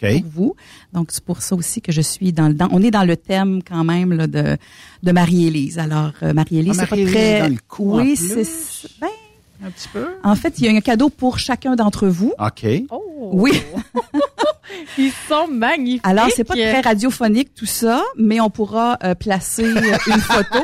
pour 0.00 0.30
vous. 0.32 0.56
Donc, 0.92 1.08
c'est 1.12 1.24
pour 1.24 1.40
ça 1.40 1.54
aussi 1.54 1.80
que 1.80 1.90
je 1.92 2.00
suis 2.00 2.32
dans 2.32 2.48
le... 2.48 2.54
dans- 2.54 2.68
on 2.72 2.82
est 2.82 2.90
dans 2.90 3.04
le 3.04 3.16
thème 3.16 3.62
quand 3.62 3.84
même 3.84 4.12
là, 4.12 4.26
de, 4.26 4.56
de 5.02 5.12
Marie-Élise. 5.12 5.78
Alors, 5.78 6.12
euh, 6.22 6.32
Marie-Élise, 6.34 6.78
Ah, 6.80 6.82
c'est 6.88 6.90
pas 7.04 7.10
très... 7.10 7.20
est 7.20 7.40
dans 7.42 7.52
le 7.52 7.58
coup, 7.68 7.92
en 7.94 8.00
oui, 8.02 8.16
c'est... 8.16 8.42
Ben, 9.00 9.06
Un 9.64 9.70
petit 9.70 9.88
peu. 9.92 10.06
en 10.24 10.34
fait, 10.34 10.54
il 10.58 10.64
y 10.66 10.68
a 10.68 10.72
un 10.72 10.80
cadeau 10.80 11.08
pour 11.08 11.38
chacun 11.38 11.74
d'entre 11.76 12.08
vous. 12.08 12.32
OK. 12.38 12.66
Oui. 13.32 13.52
Ils 14.98 15.12
sont 15.28 15.48
magnifiques. 15.48 16.00
Alors, 16.04 16.28
c'est 16.34 16.44
pas 16.44 16.54
très 16.54 16.80
radiophonique 16.80 17.54
tout 17.54 17.66
ça, 17.66 18.02
mais 18.16 18.40
on 18.40 18.50
pourra 18.50 18.98
euh, 19.04 19.14
placer 19.14 19.64
euh, 19.64 19.96
une 20.06 20.20
photo. 20.20 20.58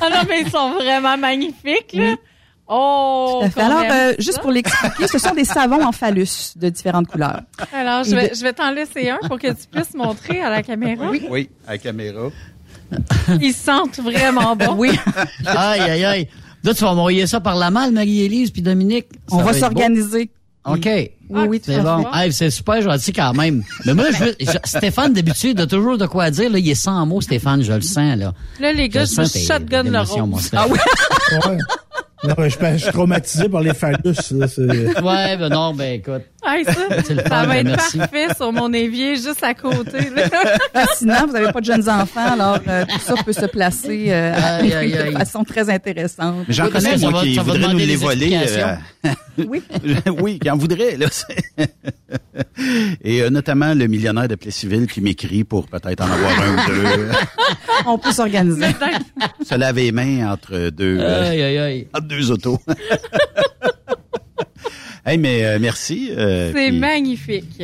Ah 0.00 0.08
non, 0.10 0.22
mais 0.28 0.42
ils 0.42 0.50
sont 0.50 0.72
vraiment 0.72 1.16
magnifiques, 1.16 1.92
là. 1.94 2.14
Oh! 2.66 3.40
Tout 3.40 3.46
à 3.46 3.50
fait. 3.50 3.60
qu'on 3.60 3.66
Alors, 3.66 3.82
euh, 3.92 4.12
juste 4.18 4.40
pour 4.40 4.50
l'expliquer, 4.50 5.06
ce 5.06 5.18
sont 5.18 5.34
des 5.34 5.44
savons 5.44 5.84
en 5.84 5.92
phallus 5.92 6.54
de 6.56 6.70
différentes 6.70 7.06
couleurs. 7.08 7.42
Alors, 7.74 8.04
je 8.04 8.16
vais, 8.16 8.30
de- 8.30 8.34
je 8.34 8.42
vais 8.42 8.54
t'en 8.54 8.70
laisser 8.70 9.10
un 9.10 9.18
pour 9.28 9.38
que 9.38 9.48
tu 9.48 9.66
puisses 9.70 9.92
montrer 9.94 10.40
à 10.40 10.48
la 10.48 10.62
caméra. 10.62 11.10
Oui, 11.28 11.50
à 11.66 11.72
la 11.72 11.78
caméra. 11.78 12.28
Ils 13.42 13.52
sentent 13.52 13.98
vraiment 14.00 14.56
bon. 14.56 14.74
Oui. 14.78 14.90
aïe, 15.44 15.80
aïe, 15.80 16.04
aïe. 16.04 16.28
Là, 16.62 16.72
tu 16.72 16.82
vas 16.82 16.94
m'envoyer 16.94 17.26
ça 17.26 17.40
par 17.40 17.56
la 17.56 17.70
malle, 17.70 17.92
Marie-Élise 17.92 18.50
puis 18.50 18.62
Dominique. 18.62 19.08
Ça 19.28 19.36
On 19.36 19.42
va 19.42 19.52
s'organiser. 19.52 20.30
OK. 20.66 20.84
Oui, 20.86 21.10
oui, 21.48 21.60
tout 21.60 21.70
C'est 21.72 21.80
bon. 21.80 22.06
Hey, 22.12 22.32
c'est 22.32 22.50
super 22.50 22.80
gentil 22.82 23.12
quand 23.12 23.32
même. 23.34 23.62
Mais 23.86 23.94
moi, 23.94 24.06
je 24.12 24.24
veux, 24.24 24.34
je- 24.40 24.58
Stéphane, 24.64 25.12
d'habitude, 25.12 25.60
a 25.60 25.66
toujours 25.66 25.98
de 25.98 26.06
quoi 26.06 26.30
dire. 26.30 26.50
Là, 26.50 26.58
il 26.58 26.68
est 26.68 26.74
sans 26.74 27.04
mots, 27.06 27.20
Stéphane, 27.20 27.62
je 27.62 27.72
le 27.72 27.80
sens. 27.82 28.16
Là, 28.18 28.32
Là, 28.60 28.72
les 28.72 28.88
gars, 28.88 29.04
je, 29.04 29.20
me 29.20 29.26
shotgun 29.26 29.82
le 29.84 30.00
rose. 30.00 30.42
Steph. 30.42 30.58
Ouais. 30.68 31.58
Non, 32.24 32.34
je, 32.38 32.48
je 32.48 32.76
suis 32.78 32.92
traumatisé 32.92 33.48
par 33.50 33.60
les 33.60 33.74
phallus. 33.74 33.98
là, 34.30 34.48
c'est- 34.48 35.00
Ouais, 35.02 35.36
ben 35.36 35.48
non, 35.50 35.74
ben 35.74 35.94
écoute. 36.00 36.22
Hey, 36.46 36.64
ça, 36.64 36.72
ça 37.28 37.46
va 37.46 37.58
être 37.58 37.64
merci. 37.66 37.98
parfait 37.98 38.26
sur 38.36 38.52
mon 38.52 38.72
évier 38.72 39.16
juste 39.16 39.42
à 39.42 39.54
côté. 39.54 39.98
Fascinant, 40.72 41.26
vous 41.26 41.32
n'avez 41.32 41.52
pas 41.52 41.60
de 41.60 41.64
jeunes 41.64 41.88
enfants, 41.88 42.32
alors 42.34 42.58
euh, 42.68 42.84
tout 42.86 42.98
ça 43.00 43.14
peut 43.24 43.32
se 43.32 43.46
placer 43.46 44.06
euh, 44.08 44.34
Aïe, 44.34 44.72
aïe, 44.74 44.94
aïe. 44.98 45.12
de 45.14 45.18
façon 45.18 45.42
très 45.44 45.70
intéressante. 45.70 46.44
Mais 46.46 46.54
j'en 46.54 46.68
connais, 46.68 46.96
moi, 46.98 47.10
va- 47.12 47.20
qui 47.22 47.38
voudrait 47.38 47.72
nous 47.72 47.78
les 47.78 47.96
voler. 47.96 48.32
explications. 48.34 48.78
Oui. 49.48 49.62
oui, 50.20 50.38
qui 50.38 50.50
en 50.50 50.56
voudrait. 50.56 50.96
Là. 50.96 51.06
Et 53.02 53.22
euh, 53.22 53.30
notamment 53.30 53.74
le 53.74 53.86
millionnaire 53.86 54.28
de 54.28 54.34
Plessisville 54.34 54.86
qui 54.86 55.00
m'écrit 55.00 55.44
pour 55.44 55.66
peut-être 55.66 56.00
en 56.02 56.10
avoir 56.10 56.40
un 56.40 56.52
ou 56.52 56.66
deux. 56.68 57.08
On 57.86 57.98
peut 57.98 58.12
s'organiser. 58.12 58.66
Se 59.44 59.54
laver 59.56 59.84
les 59.84 59.92
mains 59.92 60.30
entre 60.32 60.70
deux, 60.70 60.98
euh, 61.00 61.30
Aïe, 61.30 61.42
aïe, 61.42 61.58
aïe. 61.58 61.88
entre 61.94 62.06
deux 62.06 62.30
autos. 62.30 62.58
Hey, 65.06 65.18
mais 65.18 65.44
euh, 65.44 65.58
merci. 65.60 66.10
euh, 66.12 66.52
C'est 66.54 66.68
puis 66.70 66.78
magnifique. 66.78 67.62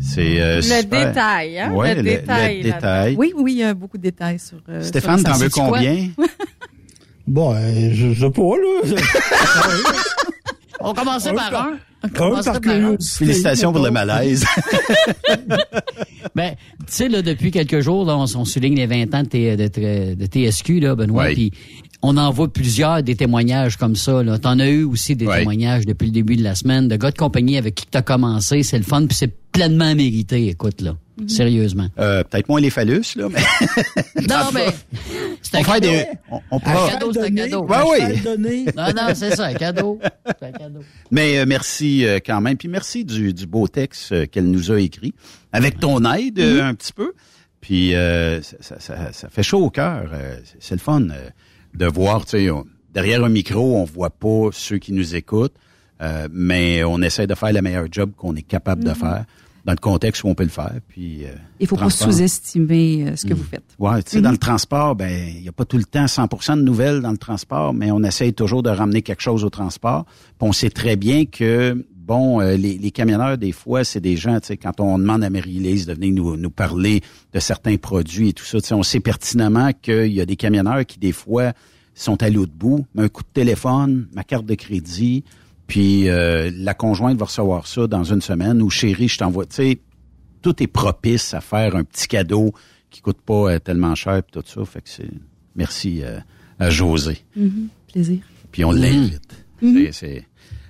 C'est 0.00 0.40
euh, 0.40 0.56
Le 0.56 0.62
super. 0.62 1.08
détail, 1.08 1.58
hein? 1.58 1.72
Ouais, 1.72 1.94
le, 1.94 2.02
détail. 2.02 2.56
là-dedans. 2.62 2.74
détail. 2.76 3.14
Oui, 3.18 3.32
oui, 3.36 3.52
il 3.54 3.58
y 3.58 3.62
a 3.64 3.74
beaucoup 3.74 3.96
de 3.98 4.02
détails 4.02 4.38
sur. 4.38 4.58
euh, 4.68 4.82
Stéphane, 4.82 5.22
t'en 5.22 5.32
veux 5.34 5.48
combien? 5.50 6.08
Bon, 7.28 7.52
euh, 7.56 7.90
je 7.92 8.12
je 8.12 8.24
sais 8.24 8.30
pas, 8.30 8.40
là. 8.40 9.00
On 10.80 10.92
commençait 10.94 11.32
par 11.32 11.52
un. 11.54 11.78
On 12.04 12.06
Un 12.06 12.10
commençait 12.10 12.52
par 12.52 12.60
par 12.60 12.70
un. 12.72 12.78
curiosité. 12.80 13.24
Félicitations 13.24 13.72
pour 13.72 13.82
le 13.84 13.90
malaise. 13.90 14.44
Ben, 16.34 16.54
tu 16.80 16.84
sais, 16.88 17.08
là, 17.08 17.22
depuis 17.22 17.50
quelques 17.50 17.80
jours, 17.80 18.04
là, 18.04 18.14
on, 18.16 18.24
on 18.24 18.44
souligne 18.44 18.76
les 18.76 18.86
20 18.86 19.14
ans 19.14 19.22
de, 19.22 19.28
T- 19.28 19.56
de, 19.56 20.14
de 20.14 20.26
TSQ, 20.26 20.80
là, 20.80 20.94
Benoît, 20.94 21.26
Oui. 21.28 21.32
puis 21.34 21.52
on 22.02 22.16
en 22.16 22.30
voit 22.30 22.52
plusieurs 22.52 23.02
des 23.02 23.16
témoignages 23.16 23.76
comme 23.76 23.96
ça. 23.96 24.22
Là. 24.22 24.38
T'en 24.38 24.58
as 24.58 24.68
eu 24.68 24.84
aussi 24.84 25.16
des 25.16 25.26
témoignages 25.26 25.86
depuis 25.86 26.06
le 26.06 26.12
début 26.12 26.36
de 26.36 26.42
la 26.44 26.54
semaine, 26.54 26.88
de 26.88 26.96
gars 26.96 27.10
de 27.10 27.16
compagnie 27.18 27.56
avec 27.56 27.74
qui 27.74 27.86
t'as 27.86 28.02
commencé. 28.02 28.62
C'est 28.62 28.78
le 28.78 28.84
fun, 28.84 29.06
puis 29.06 29.16
c'est 29.16 29.32
pleinement 29.52 29.94
mérité, 29.94 30.48
écoute, 30.48 30.80
là. 30.80 30.96
Sérieusement. 31.26 31.88
Euh, 31.98 32.22
peut-être 32.24 32.46
moins 32.50 32.60
les 32.60 32.68
phallus, 32.68 33.02
là, 33.16 33.28
mais 33.30 33.40
Non, 34.28 34.50
mais 34.52 34.66
c'est 35.40 35.56
un 35.56 35.60
on, 35.60 35.64
fait 35.64 35.70
cadeau. 35.80 35.88
des, 35.88 36.04
on, 36.30 36.40
on 36.50 36.58
cadeau, 36.60 37.12
c'est 37.14 37.22
un 37.22 37.34
cadeau. 37.34 37.64
Ouais, 37.64 37.76
oui. 37.90 38.62
Non, 38.76 38.88
non, 38.94 39.14
c'est 39.14 39.34
ça, 39.34 39.46
un 39.46 39.54
cadeau. 39.54 39.98
C'est 40.38 40.46
un 40.48 40.52
cadeau. 40.52 40.80
Mais 41.10 41.38
euh, 41.38 41.46
merci 41.48 42.04
euh, 42.04 42.18
quand 42.24 42.42
même. 42.42 42.58
Puis 42.58 42.68
merci 42.68 43.06
du, 43.06 43.32
du 43.32 43.46
beau 43.46 43.66
texte 43.66 44.12
euh, 44.12 44.26
qu'elle 44.26 44.50
nous 44.50 44.70
a 44.70 44.78
écrit. 44.78 45.14
Avec 45.52 45.80
ton 45.80 46.04
aide 46.12 46.38
euh, 46.38 46.62
un 46.62 46.74
petit 46.74 46.92
peu. 46.92 47.12
Puis 47.62 47.94
euh, 47.94 48.42
ça, 48.42 48.56
ça, 48.60 48.78
ça- 48.80 49.12
ça 49.12 49.28
fait 49.30 49.42
chaud 49.42 49.64
au 49.64 49.70
cœur. 49.70 50.10
Euh, 50.12 50.36
c'est- 50.44 50.56
c'est 50.60 50.74
le 50.74 50.80
fun 50.80 51.00
euh, 51.08 51.30
de 51.76 51.86
voir, 51.86 52.24
tu 52.24 52.38
sais, 52.38 52.48
derrière 52.92 53.24
un 53.24 53.28
micro, 53.28 53.76
on 53.76 53.84
voit 53.84 54.10
pas 54.10 54.48
ceux 54.52 54.78
qui 54.78 54.92
nous 54.92 55.14
écoutent, 55.14 55.54
euh, 56.00 56.28
mais 56.32 56.84
on 56.84 57.00
essaie 57.02 57.26
de 57.26 57.34
faire 57.34 57.52
le 57.52 57.62
meilleur 57.62 57.86
job 57.90 58.12
qu'on 58.16 58.34
est 58.34 58.42
capable 58.42 58.84
de 58.84 58.92
faire 58.92 59.24
dans 59.66 59.72
le 59.72 59.78
contexte 59.78 60.22
où 60.22 60.28
on 60.28 60.34
peut 60.34 60.44
le 60.44 60.48
faire. 60.48 60.78
Puis 60.88 61.24
euh, 61.24 61.30
Il 61.58 61.66
faut 61.66 61.76
pas 61.76 61.90
sous-estimer 61.90 63.08
euh, 63.08 63.16
ce 63.16 63.26
que 63.26 63.34
vous 63.34 63.42
faites. 63.42 63.64
Ouais, 63.78 64.00
tu 64.02 64.12
sais, 64.12 64.20
dans 64.20 64.30
le 64.30 64.38
transport, 64.38 64.94
ben, 64.94 65.28
il 65.34 65.42
n'y 65.42 65.48
a 65.48 65.52
pas 65.52 65.64
tout 65.64 65.76
le 65.76 65.84
temps 65.84 66.04
100% 66.04 66.56
de 66.56 66.62
nouvelles 66.62 67.00
dans 67.00 67.10
le 67.10 67.18
transport, 67.18 67.74
mais 67.74 67.90
on 67.90 68.02
essaye 68.04 68.32
toujours 68.32 68.62
de 68.62 68.70
ramener 68.70 69.02
quelque 69.02 69.22
chose 69.22 69.44
au 69.44 69.50
transport. 69.50 70.04
Puis 70.38 70.48
on 70.48 70.52
sait 70.52 70.70
très 70.70 70.94
bien 70.94 71.26
que, 71.26 71.84
bon, 72.06 72.40
euh, 72.40 72.56
les, 72.56 72.78
les 72.78 72.90
camionneurs, 72.90 73.36
des 73.36 73.52
fois, 73.52 73.82
c'est 73.84 74.00
des 74.00 74.16
gens, 74.16 74.38
tu 74.40 74.46
sais, 74.48 74.56
quand 74.56 74.80
on 74.80 74.98
demande 74.98 75.24
à 75.24 75.30
Marie-Lise 75.30 75.86
de 75.86 75.94
venir 75.94 76.14
nous, 76.14 76.36
nous 76.36 76.50
parler 76.50 77.02
de 77.32 77.40
certains 77.40 77.76
produits 77.76 78.28
et 78.28 78.32
tout 78.32 78.44
ça, 78.44 78.60
tu 78.60 78.68
sais, 78.68 78.74
on 78.74 78.82
sait 78.82 79.00
pertinemment 79.00 79.70
qu'il 79.82 80.12
y 80.12 80.20
a 80.20 80.26
des 80.26 80.36
camionneurs 80.36 80.86
qui, 80.86 80.98
des 80.98 81.12
fois, 81.12 81.52
sont 81.94 82.22
à 82.22 82.30
l'autre 82.30 82.52
bout, 82.54 82.86
mais 82.94 83.02
un 83.04 83.08
coup 83.08 83.22
de 83.22 83.28
téléphone, 83.32 84.06
ma 84.14 84.22
carte 84.22 84.46
de 84.46 84.54
crédit, 84.54 85.24
puis 85.66 86.08
euh, 86.08 86.50
la 86.54 86.74
conjointe 86.74 87.18
va 87.18 87.24
recevoir 87.24 87.66
ça 87.66 87.86
dans 87.86 88.04
une 88.04 88.20
semaine, 88.20 88.62
ou 88.62 88.70
chérie, 88.70 89.08
je 89.08 89.18
t'envoie, 89.18 89.46
tu 89.46 89.56
sais, 89.56 89.78
tout 90.42 90.62
est 90.62 90.66
propice 90.68 91.34
à 91.34 91.40
faire 91.40 91.74
un 91.74 91.82
petit 91.82 92.06
cadeau 92.06 92.52
qui 92.90 93.00
coûte 93.00 93.20
pas 93.24 93.50
euh, 93.54 93.58
tellement 93.58 93.94
cher 93.96 94.22
puis 94.22 94.40
tout 94.40 94.46
ça. 94.46 94.64
Fait 94.64 94.80
que 94.80 94.88
c'est 94.88 95.10
merci 95.56 96.02
euh, 96.04 96.20
à 96.60 96.70
José. 96.70 97.18
Mhm. 97.34 97.68
Plaisir. 97.92 98.18
Puis 98.52 98.64
on 98.64 98.70
l'invite. 98.70 99.44
C'est- 99.60 99.92
c'est- 99.92 100.24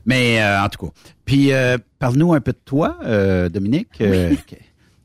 Mais 0.07 0.41
euh, 0.41 0.63
en 0.65 0.69
tout 0.69 0.87
cas. 0.87 0.93
Puis 1.25 1.53
euh, 1.53 1.77
parle-nous 1.99 2.33
un 2.33 2.41
peu 2.41 2.53
de 2.53 2.59
toi, 2.65 2.97
euh, 3.05 3.49
Dominique. 3.49 3.89
Euh, 4.01 4.35
que- 4.49 4.55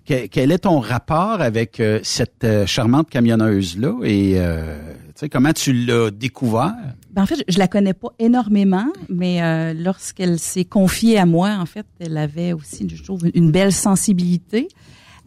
que- 0.06 0.28
quel 0.28 0.52
est 0.52 0.60
ton 0.60 0.80
rapport 0.80 1.42
avec 1.42 1.80
euh, 1.80 2.00
cette 2.04 2.44
euh, 2.44 2.66
charmante 2.66 3.10
camionneuse 3.10 3.78
là 3.78 3.94
et 4.04 4.34
euh, 4.38 4.78
tu 5.08 5.12
sais 5.16 5.30
comment 5.30 5.54
tu 5.54 5.74
l'as 5.74 6.12
découvert? 6.12 6.74
Ben, 7.12 7.24
en 7.24 7.26
fait, 7.26 7.36
je, 7.48 7.54
je 7.54 7.60
la 7.60 7.68
connais 7.68 7.94
pas 7.94 8.10
énormément, 8.20 8.88
mais 9.10 9.42
euh, 9.42 9.74
lorsqu'elle 9.74 10.40
s'est 10.40 10.66
confiée 10.66 11.18
à 11.18 11.26
moi, 11.26 11.58
en 11.60 11.66
fait, 11.66 11.86
elle 12.00 12.18
avait 12.18 12.54
aussi, 12.54 12.88
je 12.90 13.04
trouve, 13.04 13.24
une 13.34 13.52
belle 13.52 13.72
sensibilité, 13.74 14.68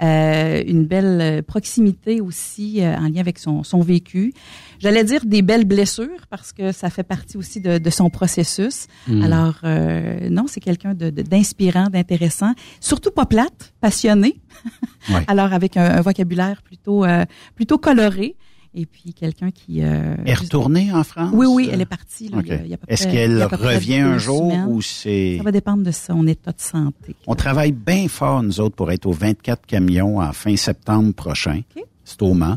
euh, 0.03 0.63
une 0.67 0.87
belle 0.87 1.43
proximité 1.45 2.21
aussi 2.21 2.83
euh, 2.83 2.97
en 2.97 3.09
lien 3.09 3.21
avec 3.21 3.39
son, 3.39 3.63
son 3.63 3.81
vécu. 3.81 4.33
J'allais 4.81 5.05
dire 5.05 5.25
des 5.25 5.43
belles 5.43 5.65
blessures 5.65 6.27
parce 6.31 6.53
que 6.53 6.73
ça 6.73 6.91
fait 6.91 7.03
partie 7.03 7.37
aussi 7.37 7.61
de, 7.61 7.79
de 7.79 7.91
son 7.91 8.11
processus. 8.11 8.87
Mm. 9.09 9.23
Alors, 9.23 9.55
euh, 9.65 10.29
non, 10.31 10.47
c'est 10.47 10.61
quelqu'un 10.61 10.95
de- 10.95 11.11
de- 11.11 11.23
d'inspirant, 11.23 11.89
d'intéressant, 11.89 12.53
surtout 12.81 13.11
pas 13.11 13.27
plate, 13.27 13.73
passionné. 13.81 14.41
Ouais. 15.11 15.23
Alors, 15.27 15.53
avec 15.53 15.77
un, 15.77 15.85
un 15.85 16.01
vocabulaire 16.01 16.63
plutôt 16.63 17.05
euh, 17.05 17.25
plutôt 17.55 17.77
coloré. 17.77 18.37
Et 18.77 18.87
puis 18.87 19.13
quelqu'un 19.15 19.51
qui 19.53 19.83
euh, 19.85 20.17
est 20.25 20.35
retournée 20.35 20.91
en 20.93 21.05
France? 21.05 21.31
Oui, 21.33 21.47
oui, 21.49 21.69
elle 21.71 21.81
est 21.83 21.87
partie. 21.87 22.29
là, 22.29 22.39
OK. 22.39 22.45
il 22.47 22.49
y 22.49 22.53
a- 22.55 22.63
il 22.65 22.69
y 22.69 22.73
a 22.73 22.75
à 22.75 22.79
peu 22.79 22.87
Est-ce 22.89 23.07
qu'elle 23.07 23.45
revient 23.45 23.99
un 23.99 24.17
jour 24.19 24.51
semaines. 24.51 24.67
ou 24.69 24.81
c'est 24.83 25.37
Ça 25.37 25.45
va 25.45 25.53
dépendre 25.53 25.83
de 25.85 25.91
son 25.93 26.27
état 26.27 26.51
de 26.53 26.61
santé. 26.61 27.15
On 27.27 27.35
travaille 27.37 27.71
bien 27.73 28.09
fort, 28.09 28.43
nous 28.43 28.59
autres, 28.61 28.75
pour 28.75 28.91
être 28.91 29.07
aux 29.07 29.13
24 29.13 29.67
camions 29.67 30.19
en 30.21 30.33
fin 30.33 30.57
septembre 30.57 31.13
prochain. 31.13 31.61
C'est 32.05 32.23
au 32.23 32.33
Mans. 32.35 32.57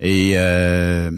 Et 0.00 0.32
euh, 0.36 1.10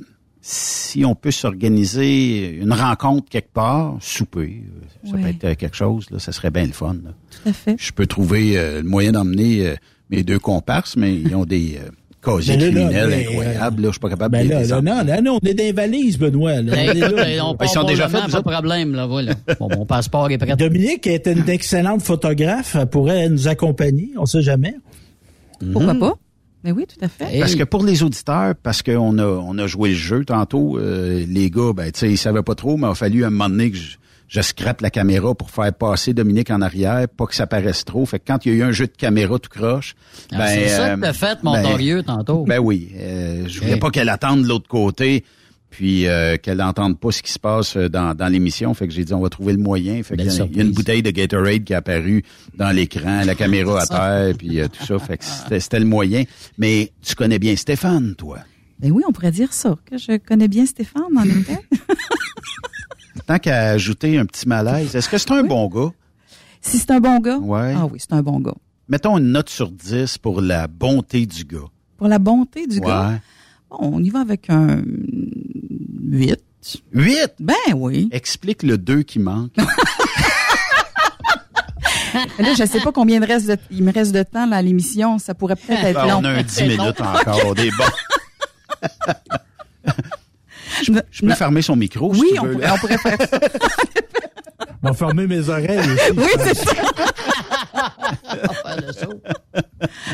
si 0.46 1.06
on 1.06 1.14
peut 1.14 1.30
s'organiser 1.30 2.50
une 2.60 2.74
rencontre 2.74 3.26
quelque 3.30 3.50
part, 3.54 3.96
souper, 4.02 4.62
euh, 5.06 5.10
ça 5.10 5.16
peut 5.16 5.26
être 5.28 5.44
euh, 5.44 5.54
quelque 5.54 5.74
chose, 5.74 6.04
là, 6.10 6.18
ça 6.18 6.32
serait 6.32 6.50
bien 6.50 6.66
le 6.66 6.72
fun. 6.72 6.96
là. 7.02 7.12
Tout 7.30 7.48
à 7.48 7.52
fait. 7.54 7.76
Je 7.78 7.92
peux 7.92 8.06
trouver 8.06 8.58
euh, 8.58 8.82
le 8.82 8.88
moyen 8.88 9.12
d'emmener 9.12 9.66
euh, 9.66 9.74
mes 10.10 10.22
deux 10.22 10.38
comparses, 10.38 10.96
mais 10.98 11.14
ils 11.16 11.34
ont 11.34 11.46
des 11.46 11.78
euh, 11.82 11.88
casiers 12.22 12.58
Ben 12.58 12.74
là, 12.74 12.80
criminels 12.82 13.26
incroyables. 13.26 13.82
là, 13.82 13.88
je 13.88 13.92
suis 13.92 14.00
pas 14.00 14.10
capable 14.10 14.32
Ben 14.32 14.46
de 14.46 14.52
là, 14.52 14.60
les 14.62 14.68
là, 14.68 14.82
non, 14.82 15.02
là, 15.02 15.20
non, 15.22 15.38
on 15.42 15.46
est 15.46 15.54
dans 15.54 15.64
les 15.64 15.72
valises, 15.72 16.18
Benoît. 16.18 16.60
Là. 16.60 16.72
Ben, 16.72 16.90
On 16.90 16.92
est 16.92 16.98
écoute, 16.98 17.16
là. 17.16 17.46
on 17.46 17.56
ils 17.62 17.68
sont 17.68 17.84
déjà 17.84 18.08
faits, 18.10 18.30
pas 18.30 18.38
de 18.42 18.50
problème, 18.50 18.94
là, 18.94 19.06
voilà. 19.06 19.32
Bon, 19.58 19.70
mon 19.74 19.86
passeport 19.86 20.30
est 20.30 20.36
prêt. 20.36 20.54
Dominique 20.56 21.06
est 21.06 21.26
une 21.26 21.48
excellente 21.48 22.02
photographe. 22.02 22.76
Elle 22.78 22.86
pourrait 22.86 23.30
nous 23.30 23.48
accompagner, 23.48 24.10
on 24.18 24.26
sait 24.26 24.42
jamais. 24.42 24.74
Pourquoi 25.72 25.94
pas? 25.94 26.12
Mais 26.64 26.72
oui, 26.72 26.86
tout 26.86 27.02
à 27.04 27.08
fait. 27.08 27.38
Parce 27.38 27.54
que 27.54 27.64
pour 27.64 27.84
les 27.84 28.02
auditeurs, 28.02 28.54
parce 28.62 28.82
qu'on 28.82 29.18
a, 29.18 29.26
on 29.26 29.58
a 29.58 29.66
joué 29.66 29.90
le 29.90 29.94
jeu 29.94 30.24
tantôt, 30.24 30.78
euh, 30.78 31.24
les 31.28 31.50
gars, 31.50 31.72
ben, 31.74 31.92
tu 31.92 32.00
sais, 32.00 32.10
ils 32.10 32.16
savaient 32.16 32.42
pas 32.42 32.54
trop, 32.54 32.78
mais 32.78 32.86
il 32.86 32.90
a 32.90 32.94
fallu 32.94 33.24
un 33.24 33.30
moment 33.30 33.50
donné 33.50 33.70
que 33.70 33.76
je, 33.76 33.98
je 34.28 34.40
scrape 34.40 34.80
la 34.80 34.88
caméra 34.90 35.34
pour 35.34 35.50
faire 35.50 35.72
passer 35.74 36.14
Dominique 36.14 36.50
en 36.50 36.62
arrière, 36.62 37.06
pas 37.08 37.26
que 37.26 37.34
ça 37.34 37.46
paraisse 37.46 37.84
trop. 37.84 38.06
Fait 38.06 38.18
que 38.18 38.24
quand 38.26 38.46
il 38.46 38.52
y 38.52 38.54
a 38.54 38.58
eu 38.58 38.62
un 38.62 38.72
jeu 38.72 38.86
de 38.86 38.96
caméra 38.96 39.38
tout 39.38 39.50
croche, 39.50 39.94
Ah, 40.32 40.38
ben, 40.38 40.46
c'est 40.46 40.68
ça 40.68 40.86
euh, 40.86 40.96
que 40.96 41.00
t'as 41.02 41.12
fait, 41.12 41.42
mon 41.42 41.52
ben, 41.52 42.02
tantôt. 42.02 42.44
Ben 42.44 42.58
oui, 42.58 42.92
euh, 42.96 43.44
je 43.46 43.60
voulais 43.60 43.76
pas 43.76 43.90
qu'elle 43.90 44.08
attende 44.08 44.42
de 44.42 44.48
l'autre 44.48 44.68
côté, 44.68 45.22
puis 45.76 46.06
euh, 46.06 46.36
qu'elle 46.36 46.58
n'entende 46.58 47.00
pas 47.00 47.10
ce 47.10 47.20
qui 47.20 47.32
se 47.32 47.38
passe 47.40 47.76
euh, 47.76 47.88
dans, 47.88 48.14
dans 48.14 48.28
l'émission. 48.28 48.72
Fait 48.74 48.86
que 48.86 48.94
j'ai 48.94 49.04
dit, 49.04 49.12
on 49.12 49.20
va 49.20 49.28
trouver 49.28 49.52
le 49.54 49.58
moyen. 49.58 50.00
Fait 50.04 50.16
qu'il 50.16 50.26
y 50.26 50.28
a- 50.40 50.44
il 50.44 50.56
y 50.56 50.60
a 50.60 50.62
une 50.62 50.70
bouteille 50.70 51.02
de 51.02 51.10
Gatorade 51.10 51.64
qui 51.64 51.72
est 51.72 51.76
apparue 51.76 52.22
dans 52.56 52.70
l'écran, 52.70 53.22
la 53.24 53.34
caméra 53.34 53.80
à 53.82 53.86
terre, 53.86 54.34
puis 54.38 54.60
euh, 54.60 54.68
tout 54.68 54.86
ça. 54.86 54.98
Fait 55.00 55.18
que 55.18 55.24
c'était 55.58 55.80
le 55.80 55.84
moyen. 55.86 56.22
Mais 56.58 56.92
tu 57.02 57.16
connais 57.16 57.40
bien 57.40 57.56
Stéphane, 57.56 58.14
toi. 58.14 58.38
Ben 58.78 58.92
oui, 58.92 59.02
on 59.08 59.10
pourrait 59.12 59.32
dire 59.32 59.52
ça, 59.52 59.76
que 59.84 59.98
je 59.98 60.16
connais 60.18 60.46
bien 60.48 60.64
Stéphane 60.64 61.02
en 61.16 61.24
effet. 61.24 61.58
Tant 63.26 63.38
qu'à 63.38 63.70
ajouter 63.70 64.18
un 64.18 64.26
petit 64.26 64.46
malaise, 64.48 64.94
est-ce 64.94 65.08
que 65.08 65.18
c'est 65.18 65.30
un 65.32 65.42
bon 65.44 65.68
gars? 65.68 65.90
Si 66.60 66.78
c'est 66.78 66.90
un 66.90 67.00
bon 67.00 67.18
gars, 67.20 67.38
Ouais. 67.38 67.74
ah 67.76 67.86
oui, 67.90 67.98
c'est 68.00 68.12
un 68.12 68.22
bon 68.22 68.38
gars. 68.40 68.54
Mettons 68.88 69.18
une 69.18 69.32
note 69.32 69.48
sur 69.48 69.70
10 69.70 70.18
pour 70.18 70.40
la 70.40 70.66
bonté 70.66 71.24
du 71.26 71.44
gars. 71.44 71.58
Pour 71.96 72.08
la 72.08 72.18
bonté 72.18 72.66
du 72.66 72.78
Ouais. 72.80 72.86
gars, 72.86 73.20
on 73.70 74.02
y 74.02 74.10
va 74.10 74.20
avec 74.20 74.50
un 74.50 74.82
8. 76.10 76.36
8? 76.92 77.34
Ben 77.40 77.54
oui. 77.74 78.08
Explique 78.12 78.62
le 78.62 78.78
2 78.78 79.02
qui 79.02 79.18
manque. 79.18 79.52
Là, 82.38 82.54
je 82.56 82.64
sais 82.64 82.80
pas 82.80 82.92
combien 82.92 83.18
de 83.20 83.26
reste 83.26 83.48
de- 83.48 83.58
il 83.70 83.82
me 83.82 83.92
reste 83.92 84.12
de 84.12 84.22
temps 84.22 84.46
là, 84.46 84.56
à 84.58 84.62
l'émission. 84.62 85.18
Ça 85.18 85.34
pourrait 85.34 85.56
peut-être 85.56 85.84
être 85.84 85.98
Ah, 86.00 86.06
long. 86.06 86.18
on 86.20 86.24
a 86.24 86.30
un 86.30 86.42
10 86.42 86.62
minutes 86.62 87.00
encore, 87.00 87.54
des 87.56 87.70
bons. 87.70 87.84
je, 90.84 90.92
peux- 90.92 91.02
je 91.10 91.22
peux 91.26 91.34
fermer 91.34 91.60
son 91.62 91.74
micro 91.76 92.14
si 92.14 92.20
Oui, 92.20 92.28
tu 92.34 92.40
on 92.40 92.44
veux, 92.44 92.52
pourrait, 92.52 92.70
on 92.70 92.78
pourrait 92.78 92.98
faire 92.98 93.18
ça. 93.28 93.38
On 94.86 94.88
va 94.88 94.94
fermer 94.94 95.26
mes 95.26 95.48
oreilles 95.48 95.78
aussi. 95.78 96.12
Oui, 96.14 96.26
c'est 96.44 96.54
ça. 96.56 96.72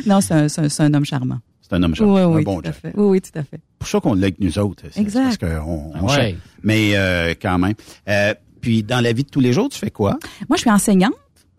Non, 0.07 0.21
c'est 0.21 0.35
un, 0.35 0.49
c'est 0.49 0.61
un- 0.61 0.69
c'est 0.69 0.83
un 0.85 0.95
homme 0.95 1.05
charmant. 1.05 1.39
C'est 1.71 1.77
un 1.77 1.83
homme 1.85 1.95
charmant, 1.95 2.15
Oui, 2.15 2.21
un 2.21 2.29
oui, 2.37 2.45
bon 2.45 2.61
tout 2.61 2.69
à 2.69 2.73
fait. 2.73 2.93
Oui, 2.97 3.05
oui, 3.07 3.21
tout 3.21 3.39
à 3.39 3.43
fait. 3.45 3.61
C'est 3.63 3.79
pour 3.79 3.89
ça 3.89 4.01
qu'on 4.01 4.15
l'a 4.15 4.25
avec 4.25 4.41
nous 4.41 4.59
autres. 4.59 4.83
Exact. 4.97 5.23
Parce 5.23 5.37
qu'on 5.39 5.93
on 5.95 6.07
Ouais. 6.09 6.15
cherche. 6.17 6.35
Mais 6.65 6.97
euh, 6.97 7.35
quand 7.41 7.59
même. 7.59 7.75
Euh, 8.09 8.35
puis 8.61 8.83
dans 8.83 9.01
la 9.01 9.13
vie 9.13 9.23
de 9.25 9.31
tous 9.31 9.41
les 9.41 9.53
jours, 9.53 9.69
tu 9.69 9.79
fais 9.79 9.91
quoi? 9.91 10.19
Moi, 10.49 10.57
je 10.57 10.63
suis 10.63 10.71
enseignante. 10.71 11.15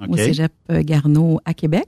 au 0.07 0.17
Cégep 0.17 0.51
Garneau 0.69 1.39
à 1.45 1.53
Québec. 1.53 1.87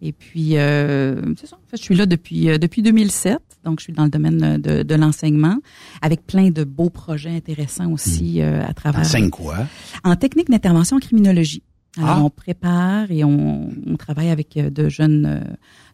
Et 0.00 0.12
puis, 0.12 0.56
euh, 0.58 1.20
c'est 1.40 1.46
ça. 1.48 1.56
En 1.56 1.66
fait, 1.68 1.76
je 1.76 1.82
suis 1.82 1.96
là 1.96 2.06
depuis 2.06 2.48
euh, 2.50 2.58
depuis 2.58 2.82
2007, 2.82 3.38
donc 3.64 3.80
je 3.80 3.84
suis 3.84 3.92
dans 3.92 4.04
le 4.04 4.10
domaine 4.10 4.58
de, 4.58 4.84
de 4.84 4.94
l'enseignement, 4.94 5.56
avec 6.02 6.24
plein 6.24 6.50
de 6.50 6.62
beaux 6.62 6.88
projets 6.90 7.30
intéressants 7.34 7.90
aussi 7.90 8.40
euh, 8.40 8.64
à 8.64 8.74
travers. 8.74 9.00
Enseigne 9.00 9.30
quoi? 9.30 9.56
En 10.04 10.14
technique 10.14 10.50
d'intervention 10.50 10.98
en 10.98 11.00
criminologie. 11.00 11.62
Alors, 11.98 12.16
Ah. 12.18 12.22
on 12.22 12.30
prépare 12.30 13.10
et 13.10 13.24
on, 13.24 13.70
on 13.86 13.96
travaille 13.96 14.30
avec 14.30 14.56
euh, 14.56 14.70
de 14.70 14.88
jeunes, 14.88 15.26
euh, 15.26 15.40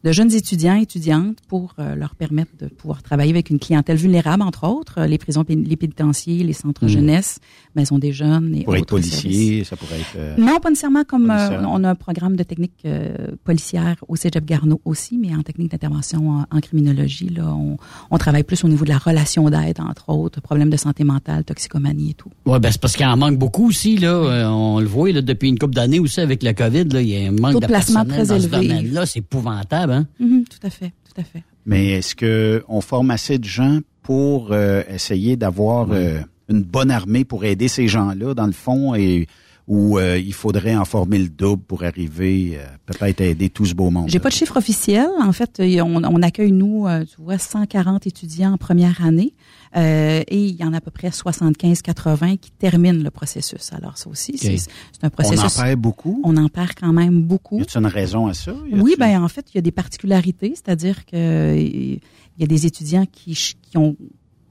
de 0.05 0.13
jeunes 0.13 0.33
étudiants, 0.33 0.75
étudiantes 0.77 1.39
pour 1.49 1.75
euh, 1.79 1.95
leur 1.95 2.15
permettre 2.15 2.51
de 2.61 2.67
pouvoir 2.67 3.03
travailler 3.03 3.31
avec 3.31 3.49
une 3.51 3.59
clientèle 3.59 3.97
vulnérable, 3.97 4.43
entre 4.43 4.67
autres, 4.69 5.03
les 5.05 5.17
prisons, 5.19 5.45
les 5.49 5.77
pénitenciers, 5.77 6.45
les 6.45 6.53
centres 6.53 6.85
Mm. 6.85 6.89
jeunesse, 6.89 7.39
maisons 7.75 7.99
des 7.99 8.13
jeunes 8.13 8.55
et 8.55 8.65
Pour 8.65 8.77
être 8.77 8.83
autres 8.83 8.91
policier, 8.91 9.65
services. 9.65 9.69
ça 9.69 9.77
pourrait 9.77 10.01
être. 10.01 10.15
euh, 10.17 10.37
Non, 10.37 10.61
pas 10.61 10.69
nécessairement 10.69 11.05
comme 11.05 11.31
euh, 11.31 11.63
on 11.67 11.83
a 11.85 11.91
un 11.91 11.95
programme 11.95 12.37
de 12.37 12.43
technique 12.43 12.75
euh, 12.85 13.29
policière 13.45 13.97
au 14.09 14.17
Cégep 14.17 14.45
Garneau 14.45 14.81
aussi, 14.85 15.17
mais 15.19 15.35
en 15.35 15.43
technique 15.43 15.71
d'intervention 15.71 16.29
en, 16.31 16.45
en 16.51 16.61
criminologie, 16.61 17.29
là, 17.31 17.55
on, 17.55 17.77
on 18.11 18.19
travaille 18.19 18.43
plus 18.45 18.63
au 18.65 18.69
niveau 18.69 18.85
de 18.85 18.91
la 18.91 18.99
relation 18.99 19.49
d'aide, 19.49 19.81
entre 19.81 20.11
autres, 20.11 20.41
problèmes 20.43 20.71
de 20.71 20.77
santé 20.77 21.03
mentale, 21.05 21.45
toxicomanie 21.45 22.11
et 22.11 22.15
tout. 22.15 22.31
Ouais, 22.47 22.59
ben 22.61 22.71
c'est 22.71 22.81
parce 22.81 22.95
qu'il 22.97 23.07
en 23.07 23.17
manque 23.17 23.39
beaucoup 23.39 23.69
aussi 23.69 23.97
là. 23.97 24.51
On 24.53 24.81
le 24.81 24.87
voit 24.87 25.11
là 25.13 25.23
depuis 25.23 25.49
une 25.49 25.59
couple 25.59 25.75
d'années 25.75 25.94
aussi 26.01 26.21
avec 26.21 26.43
la 26.43 26.55
COVID 26.55 26.85
là, 26.85 27.01
il 27.03 27.09
y 27.09 27.17
a 27.17 27.29
un 27.29 27.33
manque 27.33 27.61
de 27.61 27.67
placement 27.67 28.05
personnel 28.05 28.27
très 28.27 28.35
dans 28.37 28.41
ce 28.41 28.47
élevé. 28.57 28.69
domaine-là, 28.69 29.07
c'est 29.07 29.19
épouvantable, 29.21 29.93
hein. 29.93 30.07
Mhm, 30.21 30.45
tout 30.45 30.67
à 30.67 30.71
fait, 30.71 30.93
tout 31.05 31.21
à 31.21 31.25
fait. 31.25 31.43
Mais 31.67 31.93
est-ce 31.93 32.15
que 32.15 32.63
on 32.69 32.81
forme 32.81 33.11
assez 33.11 33.39
de 33.39 33.45
gens 33.45 33.81
pour 34.03 34.49
euh, 34.53 34.83
essayer 34.89 35.37
d'avoir 35.37 35.89
euh, 35.93 36.21
une 36.49 36.63
bonne 36.63 36.91
armée 36.91 37.25
pour 37.25 37.45
aider 37.45 37.69
ces 37.69 37.89
gens-là, 37.89 38.35
dans 38.35 38.47
le 38.47 38.53
fond, 38.53 38.95
et 38.95 39.27
où 39.67 39.99
euh, 39.99 40.19
il 40.19 40.35
faudrait 40.35 40.77
en 40.77 40.85
former 40.85 41.19
le 41.19 41.29
double 41.31 41.63
pour 41.63 41.85
arriver, 41.85 42.59
euh, 42.59 42.67
peut-être 42.85 43.21
à 43.23 43.25
aider 43.25 43.49
tout 43.49 43.65
ce 43.65 43.75
beau 43.75 43.89
monde? 43.91 44.11
J'ai 44.11 44.19
pas 44.19 44.29
de 44.29 44.35
chiffre 44.35 44.59
officiel. 44.59 45.09
En 45.23 45.33
fait, 45.33 45.59
euh, 45.61 45.81
on, 45.81 46.05
on 46.05 46.23
accueille, 46.23 46.53
nous, 46.53 46.87
euh, 46.87 47.05
tu 47.05 47.23
vois, 47.23 47.39
140 47.39 48.07
étudiants 48.07 48.53
en 48.53 48.59
première 48.59 49.03
année. 49.03 49.33
euh, 49.77 50.23
et 50.29 50.45
il 50.45 50.55
y 50.57 50.65
en 50.65 50.73
a 50.75 50.77
à 50.77 50.81
peu 50.83 50.91
près 50.91 51.09
75-80 51.09 52.37
qui 52.39 52.51
terminent 52.53 53.03
le 53.03 53.11
processus. 53.11 53.73
Alors, 53.73 53.97
ça 53.99 54.09
aussi, 54.11 54.37
c'est 54.39 54.57
c'est 54.59 55.03
un 55.03 55.11
processus. 55.11 55.41
On 55.57 55.61
en 55.61 55.65
perd 55.65 55.81
beaucoup? 55.81 56.21
On 56.25 56.37
en 56.37 56.49
perd 56.49 56.73
quand 56.79 56.93
même 56.93 57.23
beaucoup. 57.23 57.59
Y 57.59 57.63
a-t-il 57.63 57.81
une 57.81 57.87
raison 57.87 58.27
à 58.27 58.35
ça? 58.35 58.53
Oui, 58.73 58.95
ben 58.99 59.23
en 59.23 59.29
fait, 59.29 59.47
il 59.53 59.57
y 59.57 59.59
a 59.59 59.63
des 59.63 59.73
particularités, 59.73 60.51
c'est-à-dire 60.55 61.07
que 61.07 61.57
il 61.57 62.01
y 62.39 62.45
a 62.45 62.47
des 62.47 62.67
étudiants 62.67 63.07
qui, 63.11 63.33
qui 63.63 63.79
ont 63.79 63.97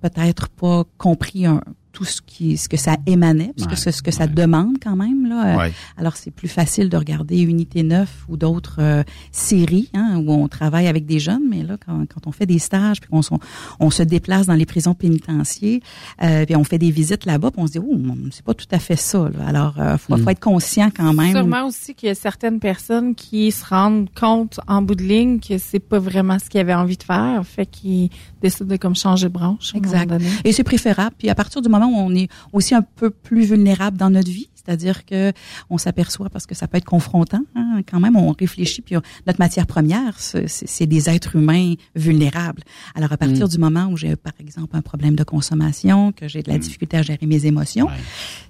peut-être 0.02 0.50
pas 0.50 0.84
compris 0.98 1.46
un- 1.46 1.62
tout 1.94 2.04
ce 2.06 2.22
qui 2.22 2.58
ce 2.58 2.68
que 2.68 2.76
ça 2.76 2.98
émanait, 3.06 3.54
parce 3.56 3.68
que 3.68 3.74
Ouais, 3.88 3.92
ce, 3.94 4.02
que 4.02 4.12
ça 4.12 4.28
demande 4.28 4.76
quand 4.84 4.96
même 4.96 5.28
là. 5.30 5.54
Euh, 5.54 5.58
Ouais. 5.58 5.72
Alors 5.96 6.18
c'est 6.18 6.32
plus 6.32 6.48
facile 6.50 6.90
de 6.90 6.98
regarder 6.98 7.40
Unité 7.42 7.84
9 7.84 8.26
ou 8.30 8.36
d'autres 8.36 8.78
euh, 8.80 9.04
séries 9.32 9.90
hein, 9.94 10.18
où 10.18 10.32
on 10.32 10.48
travaille 10.48 10.88
avec 10.88 11.06
des 11.06 11.20
jeunes, 11.20 11.44
mais 11.50 11.64
là 11.64 11.78
quand, 11.86 12.06
quand 12.12 12.28
on 12.28 12.32
fait 12.32 12.46
des 12.48 12.58
stages 12.60 13.00
puis 13.00 13.10
qu'on 13.10 13.22
se- 13.22 13.34
on 13.80 13.90
se 13.92 14.04
déplace 14.04 14.48
dans 14.48 14.56
les 14.56 14.66
prisons 14.66 14.94
pénitentiaires, 14.96 15.80
euh, 16.24 16.46
puis 16.46 16.56
on 16.56 16.64
fait 16.64 16.80
des 16.80 16.92
visites 16.92 17.26
là-bas, 17.26 17.52
puis 17.52 17.62
on 17.62 17.68
se 17.68 17.74
dit 17.74 17.80
oh 17.80 17.96
c'est 18.32 18.44
pas 18.44 18.54
tout 18.54 18.66
à 18.72 18.80
fait 18.80 18.96
ça. 18.96 19.30
là. 19.30 19.46
Alors 19.48 19.76
euh, 19.80 19.98
faut, 19.98 20.18
faut 20.18 20.30
être 20.30 20.40
conscient 20.40 20.90
quand 20.96 21.14
même. 21.14 21.32
Sûrement 21.36 21.68
aussi 21.68 21.94
qu'il 21.94 22.08
y 22.08 22.12
a 22.12 22.16
certaines 22.16 22.60
personnes 22.60 23.14
qui 23.16 23.52
se 23.52 23.64
rendent 23.66 24.10
compte 24.20 24.60
en 24.68 24.82
bout 24.82 24.96
de 24.96 25.04
ligne 25.04 25.40
que 25.40 25.58
c'est 25.60 25.80
pas 25.80 26.00
vraiment 26.00 26.40
ce 26.40 26.50
qu'ils 26.50 26.60
avaient 26.60 26.74
envie 26.74 26.98
de 26.98 27.04
faire, 27.04 27.46
fait 27.46 27.66
qu'ils 27.68 28.10
décident 28.44 28.70
de 28.70 28.76
comme 28.78 28.96
changer 28.96 29.28
de 29.28 29.34
branche. 29.34 29.74
Exact. 29.76 30.10
donné. 30.10 30.26
Et 30.44 30.52
c'est 30.54 30.64
préférable. 30.64 31.16
Puis 31.18 31.30
à 31.30 31.36
partir 31.36 31.62
du 31.62 31.70
moment 31.70 31.88
où 31.88 31.96
on 31.96 32.14
est 32.16 32.28
aussi 32.52 32.76
un 32.76 32.82
peu 32.84 33.10
plus 33.10 33.46
vulnérable 33.46 33.98
dans 33.98 34.10
notre 34.10 34.30
vie, 34.30 34.50
c'est-à-dire 34.56 35.06
que 35.06 35.34
on 35.70 35.78
s'aperçoit 35.78 36.30
parce 36.30 36.46
que 36.46 36.56
ça 36.56 36.68
peut 36.68 36.78
être 36.78 36.86
confrontant. 36.86 37.42
hein, 37.56 37.82
quand 37.90 38.00
même, 38.00 38.16
on 38.16 38.32
réfléchit. 38.32 38.82
Puis 38.82 38.96
on- 38.96 39.02
notre 39.28 39.40
matière 39.40 39.68
première, 39.68 40.16
c'est 40.20 40.86
des 40.86 41.10
êtres 41.10 41.36
humains 41.36 41.74
vulnérables. 41.96 42.64
Alors 42.96 43.12
à 43.12 43.18
partir 43.18 43.46
Mm. 43.48 43.50
du 43.50 43.58
moment 43.58 43.86
où 43.92 43.98
j'ai 43.98 44.16
par 44.16 44.34
exemple 44.40 44.76
un 44.78 44.82
problème 44.82 45.16
de 45.16 45.24
consommation, 45.24 46.12
que 46.14 46.28
j'ai 46.28 46.44
de 46.44 46.50
la 46.52 46.58
difficulté 46.58 46.98
à 46.98 47.02
gérer 47.02 47.26
mes 47.26 47.46
émotions, 47.46 47.88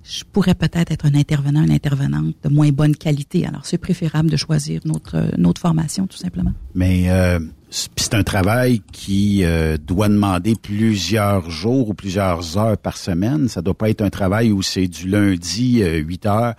je 0.03 0.23
pourrais 0.31 0.55
peut-être 0.55 0.91
être 0.91 1.05
un 1.05 1.15
intervenant, 1.15 1.63
une 1.63 1.71
intervenante 1.71 2.35
de 2.43 2.49
moins 2.49 2.69
bonne 2.69 2.95
qualité. 2.95 3.45
Alors 3.47 3.65
c'est 3.65 3.77
préférable 3.77 4.29
de 4.29 4.37
choisir 4.37 4.81
notre 4.85 5.15
notre 5.37 5.59
formation 5.61 6.05
tout 6.07 6.17
simplement. 6.17 6.53
Mais 6.75 7.09
euh, 7.09 7.39
c'est 7.73 8.13
un 8.13 8.21
travail 8.21 8.81
qui 8.91 9.43
euh, 9.43 9.77
doit 9.77 10.07
demander 10.07 10.53
plusieurs 10.55 11.49
jours 11.49 11.89
ou 11.89 11.93
plusieurs 11.95 12.55
heures 12.59 12.77
par 12.77 12.97
semaine. 12.97 13.49
Ça 13.49 13.63
doit 13.63 13.73
pas 13.73 13.89
être 13.89 14.01
un 14.01 14.11
travail 14.11 14.51
où 14.51 14.61
c'est 14.61 14.87
du 14.87 15.07
lundi 15.07 15.81
euh, 15.81 15.97
8 15.97 16.25
heures 16.27 16.53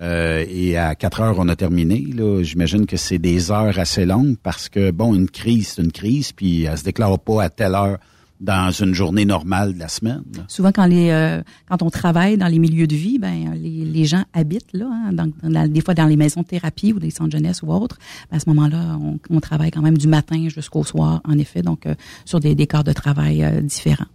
euh, 0.00 0.44
et 0.48 0.76
à 0.76 0.94
4 0.94 1.20
heures 1.22 1.36
on 1.38 1.48
a 1.48 1.56
terminé. 1.56 2.06
Là, 2.14 2.44
j'imagine 2.44 2.86
que 2.86 2.96
c'est 2.96 3.18
des 3.18 3.50
heures 3.50 3.80
assez 3.80 4.06
longues 4.06 4.36
parce 4.40 4.68
que 4.68 4.92
bon, 4.92 5.12
une 5.12 5.28
crise, 5.28 5.72
c'est 5.74 5.82
une 5.82 5.90
crise, 5.90 6.30
puis 6.30 6.64
elle 6.64 6.78
se 6.78 6.84
déclare 6.84 7.18
pas 7.18 7.42
à 7.42 7.48
telle 7.48 7.74
heure 7.74 7.98
dans 8.40 8.70
une 8.70 8.94
journée 8.94 9.24
normale 9.24 9.74
de 9.74 9.78
la 9.78 9.88
semaine. 9.88 10.22
Souvent, 10.48 10.72
quand 10.72 10.86
les 10.86 11.10
euh, 11.10 11.42
quand 11.68 11.82
on 11.82 11.90
travaille 11.90 12.38
dans 12.38 12.46
les 12.46 12.58
milieux 12.58 12.86
de 12.86 12.96
vie, 12.96 13.18
ben 13.18 13.52
les, 13.54 13.84
les 13.84 14.04
gens 14.06 14.24
habitent 14.32 14.72
là, 14.72 14.88
hein, 14.90 15.68
des 15.68 15.80
fois 15.82 15.94
dans 15.94 16.06
les 16.06 16.16
maisons 16.16 16.40
de 16.40 16.46
thérapie 16.46 16.92
ou 16.92 16.98
des 16.98 17.10
centres 17.10 17.32
jeunesse 17.32 17.62
ou 17.62 17.70
autres. 17.70 17.98
Ben, 18.30 18.38
à 18.38 18.40
ce 18.40 18.48
moment-là, 18.48 18.98
on, 19.00 19.18
on 19.28 19.40
travaille 19.40 19.70
quand 19.70 19.82
même 19.82 19.98
du 19.98 20.08
matin 20.08 20.48
jusqu'au 20.48 20.84
soir, 20.84 21.20
en 21.24 21.38
effet, 21.38 21.62
donc 21.62 21.86
euh, 21.86 21.94
sur 22.24 22.40
des, 22.40 22.54
des 22.54 22.66
corps 22.66 22.84
de 22.84 22.92
travail 22.92 23.44
euh, 23.44 23.60
différents. 23.60 24.06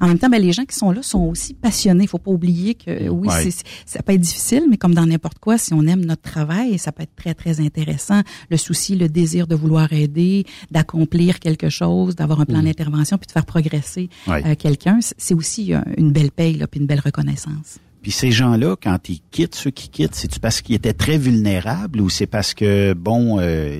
En 0.00 0.08
même 0.08 0.18
temps, 0.18 0.28
ben, 0.30 0.40
les 0.40 0.52
gens 0.52 0.64
qui 0.64 0.74
sont 0.76 0.90
là 0.92 1.02
sont 1.02 1.20
aussi 1.24 1.52
passionnés. 1.54 2.04
Il 2.04 2.08
faut 2.08 2.18
pas 2.18 2.30
oublier 2.30 2.74
que 2.74 3.08
oui, 3.08 3.28
Ouais. 3.28 3.50
c'est- 3.50 3.64
ça 3.84 4.02
peut 4.02 4.12
être 4.14 4.20
difficile, 4.20 4.64
mais 4.70 4.76
comme 4.78 4.94
dans 4.94 5.04
n'importe 5.06 5.38
quoi, 5.38 5.58
si 5.58 5.74
on 5.74 5.82
aime 5.86 6.04
notre 6.04 6.22
travail, 6.22 6.78
ça 6.78 6.90
peut 6.92 7.02
être 7.02 7.14
très 7.16 7.34
très 7.34 7.60
intéressant. 7.60 8.22
Le 8.50 8.56
souci, 8.56 8.96
le 8.96 9.08
désir 9.08 9.46
de 9.46 9.54
vouloir 9.54 9.92
aider, 9.92 10.46
d'accomplir 10.70 11.38
quelque 11.38 11.68
chose, 11.68 12.14
d'avoir 12.16 12.40
un 12.40 12.46
plan 12.46 12.60
Mm. 12.62 12.64
d'intervention, 12.64 13.18
puis 13.18 13.26
de 13.26 13.32
faire 13.32 13.44
progresser 13.46 14.08
Ouais. 14.26 14.42
euh, 14.46 14.54
quelqu'un, 14.54 15.00
c'est 15.18 15.34
aussi 15.34 15.74
euh, 15.74 15.80
une 15.98 16.12
belle 16.12 16.30
paye, 16.30 16.54
là, 16.56 16.66
puis 16.66 16.80
une 16.80 16.86
belle 16.86 17.00
reconnaissance. 17.00 17.78
Puis 18.02 18.12
ces 18.12 18.30
gens-là, 18.30 18.76
quand 18.82 19.10
ils 19.10 19.20
quittent, 19.30 19.54
ceux 19.54 19.70
qui 19.70 19.90
quittent, 19.90 20.14
c'est-tu 20.14 20.40
parce 20.40 20.62
qu'ils 20.62 20.74
étaient 20.76 20.94
très 20.94 21.18
vulnérables 21.18 22.00
ou 22.00 22.08
c'est 22.08 22.26
parce 22.26 22.54
que, 22.54 22.94
bon, 22.94 23.38
euh, 23.38 23.78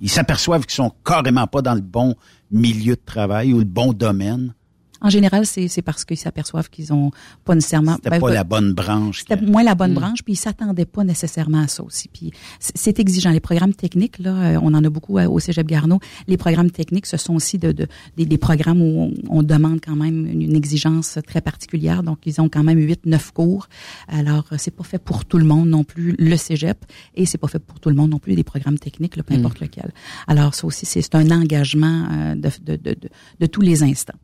ils 0.00 0.08
s'aperçoivent 0.08 0.62
qu'ils 0.64 0.76
sont 0.76 0.92
carrément 1.04 1.46
pas 1.48 1.62
dans 1.62 1.74
le 1.74 1.80
bon 1.80 2.14
milieu 2.52 2.94
de 2.94 3.00
travail 3.04 3.52
ou 3.52 3.58
le 3.58 3.64
bon 3.64 3.92
domaine? 3.92 4.54
En 5.00 5.08
général, 5.10 5.46
c'est 5.46 5.82
parce 5.82 6.04
qu'ils 6.04 6.18
s'aperçoivent 6.18 6.68
qu'ils 6.70 6.92
ont 6.92 7.10
pas 7.44 7.54
nécessairement. 7.54 7.94
C'était 7.96 8.10
ben, 8.10 8.20
pas 8.20 8.28
ben, 8.28 8.34
la 8.34 8.44
bonne 8.44 8.72
branche. 8.72 9.20
C'était 9.20 9.40
moins 9.40 9.62
la 9.62 9.74
bonne 9.74 9.94
branche, 9.94 10.22
puis 10.22 10.34
ils 10.34 10.36
s'attendaient 10.36 10.84
pas 10.84 11.04
nécessairement 11.04 11.60
à 11.62 11.68
ça 11.68 11.82
aussi. 11.82 12.08
Puis 12.08 12.32
c'est- 12.58 12.98
exigeant. 13.00 13.30
Les 13.30 13.40
programmes 13.40 13.72
techniques, 13.72 14.18
là, 14.18 14.34
euh, 14.34 14.58
on 14.62 14.74
en 14.74 14.84
a 14.84 14.90
beaucoup 14.90 15.16
euh, 15.18 15.26
au 15.28 15.38
Cégep 15.38 15.66
Garneau. 15.66 16.00
Les 16.28 16.36
programmes 16.36 16.70
techniques, 16.70 17.06
ce 17.06 17.16
sont 17.16 17.34
aussi 17.34 17.56
de, 17.56 17.72
de- 17.72 17.86
des, 18.16 18.26
des 18.26 18.36
programmes 18.36 18.82
où 18.82 19.10
on, 19.30 19.38
on 19.38 19.42
demande 19.42 19.80
quand 19.82 19.96
même 19.96 20.26
une, 20.26 20.42
une 20.42 20.54
exigence 20.56 21.18
très 21.26 21.40
particulière. 21.40 22.02
Donc, 22.02 22.18
ils 22.26 22.40
ont 22.40 22.48
quand 22.50 22.62
même 22.62 22.78
huit, 22.78 23.06
neuf 23.06 23.30
cours. 23.30 23.68
Alors, 24.08 24.44
euh, 24.52 24.56
c'est 24.58 24.70
pas 24.70 24.84
fait 24.84 24.98
pour 24.98 25.24
tout 25.24 25.38
le 25.38 25.44
monde 25.44 25.68
non 25.68 25.82
plus, 25.84 26.14
le 26.18 26.36
Cégep, 26.36 26.84
et 27.14 27.24
c'est 27.26 27.38
pas 27.38 27.48
fait 27.48 27.58
pour 27.58 27.80
tout 27.80 27.88
le 27.88 27.94
monde 27.94 28.10
non 28.10 28.18
plus, 28.18 28.34
des 28.34 28.44
programmes 28.44 28.78
techniques, 28.78 29.16
là, 29.16 29.22
peu 29.22 29.34
Mm. 29.34 29.38
importe 29.38 29.60
lequel. 29.60 29.92
Alors, 30.26 30.54
ça 30.54 30.66
aussi, 30.66 30.84
c'est 30.84 31.14
un 31.14 31.30
engagement 31.30 32.06
euh, 32.12 32.34
de, 32.34 32.76
de, 32.76 32.96
de 33.40 33.46
tous 33.46 33.60
les 33.62 33.82
instants. 33.82 34.18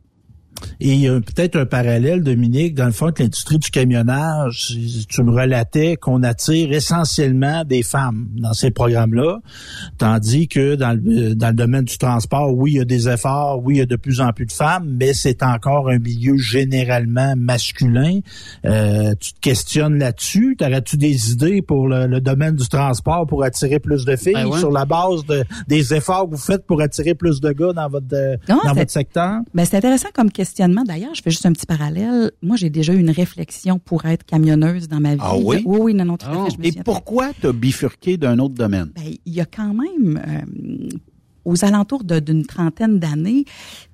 Et 0.79 0.93
il 0.93 0.99
y 0.99 1.07
a 1.07 1.19
peut-être 1.19 1.55
un 1.55 1.65
parallèle, 1.65 2.23
Dominique, 2.23 2.75
dans 2.75 2.85
le 2.85 2.91
fond, 2.91 3.05
avec 3.05 3.19
l'industrie 3.19 3.57
du 3.57 3.69
camionnage. 3.69 4.77
Tu 5.09 5.23
me 5.23 5.31
relatais 5.31 5.95
qu'on 5.97 6.23
attire 6.23 6.71
essentiellement 6.71 7.63
des 7.63 7.83
femmes 7.83 8.27
dans 8.35 8.53
ces 8.53 8.71
programmes-là, 8.71 9.39
tandis 9.97 10.47
que 10.47 10.75
dans 10.75 10.93
le, 10.93 11.35
dans 11.35 11.49
le 11.49 11.53
domaine 11.53 11.85
du 11.85 11.97
transport, 11.97 12.53
oui, 12.53 12.73
il 12.73 12.77
y 12.77 12.79
a 12.79 12.85
des 12.85 13.09
efforts, 13.09 13.61
oui, 13.63 13.75
il 13.75 13.77
y 13.79 13.81
a 13.81 13.85
de 13.85 13.95
plus 13.95 14.21
en 14.21 14.31
plus 14.33 14.45
de 14.45 14.51
femmes, 14.51 14.95
mais 14.99 15.13
c'est 15.13 15.43
encore 15.43 15.89
un 15.89 15.99
milieu 15.99 16.37
généralement 16.37 17.33
masculin. 17.35 18.19
Euh, 18.65 19.13
tu 19.19 19.33
te 19.33 19.39
questionnes 19.39 19.97
là-dessus. 19.97 20.55
T'aurais-tu 20.57 20.97
des 20.97 21.31
idées 21.31 21.61
pour 21.61 21.87
le, 21.87 22.07
le 22.07 22.21
domaine 22.21 22.55
du 22.55 22.67
transport 22.67 23.25
pour 23.27 23.43
attirer 23.43 23.79
plus 23.79 24.05
de 24.05 24.15
filles 24.15 24.33
Ben 24.33 24.47
ouais. 24.47 24.59
sur 24.59 24.71
la 24.71 24.85
base 24.85 25.25
de, 25.25 25.43
des 25.67 25.93
efforts 25.93 26.25
que 26.29 26.35
vous 26.35 26.41
faites 26.41 26.65
pour 26.65 26.81
attirer 26.81 27.15
plus 27.15 27.41
de 27.41 27.51
gars 27.51 27.73
dans 27.73 27.89
votre, 27.89 28.05
Non, 28.47 28.59
dans 28.63 28.73
votre 28.73 28.91
secteur? 28.91 29.39
Ben, 29.53 29.65
c'est 29.65 29.77
intéressant 29.77 30.09
comme 30.13 30.31
questionnement. 30.47 30.83
D'ailleurs, 30.83 31.13
je 31.13 31.21
fais 31.21 31.29
juste 31.31 31.45
un 31.45 31.53
petit 31.53 31.65
parallèle. 31.65 32.31
Moi, 32.41 32.55
j'ai 32.55 32.69
déjà 32.69 32.93
eu 32.93 32.99
une 32.99 33.09
réflexion 33.11 33.79
pour 33.79 34.05
être 34.05 34.25
camionneuse 34.25 34.87
dans 34.87 34.99
ma 34.99 35.13
vie. 35.15 35.21
Ah 35.23 35.37
oui? 35.37 35.61
Oui, 35.65 35.79
oui, 35.81 35.93
non, 35.93 36.05
non, 36.05 36.17
tout 36.17 36.27
à 36.27 36.45
fait. 36.45 36.51
Je 36.55 36.59
me 36.59 36.65
Et 36.65 36.71
pourquoi 36.83 37.31
t'as 37.39 37.51
bifurqué 37.51 38.17
d'un 38.17 38.39
autre 38.39 38.55
domaine? 38.55 38.89
Ben, 38.95 39.03
il 39.25 39.33
y 39.33 39.41
a 39.41 39.45
quand 39.45 39.73
même, 39.73 40.21
euh, 40.27 40.89
aux 41.45 41.63
alentours 41.63 42.03
de- 42.03 42.19
d'une 42.19 42.45
trentaine 42.45 42.99
d'années, 42.99 43.45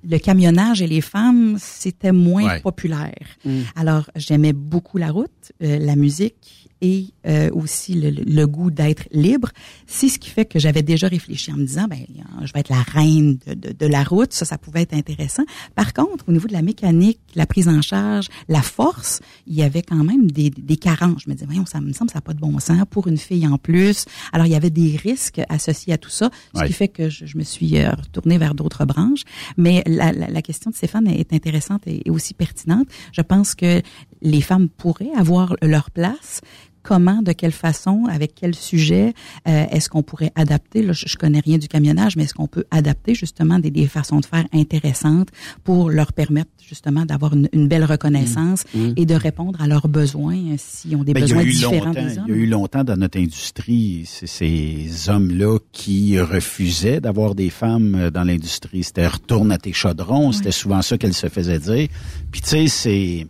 le 0.08 0.18
camionnage 0.18 0.82
et 0.82 0.86
les 0.86 1.00
femmes, 1.00 1.56
c'était 1.60 2.12
moins 2.12 2.44
Ouais. 2.46 2.60
populaire. 2.60 3.14
Mm. 3.44 3.60
Alors, 3.76 4.10
j'aimais 4.16 4.52
beaucoup 4.52 4.98
la 4.98 5.10
route, 5.10 5.52
euh, 5.62 5.78
la 5.78 5.96
musique 5.96 6.63
et 6.84 7.06
euh, 7.26 7.48
aussi 7.54 7.94
le, 7.94 8.10
le- 8.10 8.46
goût 8.46 8.70
d'être 8.70 9.04
libre. 9.10 9.48
C'est 9.86 10.10
ce 10.10 10.18
qui 10.18 10.28
fait 10.28 10.44
que 10.44 10.58
j'avais 10.58 10.82
déjà 10.82 11.08
réfléchi 11.08 11.50
en 11.50 11.56
me 11.56 11.64
disant, 11.64 11.86
ben, 11.88 11.98
je 12.44 12.52
vais 12.52 12.60
être 12.60 12.68
la 12.68 12.82
reine 12.82 13.38
de, 13.46 13.54
de- 13.54 13.72
de 13.72 13.86
la 13.86 14.02
route. 14.04 14.34
Ça, 14.34 14.44
ça 14.44 14.58
pouvait 14.58 14.82
être 14.82 14.92
intéressant. 14.92 15.44
Par 15.74 15.94
contre, 15.94 16.24
au 16.28 16.32
niveau 16.32 16.46
de 16.46 16.52
la 16.52 16.60
mécanique, 16.60 17.20
la 17.34 17.46
prise 17.46 17.68
en 17.68 17.80
charge, 17.80 18.26
la 18.48 18.60
force, 18.60 19.20
il 19.46 19.54
y 19.54 19.62
avait 19.62 19.80
quand 19.80 20.04
même 20.04 20.30
des, 20.30 20.50
des 20.50 20.76
carences. 20.76 21.22
Je 21.24 21.30
me 21.30 21.34
disais, 21.34 21.46
voyons, 21.46 21.64
ça 21.64 21.80
me 21.80 21.92
semble 21.94 22.10
ça 22.10 22.18
n'a 22.18 22.20
pas 22.22 22.34
de 22.34 22.40
bon 22.40 22.58
sens 22.58 22.84
pour 22.90 23.08
une 23.08 23.16
fille 23.16 23.46
en 23.46 23.56
plus. 23.56 24.04
Alors, 24.32 24.46
il 24.46 24.52
y 24.52 24.56
avait 24.56 24.68
des 24.70 24.96
risques 24.96 25.40
associés 25.48 25.94
à 25.94 25.98
tout 25.98 26.10
ça, 26.10 26.30
ce 26.54 26.60
Ouais. 26.60 26.66
qui 26.66 26.74
fait 26.74 26.88
que 26.88 27.08
je, 27.08 27.24
je 27.24 27.38
me 27.38 27.44
suis 27.44 27.78
euh, 27.78 27.90
retournée 27.92 28.36
vers 28.36 28.54
d'autres 28.54 28.84
branches. 28.84 29.22
Mais 29.56 29.82
la, 29.86 30.12
la, 30.12 30.28
la 30.28 30.42
question 30.42 30.70
de 30.70 30.76
Stéphane 30.76 31.06
est 31.08 31.32
intéressante 31.32 31.82
et, 31.86 32.06
et 32.06 32.10
aussi 32.10 32.34
pertinente. 32.34 32.88
Je 33.12 33.22
pense 33.22 33.54
que 33.54 33.80
les 34.20 34.40
femmes 34.42 34.68
pourraient 34.68 35.14
avoir 35.16 35.56
leur 35.62 35.90
place. 35.90 36.40
Comment, 36.84 37.22
de 37.22 37.32
quelle 37.32 37.52
façon, 37.52 38.04
avec 38.08 38.34
quel 38.36 38.54
sujet 38.54 39.12
euh, 39.48 39.64
est-ce 39.72 39.88
qu'on 39.88 40.04
pourrait 40.04 40.32
adapter? 40.36 40.82
Là, 40.82 40.92
je, 40.92 41.06
je 41.08 41.16
connais 41.16 41.40
rien 41.40 41.58
du 41.58 41.66
camionnage, 41.66 42.14
mais 42.16 42.22
est-ce 42.24 42.34
qu'on 42.34 42.46
peut 42.46 42.64
adapter 42.70 43.16
justement 43.16 43.58
des, 43.58 43.72
des 43.72 43.88
façons 43.88 44.20
de 44.20 44.26
faire 44.26 44.44
intéressantes 44.52 45.28
pour 45.64 45.90
leur 45.90 46.12
permettre 46.12 46.50
justement 46.66 47.04
d'avoir 47.04 47.34
une, 47.34 47.48
une 47.52 47.66
belle 47.68 47.84
reconnaissance 47.84 48.44
Mm. 48.74 48.78
Mm. 48.84 48.94
et 48.96 49.06
de 49.06 49.14
répondre 49.14 49.60
à 49.60 49.66
leurs 49.66 49.88
besoins 49.88 50.36
euh, 50.36 50.54
s'ils 50.58 50.96
ont 50.96 51.04
des 51.04 51.12
Ben, 51.12 51.22
besoins 51.22 51.42
il, 51.42 51.50
différents 51.50 51.90
des 51.92 52.18
hommes 52.18 52.24
il 52.28 52.34
y 52.34 52.38
a 52.38 52.40
eu 52.42 52.46
longtemps 52.46 52.84
dans 52.84 52.96
notre 52.96 53.18
industrie 53.18 54.02
ces 54.06 55.08
hommes-là 55.08 55.58
qui 55.72 56.18
refusaient 56.20 57.00
d'avoir 57.00 57.34
des 57.34 57.50
femmes 57.50 57.94
euh, 57.94 58.10
dans 58.10 58.24
l'industrie. 58.24 58.84
C'était 58.84 59.06
retourne 59.06 59.52
à 59.52 59.58
tes 59.58 59.72
chaudrons, 59.72 60.32
c'était 60.32 60.50
souvent 60.52 60.82
ça 60.82 60.98
qu'elles 60.98 61.14
se 61.14 61.28
faisaient 61.28 61.58
dire. 61.58 61.88
Puis 62.30 62.40
tu 62.40 62.48
sais, 62.48 62.66
c'est 62.68 63.26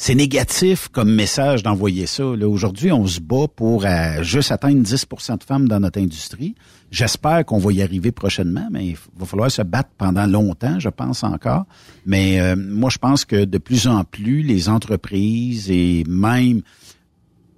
c'est 0.00 0.14
négatif 0.14 0.86
comme 0.86 1.12
message 1.12 1.64
d'envoyer 1.64 2.06
ça. 2.06 2.24
Aujourd'hui, 2.24 2.92
on 2.92 3.04
se 3.04 3.18
bat 3.18 3.48
pour 3.48 3.84
euh, 3.84 4.22
juste 4.22 4.52
atteindre 4.52 4.80
10% 4.80 5.38
de 5.38 5.42
femmes 5.42 5.66
dans 5.66 5.80
notre 5.80 5.98
industrie. 6.00 6.54
J'espère 6.92 7.44
qu'on 7.44 7.58
va 7.58 7.72
y 7.72 7.82
arriver 7.82 8.12
prochainement, 8.12 8.68
mais 8.70 8.86
il 8.86 8.96
va 9.16 9.26
falloir 9.26 9.50
se 9.50 9.62
battre 9.62 9.90
pendant 9.98 10.26
longtemps, 10.26 10.78
je 10.78 10.88
pense 10.88 11.24
encore. 11.24 11.64
Mais 12.06 12.40
euh, 12.40 12.54
moi, 12.54 12.90
je 12.90 12.98
pense 12.98 13.24
que 13.24 13.44
de 13.44 13.58
plus 13.58 13.88
en 13.88 14.04
plus, 14.04 14.42
les 14.42 14.68
entreprises 14.68 15.68
et 15.68 16.04
même 16.06 16.62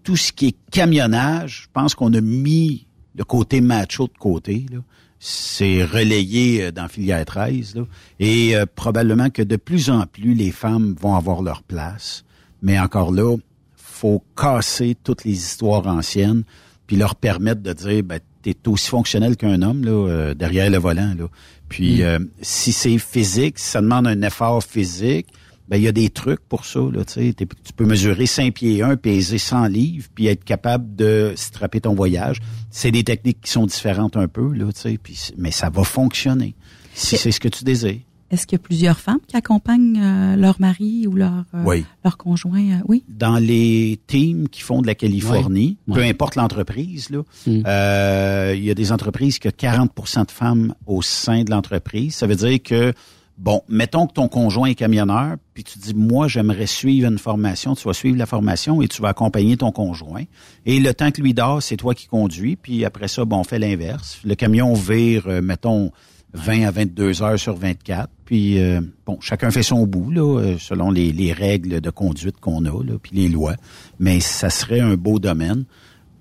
tout 0.02 0.16
ce 0.16 0.32
qui 0.32 0.46
est 0.46 0.56
camionnage, 0.70 1.64
je 1.64 1.68
pense 1.74 1.94
qu'on 1.94 2.14
a 2.14 2.22
mis 2.22 2.86
le 3.16 3.24
côté 3.24 3.60
macho 3.60 4.06
de 4.06 4.18
côté. 4.18 4.64
Là. 4.72 4.78
C'est 5.18 5.84
relayé 5.84 6.62
euh, 6.62 6.72
dans 6.72 6.88
filière 6.88 7.22
13. 7.22 7.74
Là. 7.74 7.82
Et 8.18 8.56
euh, 8.56 8.64
probablement 8.64 9.28
que 9.28 9.42
de 9.42 9.56
plus 9.56 9.90
en 9.90 10.06
plus, 10.06 10.32
les 10.32 10.52
femmes 10.52 10.96
vont 10.98 11.14
avoir 11.14 11.42
leur 11.42 11.62
place. 11.62 12.24
Mais 12.62 12.78
encore 12.78 13.12
là, 13.12 13.36
faut 13.76 14.22
casser 14.36 14.96
toutes 15.02 15.24
les 15.24 15.32
histoires 15.32 15.86
anciennes, 15.86 16.42
puis 16.86 16.96
leur 16.96 17.14
permettre 17.16 17.60
de 17.62 17.72
dire, 17.72 18.02
ben, 18.02 18.20
t'es 18.42 18.56
aussi 18.66 18.88
fonctionnel 18.88 19.36
qu'un 19.36 19.60
homme 19.62 19.84
là, 19.84 19.90
euh, 19.90 20.34
derrière 20.34 20.70
le 20.70 20.78
volant. 20.78 21.14
Là. 21.18 21.26
Puis 21.68 21.98
Mm. 21.98 22.02
euh, 22.02 22.18
si 22.40 22.72
c'est 22.72 22.98
physique, 22.98 23.58
si 23.58 23.70
ça 23.70 23.80
demande 23.80 24.06
un 24.06 24.22
effort 24.22 24.62
physique, 24.64 25.26
ben 25.68 25.76
il 25.76 25.82
y 25.84 25.88
a 25.88 25.92
des 25.92 26.08
trucs 26.08 26.40
pour 26.48 26.64
ça. 26.64 26.80
Là, 26.80 27.04
tu 27.04 27.12
sais. 27.12 27.32
T'es- 27.32 27.46
tu 27.46 27.72
peux 27.76 27.84
mesurer 27.84 28.26
5 28.26 28.54
pieds 28.54 28.82
1, 28.82 28.96
peser 28.96 29.38
100 29.38 29.66
livres, 29.66 30.08
puis 30.14 30.26
être 30.26 30.42
capable 30.42 30.96
de 30.96 31.32
strapper 31.36 31.80
ton 31.82 31.94
voyage. 31.94 32.38
C'est 32.70 32.90
des 32.90 33.04
techniques 33.04 33.40
qui 33.42 33.50
sont 33.52 33.66
différentes 33.66 34.16
un 34.16 34.26
peu, 34.26 34.52
là, 34.52 34.72
tu 34.72 34.80
sais, 34.80 34.98
puis 35.00 35.16
mais 35.38 35.52
ça 35.52 35.70
va 35.70 35.84
fonctionner 35.84 36.54
si 36.94 37.16
c'est 37.16 37.30
ce 37.30 37.38
que 37.38 37.48
tu 37.48 37.62
désires. 37.62 38.00
Est-ce 38.30 38.46
qu'il 38.46 38.56
y 38.58 38.60
a 38.60 38.62
plusieurs 38.62 39.00
femmes 39.00 39.18
qui 39.26 39.36
accompagnent 39.36 39.98
euh, 40.00 40.36
leur 40.36 40.60
mari 40.60 41.06
ou 41.08 41.14
leur 41.16 41.44
euh, 41.54 41.64
Oui. 41.64 41.84
leur 42.04 42.16
conjoint 42.16 42.60
euh, 42.62 42.78
Oui? 42.86 43.02
dans 43.08 43.38
les 43.38 43.98
teams 44.06 44.48
qui 44.48 44.60
font 44.62 44.82
de 44.82 44.86
la 44.86 44.94
Californie, 44.94 45.76
peu 45.92 46.02
importe 46.02 46.36
l'entreprise, 46.36 47.10
là, 47.10 47.22
Mm. 47.46 47.62
euh, 47.66 48.54
il 48.56 48.64
y 48.64 48.70
a 48.70 48.74
des 48.74 48.92
entreprises 48.92 49.38
qui 49.38 49.48
ont 49.48 49.52
40% 49.56 50.26
de 50.26 50.30
femmes 50.30 50.74
au 50.86 51.02
sein 51.02 51.42
de 51.42 51.50
l'entreprise. 51.50 52.14
Ça 52.14 52.26
veut 52.26 52.36
dire 52.36 52.62
que, 52.62 52.92
bon, 53.38 53.62
mettons 53.68 54.06
que 54.06 54.12
ton 54.12 54.28
conjoint 54.28 54.68
est 54.68 54.74
camionneur, 54.74 55.36
puis 55.54 55.64
tu 55.64 55.78
dis, 55.78 55.94
moi, 55.94 56.28
j'aimerais 56.28 56.66
suivre 56.66 57.08
une 57.10 57.18
formation, 57.18 57.74
tu 57.74 57.84
vas 57.88 57.94
suivre 57.94 58.16
la 58.16 58.26
formation 58.26 58.80
et 58.82 58.88
tu 58.88 59.02
vas 59.02 59.08
accompagner 59.08 59.56
ton 59.56 59.72
conjoint. 59.72 60.22
Et 60.66 60.78
le 60.78 60.94
temps 60.94 61.10
que 61.10 61.20
lui 61.20 61.34
dort, 61.34 61.62
c'est 61.62 61.76
toi 61.76 61.94
qui 61.94 62.06
conduis, 62.06 62.54
puis 62.56 62.84
après 62.84 63.08
ça, 63.08 63.24
bon, 63.24 63.38
on 63.38 63.44
fait 63.44 63.58
l'inverse. 63.58 64.18
Le 64.24 64.34
camion 64.36 64.72
vire, 64.74 65.24
euh, 65.26 65.42
mettons, 65.42 65.90
20 66.34 66.62
à 66.66 66.70
22 66.70 67.22
heures 67.22 67.38
sur 67.38 67.54
24. 67.56 68.08
Puis, 68.24 68.58
euh, 68.60 68.80
bon, 69.06 69.18
chacun 69.20 69.50
fait 69.50 69.62
son 69.62 69.86
bout, 69.86 70.10
là, 70.10 70.38
euh, 70.40 70.56
selon 70.58 70.90
les, 70.90 71.12
les 71.12 71.32
règles 71.32 71.80
de 71.80 71.90
conduite 71.90 72.38
qu'on 72.40 72.64
a, 72.64 72.84
là, 72.84 72.94
puis 73.02 73.12
les 73.14 73.28
lois. 73.28 73.56
Mais 73.98 74.20
ça 74.20 74.50
serait 74.50 74.80
un 74.80 74.96
beau 74.96 75.18
domaine 75.18 75.64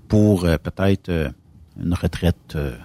pour 0.07 0.45
euh, 0.45 0.57
peut-être 0.57 1.09
euh, 1.09 1.29
une 1.81 1.93
retraite, 1.93 2.35
euh, 2.55 2.75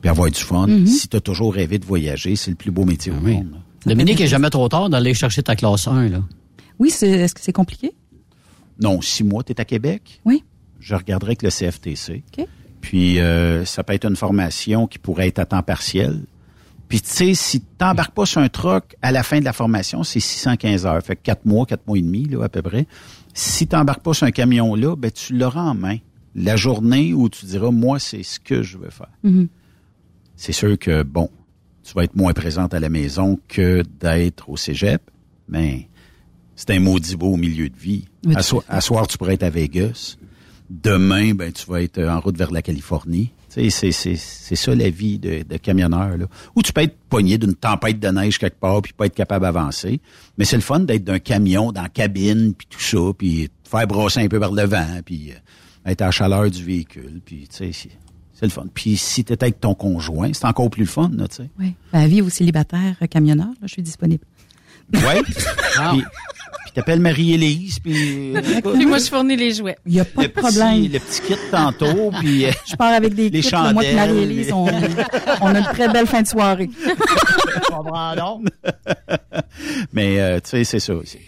puis 0.00 0.08
avoir 0.08 0.30
du 0.30 0.40
fun. 0.40 0.66
Mhm. 0.68 0.86
Si 0.86 1.08
tu 1.08 1.16
as 1.16 1.20
toujours 1.20 1.52
rêvé 1.54 1.78
de 1.78 1.84
voyager, 1.84 2.36
c'est 2.36 2.50
le 2.50 2.56
plus 2.56 2.70
beau 2.70 2.84
métier 2.84 3.10
au 3.12 3.20
monde. 3.20 3.50
là. 3.52 3.58
Dominique, 3.84 4.20
il 4.20 4.22
n'est 4.22 4.28
jamais 4.28 4.50
trop 4.50 4.68
tard 4.68 4.88
d'aller 4.88 5.12
chercher 5.12 5.42
ta 5.42 5.56
classe 5.56 5.88
1, 5.88 6.08
là. 6.08 6.22
Oui, 6.78 6.90
c'est 6.90 7.08
est-ce 7.10 7.34
que 7.34 7.40
c'est 7.40 7.52
compliqué? 7.52 7.92
Non, 8.80 9.00
six 9.00 9.24
mois, 9.24 9.42
tu 9.42 9.52
es 9.52 9.60
à 9.60 9.64
Québec? 9.64 10.20
Oui. 10.24 10.44
Je 10.80 10.94
regarderai 10.94 11.30
avec 11.30 11.42
le 11.42 11.50
CFTC. 11.50 12.22
OK. 12.38 12.46
Puis, 12.80 13.20
euh, 13.20 13.64
ça 13.64 13.84
peut 13.84 13.92
être 13.92 14.04
une 14.06 14.16
formation 14.16 14.86
qui 14.86 14.98
pourrait 14.98 15.28
être 15.28 15.38
à 15.38 15.46
temps 15.46 15.62
partiel. 15.62 16.20
Puis, 16.92 17.00
tu 17.00 17.08
sais, 17.08 17.32
si 17.32 17.60
tu 17.62 17.66
t'embarques 17.78 18.12
pas 18.12 18.26
sur 18.26 18.42
un 18.42 18.50
troc, 18.50 18.96
à 19.00 19.12
la 19.12 19.22
fin 19.22 19.40
de 19.40 19.46
la 19.46 19.54
formation, 19.54 20.04
c'est 20.04 20.20
615 20.20 20.84
heures. 20.84 21.02
Fait 21.02 21.16
quatre 21.16 21.46
mois, 21.46 21.64
quatre 21.64 21.86
mois 21.86 21.96
et 21.96 22.02
demi, 22.02 22.26
là, 22.26 22.44
à 22.44 22.50
peu 22.50 22.60
près. 22.60 22.86
Si 23.32 23.64
tu 23.64 23.68
t'embarques 23.68 24.02
pas 24.02 24.12
sur 24.12 24.26
un 24.26 24.30
camion 24.30 24.74
là, 24.74 24.94
ben, 24.94 25.10
tu 25.10 25.34
l'auras 25.34 25.62
en 25.62 25.74
main. 25.74 25.96
La 26.34 26.54
journée 26.56 27.14
où 27.14 27.30
tu 27.30 27.46
diras, 27.46 27.70
moi, 27.70 27.98
c'est 27.98 28.22
ce 28.22 28.38
que 28.38 28.62
je 28.62 28.76
veux 28.76 28.90
faire. 28.90 29.08
Mhm. 29.22 29.48
C'est 30.36 30.52
sûr 30.52 30.78
que, 30.78 31.02
bon, 31.02 31.30
tu 31.82 31.94
vas 31.94 32.04
être 32.04 32.14
moins 32.14 32.34
présente 32.34 32.74
à 32.74 32.78
la 32.78 32.90
maison 32.90 33.40
que 33.48 33.82
d'être 33.98 34.50
au 34.50 34.58
cégep, 34.58 35.00
mais 35.48 35.88
c'est 36.56 36.72
un 36.72 36.80
maudit 36.80 37.16
beau 37.16 37.38
milieu 37.38 37.70
de 37.70 37.76
vie. 37.78 38.04
So- 38.42 38.64
à 38.68 38.82
soir, 38.82 39.06
tu 39.06 39.16
pourrais 39.16 39.32
être 39.32 39.44
à 39.44 39.50
Vegas. 39.50 40.18
Demain, 40.68 41.32
ben, 41.32 41.50
tu 41.52 41.64
vas 41.70 41.80
être 41.80 42.02
en 42.02 42.20
route 42.20 42.36
vers 42.36 42.50
la 42.50 42.60
Californie. 42.60 43.32
Tu 43.52 43.70
sais, 43.70 43.70
c'est, 43.70 43.92
c'est, 43.92 44.16
c'est 44.16 44.56
ça 44.56 44.74
la 44.74 44.88
vie 44.88 45.18
de, 45.18 45.42
de 45.42 45.56
camionneur. 45.58 46.16
Là. 46.16 46.26
Ou 46.56 46.62
tu 46.62 46.72
peux 46.72 46.80
être 46.80 46.96
pogné 47.10 47.36
d'une 47.36 47.54
tempête 47.54 48.00
de 48.00 48.08
neige 48.08 48.38
quelque 48.38 48.58
part 48.58 48.80
puis 48.80 48.94
pas 48.94 49.06
être 49.06 49.14
capable 49.14 49.44
d'avancer. 49.44 50.00
Mais 50.38 50.46
c'est 50.46 50.56
le 50.56 50.62
fun 50.62 50.80
d'être 50.80 51.04
d'un 51.04 51.18
camion 51.18 51.70
dans 51.70 51.82
la 51.82 51.90
cabine 51.90 52.54
puis 52.54 52.66
tout 52.70 52.80
ça, 52.80 53.12
puis 53.16 53.50
te 53.62 53.68
faire 53.68 53.86
brosser 53.86 54.20
un 54.20 54.28
peu 54.28 54.40
par 54.40 54.52
le 54.52 54.64
vent, 54.64 55.00
puis 55.04 55.32
euh, 55.32 55.90
être 55.90 56.00
à 56.00 56.06
la 56.06 56.10
chaleur 56.10 56.50
du 56.50 56.64
véhicule. 56.64 57.20
Puis, 57.24 57.46
tu 57.48 57.72
sais, 57.72 57.88
c'est, 58.32 58.46
le 58.46 58.48
fun. 58.48 58.64
Puis 58.72 58.96
si 58.96 59.22
tu 59.22 59.34
avec 59.34 59.60
ton 59.60 59.74
conjoint, 59.74 60.32
c'est 60.32 60.46
encore 60.46 60.70
plus 60.70 60.84
le 60.84 60.88
fun, 60.88 61.10
là, 61.12 61.28
tu 61.28 61.36
sais. 61.36 61.50
Oui. 61.58 61.74
Ben, 61.92 62.06
vie 62.06 62.22
aux 62.22 62.30
célibataires 62.30 62.96
euh, 63.02 63.06
camionneurs, 63.06 63.46
là, 63.46 63.66
je 63.66 63.72
suis 63.74 63.82
disponible. 63.82 64.24
Ouais. 64.94 65.22
puis, 66.64 66.72
t'appelles 66.74 67.00
Marie-Élise, 67.00 67.78
puis... 67.80 68.36
euh, 68.36 68.40
Puis 68.74 68.86
moi, 68.86 68.98
je 68.98 69.04
fournis 69.06 69.36
les 69.36 69.52
jouets. 69.54 69.76
Il 69.86 69.92
n'y 69.92 70.00
a 70.00 70.04
pas 70.04 70.22
le 70.22 70.28
de 70.28 70.32
problème. 70.32 70.80
Petit, 70.82 70.88
le 70.88 70.98
petit 71.00 71.20
kit 71.22 71.34
tantôt, 71.50 72.10
puis... 72.20 72.46
euh, 72.46 72.50
Je 72.70 72.76
pars 72.76 72.92
avec 72.94 73.14
des 73.14 73.28
les 73.30 73.40
kits. 73.42 73.50
moi 73.72 73.84
et 73.84 73.94
Marie-Élise, 73.94 74.46
les- 74.46 74.52
on, 74.52 74.64
on 74.66 75.46
a 75.54 75.58
une 75.58 75.64
très 75.64 75.88
belle 75.92 76.06
fin 76.06 76.22
de 76.22 76.26
soirée. 76.26 76.70
Mais 79.92 80.20
euh, 80.20 80.40
tu 80.40 80.50
sais, 80.50 80.64
c'est 80.64 80.80
ça. 80.80 80.94
C'est- 81.04 81.20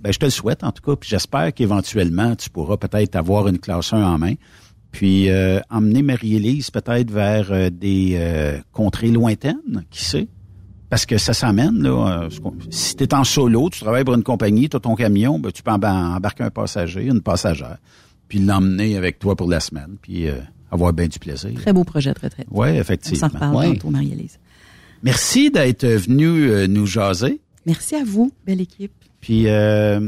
Ben, 0.00 0.12
je 0.12 0.18
te 0.18 0.24
le 0.24 0.30
souhaite 0.30 0.64
en 0.64 0.72
tout 0.72 0.82
cas, 0.82 0.96
puis 0.96 1.08
j'espère 1.10 1.52
qu'éventuellement 1.52 2.34
tu 2.36 2.48
pourras 2.50 2.76
peut-être 2.76 3.16
avoir 3.16 3.48
une 3.48 3.58
classe 3.58 3.92
1 3.92 4.02
en 4.02 4.18
main, 4.18 4.34
puis 4.92 5.28
euh, 5.28 5.60
emmener 5.70 6.02
Marie-Élise 6.02 6.70
peut-être 6.70 7.10
vers 7.10 7.52
euh, 7.52 7.68
des 7.70 8.12
euh, 8.14 8.58
contrées 8.72 9.08
lointaines, 9.10 9.84
qui 9.90 10.04
sait? 10.04 10.28
Parce 10.90 11.04
que 11.04 11.18
ça 11.18 11.34
s'amène, 11.34 11.82
là. 11.82 12.22
euh, 12.24 12.30
si 12.70 12.96
tu 12.96 13.04
es 13.04 13.14
en 13.14 13.22
solo, 13.24 13.68
tu 13.70 13.80
travailles 13.80 14.04
pour 14.04 14.14
une 14.14 14.22
compagnie, 14.22 14.68
tu 14.70 14.76
as 14.76 14.80
ton 14.80 14.94
camion, 14.94 15.38
ben, 15.38 15.52
tu 15.52 15.62
peux 15.62 15.70
emba- 15.70 16.16
embarquer 16.16 16.44
un 16.44 16.50
passager, 16.50 17.04
une 17.04 17.20
passagère, 17.20 17.76
puis 18.28 18.38
l'emmener 18.38 18.96
avec 18.96 19.18
toi 19.18 19.36
pour 19.36 19.48
la 19.50 19.60
semaine, 19.60 19.96
puis 20.00 20.28
euh, 20.28 20.36
avoir 20.70 20.92
bien 20.94 21.06
du 21.06 21.18
plaisir. 21.18 21.50
Très 21.56 21.72
beau 21.74 21.84
projet 21.84 22.12
de 22.14 22.18
retraite. 22.20 22.46
Oui, 22.50 22.68
On 22.70 22.74
effectivement. 22.74 23.28
s'en 23.28 23.34
reparle 23.34 23.56
Ouais. 23.56 23.68
tantôt, 23.74 23.90
Marie-Élise. 23.90 24.38
Merci 25.02 25.50
d'être 25.50 25.86
venu 25.86 26.26
euh, 26.50 26.66
nous 26.66 26.86
jaser. 26.86 27.40
Merci 27.66 27.94
à 27.94 28.04
vous, 28.04 28.32
belle 28.46 28.60
équipe. 28.62 28.92
Puis 29.20 29.44
euh, 29.46 30.00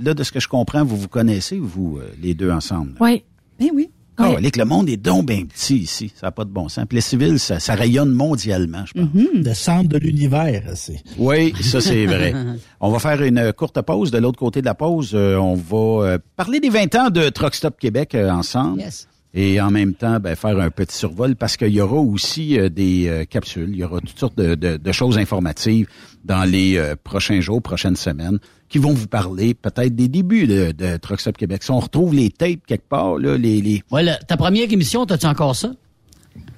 là, 0.00 0.14
de 0.14 0.22
ce 0.24 0.32
que 0.32 0.40
je 0.40 0.48
comprends, 0.48 0.84
vous 0.84 0.96
vous 0.96 1.08
connaissez, 1.08 1.58
vous, 1.60 1.98
euh, 1.98 2.12
les 2.20 2.34
deux 2.34 2.50
ensemble. 2.50 2.94
Oui. 3.00 3.22
Ben 3.60 3.68
oui. 3.72 3.88
Oh, 4.18 4.36
que 4.40 4.58
le 4.58 4.64
monde 4.64 4.88
est 4.88 4.96
donc 4.96 5.26
bien 5.26 5.44
petit 5.44 5.76
ici. 5.78 6.12
Ça 6.14 6.28
n'a 6.28 6.30
pas 6.30 6.44
de 6.44 6.50
bon 6.50 6.68
sens. 6.68 6.84
Puis 6.88 6.96
les 6.96 7.00
civils, 7.02 7.38
ça, 7.38 7.58
ça 7.58 7.74
rayonne 7.74 8.10
mondialement, 8.12 8.84
je 8.86 8.92
pense. 8.92 9.08
Le 9.34 9.54
centre 9.54 9.88
de 9.88 9.98
l'univers, 9.98 10.62
c'est. 10.74 11.02
Oui, 11.18 11.52
ça 11.60 11.80
c'est 11.80 12.06
vrai. 12.06 12.32
On 12.80 12.90
va 12.90 12.98
faire 12.98 13.20
une 13.22 13.52
courte 13.52 13.80
pause. 13.82 14.10
De 14.10 14.18
l'autre 14.18 14.38
côté 14.38 14.60
de 14.60 14.66
la 14.66 14.74
pause, 14.74 15.12
euh, 15.14 15.36
on 15.36 15.54
va 15.54 16.06
euh, 16.06 16.18
parler 16.36 16.60
des 16.60 16.68
20 16.68 16.94
ans 16.94 17.10
de 17.10 17.28
Truck 17.30 17.54
Stop 17.54 17.78
Québec 17.78 18.14
euh, 18.14 18.30
ensemble. 18.30 18.80
Yes. 18.80 19.08
Et 19.36 19.60
en 19.60 19.72
même 19.72 19.94
temps, 19.94 20.20
ben, 20.20 20.36
faire 20.36 20.56
un 20.60 20.70
petit 20.70 20.96
survol 20.96 21.34
parce 21.34 21.56
qu'il 21.56 21.70
y 21.74 21.80
aura 21.80 21.96
aussi 21.96 22.56
euh, 22.56 22.68
des 22.68 23.08
euh, 23.08 23.24
capsules, 23.24 23.70
il 23.70 23.78
y 23.78 23.84
aura 23.84 23.98
toutes 23.98 24.16
sortes 24.18 24.38
de, 24.38 24.54
de- 24.54 24.76
de 24.76 24.92
choses 24.92 25.18
informatives 25.18 25.88
dans 26.24 26.44
les 26.44 26.76
euh, 26.76 26.94
prochains 27.02 27.40
jours, 27.40 27.60
prochaines 27.60 27.96
semaines, 27.96 28.38
qui 28.68 28.78
vont 28.78 28.92
vous 28.92 29.06
parler 29.06 29.54
peut-être 29.54 29.94
des 29.94 30.08
débuts 30.08 30.46
de, 30.46 30.72
de 30.72 30.96
Truck 30.96 31.20
Stop 31.20 31.36
Québec. 31.36 31.62
Si 31.62 31.70
on 31.70 31.78
retrouve 31.80 32.14
les 32.14 32.30
tapes 32.30 32.64
quelque 32.66 32.88
part, 32.88 33.18
là, 33.18 33.36
les, 33.36 33.60
les... 33.60 33.82
Ouais, 33.90 34.02
la- 34.02 34.16
ta 34.16 34.36
première 34.36 34.72
émission, 34.72 35.06
t'as-tu 35.06 35.26
encore 35.26 35.54
ça? 35.54 35.72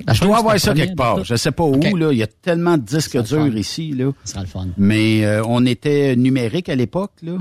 Je 0.09 0.21
dois 0.23 0.39
avoir 0.39 0.59
ça 0.59 0.73
quelque 0.73 0.95
part. 0.97 1.23
Je 1.25 1.35
sais 1.37 1.51
pas 1.53 1.65
où, 1.65 1.81
là. 1.97 2.13
Il 2.13 2.19
y 2.19 2.23
a 2.23 2.27
tellement 2.27 2.79
de 2.79 2.83
disques 2.83 3.21
durs 3.23 3.57
ici, 3.57 3.93
là. 3.93 4.11
Ça 4.25 4.33
sera 4.35 4.41
le 4.43 4.47
fun. 4.49 4.69
Mais 4.79 5.25
euh, 5.27 5.43
on 5.47 5.67
était 5.67 6.17
numérique 6.17 6.69
à 6.69 6.75
l'époque, 6.75 7.13
là. 7.23 7.37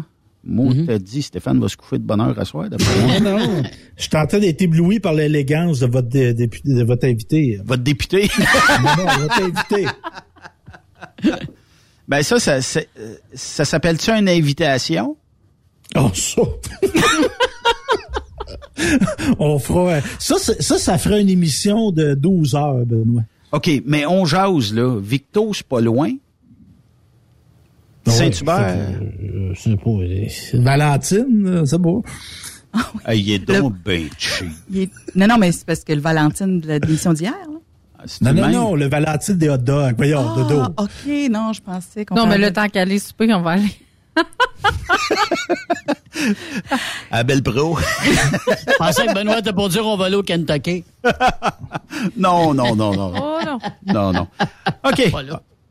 Moi, 0.47 0.73
Mhm. 0.75 0.85
t'as 0.85 0.99
dit, 0.99 1.21
Stéphane 1.23 1.59
va 1.59 1.67
se 1.69 1.75
coucher 1.77 1.97
de 1.97 2.03
bonne 2.03 2.21
heure 2.21 2.37
à 2.37 2.45
soir, 2.45 2.69
d'après 2.69 3.01
moi. 3.01 3.19
Non, 3.21 3.39
non. 3.39 3.63
Je 3.97 4.03
suis 4.03 4.15
en 4.17 4.27
train 4.27 4.37
d'être 4.39 4.61
ébloui 4.61 4.99
par 4.99 5.13
l'élégance 5.13 5.79
de 5.79 5.87
votre, 5.87 6.07
dé- 6.09 6.33
député- 6.33 6.73
de 6.75 6.83
votre 6.83 7.05
invité. 7.07 7.59
Votre 7.65 7.81
député? 7.83 8.29
non, 8.83 9.05
non, 9.05 9.11
votre 9.21 9.41
invité. 9.41 9.85
Ben 12.07 12.21
ça, 12.21 12.39
ça, 12.39 12.61
c'est- 12.61 12.89
euh, 12.99 13.15
ça 13.33 13.65
s'appelle-tu 13.65 14.11
une 14.11 14.29
invitation? 14.29 15.17
Oh, 15.95 16.09
ça! 16.13 16.41
On 19.39 19.57
fera... 19.59 20.01
Ça, 20.19 20.35
ça, 20.37 20.77
ça 20.77 20.97
ferait 20.97 21.21
une 21.21 21.29
émission 21.29 21.91
de 21.91 22.13
12 22.13 22.55
heures, 22.55 22.85
Benoît. 22.85 23.23
OK, 23.51 23.69
mais 23.85 24.05
on 24.05 24.25
jase, 24.25 24.73
là. 24.73 24.99
Victo, 24.99 25.53
c'est 25.53 25.65
pas 25.65 25.79
loin. 25.79 26.11
Ah 28.05 28.11
ouais, 28.11 28.31
Saint-Hubert? 28.31 28.75
c'est- 28.77 29.25
euh, 29.25 29.53
C'est 29.55 29.77
pas... 29.77 30.29
c'est 30.29 30.57
Valentine, 30.61 31.47
euh, 31.47 31.65
c'est 31.65 31.77
beau. 31.77 32.03
Ah, 33.05 33.15
il 33.15 33.31
est 33.31 33.39
donc 33.39 33.73
ben 33.85 34.07
cheap. 34.17 34.49
Il 34.69 34.79
est- 34.81 34.91
Non, 35.15 35.27
non, 35.27 35.37
mais 35.37 35.51
c'est 35.53 35.65
parce 35.65 35.83
que 35.85 35.93
le 35.93 36.01
Valentine 36.01 36.59
de 36.59 36.67
la 36.67 36.79
démission 36.79 37.13
d'hier. 37.13 37.33
Non, 38.21 38.33
non, 38.33 38.49
non, 38.49 38.75
le 38.75 38.87
Valentine 38.87 39.37
des 39.37 39.49
hot 39.49 39.57
dogs. 39.57 39.95
Voyons, 39.97 40.35
dodo. 40.35 40.61
Ah, 40.61 40.83
OK, 40.83 41.29
non, 41.29 41.53
je 41.53 41.61
pensais 41.61 42.05
qu'on 42.05 42.15
Non, 42.15 42.27
mais 42.27 42.37
le 42.37 42.51
temps 42.51 42.67
qu'elle 42.69 42.91
est 42.91 42.99
souper, 42.99 43.33
on 43.33 43.41
va 43.41 43.51
aller. 43.51 43.71
À 47.11 47.23
Belle 47.23 47.43
Pro. 47.43 47.77
Je 47.77 48.77
pensais 48.77 49.05
que 49.07 49.13
Benoît 49.13 49.39
était 49.39 49.53
pour 49.53 49.69
dire 49.69 49.85
on 49.85 49.97
va 49.97 50.05
aller 50.05 50.15
au 50.15 50.23
Kentucky. 50.23 50.83
non, 52.17 52.53
non, 52.53 52.75
non, 52.75 52.93
non. 52.93 53.13
Oh 53.15 53.39
non. 53.45 53.59
Non, 53.85 54.13
non. 54.13 54.27
OK. 54.83 55.11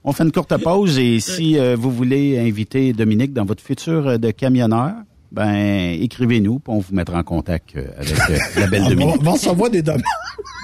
On 0.04 0.12
fait 0.12 0.24
une 0.24 0.32
courte 0.32 0.56
pause 0.62 0.98
et 0.98 1.18
si 1.20 1.58
euh, 1.58 1.76
vous 1.78 1.90
voulez 1.90 2.38
inviter 2.38 2.92
Dominique 2.92 3.32
dans 3.32 3.46
votre 3.46 3.62
futur 3.62 4.06
euh, 4.06 4.18
de 4.18 4.30
camionneur, 4.30 4.92
ben 5.34 5.96
écrivez-nous 6.00 6.60
puis 6.60 6.72
on 6.72 6.78
vous 6.78 6.94
mettra 6.94 7.18
en 7.18 7.22
contact 7.24 7.74
euh, 7.76 7.86
avec 7.96 8.18
euh, 8.30 8.36
la 8.60 8.66
belle 8.68 8.88
Dominique. 8.88 9.16
on 9.20 9.22
va 9.24 9.30
recevoir 9.32 9.70
des 9.70 9.82
demandes. 9.82 10.02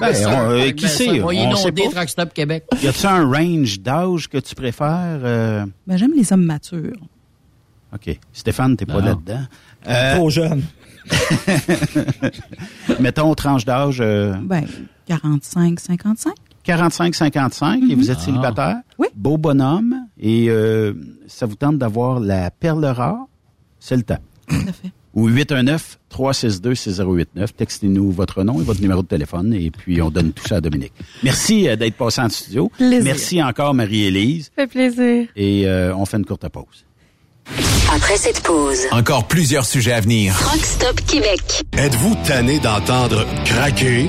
Ben, 0.00 0.14
on, 0.26 0.50
euh, 0.50 0.70
qui 0.70 0.84
Ben, 0.84 0.88
sait? 0.88 1.20
On 1.22 1.30
inonder. 1.30 1.88
Truck 2.16 2.32
Québec. 2.32 2.64
Y 2.82 2.86
a-tu 2.88 3.06
un 3.06 3.26
range 3.30 3.80
d'âge 3.80 4.28
que 4.28 4.38
tu 4.38 4.54
préfères? 4.54 5.20
euh? 5.24 5.66
Ben, 5.86 5.96
j'aime 5.96 6.12
les 6.16 6.32
hommes 6.32 6.44
matures. 6.44 6.96
OK. 7.92 8.18
Stéphane, 8.32 8.76
t'es 8.76 8.86
pas 8.86 9.00
là-dedans. 9.00 9.42
Euh, 9.88 10.14
Trop 10.16 10.30
jeune. 10.30 10.62
mettons 13.00 13.34
tranche 13.34 13.64
d'âge 13.64 13.98
euh, 14.00 14.34
Ben, 14.42 14.64
45, 15.06 15.80
55. 15.80 16.32
45-55 16.66 17.90
et 17.90 17.94
vous 17.94 18.10
êtes 18.10 18.18
Ah. 18.20 18.24
célibataire? 18.24 18.76
Oui. 18.98 19.08
Beau 19.16 19.38
bonhomme 19.38 19.94
et 20.20 20.46
euh, 20.50 20.92
ça 21.26 21.46
vous 21.46 21.54
tente 21.56 21.78
d'avoir 21.78 22.20
la 22.20 22.50
perle 22.50 22.84
rare, 22.84 23.26
c'est 23.78 23.96
le 23.96 24.02
temps. 24.02 24.18
Ou 25.14 25.28
819-362-6089. 25.30 27.26
Textez-nous 27.56 28.10
votre 28.12 28.42
nom 28.44 28.60
et 28.60 28.64
votre 28.64 28.80
numéro 28.80 29.02
de 29.02 29.08
téléphone 29.08 29.52
et 29.54 29.70
puis 29.70 30.00
on 30.02 30.10
donne 30.10 30.32
tout 30.32 30.46
ça 30.46 30.56
à 30.56 30.60
Dominique. 30.60 30.92
Merci 31.22 31.68
euh, 31.68 31.76
d'être 31.76 31.96
passé 31.96 32.20
en 32.20 32.28
studio. 32.28 32.70
Plaisir. 32.76 33.04
Merci 33.04 33.42
encore 33.42 33.74
Marie-Élise 33.74 34.46
Ça 34.56 34.62
fait 34.62 34.66
plaisir. 34.68 35.26
et 35.34 35.66
euh, 35.66 35.94
on 35.96 36.04
fait 36.06 36.18
une 36.18 36.24
courte 36.24 36.48
pause. 36.48 36.84
Après 37.92 38.16
cette 38.16 38.40
pause, 38.42 38.78
Encore 38.92 39.26
plusieurs 39.26 39.64
sujets 39.64 39.92
à 39.92 40.00
venir. 40.00 40.32
Rock 40.36 40.64
Stop 40.64 41.00
Québec. 41.06 41.64
Êtes-vous 41.76 42.14
tanné 42.24 42.60
d'entendre 42.60 43.26
craquer, 43.44 44.08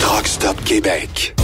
Truck 0.00 0.26
Stop 0.26 0.64
Québec. 0.64 1.43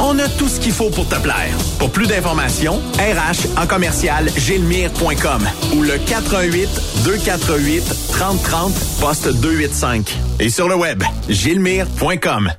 On 0.00 0.18
a 0.18 0.28
tout 0.28 0.48
ce 0.48 0.58
qu'il 0.60 0.72
faut 0.72 0.90
pour 0.90 1.06
te 1.08 1.14
plaire. 1.16 1.56
Pour 1.78 1.90
plus 1.90 2.06
d'informations, 2.06 2.80
RH 2.98 3.58
en 3.60 3.66
commercial 3.66 4.28
gilmire.com 4.36 5.42
ou 5.76 5.82
le 5.82 5.98
418 5.98 6.68
248 7.04 7.82
3030 8.12 8.72
poste 9.00 9.28
285. 9.28 10.12
Et 10.40 10.48
sur 10.50 10.68
le 10.68 10.74
web, 10.76 11.02
gilmire.com. 11.28 12.50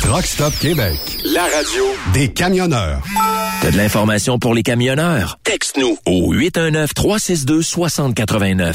Truck 0.00 0.26
Stop 0.26 0.52
Québec. 0.58 0.98
La 1.24 1.42
radio 1.42 1.84
Des 2.12 2.28
camionneurs. 2.28 3.00
T'as 3.60 3.70
de 3.70 3.76
l'information 3.76 4.38
pour 4.38 4.54
les 4.54 4.62
camionneurs? 4.62 5.38
Texte-nous 5.44 5.96
au 6.06 6.32
819-362-6089. 6.34 8.74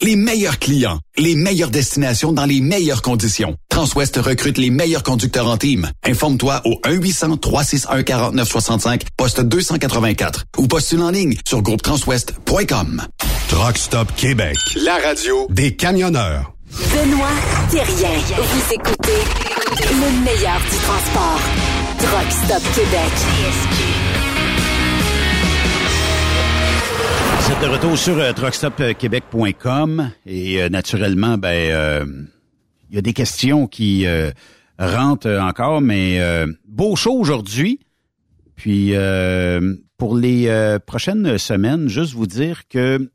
les 0.01 0.15
meilleurs 0.15 0.57
clients, 0.59 0.99
les 1.17 1.35
meilleures 1.35 1.69
destinations 1.69 2.31
dans 2.33 2.45
les 2.45 2.61
meilleures 2.61 3.01
conditions. 3.01 3.57
Transwest 3.69 4.15
recrute 4.17 4.57
les 4.57 4.69
meilleurs 4.69 5.03
conducteurs 5.03 5.47
en 5.47 5.57
team. 5.57 5.89
Informe-toi 6.03 6.61
au 6.65 6.79
1-800-361-4965, 6.85 9.01
poste 9.17 9.41
284 9.41 10.45
ou 10.57 10.67
postule 10.67 11.01
en 11.01 11.09
ligne 11.11 11.35
sur 11.47 11.61
groupetranswest.com. 11.61 13.03
Truck 13.49 13.77
Stop 13.77 14.07
Québec. 14.15 14.55
La 14.83 14.95
radio 14.97 15.47
Des 15.49 15.75
camionneurs. 15.75 16.53
Benoît 16.71 17.27
Thérien. 17.69 18.17
Vous 18.37 18.73
écoutez 18.73 19.19
le 19.91 20.23
meilleur 20.23 20.59
du 20.61 20.77
transport. 20.77 21.41
Truck 21.99 22.31
Stop 22.45 22.63
Québec. 22.75 23.11
De 27.59 27.67
retour 27.67 27.97
sur 27.97 28.17
euh, 28.17 28.31
truckstopquebec.com 28.31 30.11
et 30.25 30.61
euh, 30.63 30.69
naturellement, 30.69 31.37
ben 31.37 31.71
euh, 31.71 32.05
il 32.89 32.95
y 32.95 32.97
a 32.97 33.01
des 33.01 33.11
questions 33.11 33.67
qui 33.67 34.07
euh, 34.07 34.31
rentrent 34.79 35.37
encore, 35.39 35.81
mais 35.81 36.21
euh, 36.21 36.47
beau 36.65 36.95
show 36.95 37.11
aujourd'hui. 37.11 37.81
Puis 38.55 38.93
pour 39.97 40.15
les 40.15 40.77
prochaines 40.85 41.37
semaines, 41.37 41.89
juste 41.89 42.13
vous 42.13 42.25
dire 42.25 42.67
que 42.69 43.11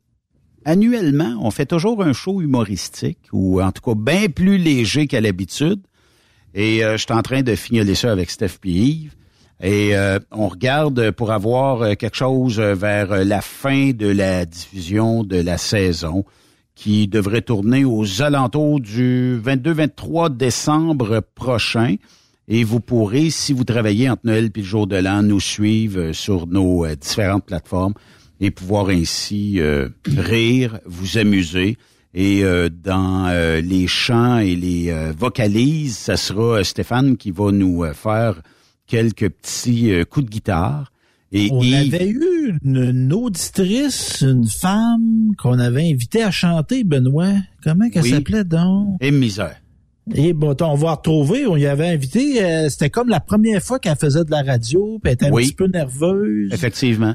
annuellement, 0.65 1.37
on 1.41 1.51
fait 1.51 1.65
toujours 1.65 2.03
un 2.03 2.13
show 2.13 2.41
humoristique 2.41 3.27
ou 3.33 3.61
en 3.61 3.71
tout 3.71 3.81
cas 3.81 3.95
bien 3.95 4.27
plus 4.29 4.57
léger 4.57 5.07
qu'à 5.07 5.19
l'habitude. 5.19 5.81
Et 6.53 6.81
je 6.81 6.97
suis 6.97 7.13
en 7.13 7.21
train 7.21 7.41
de 7.41 7.55
fignoler 7.55 7.95
ça 7.95 8.11
avec 8.11 8.29
Steph 8.29 8.59
et 8.65 8.69
Yves. 8.69 9.16
Et 9.61 9.95
euh, 9.95 10.19
on 10.31 10.47
regarde 10.49 11.11
pour 11.11 11.31
avoir 11.31 11.81
euh, 11.81 11.93
quelque 11.95 12.15
chose 12.15 12.59
euh, 12.59 12.75
vers 12.75 13.11
euh, 13.11 13.23
la 13.23 13.41
fin 13.41 13.89
de 13.91 14.05
la 14.07 14.45
diffusion 14.45 15.23
de 15.23 15.37
la 15.37 15.57
saison 15.57 16.25
qui 16.75 17.07
devrait 17.07 17.41
tourner 17.41 17.83
aux 17.83 18.21
alentours 18.21 18.79
du 18.79 19.41
22-23 19.43 20.37
décembre 20.37 21.21
prochain. 21.33 21.95
Et 22.47 22.63
vous 22.63 22.79
pourrez, 22.79 23.31
si 23.31 23.51
vous 23.51 23.63
travaillez 23.63 24.07
entre 24.11 24.27
Noël 24.27 24.45
et 24.45 24.59
le 24.59 24.63
jour 24.63 24.85
de 24.85 24.95
l'an, 24.95 25.23
nous 25.23 25.39
suivre 25.39 26.11
sur 26.11 26.45
nos 26.45 26.85
différentes 26.95 27.45
plateformes 27.45 27.95
et 28.39 28.51
pouvoir 28.51 28.89
ainsi 28.89 29.59
rire, 30.05 30.79
vous 30.85 31.17
amuser. 31.17 31.77
Et 32.13 32.43
euh, 32.43 32.69
dans 32.69 33.27
les 33.59 33.87
chants 33.87 34.37
et 34.37 34.55
les 34.55 34.93
vocalises, 35.17 35.97
ça 35.97 36.15
sera 36.15 36.63
Stéphane 36.63 37.17
qui 37.17 37.31
va 37.31 37.51
nous 37.51 37.83
faire 37.95 38.39
quelques 38.87 39.29
petits 39.29 39.91
euh, 39.91 40.05
coups 40.05 40.25
de 40.25 40.31
guitare. 40.31 40.91
Et 41.33 41.49
On 41.51 41.59
avait 41.61 42.07
eu 42.07 42.57
une, 42.63 42.77
une 42.77 43.13
auditrice, 43.13 44.21
une 44.21 44.47
femme 44.47 45.31
qu'on 45.37 45.59
avait 45.59 45.89
invitée 45.91 46.23
à 46.23 46.31
chanter, 46.31 46.85
Benoît. 46.85 47.33
Comment 47.63 47.89
qu'elle 47.89 48.03
Oui. 48.03 48.11
s'appelait 48.11 48.45
donc? 48.45 48.95
Et 49.01 49.11
misère. 49.11 49.57
Et 50.15 50.31
bon, 50.31 50.55
on 50.61 50.75
va 50.75 50.91
retrouver, 50.93 51.45
on 51.47 51.57
y 51.57 51.65
avait 51.65 51.89
invité, 51.89 52.41
euh, 52.41 52.69
c'était 52.69 52.89
comme 52.89 53.09
la 53.09 53.19
première 53.19 53.61
fois 53.61 53.77
qu'elle 53.77 53.97
faisait 53.97 54.23
de 54.23 54.31
la 54.31 54.41
radio, 54.41 54.99
puis 55.03 55.09
elle 55.09 55.13
était 55.15 55.25
un 55.25 55.31
Oui. 55.31 55.47
petit 55.47 55.53
peu 55.55 55.67
nerveuse. 55.67 56.53
Effectivement. 56.53 57.13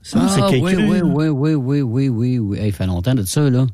Ça, 0.00 0.20
ah, 0.22 0.28
c'est 0.32 0.60
oui, 0.60 0.70
quelqu'un. 0.74 0.88
oui, 0.88 1.00
oui, 1.02 1.28
oui, 1.28 1.54
oui, 1.54 1.80
oui, 1.82 2.08
oui, 2.08 2.38
oui. 2.38 2.58
Hey, 2.58 2.68
il 2.68 2.72
fait 2.72 2.86
longtemps 2.86 3.16
de 3.16 3.24
ça, 3.24 3.50
là. 3.50 3.66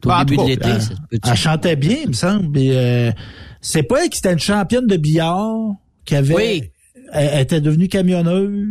Tout 0.00 0.08
au 0.08 0.12
Ah, 0.12 0.22
en 0.22 0.24
début 0.24 0.36
tout 0.36 0.42
de 0.42 0.48
l'été, 0.48 0.68
elle- 0.68 0.78
peut-tu? 1.10 1.30
Elle 1.30 1.36
chantait 1.36 1.76
bien, 1.76 1.96
il 2.02 2.08
me 2.08 2.12
semble. 2.12 2.58
euh, 2.58 3.12
c'est 3.60 3.84
pas 3.84 4.02
elle 4.04 4.10
qui 4.10 4.18
était 4.18 4.32
une 4.32 4.38
championne 4.40 4.88
de 4.88 4.96
billard, 4.96 5.76
qui 6.08 6.16
avait, 6.16 6.34
Oui. 6.34 6.62
elle, 7.12 7.30
elle 7.34 7.40
était 7.42 7.60
devenue 7.60 7.88
camionneuse. 7.88 8.66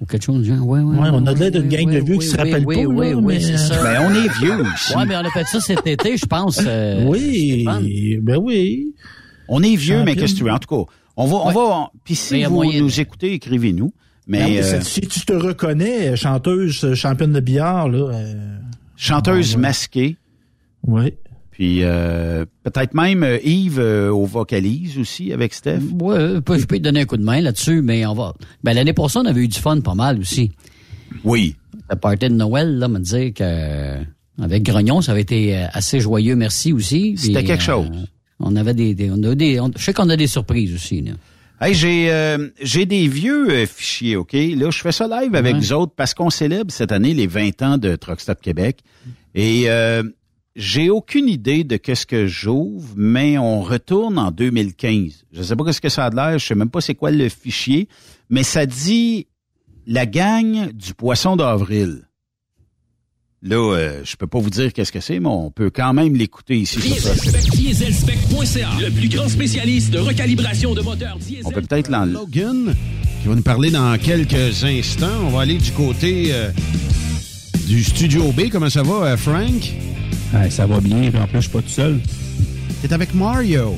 Ou 0.00 0.06
quelque 0.06 0.24
chose 0.24 0.46
genre, 0.46 0.66
ouais, 0.66 0.80
ouais. 0.80 0.96
Ouais, 0.98 1.08
on 1.12 1.26
a 1.26 1.34
l'air 1.34 1.50
d'une 1.50 1.68
gang 1.68 1.84
de 1.90 1.98
vieux 1.98 2.16
qui 2.16 2.26
se 2.26 2.32
ouais, 2.36 2.38
rappellent 2.44 2.64
oui, 2.66 2.76
pas, 2.76 2.88
Oui, 2.88 3.10
là, 3.10 3.16
oui, 3.16 3.22
mais, 3.34 3.40
c'est 3.40 3.58
ça. 3.58 3.82
Ben, 3.82 4.00
on 4.02 4.14
est 4.14 4.32
vieux 4.40 4.60
aussi. 4.62 4.96
Ouais, 4.96 5.04
mais 5.06 5.14
on 5.16 5.20
a 5.20 5.30
fait 5.30 5.44
ça 5.44 5.60
cet 5.60 5.86
été, 5.86 6.16
je 6.16 6.24
pense. 6.24 6.58
euh, 6.64 7.04
oui, 7.06 7.64
Stéphane. 7.66 7.86
ben 8.22 8.36
oui. 8.38 8.94
On 9.48 9.62
est 9.62 9.76
vieux, 9.76 10.02
mais 10.04 10.16
qu'est-ce 10.16 10.32
que 10.32 10.38
tu 10.38 10.44
veux? 10.44 10.52
En 10.52 10.58
tout 10.58 10.84
cas, 10.84 10.90
on 11.16 11.26
va, 11.26 11.36
on 11.36 11.52
va, 11.52 11.90
puis 12.04 12.14
si 12.14 12.42
vous 12.44 12.50
moyen 12.54 12.80
nous 12.80 12.98
écoutez, 13.00 13.34
écrivez-nous. 13.34 13.92
Mais 14.26 14.40
Non, 14.42 14.48
mais 14.48 14.62
euh, 14.62 14.80
si 14.80 15.00
tu 15.02 15.20
te 15.20 15.32
reconnais, 15.32 16.14
chanteuse, 16.16 16.84
euh, 16.84 16.94
championne 16.94 17.32
de 17.32 17.40
billard, 17.40 17.88
là. 17.88 18.10
euh, 18.14 18.58
chanteuse 18.96 19.50
Ah, 19.52 19.56
ouais. 19.56 19.60
masquée, 19.62 20.16
oui. 20.86 21.12
Puis 21.60 21.80
euh, 21.82 22.46
peut-être 22.62 22.94
même 22.94 23.22
euh, 23.22 23.36
Yves 23.44 23.78
euh, 23.80 24.08
au 24.10 24.24
vocalise 24.24 24.96
aussi 24.96 25.30
avec 25.30 25.52
Steph. 25.52 25.80
Ouais, 26.00 26.16
je 26.18 26.38
peux 26.38 26.56
je 26.58 26.64
peux 26.64 26.78
te 26.78 26.82
donner 26.82 27.00
un 27.00 27.04
coup 27.04 27.18
de 27.18 27.22
main 27.22 27.42
là-dessus, 27.42 27.82
mais 27.82 28.06
on 28.06 28.14
va. 28.14 28.32
Ben, 28.64 28.72
l'année 28.72 28.94
passée, 28.94 29.18
on 29.18 29.26
avait 29.26 29.42
eu 29.42 29.48
du 29.48 29.58
fun 29.58 29.78
pas 29.82 29.94
mal 29.94 30.18
aussi. 30.18 30.52
Oui. 31.22 31.56
La 31.90 31.96
party 31.96 32.30
de 32.30 32.34
Noël, 32.34 32.78
là, 32.78 32.88
me 32.88 32.98
dire 32.98 33.34
que, 33.34 33.96
avec 34.42 34.62
Grognon, 34.62 35.02
ça 35.02 35.12
avait 35.12 35.20
été 35.20 35.54
euh, 35.54 35.66
assez 35.74 36.00
joyeux, 36.00 36.34
merci 36.34 36.72
aussi. 36.72 37.16
C'était 37.18 37.44
quelque 37.44 37.60
euh, 37.60 37.64
chose. 37.64 37.90
On 38.38 38.56
avait 38.56 38.72
des, 38.72 38.94
des- 38.94 39.10
on 39.10 39.22
a 39.22 39.34
des, 39.34 39.60
on- 39.60 39.70
je 39.76 39.84
sais 39.84 39.92
qu'on 39.92 40.08
a 40.08 40.16
des 40.16 40.28
surprises 40.28 40.72
aussi, 40.74 41.02
là. 41.02 41.12
Hey, 41.60 41.74
j'ai 41.74 42.10
euh, 42.10 42.48
j'ai 42.62 42.86
des 42.86 43.06
vieux 43.06 43.50
euh, 43.50 43.66
fichiers, 43.66 44.16
OK? 44.16 44.32
Là, 44.32 44.70
je 44.70 44.78
fais 44.80 44.92
ça 44.92 45.06
live 45.06 45.34
avec 45.34 45.52
Ouais. 45.56 45.60
vous 45.60 45.72
autres 45.74 45.92
parce 45.94 46.14
qu'on 46.14 46.30
célèbre 46.30 46.72
cette 46.72 46.90
année 46.90 47.12
les 47.12 47.26
20 47.26 47.60
ans 47.60 47.76
de 47.76 47.96
Truck 47.96 48.18
Stop 48.22 48.40
Québec. 48.40 48.78
Et 49.34 49.64
euh, 49.66 50.02
j'ai 50.56 50.90
aucune 50.90 51.28
idée 51.28 51.64
de 51.64 51.76
qu'est-ce 51.76 52.06
que 52.06 52.26
j'ouvre, 52.26 52.92
mais 52.96 53.38
on 53.38 53.62
retourne 53.62 54.18
en 54.18 54.30
2015. 54.30 55.24
Je 55.32 55.42
sais 55.42 55.56
pas 55.56 55.64
qu'est-ce 55.64 55.80
que 55.80 55.88
ça 55.88 56.06
a 56.06 56.10
de 56.10 56.16
l'air, 56.16 56.38
je 56.38 56.46
sais 56.46 56.54
même 56.54 56.70
pas 56.70 56.80
c'est 56.80 56.94
quoi 56.94 57.10
le 57.10 57.28
fichier, 57.28 57.88
mais 58.28 58.42
ça 58.42 58.66
dit 58.66 59.26
la 59.86 60.06
gang 60.06 60.72
du 60.72 60.94
poisson 60.94 61.36
d'avril. 61.36 62.02
Là, 63.42 63.56
euh, 63.56 64.02
je 64.04 64.16
peux 64.16 64.26
pas 64.26 64.38
vous 64.38 64.50
dire 64.50 64.70
qu'est-ce 64.72 64.92
que 64.92 65.00
c'est, 65.00 65.18
mais 65.18 65.28
on 65.28 65.50
peut 65.50 65.70
quand 65.70 65.94
même 65.94 66.14
l'écouter 66.14 66.58
ici. 66.58 66.78
le 68.78 68.90
plus 68.90 69.08
grand 69.08 69.28
spécialiste 69.28 69.90
de 69.92 69.98
recalibration 69.98 70.74
de 70.74 70.82
moteurs 70.82 71.16
diesel. 71.16 71.44
On 71.46 71.50
peut 71.50 71.62
peut-être 71.62 71.88
l'en... 71.88 72.04
Logan, 72.04 72.74
qui 73.22 73.28
va 73.28 73.34
nous 73.34 73.42
parler 73.42 73.70
dans 73.70 73.96
quelques 73.96 74.62
instants. 74.64 75.24
On 75.24 75.30
va 75.30 75.40
aller 75.40 75.56
du 75.56 75.72
côté 75.72 76.34
euh, 76.34 76.50
du 77.66 77.82
Studio 77.82 78.30
B. 78.32 78.50
Comment 78.52 78.68
ça 78.68 78.82
va, 78.82 79.06
euh, 79.06 79.16
Frank? 80.30 80.50
ça 80.52 80.66
va 80.66 80.80
bien, 80.80 81.10
puis 81.10 81.18
en 81.20 81.26
plus, 81.26 81.36
je 81.36 81.40
suis 81.42 81.50
pas 81.50 81.62
tout 81.62 81.68
seul. 81.68 81.98
T'es 82.82 82.92
avec 82.92 83.14
Mario. 83.14 83.74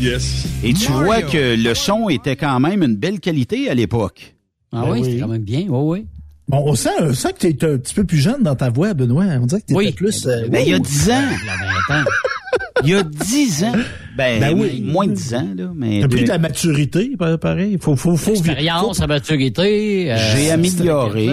Yes. 0.00 0.46
Et 0.64 0.72
tu 0.72 0.90
Mario. 0.90 1.04
vois 1.04 1.22
que 1.22 1.54
le 1.56 1.74
son 1.74 2.08
était 2.08 2.36
quand 2.36 2.58
même 2.60 2.82
une 2.82 2.96
belle 2.96 3.20
qualité 3.20 3.68
à 3.70 3.74
l'époque. 3.74 4.34
Ah 4.72 4.82
Ben 4.82 4.90
oui, 4.92 4.98
oui. 5.00 5.04
c'était 5.06 5.20
quand 5.20 5.28
même 5.28 5.42
bien, 5.44 5.64
oui, 5.68 5.98
oui. 6.00 6.06
Bon, 6.48 6.62
on 6.64 6.74
sent, 6.74 6.90
on 7.00 7.12
sent 7.12 7.32
que 7.32 7.38
tu 7.40 7.46
es 7.48 7.64
un 7.64 7.78
petit 7.78 7.94
peu 7.94 8.04
plus 8.04 8.18
jeune 8.18 8.42
dans 8.42 8.54
ta 8.54 8.70
voix, 8.70 8.94
Benoît. 8.94 9.24
On 9.40 9.46
dirait 9.46 9.60
que 9.60 9.66
tu 9.66 9.74
Oui. 9.74 9.92
plus... 9.92 10.26
euh, 10.26 10.46
Ben, 10.48 10.62
il 10.64 10.70
y 10.70 10.74
a 10.74 10.76
wow. 10.78 10.82
10 10.84 11.10
ans. 11.10 11.22
Il 11.42 11.48
a 11.48 11.94
20 11.94 12.00
ans. 12.00 12.04
Il 12.84 12.88
y 12.90 12.94
a 12.94 13.02
10 13.02 13.64
ans. 13.64 13.72
Ben, 14.16 14.40
Ben 14.40 14.58
oui. 14.58 14.80
moins 14.82 15.06
de 15.06 15.12
10 15.14 15.34
ans, 15.34 15.48
là. 15.56 15.72
Mais 15.74 16.00
T'as 16.02 16.08
pris 16.08 16.20
de- 16.20 16.24
de 16.24 16.28
la 16.28 16.38
maturité, 16.38 17.10
pa- 17.18 17.36
pareil. 17.38 17.78
Faut, 17.80 17.96
faut, 17.96 18.16
faut, 18.16 18.30
Expérience, 18.32 19.00
à 19.00 19.06
maturité. 19.06 20.12
euh, 20.12 20.16
j'ai 20.36 20.50
amélioré. 20.52 21.30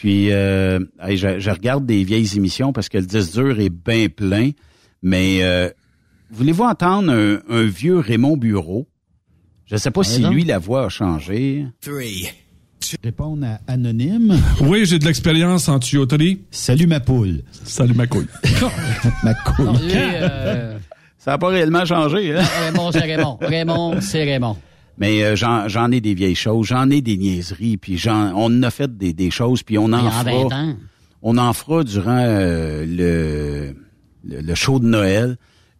Puis, 0.00 0.32
euh, 0.32 0.78
hey, 1.02 1.18
je, 1.18 1.38
je 1.40 1.50
regarde 1.50 1.84
des 1.84 2.04
vieilles 2.04 2.34
émissions 2.34 2.72
parce 2.72 2.88
que 2.88 2.96
le 2.96 3.04
disque 3.04 3.34
dur 3.34 3.60
est 3.60 3.68
bien 3.68 4.06
plein. 4.08 4.52
Mais 5.02 5.40
euh, 5.42 5.68
voulez-vous 6.30 6.64
entendre 6.64 7.12
un, 7.12 7.40
un 7.50 7.64
vieux 7.64 7.98
Raymond 7.98 8.38
Bureau? 8.38 8.88
Je 9.66 9.74
ne 9.74 9.78
sais 9.78 9.90
pas 9.90 10.02
si 10.02 10.24
lui, 10.24 10.44
la 10.44 10.58
voix 10.58 10.86
a 10.86 10.88
changé. 10.88 11.66
Répondre 13.04 13.44
à 13.46 13.60
Anonyme. 13.70 14.40
Oui, 14.62 14.86
j'ai 14.86 14.98
de 14.98 15.04
l'expérience 15.04 15.68
en 15.68 15.78
tuyauterie. 15.78 16.40
Salut 16.50 16.86
ma 16.86 17.00
poule. 17.00 17.42
Salut 17.64 17.92
ma 17.92 18.06
couille. 18.06 18.26
ma 19.22 19.34
couille. 19.34 19.66
Non, 19.66 19.72
lui, 19.74 19.92
euh, 19.94 20.78
Ça 21.18 21.32
n'a 21.32 21.38
pas 21.38 21.48
réellement 21.48 21.84
changé. 21.84 22.34
Hein? 22.38 22.42
Raymond, 22.64 22.90
c'est 22.90 23.00
Raymond. 23.00 23.38
Raymond, 23.42 24.00
c'est 24.00 24.24
Raymond. 24.24 24.56
Mais 25.00 25.24
euh, 25.24 25.34
j'en, 25.34 25.66
j'en 25.66 25.90
ai 25.90 26.00
des 26.00 26.14
vieilles 26.14 26.34
choses, 26.36 26.68
j'en 26.68 26.88
ai 26.90 27.00
des 27.00 27.16
niaiseries, 27.16 27.76
puis 27.78 27.96
j'en, 27.98 28.32
on 28.36 28.44
en 28.46 28.62
a 28.62 28.70
fait 28.70 28.96
des, 28.96 29.12
des 29.12 29.30
choses, 29.30 29.62
puis 29.64 29.76
on 29.78 29.86
en 29.86 30.06
a 30.06 30.10
fera. 30.10 30.22
20 30.48 30.52
ans. 30.52 30.76
On 31.22 31.36
en 31.38 31.52
fera 31.52 31.82
durant 31.84 32.16
euh, 32.18 32.84
le, 32.86 33.74
le, 34.24 34.40
le 34.42 34.54
show 34.54 34.78
de 34.78 34.86
Noël. 34.86 35.36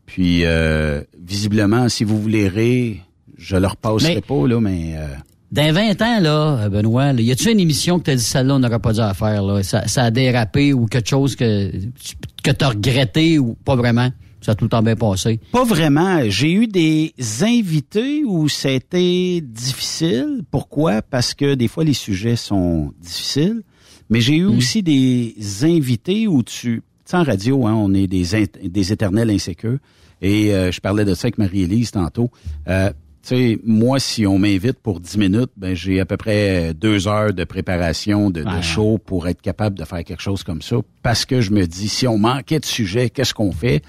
Puis 0.06 0.40
euh, 0.44 1.02
visiblement, 1.22 1.88
si 1.88 2.02
vous 2.04 2.20
voulez 2.20 2.48
rire, 2.48 2.96
je 3.38 3.56
leur 3.56 3.76
passerai 3.76 4.16
Mais- 4.16 4.20
pas, 4.22 4.46
là, 4.48 4.60
mais 4.60 4.94
euh, 4.96 5.06
Dans 5.52 5.72
20 5.72 6.02
ans, 6.02 6.20
là, 6.20 6.68
Benoît, 6.68 7.12
là, 7.12 7.20
y 7.20 7.30
a-tu 7.30 7.50
une 7.50 7.60
émission 7.60 7.98
que 7.98 8.04
t'as 8.04 8.16
dit 8.16 8.22
celle-là, 8.24 8.54
on 8.56 8.58
n'aurait 8.58 8.78
pas 8.80 8.92
dû 8.92 9.00
à 9.00 9.14
faire, 9.14 9.42
là? 9.42 9.62
Ça, 9.62 9.86
ça 9.86 10.04
a 10.04 10.10
dérapé 10.10 10.72
ou 10.72 10.86
quelque 10.86 11.08
chose 11.08 11.36
que, 11.36 11.70
tu- 11.70 12.16
que 12.42 12.50
t'as 12.50 12.68
regretté 12.70 13.38
ou 13.38 13.54
pas 13.64 13.76
vraiment? 13.76 14.10
Ça 14.40 14.52
a 14.52 14.54
tout 14.54 14.64
le 14.64 14.70
temps 14.70 14.82
bien 14.82 14.96
passé. 14.96 15.38
pas 15.52 15.64
vraiment. 15.64 16.22
J'ai 16.28 16.52
eu 16.52 16.66
des 16.66 17.14
invités 17.42 18.24
où 18.24 18.48
c'était 18.48 19.40
difficile. 19.42 20.42
Pourquoi? 20.50 21.02
Parce 21.02 21.34
que 21.34 21.54
des 21.54 21.68
fois, 21.68 21.84
les 21.84 21.92
sujets 21.94 22.36
sont 22.36 22.92
difficiles. 23.00 23.62
Mais 24.08 24.20
j'ai 24.20 24.36
eu 24.36 24.46
aussi 24.46 24.82
des 24.82 25.34
invités 25.62 26.26
où 26.26 26.42
tu... 26.42 26.82
Tu 27.04 27.10
sais, 27.12 27.16
en 27.16 27.22
radio, 27.22 27.66
hein, 27.66 27.74
on 27.74 27.92
est 27.94 28.06
des, 28.06 28.24
des 28.62 28.92
éternels 28.92 29.30
insécures. 29.30 29.78
Et 30.22 30.54
euh, 30.54 30.70
je 30.70 30.80
parlais 30.80 31.04
de 31.04 31.14
ça 31.14 31.26
avec 31.26 31.38
Marie-Élise 31.38 31.92
tantôt. 31.92 32.30
Euh, 32.68 32.90
tu 33.22 33.28
sais, 33.28 33.58
moi, 33.64 33.98
si 33.98 34.26
on 34.26 34.38
m'invite 34.38 34.78
pour 34.80 35.00
10 35.00 35.18
minutes, 35.18 35.50
ben 35.56 35.74
j'ai 35.74 36.00
à 36.00 36.06
peu 36.06 36.16
près 36.16 36.72
deux 36.74 37.06
heures 37.06 37.32
de 37.34 37.44
préparation 37.44 38.30
de, 38.30 38.44
show 38.62 38.98
pour 38.98 39.28
être 39.28 39.42
capable 39.42 39.78
de 39.78 39.84
faire 39.84 40.02
quelque 40.04 40.22
chose 40.22 40.42
comme 40.42 40.62
ça. 40.62 40.76
Parce 41.02 41.24
que 41.24 41.40
je 41.40 41.50
me 41.50 41.66
dis, 41.66 41.88
si 41.88 42.06
on 42.06 42.18
manquait 42.18 42.60
de 42.60 42.64
sujet, 42.64 43.10
qu'est-ce 43.10 43.34
qu'on 43.34 43.52
fait? 43.52 43.82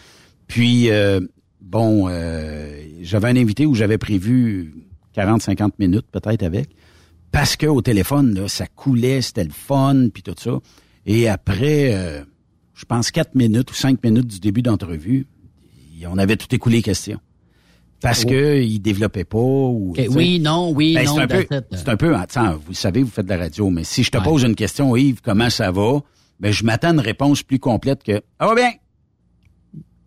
Puis, 0.51 0.89
euh, 0.89 1.21
bon, 1.61 2.07
euh, 2.09 2.83
j'avais 3.01 3.29
un 3.29 3.37
invité 3.37 3.65
où 3.65 3.73
j'avais 3.73 3.97
prévu 3.97 4.73
40-50 5.15 5.71
minutes 5.79 6.05
peut-être 6.11 6.43
avec. 6.43 6.67
Parce 7.31 7.55
que 7.55 7.67
au 7.67 7.81
téléphone, 7.81 8.33
là, 8.33 8.49
ça 8.49 8.67
coulait, 8.67 9.21
c'était 9.21 9.45
le 9.45 9.51
fun, 9.51 10.09
puis 10.13 10.21
tout 10.23 10.35
ça. 10.37 10.59
Et 11.05 11.29
après, 11.29 11.93
euh, 11.93 12.21
je 12.73 12.83
pense 12.83 13.11
4 13.11 13.33
minutes 13.35 13.71
ou 13.71 13.73
5 13.73 14.03
minutes 14.03 14.27
du 14.27 14.39
début 14.41 14.61
d'entrevue, 14.61 15.25
on 16.05 16.17
avait 16.17 16.35
tout 16.35 16.53
écoulé 16.53 16.77
les 16.77 16.81
questions. 16.83 17.19
Parce 18.01 18.23
Oh. 18.25 18.29
que 18.29 18.61
il 18.61 18.79
développait 18.79 19.23
pas 19.23 19.37
ou 19.37 19.93
oui, 20.09 20.39
non, 20.41 20.71
oui, 20.71 20.95
Ben, 20.95 21.05
non, 21.05 21.15
c'est 21.15 21.21
un 21.21 21.27
peu, 21.27 21.45
c'est 21.71 21.87
un 21.89 21.95
peu, 21.95 22.13
attends, 22.15 22.53
vous 22.55 22.69
le 22.71 22.73
savez, 22.73 23.03
vous 23.03 23.09
faites 23.11 23.25
de 23.27 23.29
la 23.29 23.37
radio, 23.37 23.69
mais 23.69 23.83
si 23.85 24.03
je 24.03 24.11
te 24.11 24.17
Ouais. 24.17 24.23
pose 24.23 24.43
une 24.43 24.55
question, 24.55 24.93
Yves, 24.97 25.21
comment 25.23 25.49
ça 25.49 25.71
va? 25.71 26.01
Ben, 26.41 26.51
je 26.51 26.65
m'attends 26.65 26.89
à 26.89 26.93
une 26.93 26.99
réponse 26.99 27.43
plus 27.43 27.59
complète 27.59 28.03
que, 28.03 28.21
ah 28.39 28.47
va 28.47 28.55
bien. 28.55 28.71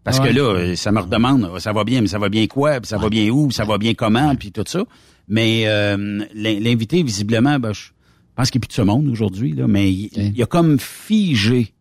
Parce 0.05 0.21
Ouais. 0.21 0.29
que 0.29 0.35
là, 0.35 0.43
euh, 0.43 0.77
ça 0.77 0.93
me 0.93 1.01
redemande, 1.01 1.59
ça 1.59 1.73
va 1.73 1.83
bien, 1.85 2.01
mais 2.03 2.07
ça 2.09 2.19
va 2.19 2.29
bien 2.29 2.47
quoi? 2.47 2.79
Puis 2.81 2.89
ça 2.89 2.99
va 2.99 3.09
bien 3.09 3.29
où? 3.31 3.47
Puis 3.49 3.55
ça 3.57 3.65
va 3.65 3.79
bien 3.79 3.95
comment? 3.95 4.35
Puis 4.37 4.53
tout 4.53 4.65
ça. 4.67 4.85
Mais 5.29 5.63
euh, 5.67 5.97
l'in- 6.35 6.61
l'invité, 6.61 7.03
visiblement, 7.03 7.59
ben, 7.59 7.73
je 7.73 7.89
pense 8.37 8.51
qu'il 8.51 8.59
a 8.59 8.61
plus 8.61 8.69
de 8.69 8.73
ce 8.75 8.83
monde 8.83 9.09
aujourd'hui, 9.09 9.53
là, 9.55 9.67
mais 9.67 9.91
il, 9.91 10.11
il 10.37 10.43
a 10.43 10.47
comme 10.47 10.79
figé 10.79 11.73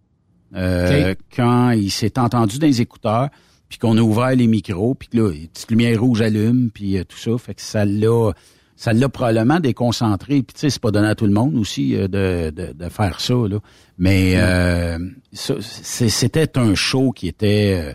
euh, 0.56 1.16
quand 1.36 1.72
il 1.72 1.92
s'est 1.92 2.18
entendu 2.20 2.60
dans 2.60 2.68
les 2.68 2.80
écouteurs, 2.82 3.30
puis 3.70 3.80
qu'on 3.80 3.98
a 3.98 4.02
ouvert 4.02 4.36
les 4.36 4.48
micros, 4.48 4.94
puis 4.94 5.08
que 5.10 5.18
là, 5.18 5.32
une 5.34 5.48
petite 5.48 5.72
lumière 5.72 6.00
rouge 6.00 6.22
allume, 6.22 6.70
puis 6.74 6.98
euh, 6.98 7.04
tout 7.04 7.18
ça. 7.18 7.38
Fait 7.38 7.56
que 7.56 7.62
ça 7.62 7.84
l'a 7.86 8.32
ça 8.76 8.92
l'a 8.94 9.08
probablement 9.10 9.60
déconcentré. 9.60 10.42
Puis 10.44 10.54
tu 10.56 10.60
sais, 10.62 10.70
c'est 10.70 10.82
pas 10.82 10.92
donné 10.92 11.08
à 11.08 11.16
tout 11.16 11.26
le 11.28 11.32
monde 11.34 11.56
aussi 11.58 11.96
euh, 11.96 12.08
de, 12.08 12.50
de, 12.50 12.74
de 12.74 12.90
faire 12.90 13.20
ça. 13.22 13.34
Là. 13.34 13.60
Mais 13.98 14.34
euh, 14.38 14.98
c'était 15.32 16.58
un 16.58 16.76
show 16.76 17.12
qui 17.12 17.28
était 17.28 17.94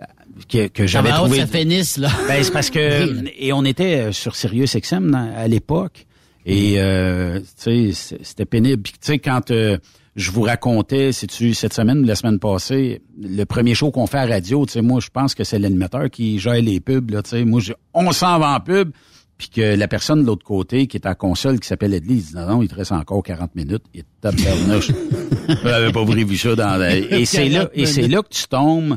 euh, 0.00 0.04
que, 0.48 0.68
que 0.68 0.86
j'avais 0.86 1.10
trouvé. 1.10 1.38
ça 1.40 1.46
finisse, 1.46 1.96
là. 1.98 2.08
Ben, 2.28 2.42
c'est 2.42 2.52
parce 2.52 2.70
que 2.70 3.24
et 3.38 3.52
on 3.52 3.64
était 3.64 3.96
euh, 4.08 4.12
sur 4.12 4.36
Sirius 4.36 4.76
XM 4.76 5.14
à 5.14 5.46
l'époque 5.48 6.06
et 6.46 6.74
euh, 6.78 7.40
tu 7.62 7.92
sais 7.92 8.18
c'était 8.22 8.44
pénible. 8.44 8.82
Puis 8.82 8.92
tu 8.92 8.98
sais 9.02 9.18
quand 9.18 9.50
euh, 9.50 9.78
je 10.16 10.30
vous 10.30 10.42
racontais, 10.42 11.10
c'est 11.12 11.26
tu 11.26 11.54
cette 11.54 11.72
semaine 11.72 12.00
ou 12.00 12.04
la 12.04 12.14
semaine 12.14 12.38
passée, 12.38 13.02
le 13.20 13.44
premier 13.44 13.74
show 13.74 13.90
qu'on 13.90 14.06
fait 14.06 14.18
à 14.18 14.26
radio, 14.26 14.64
tu 14.66 14.72
sais 14.72 14.82
moi 14.82 15.00
je 15.00 15.08
pense 15.12 15.34
que 15.34 15.42
c'est 15.44 15.58
l'animateur 15.58 16.10
qui 16.10 16.38
gère 16.38 16.60
les 16.60 16.80
pubs 16.80 17.10
là, 17.10 17.22
tu 17.22 17.30
sais 17.30 17.44
moi 17.44 17.60
je- 17.60 17.72
on 17.94 18.12
s'en 18.12 18.38
va 18.38 18.54
en 18.54 18.60
pub. 18.60 18.90
Puis 19.36 19.48
que 19.48 19.60
la 19.74 19.88
personne 19.88 20.22
de 20.22 20.26
l'autre 20.26 20.44
côté, 20.44 20.86
qui 20.86 20.96
est 20.96 21.06
à 21.06 21.10
la 21.10 21.14
console, 21.16 21.58
qui 21.58 21.66
s'appelle 21.66 21.92
Edley, 21.92 22.14
il 22.16 22.22
dit 22.22 22.34
non, 22.36 22.46
non, 22.46 22.62
il 22.62 22.68
te 22.68 22.74
reste 22.76 22.92
encore 22.92 23.22
40 23.22 23.54
minutes. 23.56 23.82
Il 23.92 24.00
est 24.00 24.06
tabarnouche. 24.20 24.92
J'avais 25.64 25.92
pas 25.92 26.04
vu 26.04 26.36
ça 26.36 26.54
dans 26.54 26.76
la- 26.76 26.96
Et 26.96 27.24
c'est 27.24 27.48
là, 27.48 27.68
et 27.74 27.86
c'est 27.86 28.08
là 28.08 28.22
que 28.22 28.28
tu 28.28 28.46
tombes 28.46 28.96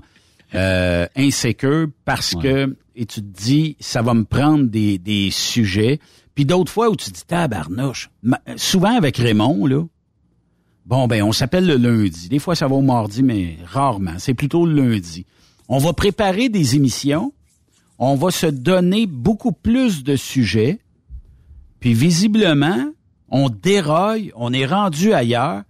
euh, 0.55 1.07
insécure 1.15 1.87
parce 2.05 2.35
que 2.41 2.77
et 2.95 3.05
tu 3.05 3.21
te 3.21 3.25
dis 3.43 3.75
ça 3.79 4.01
va 4.01 4.13
me 4.13 4.23
prendre 4.25 4.65
des, 4.65 4.97
des 4.99 5.29
sujets. 5.31 5.99
Puis 6.35 6.45
d'autres 6.45 6.71
fois 6.71 6.89
où 6.89 6.95
tu 6.95 7.09
te 7.11 7.15
dis 7.15 7.25
tabarnouche. 7.25 8.09
Souvent 8.57 8.95
avec 8.95 9.17
Raymond 9.17 9.65
là. 9.65 9.83
Bon 10.85 11.07
ben 11.07 11.21
on 11.23 11.31
s'appelle 11.33 11.65
le 11.67 11.75
lundi. 11.75 12.29
Des 12.29 12.39
fois 12.39 12.55
ça 12.55 12.67
va 12.67 12.75
au 12.75 12.81
mardi 12.81 13.23
mais 13.23 13.57
rarement. 13.65 14.13
C'est 14.19 14.33
plutôt 14.35 14.65
le 14.65 14.73
lundi. 14.89 15.25
On 15.67 15.79
va 15.79 15.93
préparer 15.93 16.47
des 16.49 16.75
émissions. 16.75 17.33
On 17.99 18.15
va 18.15 18.31
se 18.31 18.47
donner 18.47 19.07
beaucoup 19.07 19.51
plus 19.51 20.03
de 20.03 20.15
sujets. 20.15 20.79
Puis 21.79 21.93
visiblement, 21.93 22.91
on 23.29 23.49
déraille, 23.49 24.31
on 24.35 24.53
est 24.53 24.65
rendu 24.65 25.13
ailleurs. 25.13 25.63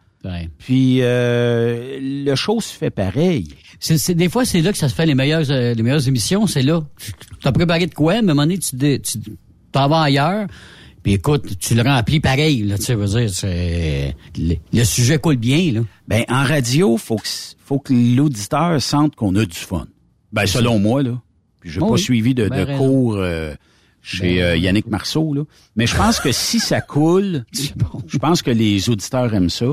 Puis 0.58 1.00
euh, 1.02 2.00
le 2.02 2.36
show 2.36 2.60
se 2.60 2.74
fait 2.74 2.90
pareil. 2.90 3.48
C'est, 3.80 4.14
des 4.14 4.28
fois, 4.30 4.44
c'est 4.44 4.62
là 4.62 4.72
que 4.72 4.78
ça 4.78 4.90
se 4.90 4.96
fait 4.96 5.06
les 5.06 5.16
meilleures, 5.16 5.50
euh, 5.50 5.74
les 5.74 5.84
meilleures 5.84 6.06
émissions. 6.08 6.48
C'est 6.48 6.64
là. 6.64 6.84
Tu 7.40 7.48
as 7.48 7.52
préparé 7.52 7.86
de 7.86 7.94
quoi, 7.94 8.14
mais 8.14 8.18
à 8.18 8.22
un 8.32 8.36
moment 8.36 8.42
donné, 8.42 8.58
tu, 8.58 8.76
t'en 9.72 9.88
vas 9.88 10.02
ailleurs. 10.02 10.48
Puis 11.04 11.14
écoute, 11.14 11.58
tu 11.60 11.76
le 11.76 11.84
remplis 11.84 12.20
pareil. 12.20 12.64
Là, 12.64 12.78
tu 12.78 12.94
veux 12.94 13.06
dire, 13.06 13.30
le, 14.38 14.56
le 14.74 14.84
sujet 14.84 15.18
coule 15.20 15.38
bien. 15.38 15.72
Là. 15.72 15.82
Ben 16.08 16.26
en 16.28 16.44
radio, 16.44 16.98
faut 16.98 17.16
que 17.16 17.28
faut 17.64 17.80
que 17.80 17.94
l'auditeur 17.94 18.82
sente 18.82 19.16
qu'on 19.16 19.36
a 19.36 19.46
du 19.46 19.58
fun. 19.58 19.88
Ben 20.34 20.46
selon 20.46 20.80
moi 20.80 21.04
là. 21.04 21.22
J'ai 21.70 21.80
Oh 21.82 21.88
pas 21.88 21.94
oui. 21.94 22.00
suivi 22.00 22.34
de, 22.34 22.48
Ben 22.50 22.66
de 22.66 22.78
cours 22.78 23.16
euh, 23.18 23.54
chez 24.02 24.38
Ben 24.38 24.44
euh. 24.44 24.58
Yannick 24.58 24.88
Marceau 24.88 25.34
là. 25.34 25.44
Mais 25.76 25.86
je 25.88 25.96
pense 25.96 26.20
que 26.20 26.32
si 26.32 26.60
ça 26.60 26.82
coule, 26.82 27.46
je 28.08 28.18
pense 28.18 28.42
que 28.42 28.52
les 28.52 28.90
auditeurs 28.90 29.34
aiment 29.34 29.50
ça. 29.50 29.68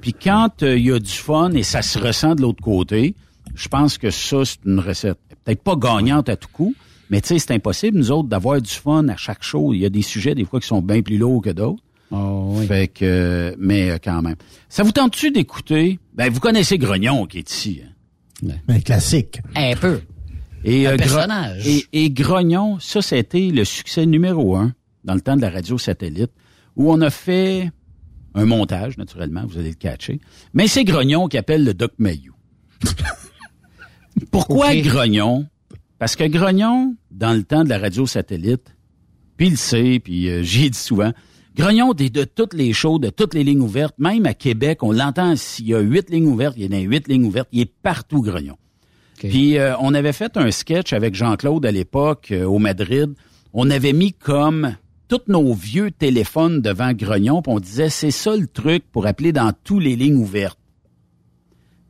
Puis 0.00 0.12
quand 0.14 0.62
euh, 0.62 0.76
il 0.78 0.86
y 0.86 0.92
a 0.92 0.98
du 0.98 1.10
fun 1.10 1.52
et 1.52 1.62
ça 1.62 1.82
se 1.82 1.98
ressent 1.98 2.34
de 2.34 2.42
l'autre 2.42 2.62
côté, 2.62 3.14
je 3.54 3.68
pense 3.68 3.98
que 3.98 4.10
ça 4.10 4.44
c'est 4.44 4.58
une 4.64 4.78
recette. 4.80 5.18
Peut-être 5.44 5.62
pas 5.62 5.76
gagnante 5.76 6.28
à 6.28 6.36
tout 6.36 6.48
coup, 6.52 6.74
mais 7.10 7.20
tu 7.20 7.28
sais 7.28 7.38
c'est 7.38 7.52
impossible 7.52 7.98
nous 7.98 8.10
autres 8.12 8.28
d'avoir 8.28 8.60
du 8.62 8.70
fun 8.70 9.08
à 9.08 9.16
chaque 9.16 9.42
show. 9.42 9.74
Il 9.74 9.80
y 9.80 9.84
a 9.86 9.90
des 9.90 10.02
sujets 10.02 10.34
des 10.34 10.44
fois 10.44 10.60
qui 10.60 10.66
sont 10.68 10.80
bien 10.82 11.02
plus 11.02 11.18
lourds 11.18 11.42
que 11.42 11.50
d'autres. 11.50 11.82
Fait 12.68 12.88
que, 12.88 13.04
euh, 13.04 13.54
mais 13.58 13.98
quand 14.04 14.20
même. 14.20 14.36
Ça 14.68 14.82
vous 14.82 14.92
tente-tu 14.92 15.30
d'écouter? 15.30 15.98
Ben, 16.14 16.30
vous 16.30 16.40
connaissez 16.40 16.76
Grognon 16.76 17.24
qui 17.24 17.38
est 17.38 17.50
ici. 17.50 17.80
Hein? 18.46 18.50
Un 18.68 18.80
classique. 18.80 19.40
Un 19.56 19.74
peu. 19.76 20.00
Et, 20.64 20.86
Un 20.86 20.92
euh, 20.92 20.96
personnage. 20.96 21.66
Et, 21.66 21.86
et 21.92 22.10
Grognon, 22.10 22.78
ça, 22.78 23.02
c'était 23.02 23.48
le 23.48 23.64
succès 23.64 24.06
numéro 24.06 24.56
un 24.56 24.72
dans 25.04 25.14
le 25.14 25.20
temps 25.20 25.36
de 25.36 25.42
la 25.42 25.50
radio 25.50 25.78
satellite, 25.78 26.30
où 26.76 26.92
on 26.92 27.00
a 27.00 27.10
fait 27.10 27.70
un 28.34 28.44
montage, 28.44 28.96
naturellement, 28.98 29.44
vous 29.46 29.58
allez 29.58 29.70
le 29.70 29.74
catcher. 29.74 30.20
Mais 30.54 30.68
c'est 30.68 30.84
Grognon 30.84 31.28
qui 31.28 31.38
appelle 31.38 31.64
le 31.64 31.74
Doc 31.74 31.92
Mayou. 31.98 32.34
Pourquoi 34.30 34.70
Ok. 34.70 34.82
Grognon? 34.82 35.46
Parce 35.98 36.16
que 36.16 36.24
Grognon, 36.24 36.96
dans 37.10 37.32
le 37.32 37.42
temps 37.42 37.64
de 37.64 37.68
la 37.68 37.78
radio 37.78 38.06
satellite, 38.06 38.74
puis 39.36 39.48
il 39.48 39.52
le 39.52 39.56
sait, 39.56 40.00
puis 40.02 40.28
euh, 40.28 40.42
j'y 40.42 40.66
ai 40.66 40.70
dit 40.70 40.78
souvent, 40.78 41.12
Grognon 41.54 41.92
est 41.92 42.10
de 42.10 42.24
toutes 42.24 42.54
les 42.54 42.72
shows, 42.72 42.98
de 42.98 43.10
toutes 43.10 43.34
les 43.34 43.44
lignes 43.44 43.60
ouvertes, 43.60 43.94
même 43.98 44.24
à 44.24 44.34
Québec, 44.34 44.82
on 44.82 44.92
l'entend, 44.92 45.36
s'il 45.36 45.66
y 45.66 45.74
a 45.74 45.80
huit 45.80 46.08
lignes 46.08 46.28
ouvertes, 46.28 46.54
il 46.56 46.64
y 46.64 46.74
en 46.74 46.78
a 46.78 46.80
huit 46.80 47.08
lignes 47.08 47.24
ouvertes, 47.24 47.48
il 47.52 47.60
est 47.60 47.72
partout 47.82 48.22
Grognon. 48.22 48.56
Puis 49.28 49.58
euh, 49.58 49.74
on 49.78 49.94
avait 49.94 50.12
fait 50.12 50.36
un 50.36 50.50
sketch 50.50 50.92
avec 50.92 51.14
Jean-Claude 51.14 51.64
à 51.64 51.70
l'époque 51.70 52.28
euh, 52.30 52.44
au 52.44 52.58
Madrid. 52.58 53.12
On 53.52 53.70
avait 53.70 53.92
mis 53.92 54.12
comme 54.12 54.76
tous 55.08 55.20
nos 55.28 55.52
vieux 55.52 55.90
téléphones 55.90 56.60
devant 56.60 56.92
Grognon, 56.92 57.42
puis 57.42 57.52
on 57.52 57.60
disait 57.60 57.90
c'est 57.90 58.10
ça 58.10 58.36
le 58.36 58.46
truc 58.46 58.84
pour 58.90 59.06
appeler 59.06 59.32
dans 59.32 59.52
tous 59.64 59.78
les 59.78 59.96
lignes 59.96 60.16
ouvertes. 60.16 60.58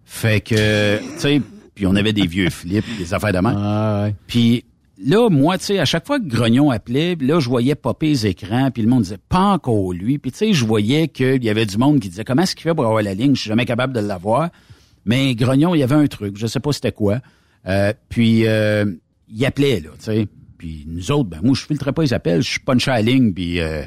Fait 0.04 0.40
que, 0.40 0.98
tu 0.98 1.18
sais, 1.18 1.42
puis 1.74 1.86
on 1.86 1.94
avait 1.94 2.12
des 2.12 2.26
vieux 2.26 2.50
flips, 2.50 2.84
des 2.98 3.14
affaires 3.14 3.32
de 3.32 3.38
main. 3.38 4.12
Puis 4.26 4.64
là, 5.02 5.30
moi, 5.30 5.56
tu 5.58 5.66
sais, 5.66 5.78
à 5.78 5.84
chaque 5.84 6.06
fois 6.06 6.18
que 6.18 6.26
Grognon 6.26 6.70
appelait, 6.70 7.16
là, 7.20 7.40
je 7.40 7.48
voyais 7.48 7.74
popper 7.74 8.08
les 8.08 8.26
écrans, 8.26 8.70
puis 8.70 8.82
le 8.82 8.88
monde 8.88 9.04
disait 9.04 9.18
pas 9.28 9.52
encore 9.52 9.92
lui. 9.92 10.18
Puis 10.18 10.32
tu 10.32 10.38
sais, 10.38 10.52
je 10.52 10.64
voyais 10.64 11.08
qu'il 11.08 11.42
y 11.42 11.48
avait 11.48 11.66
du 11.66 11.78
monde 11.78 12.00
qui 12.00 12.08
disait 12.08 12.24
comment 12.24 12.42
est-ce 12.42 12.54
qu'il 12.54 12.64
fait 12.64 12.74
pour 12.74 12.84
avoir 12.84 13.02
la 13.02 13.14
ligne, 13.14 13.34
je 13.34 13.40
suis 13.40 13.48
jamais 13.48 13.64
capable 13.66 13.92
de 13.92 14.00
l'avoir. 14.00 14.50
Mais 15.04 15.34
Grognon, 15.34 15.74
il 15.74 15.78
y 15.78 15.82
avait 15.82 15.94
un 15.94 16.06
truc, 16.06 16.36
je 16.36 16.46
sais 16.46 16.60
pas 16.60 16.72
c'était 16.72 16.92
quoi. 16.92 17.20
Euh, 17.66 17.92
puis 18.08 18.46
euh, 18.46 18.84
il 19.28 19.44
appelait 19.44 19.80
là, 19.80 19.90
tu 19.98 20.04
sais. 20.04 20.26
Puis 20.58 20.84
nous 20.86 21.10
autres, 21.10 21.28
ben 21.28 21.40
moi 21.42 21.54
je 21.54 21.64
filtrais 21.64 21.92
pas 21.92 22.02
les 22.02 22.12
appels, 22.12 22.42
je 22.42 22.50
suis 22.50 22.60
punché 22.60 22.90
à 22.90 22.94
la 22.96 23.02
ligne, 23.02 23.32
puis 23.32 23.60
euh, 23.60 23.82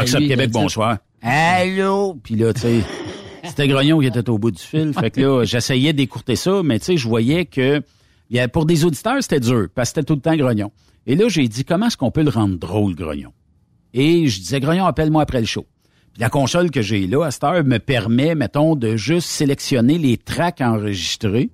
Rock 0.00 0.08
Québec, 0.28 0.50
bonsoir. 0.62 0.98
Allô, 1.22 2.14
puis 2.22 2.36
là, 2.36 2.52
tu 2.52 2.60
sais, 2.60 2.80
c'était 3.44 3.66
Grognon 3.68 3.98
qui 4.00 4.06
était 4.06 4.28
au 4.28 4.38
bout 4.38 4.50
du 4.50 4.62
fil. 4.62 4.92
Fait 4.92 5.10
que 5.10 5.20
là, 5.20 5.44
j'essayais 5.44 5.92
d'écourter 5.92 6.36
ça, 6.36 6.62
mais 6.62 6.78
tu 6.78 6.84
sais, 6.86 6.96
je 6.96 7.08
voyais 7.08 7.44
que 7.46 7.82
il 8.30 8.36
y 8.36 8.40
a- 8.40 8.48
pour 8.48 8.66
des 8.66 8.84
auditeurs, 8.84 9.16
c'était 9.22 9.40
dur, 9.40 9.68
parce 9.74 9.90
que 9.90 9.94
c'était 9.96 10.04
tout 10.06 10.14
le 10.14 10.20
temps 10.20 10.36
Grognon. 10.36 10.70
Et 11.06 11.16
là, 11.16 11.28
j'ai 11.28 11.48
dit, 11.48 11.64
comment 11.64 11.86
est-ce 11.86 11.96
qu'on 11.96 12.10
peut 12.10 12.22
le 12.22 12.28
rendre 12.30 12.58
drôle, 12.58 12.94
Grognon? 12.94 13.32
Et 13.94 14.26
je 14.28 14.38
disais, 14.40 14.60
Grognon, 14.60 14.84
appelle-moi 14.84 15.22
après 15.22 15.40
le 15.40 15.46
show. 15.46 15.66
La 16.18 16.30
console 16.30 16.72
que 16.72 16.82
j'ai 16.82 17.06
là, 17.06 17.24
à 17.24 17.30
cette 17.30 17.44
heure, 17.44 17.64
me 17.64 17.78
permet, 17.78 18.34
mettons, 18.34 18.74
de 18.74 18.96
juste 18.96 19.28
sélectionner 19.28 19.98
les 19.98 20.16
tracks 20.16 20.60
enregistrés. 20.60 21.50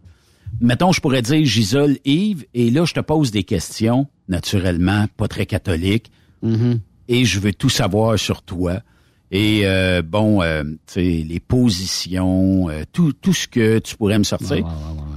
Mettons, 0.60 0.90
je 0.90 1.00
pourrais 1.00 1.20
dire, 1.20 1.44
j'isole 1.44 1.98
Yves, 2.06 2.46
et 2.54 2.70
là, 2.70 2.86
je 2.86 2.94
te 2.94 3.00
pose 3.00 3.30
des 3.30 3.44
questions, 3.44 4.06
naturellement, 4.28 5.06
pas 5.18 5.28
très 5.28 5.44
catholiques, 5.44 6.10
et 7.08 7.24
je 7.24 7.40
veux 7.40 7.52
tout 7.52 7.68
savoir 7.68 8.18
sur 8.18 8.40
toi. 8.40 8.80
Et 9.30 9.62
euh, 9.64 10.00
bon, 10.00 10.42
euh, 10.42 10.62
tu 10.62 10.76
sais, 10.86 11.24
les 11.26 11.40
positions, 11.40 12.68
euh, 12.70 12.84
tout, 12.92 13.12
tout 13.12 13.32
ce 13.32 13.48
que 13.48 13.80
tu 13.80 13.96
pourrais 13.96 14.18
me 14.18 14.24
sortir. 14.24 14.64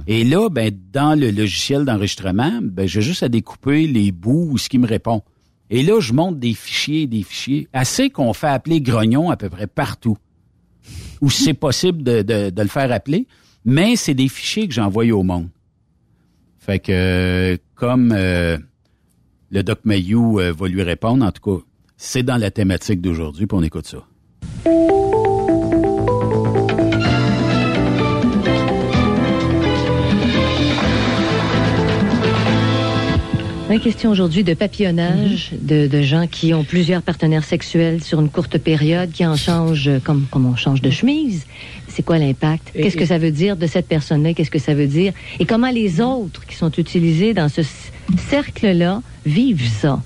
Et 0.06 0.24
là, 0.24 0.48
ben, 0.50 0.72
dans 0.92 1.18
le 1.18 1.30
logiciel 1.30 1.84
d'enregistrement, 1.84 2.58
ben, 2.62 2.86
j'ai 2.88 3.00
juste 3.00 3.22
à 3.22 3.28
découper 3.28 3.86
les 3.86 4.10
bouts 4.10 4.48
ou 4.50 4.58
ce 4.58 4.68
qui 4.68 4.78
me 4.78 4.86
répond. 4.86 5.22
Et 5.70 5.82
là, 5.82 6.00
je 6.00 6.12
monte 6.12 6.38
des 6.38 6.54
fichiers, 6.54 7.06
des 7.06 7.22
fichiers, 7.22 7.68
assez 7.72 8.10
qu'on 8.10 8.32
fait 8.32 8.48
appeler 8.48 8.80
grognon 8.80 9.30
à 9.30 9.36
peu 9.36 9.50
près 9.50 9.66
partout. 9.66 10.16
Où 11.20 11.30
c'est 11.30 11.54
possible 11.68 12.02
de, 12.02 12.22
de, 12.22 12.50
de 12.50 12.62
le 12.62 12.68
faire 12.68 12.90
appeler, 12.92 13.26
mais 13.64 13.96
c'est 13.96 14.14
des 14.14 14.28
fichiers 14.28 14.66
que 14.66 14.74
j'envoie 14.74 15.04
au 15.06 15.22
monde. 15.22 15.48
Fait 16.58 16.78
que, 16.78 16.92
euh, 16.92 17.56
comme 17.74 18.12
euh, 18.12 18.58
le 19.50 19.62
Doc 19.62 19.80
Mayou 19.84 20.38
euh, 20.38 20.52
va 20.52 20.68
lui 20.68 20.82
répondre, 20.82 21.24
en 21.24 21.32
tout 21.32 21.42
cas, 21.42 21.64
c'est 21.96 22.22
dans 22.22 22.36
la 22.36 22.50
thématique 22.50 23.00
d'aujourd'hui, 23.00 23.46
puis 23.46 23.56
on 23.58 23.62
écoute 23.62 23.86
ça. 23.86 24.06
Une 33.70 33.80
question 33.80 34.10
aujourd'hui 34.10 34.44
de 34.44 34.54
papillonnage, 34.54 35.50
de, 35.60 35.86
de 35.86 36.00
gens 36.00 36.26
qui 36.26 36.54
ont 36.54 36.64
plusieurs 36.64 37.02
partenaires 37.02 37.44
sexuels 37.44 38.02
sur 38.02 38.18
une 38.18 38.30
courte 38.30 38.56
période, 38.56 39.10
qui 39.12 39.26
en 39.26 39.36
changent 39.36 39.88
euh, 39.88 39.98
comme, 40.02 40.26
comme 40.30 40.46
on 40.46 40.56
change 40.56 40.80
de 40.80 40.88
chemise. 40.88 41.44
C'est 41.86 42.02
quoi 42.02 42.18
l'impact? 42.18 42.70
Qu'est-ce 42.72 42.96
que 42.96 43.04
ça 43.04 43.18
veut 43.18 43.30
dire 43.30 43.56
de 43.56 43.66
cette 43.66 43.86
personne-là? 43.86 44.32
Qu'est-ce 44.32 44.50
que 44.50 44.58
ça 44.58 44.72
veut 44.72 44.86
dire? 44.86 45.12
Et 45.38 45.44
comment 45.44 45.70
les 45.70 46.00
autres 46.00 46.46
qui 46.46 46.54
sont 46.54 46.70
utilisés 46.78 47.34
dans 47.34 47.50
ce 47.50 47.60
cercle-là 48.30 49.02
vivent 49.26 49.68
ça? 49.68 50.00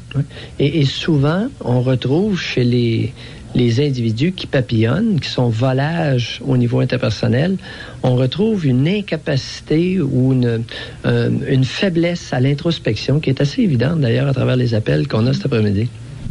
Et, 0.58 0.80
et 0.80 0.84
souvent, 0.84 1.46
on 1.60 1.82
retrouve 1.82 2.40
chez 2.40 2.64
les, 2.64 3.12
les 3.54 3.80
individus 3.80 4.32
qui 4.32 4.46
papillonnent, 4.46 5.20
qui 5.20 5.28
sont 5.28 5.48
volages 5.48 6.40
au 6.46 6.56
niveau 6.56 6.80
interpersonnel, 6.80 7.56
on 8.02 8.16
retrouve 8.16 8.66
une 8.66 8.88
incapacité 8.88 10.00
ou 10.00 10.32
une, 10.32 10.64
euh, 11.04 11.30
une 11.48 11.64
faiblesse 11.64 12.32
à 12.32 12.40
l'introspection 12.40 13.20
qui 13.20 13.30
est 13.30 13.40
assez 13.40 13.62
évidente 13.62 14.00
d'ailleurs 14.00 14.28
à 14.28 14.32
travers 14.32 14.56
les 14.56 14.74
appels 14.74 15.08
qu'on 15.08 15.26
a 15.26 15.32
cet 15.32 15.46
après-midi. 15.46 15.88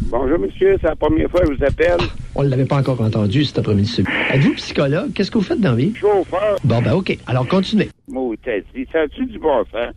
Bonjour, 0.09 0.39
monsieur. 0.39 0.77
C'est 0.81 0.87
la 0.87 0.95
première 0.95 1.29
fois 1.29 1.41
que 1.41 1.53
je 1.53 1.57
vous 1.57 1.63
appelle. 1.63 1.99
On 2.35 2.43
ne 2.43 2.49
l'avait 2.49 2.65
pas 2.65 2.77
encore 2.77 2.99
entendu 3.01 3.45
cet 3.45 3.59
après-midi. 3.59 4.03
Êtes-vous 4.33 4.53
psychologue? 4.55 5.13
Qu'est-ce 5.13 5.29
que 5.29 5.37
vous 5.37 5.43
faites 5.43 5.61
dans 5.61 5.71
la 5.71 5.75
vie? 5.77 5.93
Chauffeur. 5.95 6.57
Bon, 6.63 6.81
ben 6.81 6.93
OK. 6.93 7.17
Alors, 7.27 7.47
continuez. 7.47 7.89
Ça 8.91 9.07
du 9.07 9.39
bon 9.39 9.63
sens? 9.71 9.93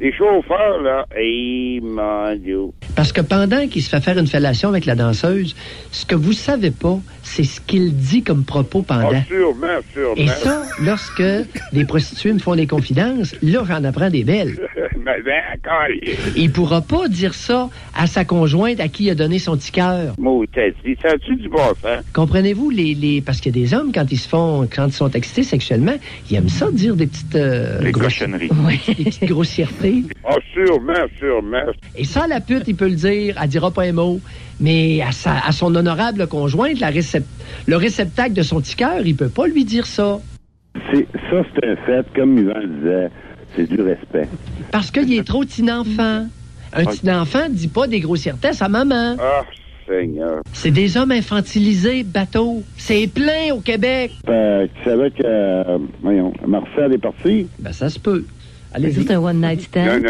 Les 0.00 0.12
chauffeurs, 0.12 0.82
là, 0.82 1.06
et 1.16 1.80
mon 1.80 2.34
Dieu. 2.36 2.64
Parce 2.96 3.12
que 3.12 3.20
pendant 3.20 3.66
qu'il 3.68 3.82
se 3.82 3.88
fait 3.88 4.00
faire 4.00 4.18
une 4.18 4.26
fellation 4.26 4.68
avec 4.68 4.86
la 4.86 4.94
danseuse, 4.94 5.54
ce 5.90 6.06
que 6.06 6.14
vous 6.14 6.32
savez 6.32 6.70
pas, 6.70 6.98
c'est 7.22 7.44
ce 7.44 7.60
qu'il 7.60 7.94
dit 7.96 8.22
comme 8.22 8.44
propos 8.44 8.82
pendant. 8.82 9.10
Ah, 9.12 9.24
sûrement, 9.26 9.66
sûrement. 9.92 10.14
Et 10.16 10.28
ça, 10.28 10.62
lorsque 10.82 11.22
des 11.72 11.84
prostituées 11.84 12.32
me 12.32 12.38
font 12.38 12.54
des 12.54 12.66
confidences, 12.66 13.34
là, 13.42 13.64
j'en 13.66 13.82
apprends 13.84 14.10
des 14.10 14.24
belles. 14.24 14.54
Mais 15.04 15.20
ben, 15.22 15.42
il- 16.36 16.50
pourra 16.52 16.80
pas 16.80 17.08
dire 17.08 17.34
ça 17.34 17.68
à 17.94 18.06
sa 18.06 18.24
conjointe 18.24 18.80
à 18.80 18.88
qui 18.88 19.04
il 19.04 19.10
a 19.10 19.14
donné 19.14 19.38
son 19.38 19.56
petit 19.56 19.72
cœur. 19.72 20.14
Dit, 20.16 21.36
du 21.36 21.48
bon? 21.48 21.58
Comprenez-vous, 22.12 22.70
les, 22.70 22.94
les, 22.94 23.20
parce 23.20 23.40
qu'il 23.40 23.54
y 23.56 23.58
a 23.58 23.66
des 23.66 23.74
hommes, 23.74 23.90
quand 23.92 24.10
ils 24.10 24.18
se 24.18 24.28
font, 24.28 24.66
quand 24.74 24.86
ils 24.86 24.92
sont 24.92 25.10
excités 25.10 25.42
sexuellement, 25.42 25.94
ils 26.30 26.36
aiment 26.36 26.48
ça 26.48 26.70
dire 26.70 26.96
des 26.96 27.06
petites... 27.06 27.34
euh, 27.34 27.80
Des 27.82 27.90
grossi- 27.92 28.04
cochonneries. 28.20 28.50
Oui, 28.66 28.80
des 28.94 29.04
petites 29.04 29.24
grossièretés. 29.28 30.02
Ah, 30.26 30.36
sûrement, 30.54 30.92
sûrement. 31.18 31.62
Et 31.96 32.04
ça, 32.04 32.26
la 32.26 32.40
pute, 32.40 32.64
il 32.66 32.76
peut 32.76 32.83
le 32.86 32.94
dire, 32.94 33.36
elle 33.40 33.48
dira 33.48 33.70
pas 33.70 33.82
un 33.82 33.92
mot. 33.92 34.20
Mais 34.60 35.02
à, 35.02 35.12
sa, 35.12 35.38
à 35.38 35.52
son 35.52 35.74
honorable 35.74 36.26
conjointe, 36.26 36.80
la 36.80 36.90
le 37.66 37.76
réceptacle 37.76 38.32
de 38.32 38.42
son 38.42 38.60
petit 38.60 38.76
cœur, 38.76 39.00
il 39.04 39.16
peut 39.16 39.28
pas 39.28 39.46
lui 39.46 39.64
dire 39.64 39.86
ça. 39.86 40.20
C'est, 40.92 41.06
ça, 41.30 41.42
c'est 41.54 41.68
un 41.68 41.76
fait, 41.86 42.06
comme 42.14 42.38
Yvan 42.38 42.60
le 42.60 42.68
disait, 42.68 43.10
c'est 43.56 43.66
du 43.68 43.80
respect. 43.80 44.28
Parce 44.70 44.90
qu'il 44.90 45.12
est 45.12 45.26
trop 45.26 45.44
petit 45.44 45.70
enfant. 45.70 46.26
Un 46.72 46.84
petit 46.84 47.10
enfant 47.10 47.46
dit 47.50 47.68
pas 47.68 47.86
des 47.86 48.00
grossièretés 48.00 48.48
à 48.48 48.52
sa 48.52 48.68
maman. 48.68 49.16
Ah, 49.18 49.42
Seigneur. 49.88 50.40
C'est 50.52 50.70
des 50.70 50.96
hommes 50.96 51.12
infantilisés, 51.12 52.02
bateau. 52.04 52.62
C'est 52.76 53.06
plein 53.06 53.52
au 53.54 53.60
Québec. 53.60 54.12
Euh, 54.28 54.66
tu 54.76 54.84
savais 54.84 55.10
que, 55.10 55.22
euh, 55.24 55.78
voyons, 56.02 56.32
Marcel 56.46 56.92
est 56.92 56.98
parti? 56.98 57.46
Ben, 57.58 57.72
ça 57.72 57.88
se 57.88 57.98
peut. 57.98 58.24
C'est 58.92 59.10
un 59.12 59.20
one 59.20 59.40
night 59.40 59.60
stand? 59.62 59.86
Non, 59.86 60.00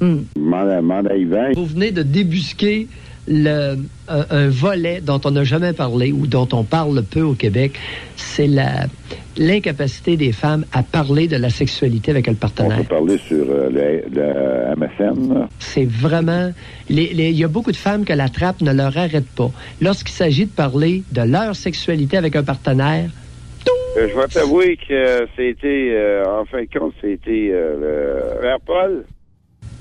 non, 0.00 0.20
non. 0.40 1.04
À 1.10 1.16
Yvan. 1.16 1.52
Vous 1.54 1.66
venez 1.66 1.90
de 1.92 2.02
débusquer 2.02 2.88
le, 3.26 3.76
un, 4.08 4.24
un 4.30 4.48
volet 4.48 5.00
dont 5.04 5.20
on 5.24 5.30
n'a 5.32 5.44
jamais 5.44 5.72
parlé 5.72 6.12
ou 6.12 6.26
dont 6.26 6.48
on 6.52 6.64
parle 6.64 7.02
peu 7.02 7.20
au 7.22 7.34
Québec. 7.34 7.78
C'est 8.16 8.46
la 8.46 8.86
l'incapacité 9.40 10.16
des 10.16 10.32
femmes 10.32 10.64
à 10.72 10.82
parler 10.82 11.28
de 11.28 11.36
la 11.36 11.48
sexualité 11.48 12.10
avec 12.10 12.26
le 12.26 12.32
On 12.32 12.36
partenaire. 12.36 12.78
peut 12.78 12.84
parler 12.96 13.18
sur 13.18 13.46
euh, 13.48 13.68
le, 13.70 14.02
le 14.12 14.74
MSN. 14.76 15.32
là. 15.32 15.48
C'est 15.60 15.84
vraiment... 15.88 16.50
les- 16.90 17.14
les- 17.14 17.30
Il 17.30 17.36
y 17.38 17.44
a 17.44 17.48
beaucoup 17.48 17.70
de 17.70 17.76
femmes 17.76 18.04
que 18.04 18.12
la 18.12 18.28
trappe 18.28 18.60
ne 18.62 18.72
leur 18.72 18.96
arrête 18.98 19.28
pas. 19.28 19.52
Lorsqu'il 19.80 20.12
s'agit 20.12 20.46
de 20.46 20.50
parler 20.50 21.04
de 21.12 21.22
leur 21.22 21.54
sexualité 21.54 22.16
avec 22.16 22.34
un 22.34 22.42
partenaire, 22.42 23.10
je 24.08 24.14
vais 24.14 24.28
t'avouer 24.28 24.76
que 24.76 25.26
c'était, 25.36 25.90
euh, 25.92 26.40
en 26.40 26.44
fin 26.44 26.62
de 26.62 26.68
compte, 26.78 26.94
c'était 27.00 27.50
euh, 27.52 28.34
le 28.36 28.40
Père 28.40 28.60
Paul. 28.64 29.04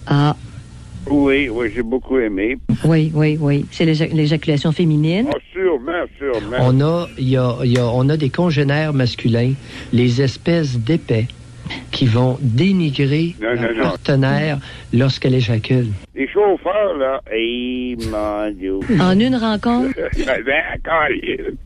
Ah, 0.08 0.36
Oui, 1.10 1.50
oui, 1.50 1.72
j'ai 1.76 1.84
beaucoup 1.84 2.18
aimé. 2.18 2.58
oui, 2.86 3.12
oui, 3.14 3.38
oui. 3.40 3.66
C'est 3.72 3.86
l'éjac- 3.86 4.14
l'éjaculation 4.14 4.72
féminine. 4.72 5.28
Ah, 5.32 5.38
sûrement, 5.54 6.04
sûrement. 6.18 6.58
on 6.60 6.82
a, 6.82 7.08
il 7.18 7.30
y 7.30 7.38
a, 7.38 7.56
il 7.64 7.72
y 7.74 7.78
a- 7.78 7.88
on 7.88 8.10
a 8.10 8.18
des 8.18 8.30
congénères 8.30 8.94
masculins, 8.94 9.54
les 9.94 10.22
espèces 10.22 10.78
d'épais, 10.78 11.28
qui 11.92 12.06
vont 12.06 12.38
dénigrer 12.42 13.36
Non, 13.42 13.54
leur 13.54 13.76
non, 13.76 13.84
partenaire 13.84 14.60
lorsqu'elle 14.94 15.36
éjacule. 15.36 15.88
Les 16.16 16.28
chauffeurs, 16.28 16.98
là, 16.98 17.22
hey, 17.32 17.96
mon 18.12 18.50
Dieu. 18.52 18.80
En 19.00 19.20
une 19.20 19.36
rencontre, 19.36 19.94
ben, 20.26 20.44
ben, 20.46 20.62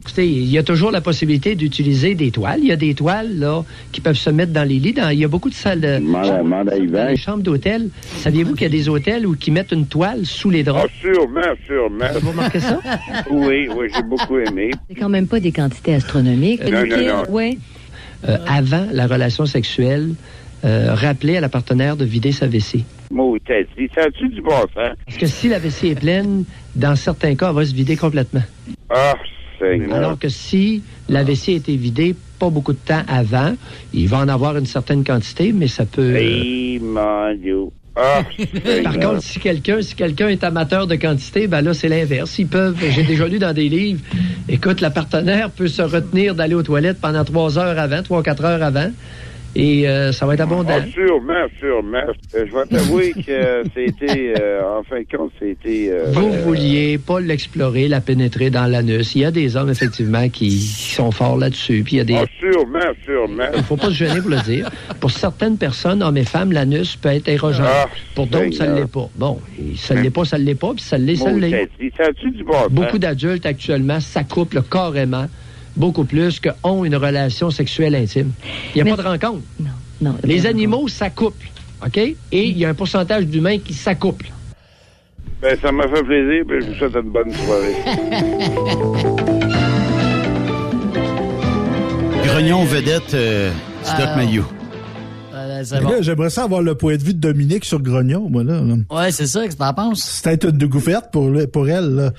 Écoutez, 0.02 0.28
il 0.28 0.50
y 0.52 0.58
a 0.58 0.64
toujours 0.64 0.92
la 0.92 1.02
possibilité 1.02 1.56
d'utiliser 1.56 2.16
des 2.16 2.32
toiles. 2.32 2.60
Il 2.62 2.68
y 2.68 2.72
a 2.72 2.76
des 2.76 2.94
toiles 2.94 3.38
là 3.40 3.64
qui 3.92 4.02
peuvent 4.02 4.16
se 4.16 4.30
mettre 4.30 4.52
dans 4.52 4.68
les 4.68 4.80
lits. 4.80 4.94
Dans- 4.94 5.10
il 5.10 5.20
y 5.20 5.26
a 5.26 5.28
beaucoup 5.28 5.50
de 5.50 5.54
salles 5.56 5.82
de 5.82 6.00
dans 6.00 7.08
les 7.10 7.18
chambres 7.18 7.44
d'hôtel. 7.44 7.90
Saviez-vous 8.02 8.54
qu'il 8.54 8.64
y 8.64 8.66
a 8.66 8.70
des 8.70 8.90
hôtels 8.90 9.26
où 9.26 9.36
qui 9.36 9.52
mettent 9.52 9.72
une 9.72 9.86
toile 9.88 10.26
sous 10.26 10.50
les 10.50 10.62
Ah, 10.62 10.64
draps? 10.64 10.94
sûrement, 11.02 11.42
sûrement. 11.66 12.06
Vous 12.22 12.30
remarquez 12.32 12.60
ça? 12.60 12.80
Oui, 13.30 13.68
oui, 13.76 13.88
j'ai 13.96 14.04
beaucoup 14.04 14.38
aimé. 14.38 14.72
c'est 14.90 14.96
quand 14.96 15.10
même 15.10 15.28
pas 15.28 15.40
des 15.40 15.52
quantités 15.52 15.94
astronomiques. 15.94 16.64
Non, 16.70 16.86
non, 16.86 16.98
non. 16.98 17.24
Ouais. 17.34 17.58
Euh, 18.28 18.38
avant 18.48 18.88
la 18.92 19.08
relation 19.08 19.48
sexuelle, 19.48 20.14
euh, 20.64 20.94
rappeler 20.94 21.38
à 21.38 21.42
la 21.42 21.50
partenaire 21.50 21.98
de 21.98 22.06
vider 22.06 22.32
sa 22.32 22.46
vessie. 22.46 22.86
Mot 23.10 23.38
tête, 23.40 23.68
dit, 23.78 23.90
ça 23.96 24.02
a-tu 24.04 24.30
du 24.30 24.42
bon 24.42 24.52
sens? 24.52 24.96
Parce 25.06 25.18
que 25.18 25.26
si 25.26 25.50
la 25.50 25.58
vessie 25.58 25.88
est 25.88 26.00
pleine, 26.00 26.44
dans 26.76 26.96
certains 26.96 27.36
cas, 27.36 27.50
elle 27.50 27.56
va 27.56 27.66
se 27.66 27.74
vider 27.74 27.98
complètement. 27.98 28.44
Ah, 28.92 29.16
Seigneur. 29.60 29.94
Alors 29.94 30.20
que 30.20 30.30
si 30.30 30.84
la 31.10 31.24
vessie 31.24 31.54
a 31.54 31.56
été 31.56 31.76
vidée 31.76 32.16
pas 32.40 32.50
beaucoup 32.50 32.74
de 32.74 32.78
temps 32.78 33.02
avant, 33.08 33.56
il 33.94 34.08
va 34.08 34.20
en 34.20 34.28
avoir 34.28 34.56
une 34.58 34.66
certaine 34.66 35.04
quantité, 35.04 35.52
mais 35.52 35.68
ça 35.68 35.86
peut... 35.86 36.02
euh, 36.02 36.16
Hey, 36.16 36.80
mon 36.80 37.34
Dieu. 37.36 37.66
Ah, 37.96 38.24
Par 38.84 38.94
contre, 39.00 39.22
si 39.22 39.40
quelqu'un 39.40 39.82
si 39.82 39.96
quelqu'un 39.96 40.30
est 40.30 40.44
amateur 40.46 40.88
de 40.88 40.96
quantité, 40.96 41.48
ben 41.48 41.62
là, 41.62 41.74
c'est 41.74 41.90
l'inverse. 41.90 42.40
Ils 42.40 42.48
peuvent, 42.48 42.78
j'ai 42.90 43.04
déjà 43.04 43.28
lu 43.28 43.38
dans 43.38 43.54
des 43.54 43.68
livres, 43.68 44.00
écoute, 44.48 44.80
la 44.80 44.90
partenaire 44.92 45.50
peut 45.50 45.68
se 45.68 45.82
retenir 45.82 46.34
d'aller 46.34 46.56
aux 46.56 46.64
toilettes 46.64 47.02
pendant 47.02 47.26
trois 47.26 47.60
heures 47.60 47.78
avant, 47.78 48.02
trois, 48.02 48.24
quatre 48.24 48.46
heures 48.46 48.64
avant, 48.64 48.90
et 49.56 49.88
euh, 49.88 50.12
ça 50.12 50.26
va 50.26 50.34
être 50.36 50.42
abondant. 50.42 50.78
Ah, 50.78 50.86
sûrement, 50.94 51.46
sûrement. 51.60 52.04
Euh, 52.36 52.46
je 52.48 52.54
vais 52.54 52.66
t'avouer 52.70 53.12
que 53.14 53.64
c'était, 53.76 54.34
euh, 54.40 54.80
en 54.80 54.84
fin 54.84 55.00
de 55.02 55.18
compte, 55.18 55.32
c'était... 55.40 55.90
euh, 55.92 56.06
Vous 56.14 56.34
euh, 56.34 56.42
vouliez 56.44 56.98
pas 56.98 57.20
l'explorer, 57.20 57.88
la 57.88 58.00
pénétrer 58.02 58.50
dans 58.50 58.66
l'anus. 58.66 59.14
Il 59.16 59.22
y 59.22 59.26
a 59.26 59.32
des 59.32 59.58
hommes, 59.58 59.70
effectivement, 59.70 60.30
qui, 60.30 60.50
qui 60.50 60.94
sont 60.94 61.12
forts 61.12 61.38
là-dessus. 61.38 61.84
Puis 61.84 61.96
il 61.96 61.98
y 61.98 62.02
a 62.02 62.06
des... 62.06 62.16
Ah, 62.16 62.26
sûrement, 62.40 62.80
sûrement. 63.04 63.44
Il 63.56 63.64
faut 63.64 63.78
pas 63.78 63.88
se 63.88 63.96
gêner 63.96 64.22
pour 64.22 64.30
le 64.30 64.42
dire. 64.42 64.70
Pour 65.00 65.12
certaines 65.12 65.58
personnes, 65.58 66.02
hommes 66.02 66.18
et 66.18 66.26
femmes, 66.26 66.52
l'anus 66.52 66.96
peut 66.96 67.10
être 67.10 67.28
érogeant. 67.28 67.66
Ah, 67.68 67.88
pour 68.16 68.28
d'autres, 68.28 68.54
ça 68.54 68.68
ne 68.68 68.76
l'est 68.76 68.92
pas. 68.92 69.10
Bon, 69.16 69.40
ça 69.76 69.96
ne 69.96 70.02
l'est 70.02 70.10
pas, 70.10 70.26
ça 70.26 70.38
ne 70.38 70.44
l'est 70.44 70.56
pas, 70.56 70.74
puis 70.74 70.84
ça 70.84 70.98
l'est, 70.98 71.16
ça 71.16 71.32
l'est. 71.32 71.70
Beaucoup 72.70 72.98
d'adultes 72.98 73.46
actuellement 73.46 74.00
s'accouplent 74.00 74.62
carrément, 74.64 75.26
beaucoup 75.76 76.04
plus 76.04 76.40
que 76.40 76.50
ont 76.64 76.84
une 76.86 76.96
relation 76.96 77.50
sexuelle 77.52 77.96
intime. 77.96 78.32
Il 78.76 78.84
n'y 78.84 78.90
a 78.90 78.96
pas 78.96 79.02
de 79.04 79.08
rencontre. 79.08 79.42
Non. 80.02 80.16
Les 80.24 80.46
animaux 80.48 80.88
s'accouplent, 80.88 81.48
OK? 81.86 81.98
Et 81.98 82.16
il 82.32 82.58
y 82.58 82.66
a 82.66 82.70
un 82.70 82.74
pourcentage 82.74 83.26
d'humains 83.28 83.60
qui 83.60 83.74
s'accouplent. 83.74 84.32
Ben, 85.42 85.58
ça 85.62 85.72
m'a 85.72 85.88
fait 85.88 86.04
plaisir, 86.04 86.44
puis 86.48 86.58
je 86.62 86.68
vous 86.68 86.76
souhaite 86.76 86.96
une 86.96 87.10
bonne 87.12 87.34
soirée. 87.34 87.76
Grognon 92.26 92.64
vedette, 92.64 93.14
euh, 93.14 93.52
Stock 93.84 94.08
Ah. 94.08 94.16
Maillot. 94.18 94.46
Bon. 95.82 95.90
là, 95.90 96.02
J'aimerais 96.02 96.30
ça 96.30 96.44
avoir 96.44 96.62
le 96.62 96.76
point 96.76 96.96
de 96.98 97.04
vue 97.04 97.14
de 97.14 97.20
Dominique 97.20 97.66
sur 97.66 97.80
Grognon, 97.82 98.28
moi, 98.30 98.44
là. 98.44 98.62
Ouais, 98.90 99.12
c'est 99.12 99.28
ça, 99.28 99.48
que 99.48 99.54
t'en 99.54 99.74
penses? 99.74 100.02
C'est 100.04 100.24
peut-être 100.24 100.50
une 100.50 100.58
découverte 100.58 101.12
pour, 101.12 101.30
le- 101.30 101.48
pour 101.48 101.68
elle, 101.70 101.90
là. 101.96 102.12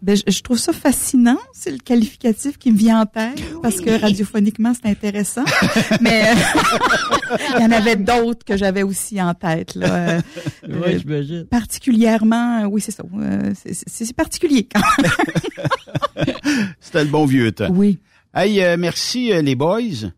Ben, 0.00 0.16
je, 0.16 0.22
je 0.30 0.42
trouve 0.42 0.58
ça 0.58 0.72
fascinant. 0.72 1.38
C'est 1.52 1.72
le 1.72 1.78
qualificatif 1.78 2.56
qui 2.56 2.70
me 2.70 2.76
vient 2.78 3.00
en 3.00 3.06
tête 3.06 3.42
parce 3.62 3.80
que 3.80 4.00
radiophoniquement, 4.00 4.72
c'est 4.74 4.88
intéressant. 4.88 5.44
Mais 6.00 6.22
euh, 6.30 7.36
il 7.56 7.62
y 7.62 7.64
en 7.64 7.72
avait 7.72 7.96
d'autres 7.96 8.44
que 8.44 8.56
j'avais 8.56 8.84
aussi 8.84 9.20
en 9.20 9.34
tête. 9.34 9.74
Là. 9.74 9.86
Euh, 9.96 10.20
euh, 10.68 10.98
j'imagine. 10.98 11.44
particulièrement, 11.46 12.60
euh, 12.62 12.66
oui, 12.66 12.80
c'est 12.80 12.92
ça. 12.92 13.02
euh, 13.20 13.52
c'est- 13.54 14.12
particulier 14.14 14.68
quand 14.72 14.80
même. 15.02 16.26
C'était 16.80 17.04
le 17.04 17.10
bon 17.10 17.26
vieux 17.26 17.50
temps. 17.52 17.70
Oui. 17.72 17.98
Hey, 18.34 18.62
euh, 18.62 18.76
merci 18.78 19.32
euh, 19.32 19.42
les 19.42 19.54
boys. 19.56 20.10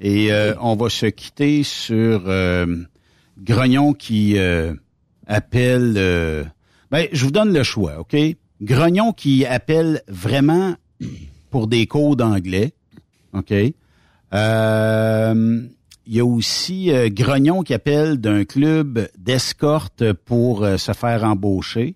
Et 0.00 0.32
euh, 0.32 0.54
on 0.60 0.76
va 0.76 0.90
se 0.90 1.06
quitter 1.06 1.62
sur 1.62 2.24
euh, 2.26 2.66
Grognon 3.38 3.94
qui 3.94 4.38
euh, 4.38 4.74
appelle... 5.26 5.94
euh, 5.96 6.44
ben, 6.90 7.08
je 7.12 7.24
vous 7.24 7.30
donne 7.32 7.52
le 7.52 7.62
choix, 7.62 7.98
OK? 7.98 8.14
Grognon 8.64 9.12
qui 9.12 9.44
appelle 9.46 10.02
vraiment 10.08 10.74
pour 11.50 11.66
des 11.66 11.86
cours 11.86 12.16
d'anglais, 12.16 12.72
OK? 13.32 13.52
Euh, 14.32 15.62
Il 16.06 16.14
y 16.14 16.20
a 16.20 16.24
aussi 16.24 16.90
euh, 16.90 17.08
Grognon 17.10 17.62
qui 17.62 17.72
appelle 17.74 18.18
d'un 18.18 18.44
club 18.44 19.08
d'escorte 19.18 20.12
pour 20.12 20.64
euh, 20.64 20.76
se 20.76 20.92
faire 20.92 21.24
embaucher. 21.24 21.94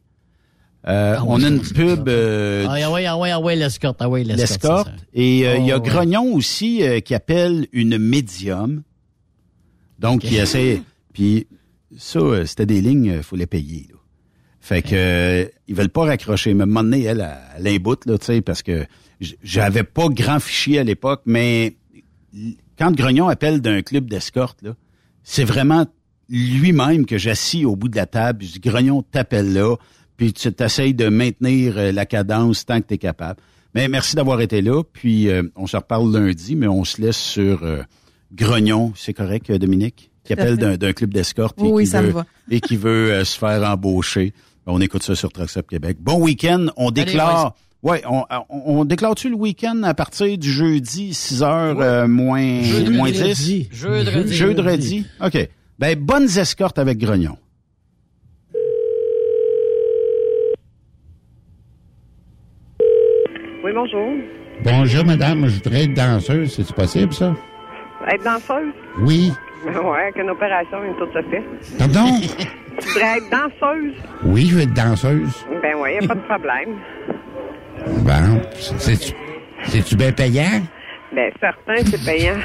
Euh, 0.86 1.16
Ah 1.18 1.24
on 1.26 1.42
a 1.42 1.48
une 1.48 1.60
pub 1.60 2.08
euh, 2.08 2.64
Ah, 2.68 2.76
ah 2.84 2.90
ouais, 2.92 3.04
ah 3.06 3.18
ouais, 3.18 3.30
ah 3.30 3.40
ouais, 3.40 3.56
l'escorte, 3.56 3.96
ah 4.00 4.08
ouais, 4.08 4.24
l'escorte. 4.24 4.90
Et 5.12 5.46
euh, 5.46 5.56
il 5.58 5.66
y 5.66 5.72
a 5.72 5.78
Oh. 5.78 5.80
Grognon 5.80 6.32
aussi 6.34 6.82
qui 7.04 7.14
appelle 7.14 7.66
une 7.72 7.98
médium. 7.98 8.82
Donc, 9.98 10.22
il 10.24 10.36
essaie... 10.36 10.82
Puis 11.12 11.46
ça, 11.96 12.20
c'était 12.46 12.66
des 12.66 12.80
lignes, 12.80 13.14
il 13.16 13.22
faut 13.22 13.34
les 13.36 13.46
payer. 13.46 13.88
Là. 13.90 13.97
Fait 14.68 14.82
que 14.82 14.88
euh, 14.92 15.44
ils 15.66 15.74
veulent 15.74 15.88
pas 15.88 16.04
raccrocher. 16.04 16.52
Mais 16.52 16.60
à 16.60 16.64
un 16.64 16.66
moment 16.66 16.82
donné, 16.82 17.04
elle, 17.04 17.20
elle, 17.56 17.66
elle 17.66 17.74
imboute, 17.76 18.04
là, 18.04 18.18
tu 18.18 18.26
sais, 18.26 18.40
parce 18.42 18.62
que 18.62 18.84
j'avais 19.42 19.82
pas 19.82 20.08
grand 20.10 20.40
fichier 20.40 20.78
à 20.78 20.84
l'époque, 20.84 21.22
mais 21.24 21.76
quand 22.78 22.94
Grognon 22.94 23.28
appelle 23.28 23.62
d'un 23.62 23.80
club 23.80 24.10
d'escorte, 24.10 24.60
là, 24.62 24.74
c'est 25.22 25.44
vraiment 25.44 25.86
lui-même 26.28 27.06
que 27.06 27.16
j'assis 27.16 27.64
au 27.64 27.76
bout 27.76 27.88
de 27.88 27.96
la 27.96 28.04
table. 28.04 28.44
Je 28.44 28.52
dis, 28.52 28.60
Grognon, 28.60 29.02
t'appelle 29.02 29.54
là, 29.54 29.74
puis 30.18 30.34
tu 30.34 30.52
t'essayes 30.52 30.92
de 30.92 31.08
maintenir 31.08 31.78
euh, 31.78 31.90
la 31.92 32.04
cadence 32.04 32.66
tant 32.66 32.80
que 32.82 32.88
tu 32.88 32.94
es 32.94 32.98
capable. 32.98 33.40
Mais 33.74 33.88
merci 33.88 34.16
d'avoir 34.16 34.40
été 34.42 34.60
là, 34.60 34.82
puis 34.92 35.28
euh, 35.30 35.44
on 35.56 35.66
se 35.66 35.76
reparle 35.78 36.12
lundi, 36.12 36.56
mais 36.56 36.68
on 36.68 36.84
se 36.84 37.00
laisse 37.00 37.16
sur 37.16 37.62
euh, 37.62 37.82
Grognon. 38.34 38.92
C'est 38.96 39.14
correct, 39.14 39.48
euh, 39.48 39.58
Dominique? 39.58 40.10
Qui 40.24 40.34
appelle 40.34 40.58
d'un 40.58 40.92
club 40.92 41.14
d'escorte 41.14 41.58
et, 41.58 41.62
Oui, 41.62 41.84
qui 41.84 41.90
ça 41.90 42.02
me 42.02 42.08
veut- 42.08 42.12
va. 42.12 42.26
et 42.50 42.60
qui 42.60 42.76
veut 42.76 43.12
euh, 43.12 43.24
se 43.24 43.38
faire 43.38 43.62
embaucher. 43.62 44.34
Ben, 44.68 44.74
on 44.74 44.80
écoute 44.82 45.02
ça 45.02 45.14
sur 45.14 45.32
Truck 45.32 45.48
Stop 45.48 45.66
Québec. 45.66 45.96
Bon 45.98 46.20
week-end. 46.20 46.66
On 46.76 46.90
déclare... 46.90 47.54
Ouais, 47.82 48.02
on, 48.50 48.84
déclare-tu 48.84 49.30
le 49.30 49.36
week-end 49.36 49.82
à 49.84 49.94
partir 49.94 50.36
du 50.36 50.50
jeudi, 50.50 51.14
6 51.14 51.42
heures 51.42 51.80
euh, 51.80 52.06
moins, 52.08 52.60
Jeudi. 52.60 52.90
moins 52.90 53.10
10? 53.10 53.68
Jeudi. 53.72 54.34
Jeudi. 54.34 55.06
OK. 55.24 55.48
Ben, 55.78 55.98
bonnes 55.98 56.28
escortes 56.36 56.78
avec 56.78 56.98
Grognon. 56.98 57.36
Oui, 63.64 63.70
bonjour. 63.72 64.10
Bonjour, 64.64 65.04
madame. 65.04 65.46
Je 65.46 65.54
voudrais 65.62 65.84
être 65.84 65.94
danseuse. 65.94 66.52
C'est 66.52 66.74
possible, 66.74 67.14
ça? 67.14 67.34
Être 68.12 68.24
danseuse? 68.24 68.74
Oui. 68.98 69.32
Ben 69.64 69.78
ouais, 69.84 70.02
avec 70.02 70.16
une 70.18 70.30
opération, 70.30 70.84
une 70.84 70.94
tout 70.96 71.10
se 71.12 71.22
fait. 71.30 71.44
Pardon? 71.78 72.20
Tu 72.80 72.88
voudrais 72.88 73.18
être 73.18 73.30
danseuse? 73.30 73.94
Oui, 74.24 74.46
je 74.46 74.54
veux 74.56 74.62
être 74.62 74.74
danseuse. 74.74 75.46
Ben 75.62 75.74
ouais, 75.76 75.94
y 75.94 76.04
a 76.04 76.08
pas 76.08 76.14
de 76.14 76.20
problème. 76.20 76.76
Bon. 77.86 78.40
C'est-tu 78.54 79.12
c'est-tu 79.64 79.96
bien 79.96 80.12
payant? 80.12 80.62
Ben 81.12 81.32
certain, 81.40 81.76
c'est 81.84 82.04
payant. 82.04 82.36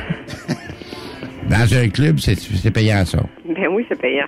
Dans 1.50 1.74
un 1.78 1.90
club, 1.90 2.18
c'est 2.20 2.36
c'est 2.36 2.72
payant, 2.72 3.06
ça. 3.06 3.20
Ben 3.46 3.68
oui, 3.72 3.86
c'est 3.90 4.00
payant. 4.00 4.28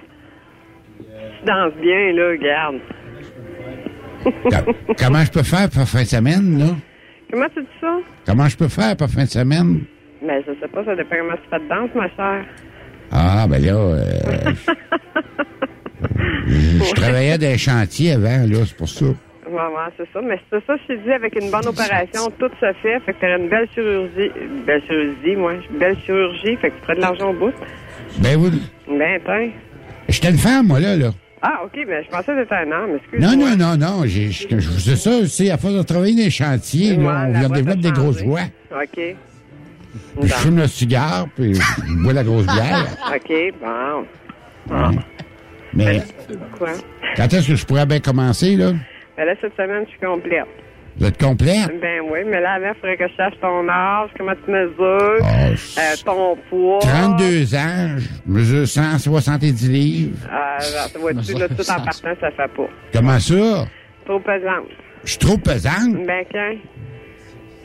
Tu 1.00 1.46
danses 1.46 1.74
bien, 1.82 2.12
là, 2.14 2.30
regarde. 2.30 2.80
Co- 4.24 4.94
Comment 4.98 5.24
je 5.24 5.32
peux 5.32 5.44
faire 5.44 5.70
pour 5.70 5.88
fin 5.88 6.02
de 6.02 6.08
semaine, 6.08 6.60
là? 6.60 6.76
Comment 7.32 7.48
tu 7.56 7.62
dis 7.62 7.68
ça? 7.82 7.98
Comment 8.26 8.48
je 8.48 8.58
peux 8.58 8.68
faire 8.68 8.96
pour 8.98 9.08
fin 9.10 9.24
de 9.24 9.30
semaine? 9.30 9.82
Ben 10.22 10.44
je 10.48 10.52
sais 10.60 10.68
pas, 10.68 10.84
ça 10.86 10.96
dépend 10.96 11.16
comment 11.20 11.36
tu 11.36 11.50
fais 11.50 11.60
de 11.60 11.70
danse, 11.70 11.90
ma 11.96 12.10
chère. 12.10 12.46
Ah, 13.12 13.46
ben 13.48 13.64
là, 13.64 13.74
euh, 13.74 14.52
je, 16.48 16.84
je 16.84 16.94
travaillais 16.94 17.38
dans 17.38 17.48
les 17.48 17.58
chantiers 17.58 18.14
avant, 18.14 18.46
là, 18.48 18.58
c'est 18.66 18.78
pour 18.78 18.90
ça. 18.90 19.06
Ouais, 19.06 19.92
c'est 19.98 20.08
ça. 20.12 20.22
Mais 20.24 20.40
c'est 20.50 20.66
ça, 20.66 20.76
je 20.90 20.94
dit, 20.96 21.12
avec 21.12 21.36
une 21.40 21.52
bonne 21.52 21.68
opération, 21.68 22.32
tout 22.40 22.50
se 22.60 22.74
fait. 22.82 23.00
Fait 23.02 23.14
que 23.14 23.20
t'aurais 23.20 23.38
une 23.38 23.50
belle 23.50 23.68
chirurgie. 23.74 24.32
Belle 24.66 24.82
chirurgie, 24.88 25.36
moi. 25.36 25.54
Belle 25.80 25.98
chirurgie. 26.06 26.58
Fait 26.58 26.72
que 26.72 26.76
tu 26.76 26.82
ferais 26.82 26.96
de 26.96 27.02
l'argent 27.02 27.30
au 27.30 27.34
bout. 27.34 27.54
Ben 28.20 28.38
oui. 28.38 28.62
Ben, 28.88 29.20
tiens. 29.24 29.50
J'étais 30.10 30.30
une 30.32 30.38
femme, 30.38 30.68
moi, 30.68 30.80
là, 30.80 30.96
là. 30.96 31.12
Ah, 31.42 31.62
OK, 31.64 31.74
ben 31.88 32.04
je 32.04 32.10
pensais 32.10 32.34
que 32.34 32.42
c'était 32.42 32.56
un 32.56 32.72
homme, 32.72 32.96
excuse 32.96 33.22
Non, 33.22 33.36
non, 33.36 33.56
non, 33.56 33.78
non. 33.78 34.06
Je 34.06 34.48
dis 34.48 34.98
ça, 34.98 35.12
c'est 35.28 35.52
à 35.52 35.58
force 35.58 35.76
de 35.76 35.84
travailler 35.84 36.16
dans 36.16 36.24
les 36.24 36.30
chantiers, 36.32 36.96
là, 36.96 37.28
on 37.30 37.50
t'a 37.50 37.76
des 37.76 37.92
grosses 37.92 38.24
voix. 38.24 38.42
OK. 38.72 39.16
Puis 40.20 40.28
je 40.28 40.34
fume 40.34 40.58
le 40.58 40.68
cigare, 40.68 41.28
puis 41.36 41.54
je 41.54 42.04
bois 42.04 42.14
la 42.14 42.24
grosse 42.24 42.46
bière. 42.46 42.88
OK, 43.16 43.54
bon. 43.62 44.76
Ouais. 44.76 44.96
Mais 45.76 46.02
Quoi? 46.58 46.70
quand 47.16 47.34
est-ce 47.34 47.48
que 47.50 47.56
je 47.56 47.66
pourrais 47.66 47.86
bien 47.86 48.00
commencer, 48.00 48.56
là? 48.56 48.72
Ben 49.18 49.26
là, 49.26 49.34
cette 49.42 49.56
semaine, 49.56 49.84
je 49.86 49.92
suis 49.92 50.00
complète. 50.00 50.46
Vous 50.98 51.06
êtes 51.06 51.22
complète? 51.22 51.68
Ben 51.82 52.00
oui, 52.10 52.20
mais 52.26 52.40
là, 52.40 52.54
avant, 52.54 52.70
il 52.70 52.76
faudrait 52.80 52.96
que 52.98 53.08
je 53.10 53.16
sache 53.18 53.34
ton 53.42 53.68
âge, 53.68 54.10
comment 54.18 54.32
tu 54.46 54.52
mesures, 54.52 55.20
euh, 55.22 55.96
ton 56.06 56.38
poids. 56.50 56.80
32 56.80 57.54
ans, 57.56 57.98
je 57.98 58.32
mesure 58.32 58.66
170 58.68 59.70
livres. 59.70 60.18
Euh, 60.32 60.60
ça 60.60 60.98
vois-tu, 60.98 61.34
là, 61.34 61.50
tout 61.50 61.70
en 61.70 61.84
partant, 61.84 62.14
ça 62.22 62.32
fait 62.32 62.48
pas. 62.56 62.70
Comment 62.94 63.20
ça? 63.20 63.66
Trop 64.06 64.20
pesante. 64.20 64.70
Je 65.04 65.10
suis 65.10 65.20
trop 65.20 65.38
pesante? 65.38 66.06
Ben, 66.06 66.24
quand? 66.32 66.56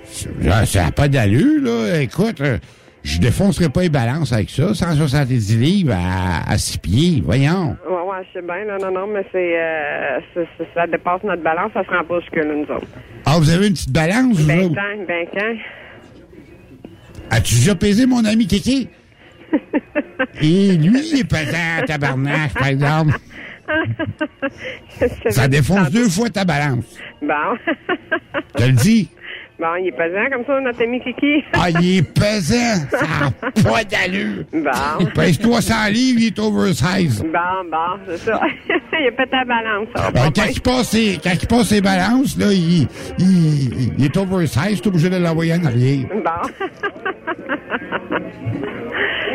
Ça 0.04 0.66
ça 0.66 0.84
n'a 0.86 0.90
pas 0.90 1.06
d'allure, 1.06 1.62
là. 1.62 2.00
Écoute, 2.00 2.40
euh, 2.40 2.58
je 3.02 3.18
défoncerai 3.18 3.68
pas 3.68 3.82
les 3.82 3.88
balances 3.88 4.32
avec 4.32 4.50
ça. 4.50 4.74
170 4.74 5.56
livres 5.58 5.94
à, 5.94 6.50
à 6.50 6.58
6 6.58 6.78
pieds, 6.78 7.22
voyons. 7.24 7.76
Ouais, 7.88 7.94
ouais, 7.94 8.26
je 8.28 8.38
sais 8.40 8.46
bien, 8.46 8.64
non, 8.66 8.78
non, 8.84 8.92
non, 9.00 9.06
mais 9.12 9.24
c'est, 9.32 9.58
euh, 9.58 10.44
ça 10.74 10.86
dépasse 10.86 11.22
notre 11.24 11.42
balance, 11.42 11.72
ça 11.72 11.82
se 11.84 11.90
rend 11.90 12.04
pas 12.04 12.20
jusque 12.20 12.36
là, 12.36 12.44
nous 12.44 12.62
autres. 12.74 12.86
Ah, 13.24 13.36
vous 13.38 13.50
avez 13.50 13.66
une 13.68 13.72
petite 13.74 13.92
balance, 13.92 14.36
vous 14.38 14.46
Ben, 14.46 14.60
autres? 14.66 14.74
quand? 14.74 15.04
Ben, 15.06 15.26
quand? 15.32 15.56
As-tu 17.36 17.54
déjà 17.54 17.74
pesé 17.74 18.06
mon 18.06 18.24
ami 18.24 18.46
Kiki? 18.46 18.88
Et 20.42 20.72
lui, 20.76 21.00
il 21.12 21.20
est 21.20 21.24
pesant, 21.28 21.84
tabarnak, 21.86 22.52
par 22.54 22.66
exemple. 22.68 23.14
Ça 25.30 25.46
défonce 25.48 25.90
deux 25.90 26.08
fois 26.08 26.28
ta 26.28 26.44
balance. 26.44 26.84
Bon. 27.22 27.56
Je 28.58 28.64
te 28.64 28.68
le 28.68 28.72
dis. 28.72 29.08
Bon, 29.60 29.74
il 29.78 29.88
est 29.88 29.92
pesant 29.92 30.30
comme 30.32 30.44
ça, 30.46 30.58
notre 30.60 30.82
ami 30.82 31.00
Kiki? 31.00 31.44
Ah, 31.52 31.68
il 31.70 31.98
est 31.98 32.02
pesant. 32.02 32.78
Ça 32.90 33.06
n'a 33.06 33.30
pas 33.62 33.84
d'allure. 33.84 34.44
Bon. 34.52 34.70
Il 35.00 35.10
pèse 35.10 35.38
300 35.38 35.74
livres, 35.90 36.18
il 36.22 36.26
est 36.28 36.38
oversize. 36.38 37.22
Bon, 37.22 37.68
bon, 37.70 37.98
c'est 38.08 38.16
ça. 38.18 38.40
il 38.98 39.06
a 39.08 39.10
pété 39.12 39.30
la 39.36 39.44
balance, 39.44 39.88
Euh, 39.98 40.10
pas 40.12 40.30
quand, 40.34 40.48
il 40.50 40.60
passe 40.62 40.88
ses, 40.88 41.18
quand 41.22 41.34
il 41.42 41.46
passe 41.46 41.68
ses 41.68 41.80
balances, 41.82 42.38
là, 42.38 42.46
il, 42.50 42.88
il, 43.18 43.94
il 43.98 44.04
est 44.04 44.16
oversize, 44.16 44.80
t'es 44.80 44.88
obligé 44.88 45.10
de 45.10 45.16
l'envoyer 45.18 45.52
en 45.54 45.64
arrière. 45.66 46.06
Bon. 46.08 46.48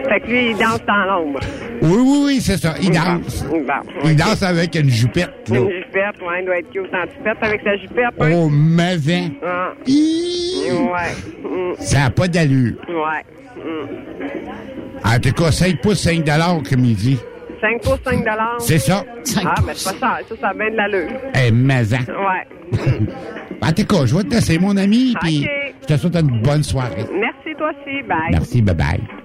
fait 0.09 0.19
que 0.21 0.27
lui, 0.27 0.49
il 0.51 0.57
danse 0.57 0.79
dans 0.87 1.05
l'ombre. 1.05 1.39
Oui, 1.81 1.97
oui, 1.97 2.19
oui, 2.25 2.41
c'est 2.41 2.57
ça. 2.57 2.73
Il 2.81 2.91
danse. 2.91 3.43
Bon. 3.49 3.59
Il 4.05 4.15
danse 4.15 4.41
avec 4.43 4.75
une 4.75 4.89
jupette, 4.89 5.49
là. 5.49 5.57
Une 5.59 5.69
jupette, 5.69 6.21
ouais, 6.21 6.39
il 6.41 6.45
doit 6.45 6.57
être 6.59 6.69
cute 6.71 6.93
en 6.93 7.01
jupette 7.03 7.37
avec 7.41 7.61
sa 7.63 7.75
jupette. 7.77 8.05
hein. 8.19 8.29
Oh, 8.33 8.49
mauvais. 8.49 9.23
Ah. 9.45 9.73
Ouais. 9.87 11.43
Mm. 11.43 11.73
Ça 11.79 11.99
n'a 11.99 12.09
pas 12.09 12.27
d'allure. 12.27 12.75
Ouais. 12.87 13.63
Mm. 13.63 15.07
En 15.07 15.19
tout 15.19 15.31
cas, 15.33 15.51
5 15.51 15.81
pouces, 15.81 15.99
5 16.01 16.23
dollars, 16.23 16.61
comme 16.69 16.85
il 16.85 16.95
dit. 16.95 17.19
5 17.61 17.81
pour 17.81 17.97
5 18.03 18.19
dollars. 18.19 18.55
C'est 18.59 18.79
ça. 18.79 19.03
Ah, 19.45 19.55
mais 19.65 19.73
c'est 19.75 19.97
pas 19.99 19.99
ça. 19.99 20.19
Ça, 20.29 20.35
ça 20.41 20.47
a 20.49 20.53
bien 20.53 20.71
de 20.71 20.75
l'allure. 20.75 21.09
Eh, 21.35 21.51
maison. 21.51 21.97
Ouais. 22.07 22.79
En 23.61 23.71
tout 23.71 23.85
cas, 23.85 24.05
je 24.05 24.15
vais 24.15 24.23
te 24.23 24.35
laisser, 24.35 24.59
mon 24.59 24.75
ami, 24.77 25.15
puis 25.21 25.39
Ok. 25.45 25.73
je 25.81 25.85
te 25.87 25.97
souhaite 25.97 26.15
une 26.17 26.41
bonne 26.41 26.61
soirée. 26.61 27.05
Merci, 27.19 27.57
toi 27.57 27.69
aussi. 27.71 28.03
Bye. 28.03 28.17
Merci, 28.31 28.61
bye-bye. 28.61 29.24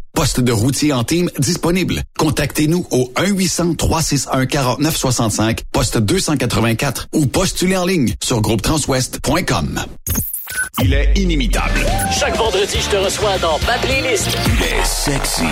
Poste 0.13 0.41
de 0.41 0.51
routier 0.51 0.91
en 0.93 1.03
team 1.03 1.29
disponible. 1.39 2.03
Contactez-nous 2.17 2.85
au 2.91 3.11
1-800-361-4965, 3.15 5.59
poste 5.71 5.97
284 5.97 7.07
ou 7.13 7.25
postulez 7.27 7.77
en 7.77 7.85
ligne 7.85 8.13
sur 8.21 8.41
groupetranswest.com. 8.41 9.79
Il 10.83 10.93
est 10.93 11.17
inimitable. 11.17 11.85
Chaque 12.17 12.35
vendredi, 12.35 12.77
je 12.81 12.89
te 12.89 12.97
reçois 12.97 13.37
dans 13.39 13.57
ma 13.65 13.77
playlist. 13.77 14.27
Il 14.47 14.61
est 14.63 14.83
sexy. 14.85 15.43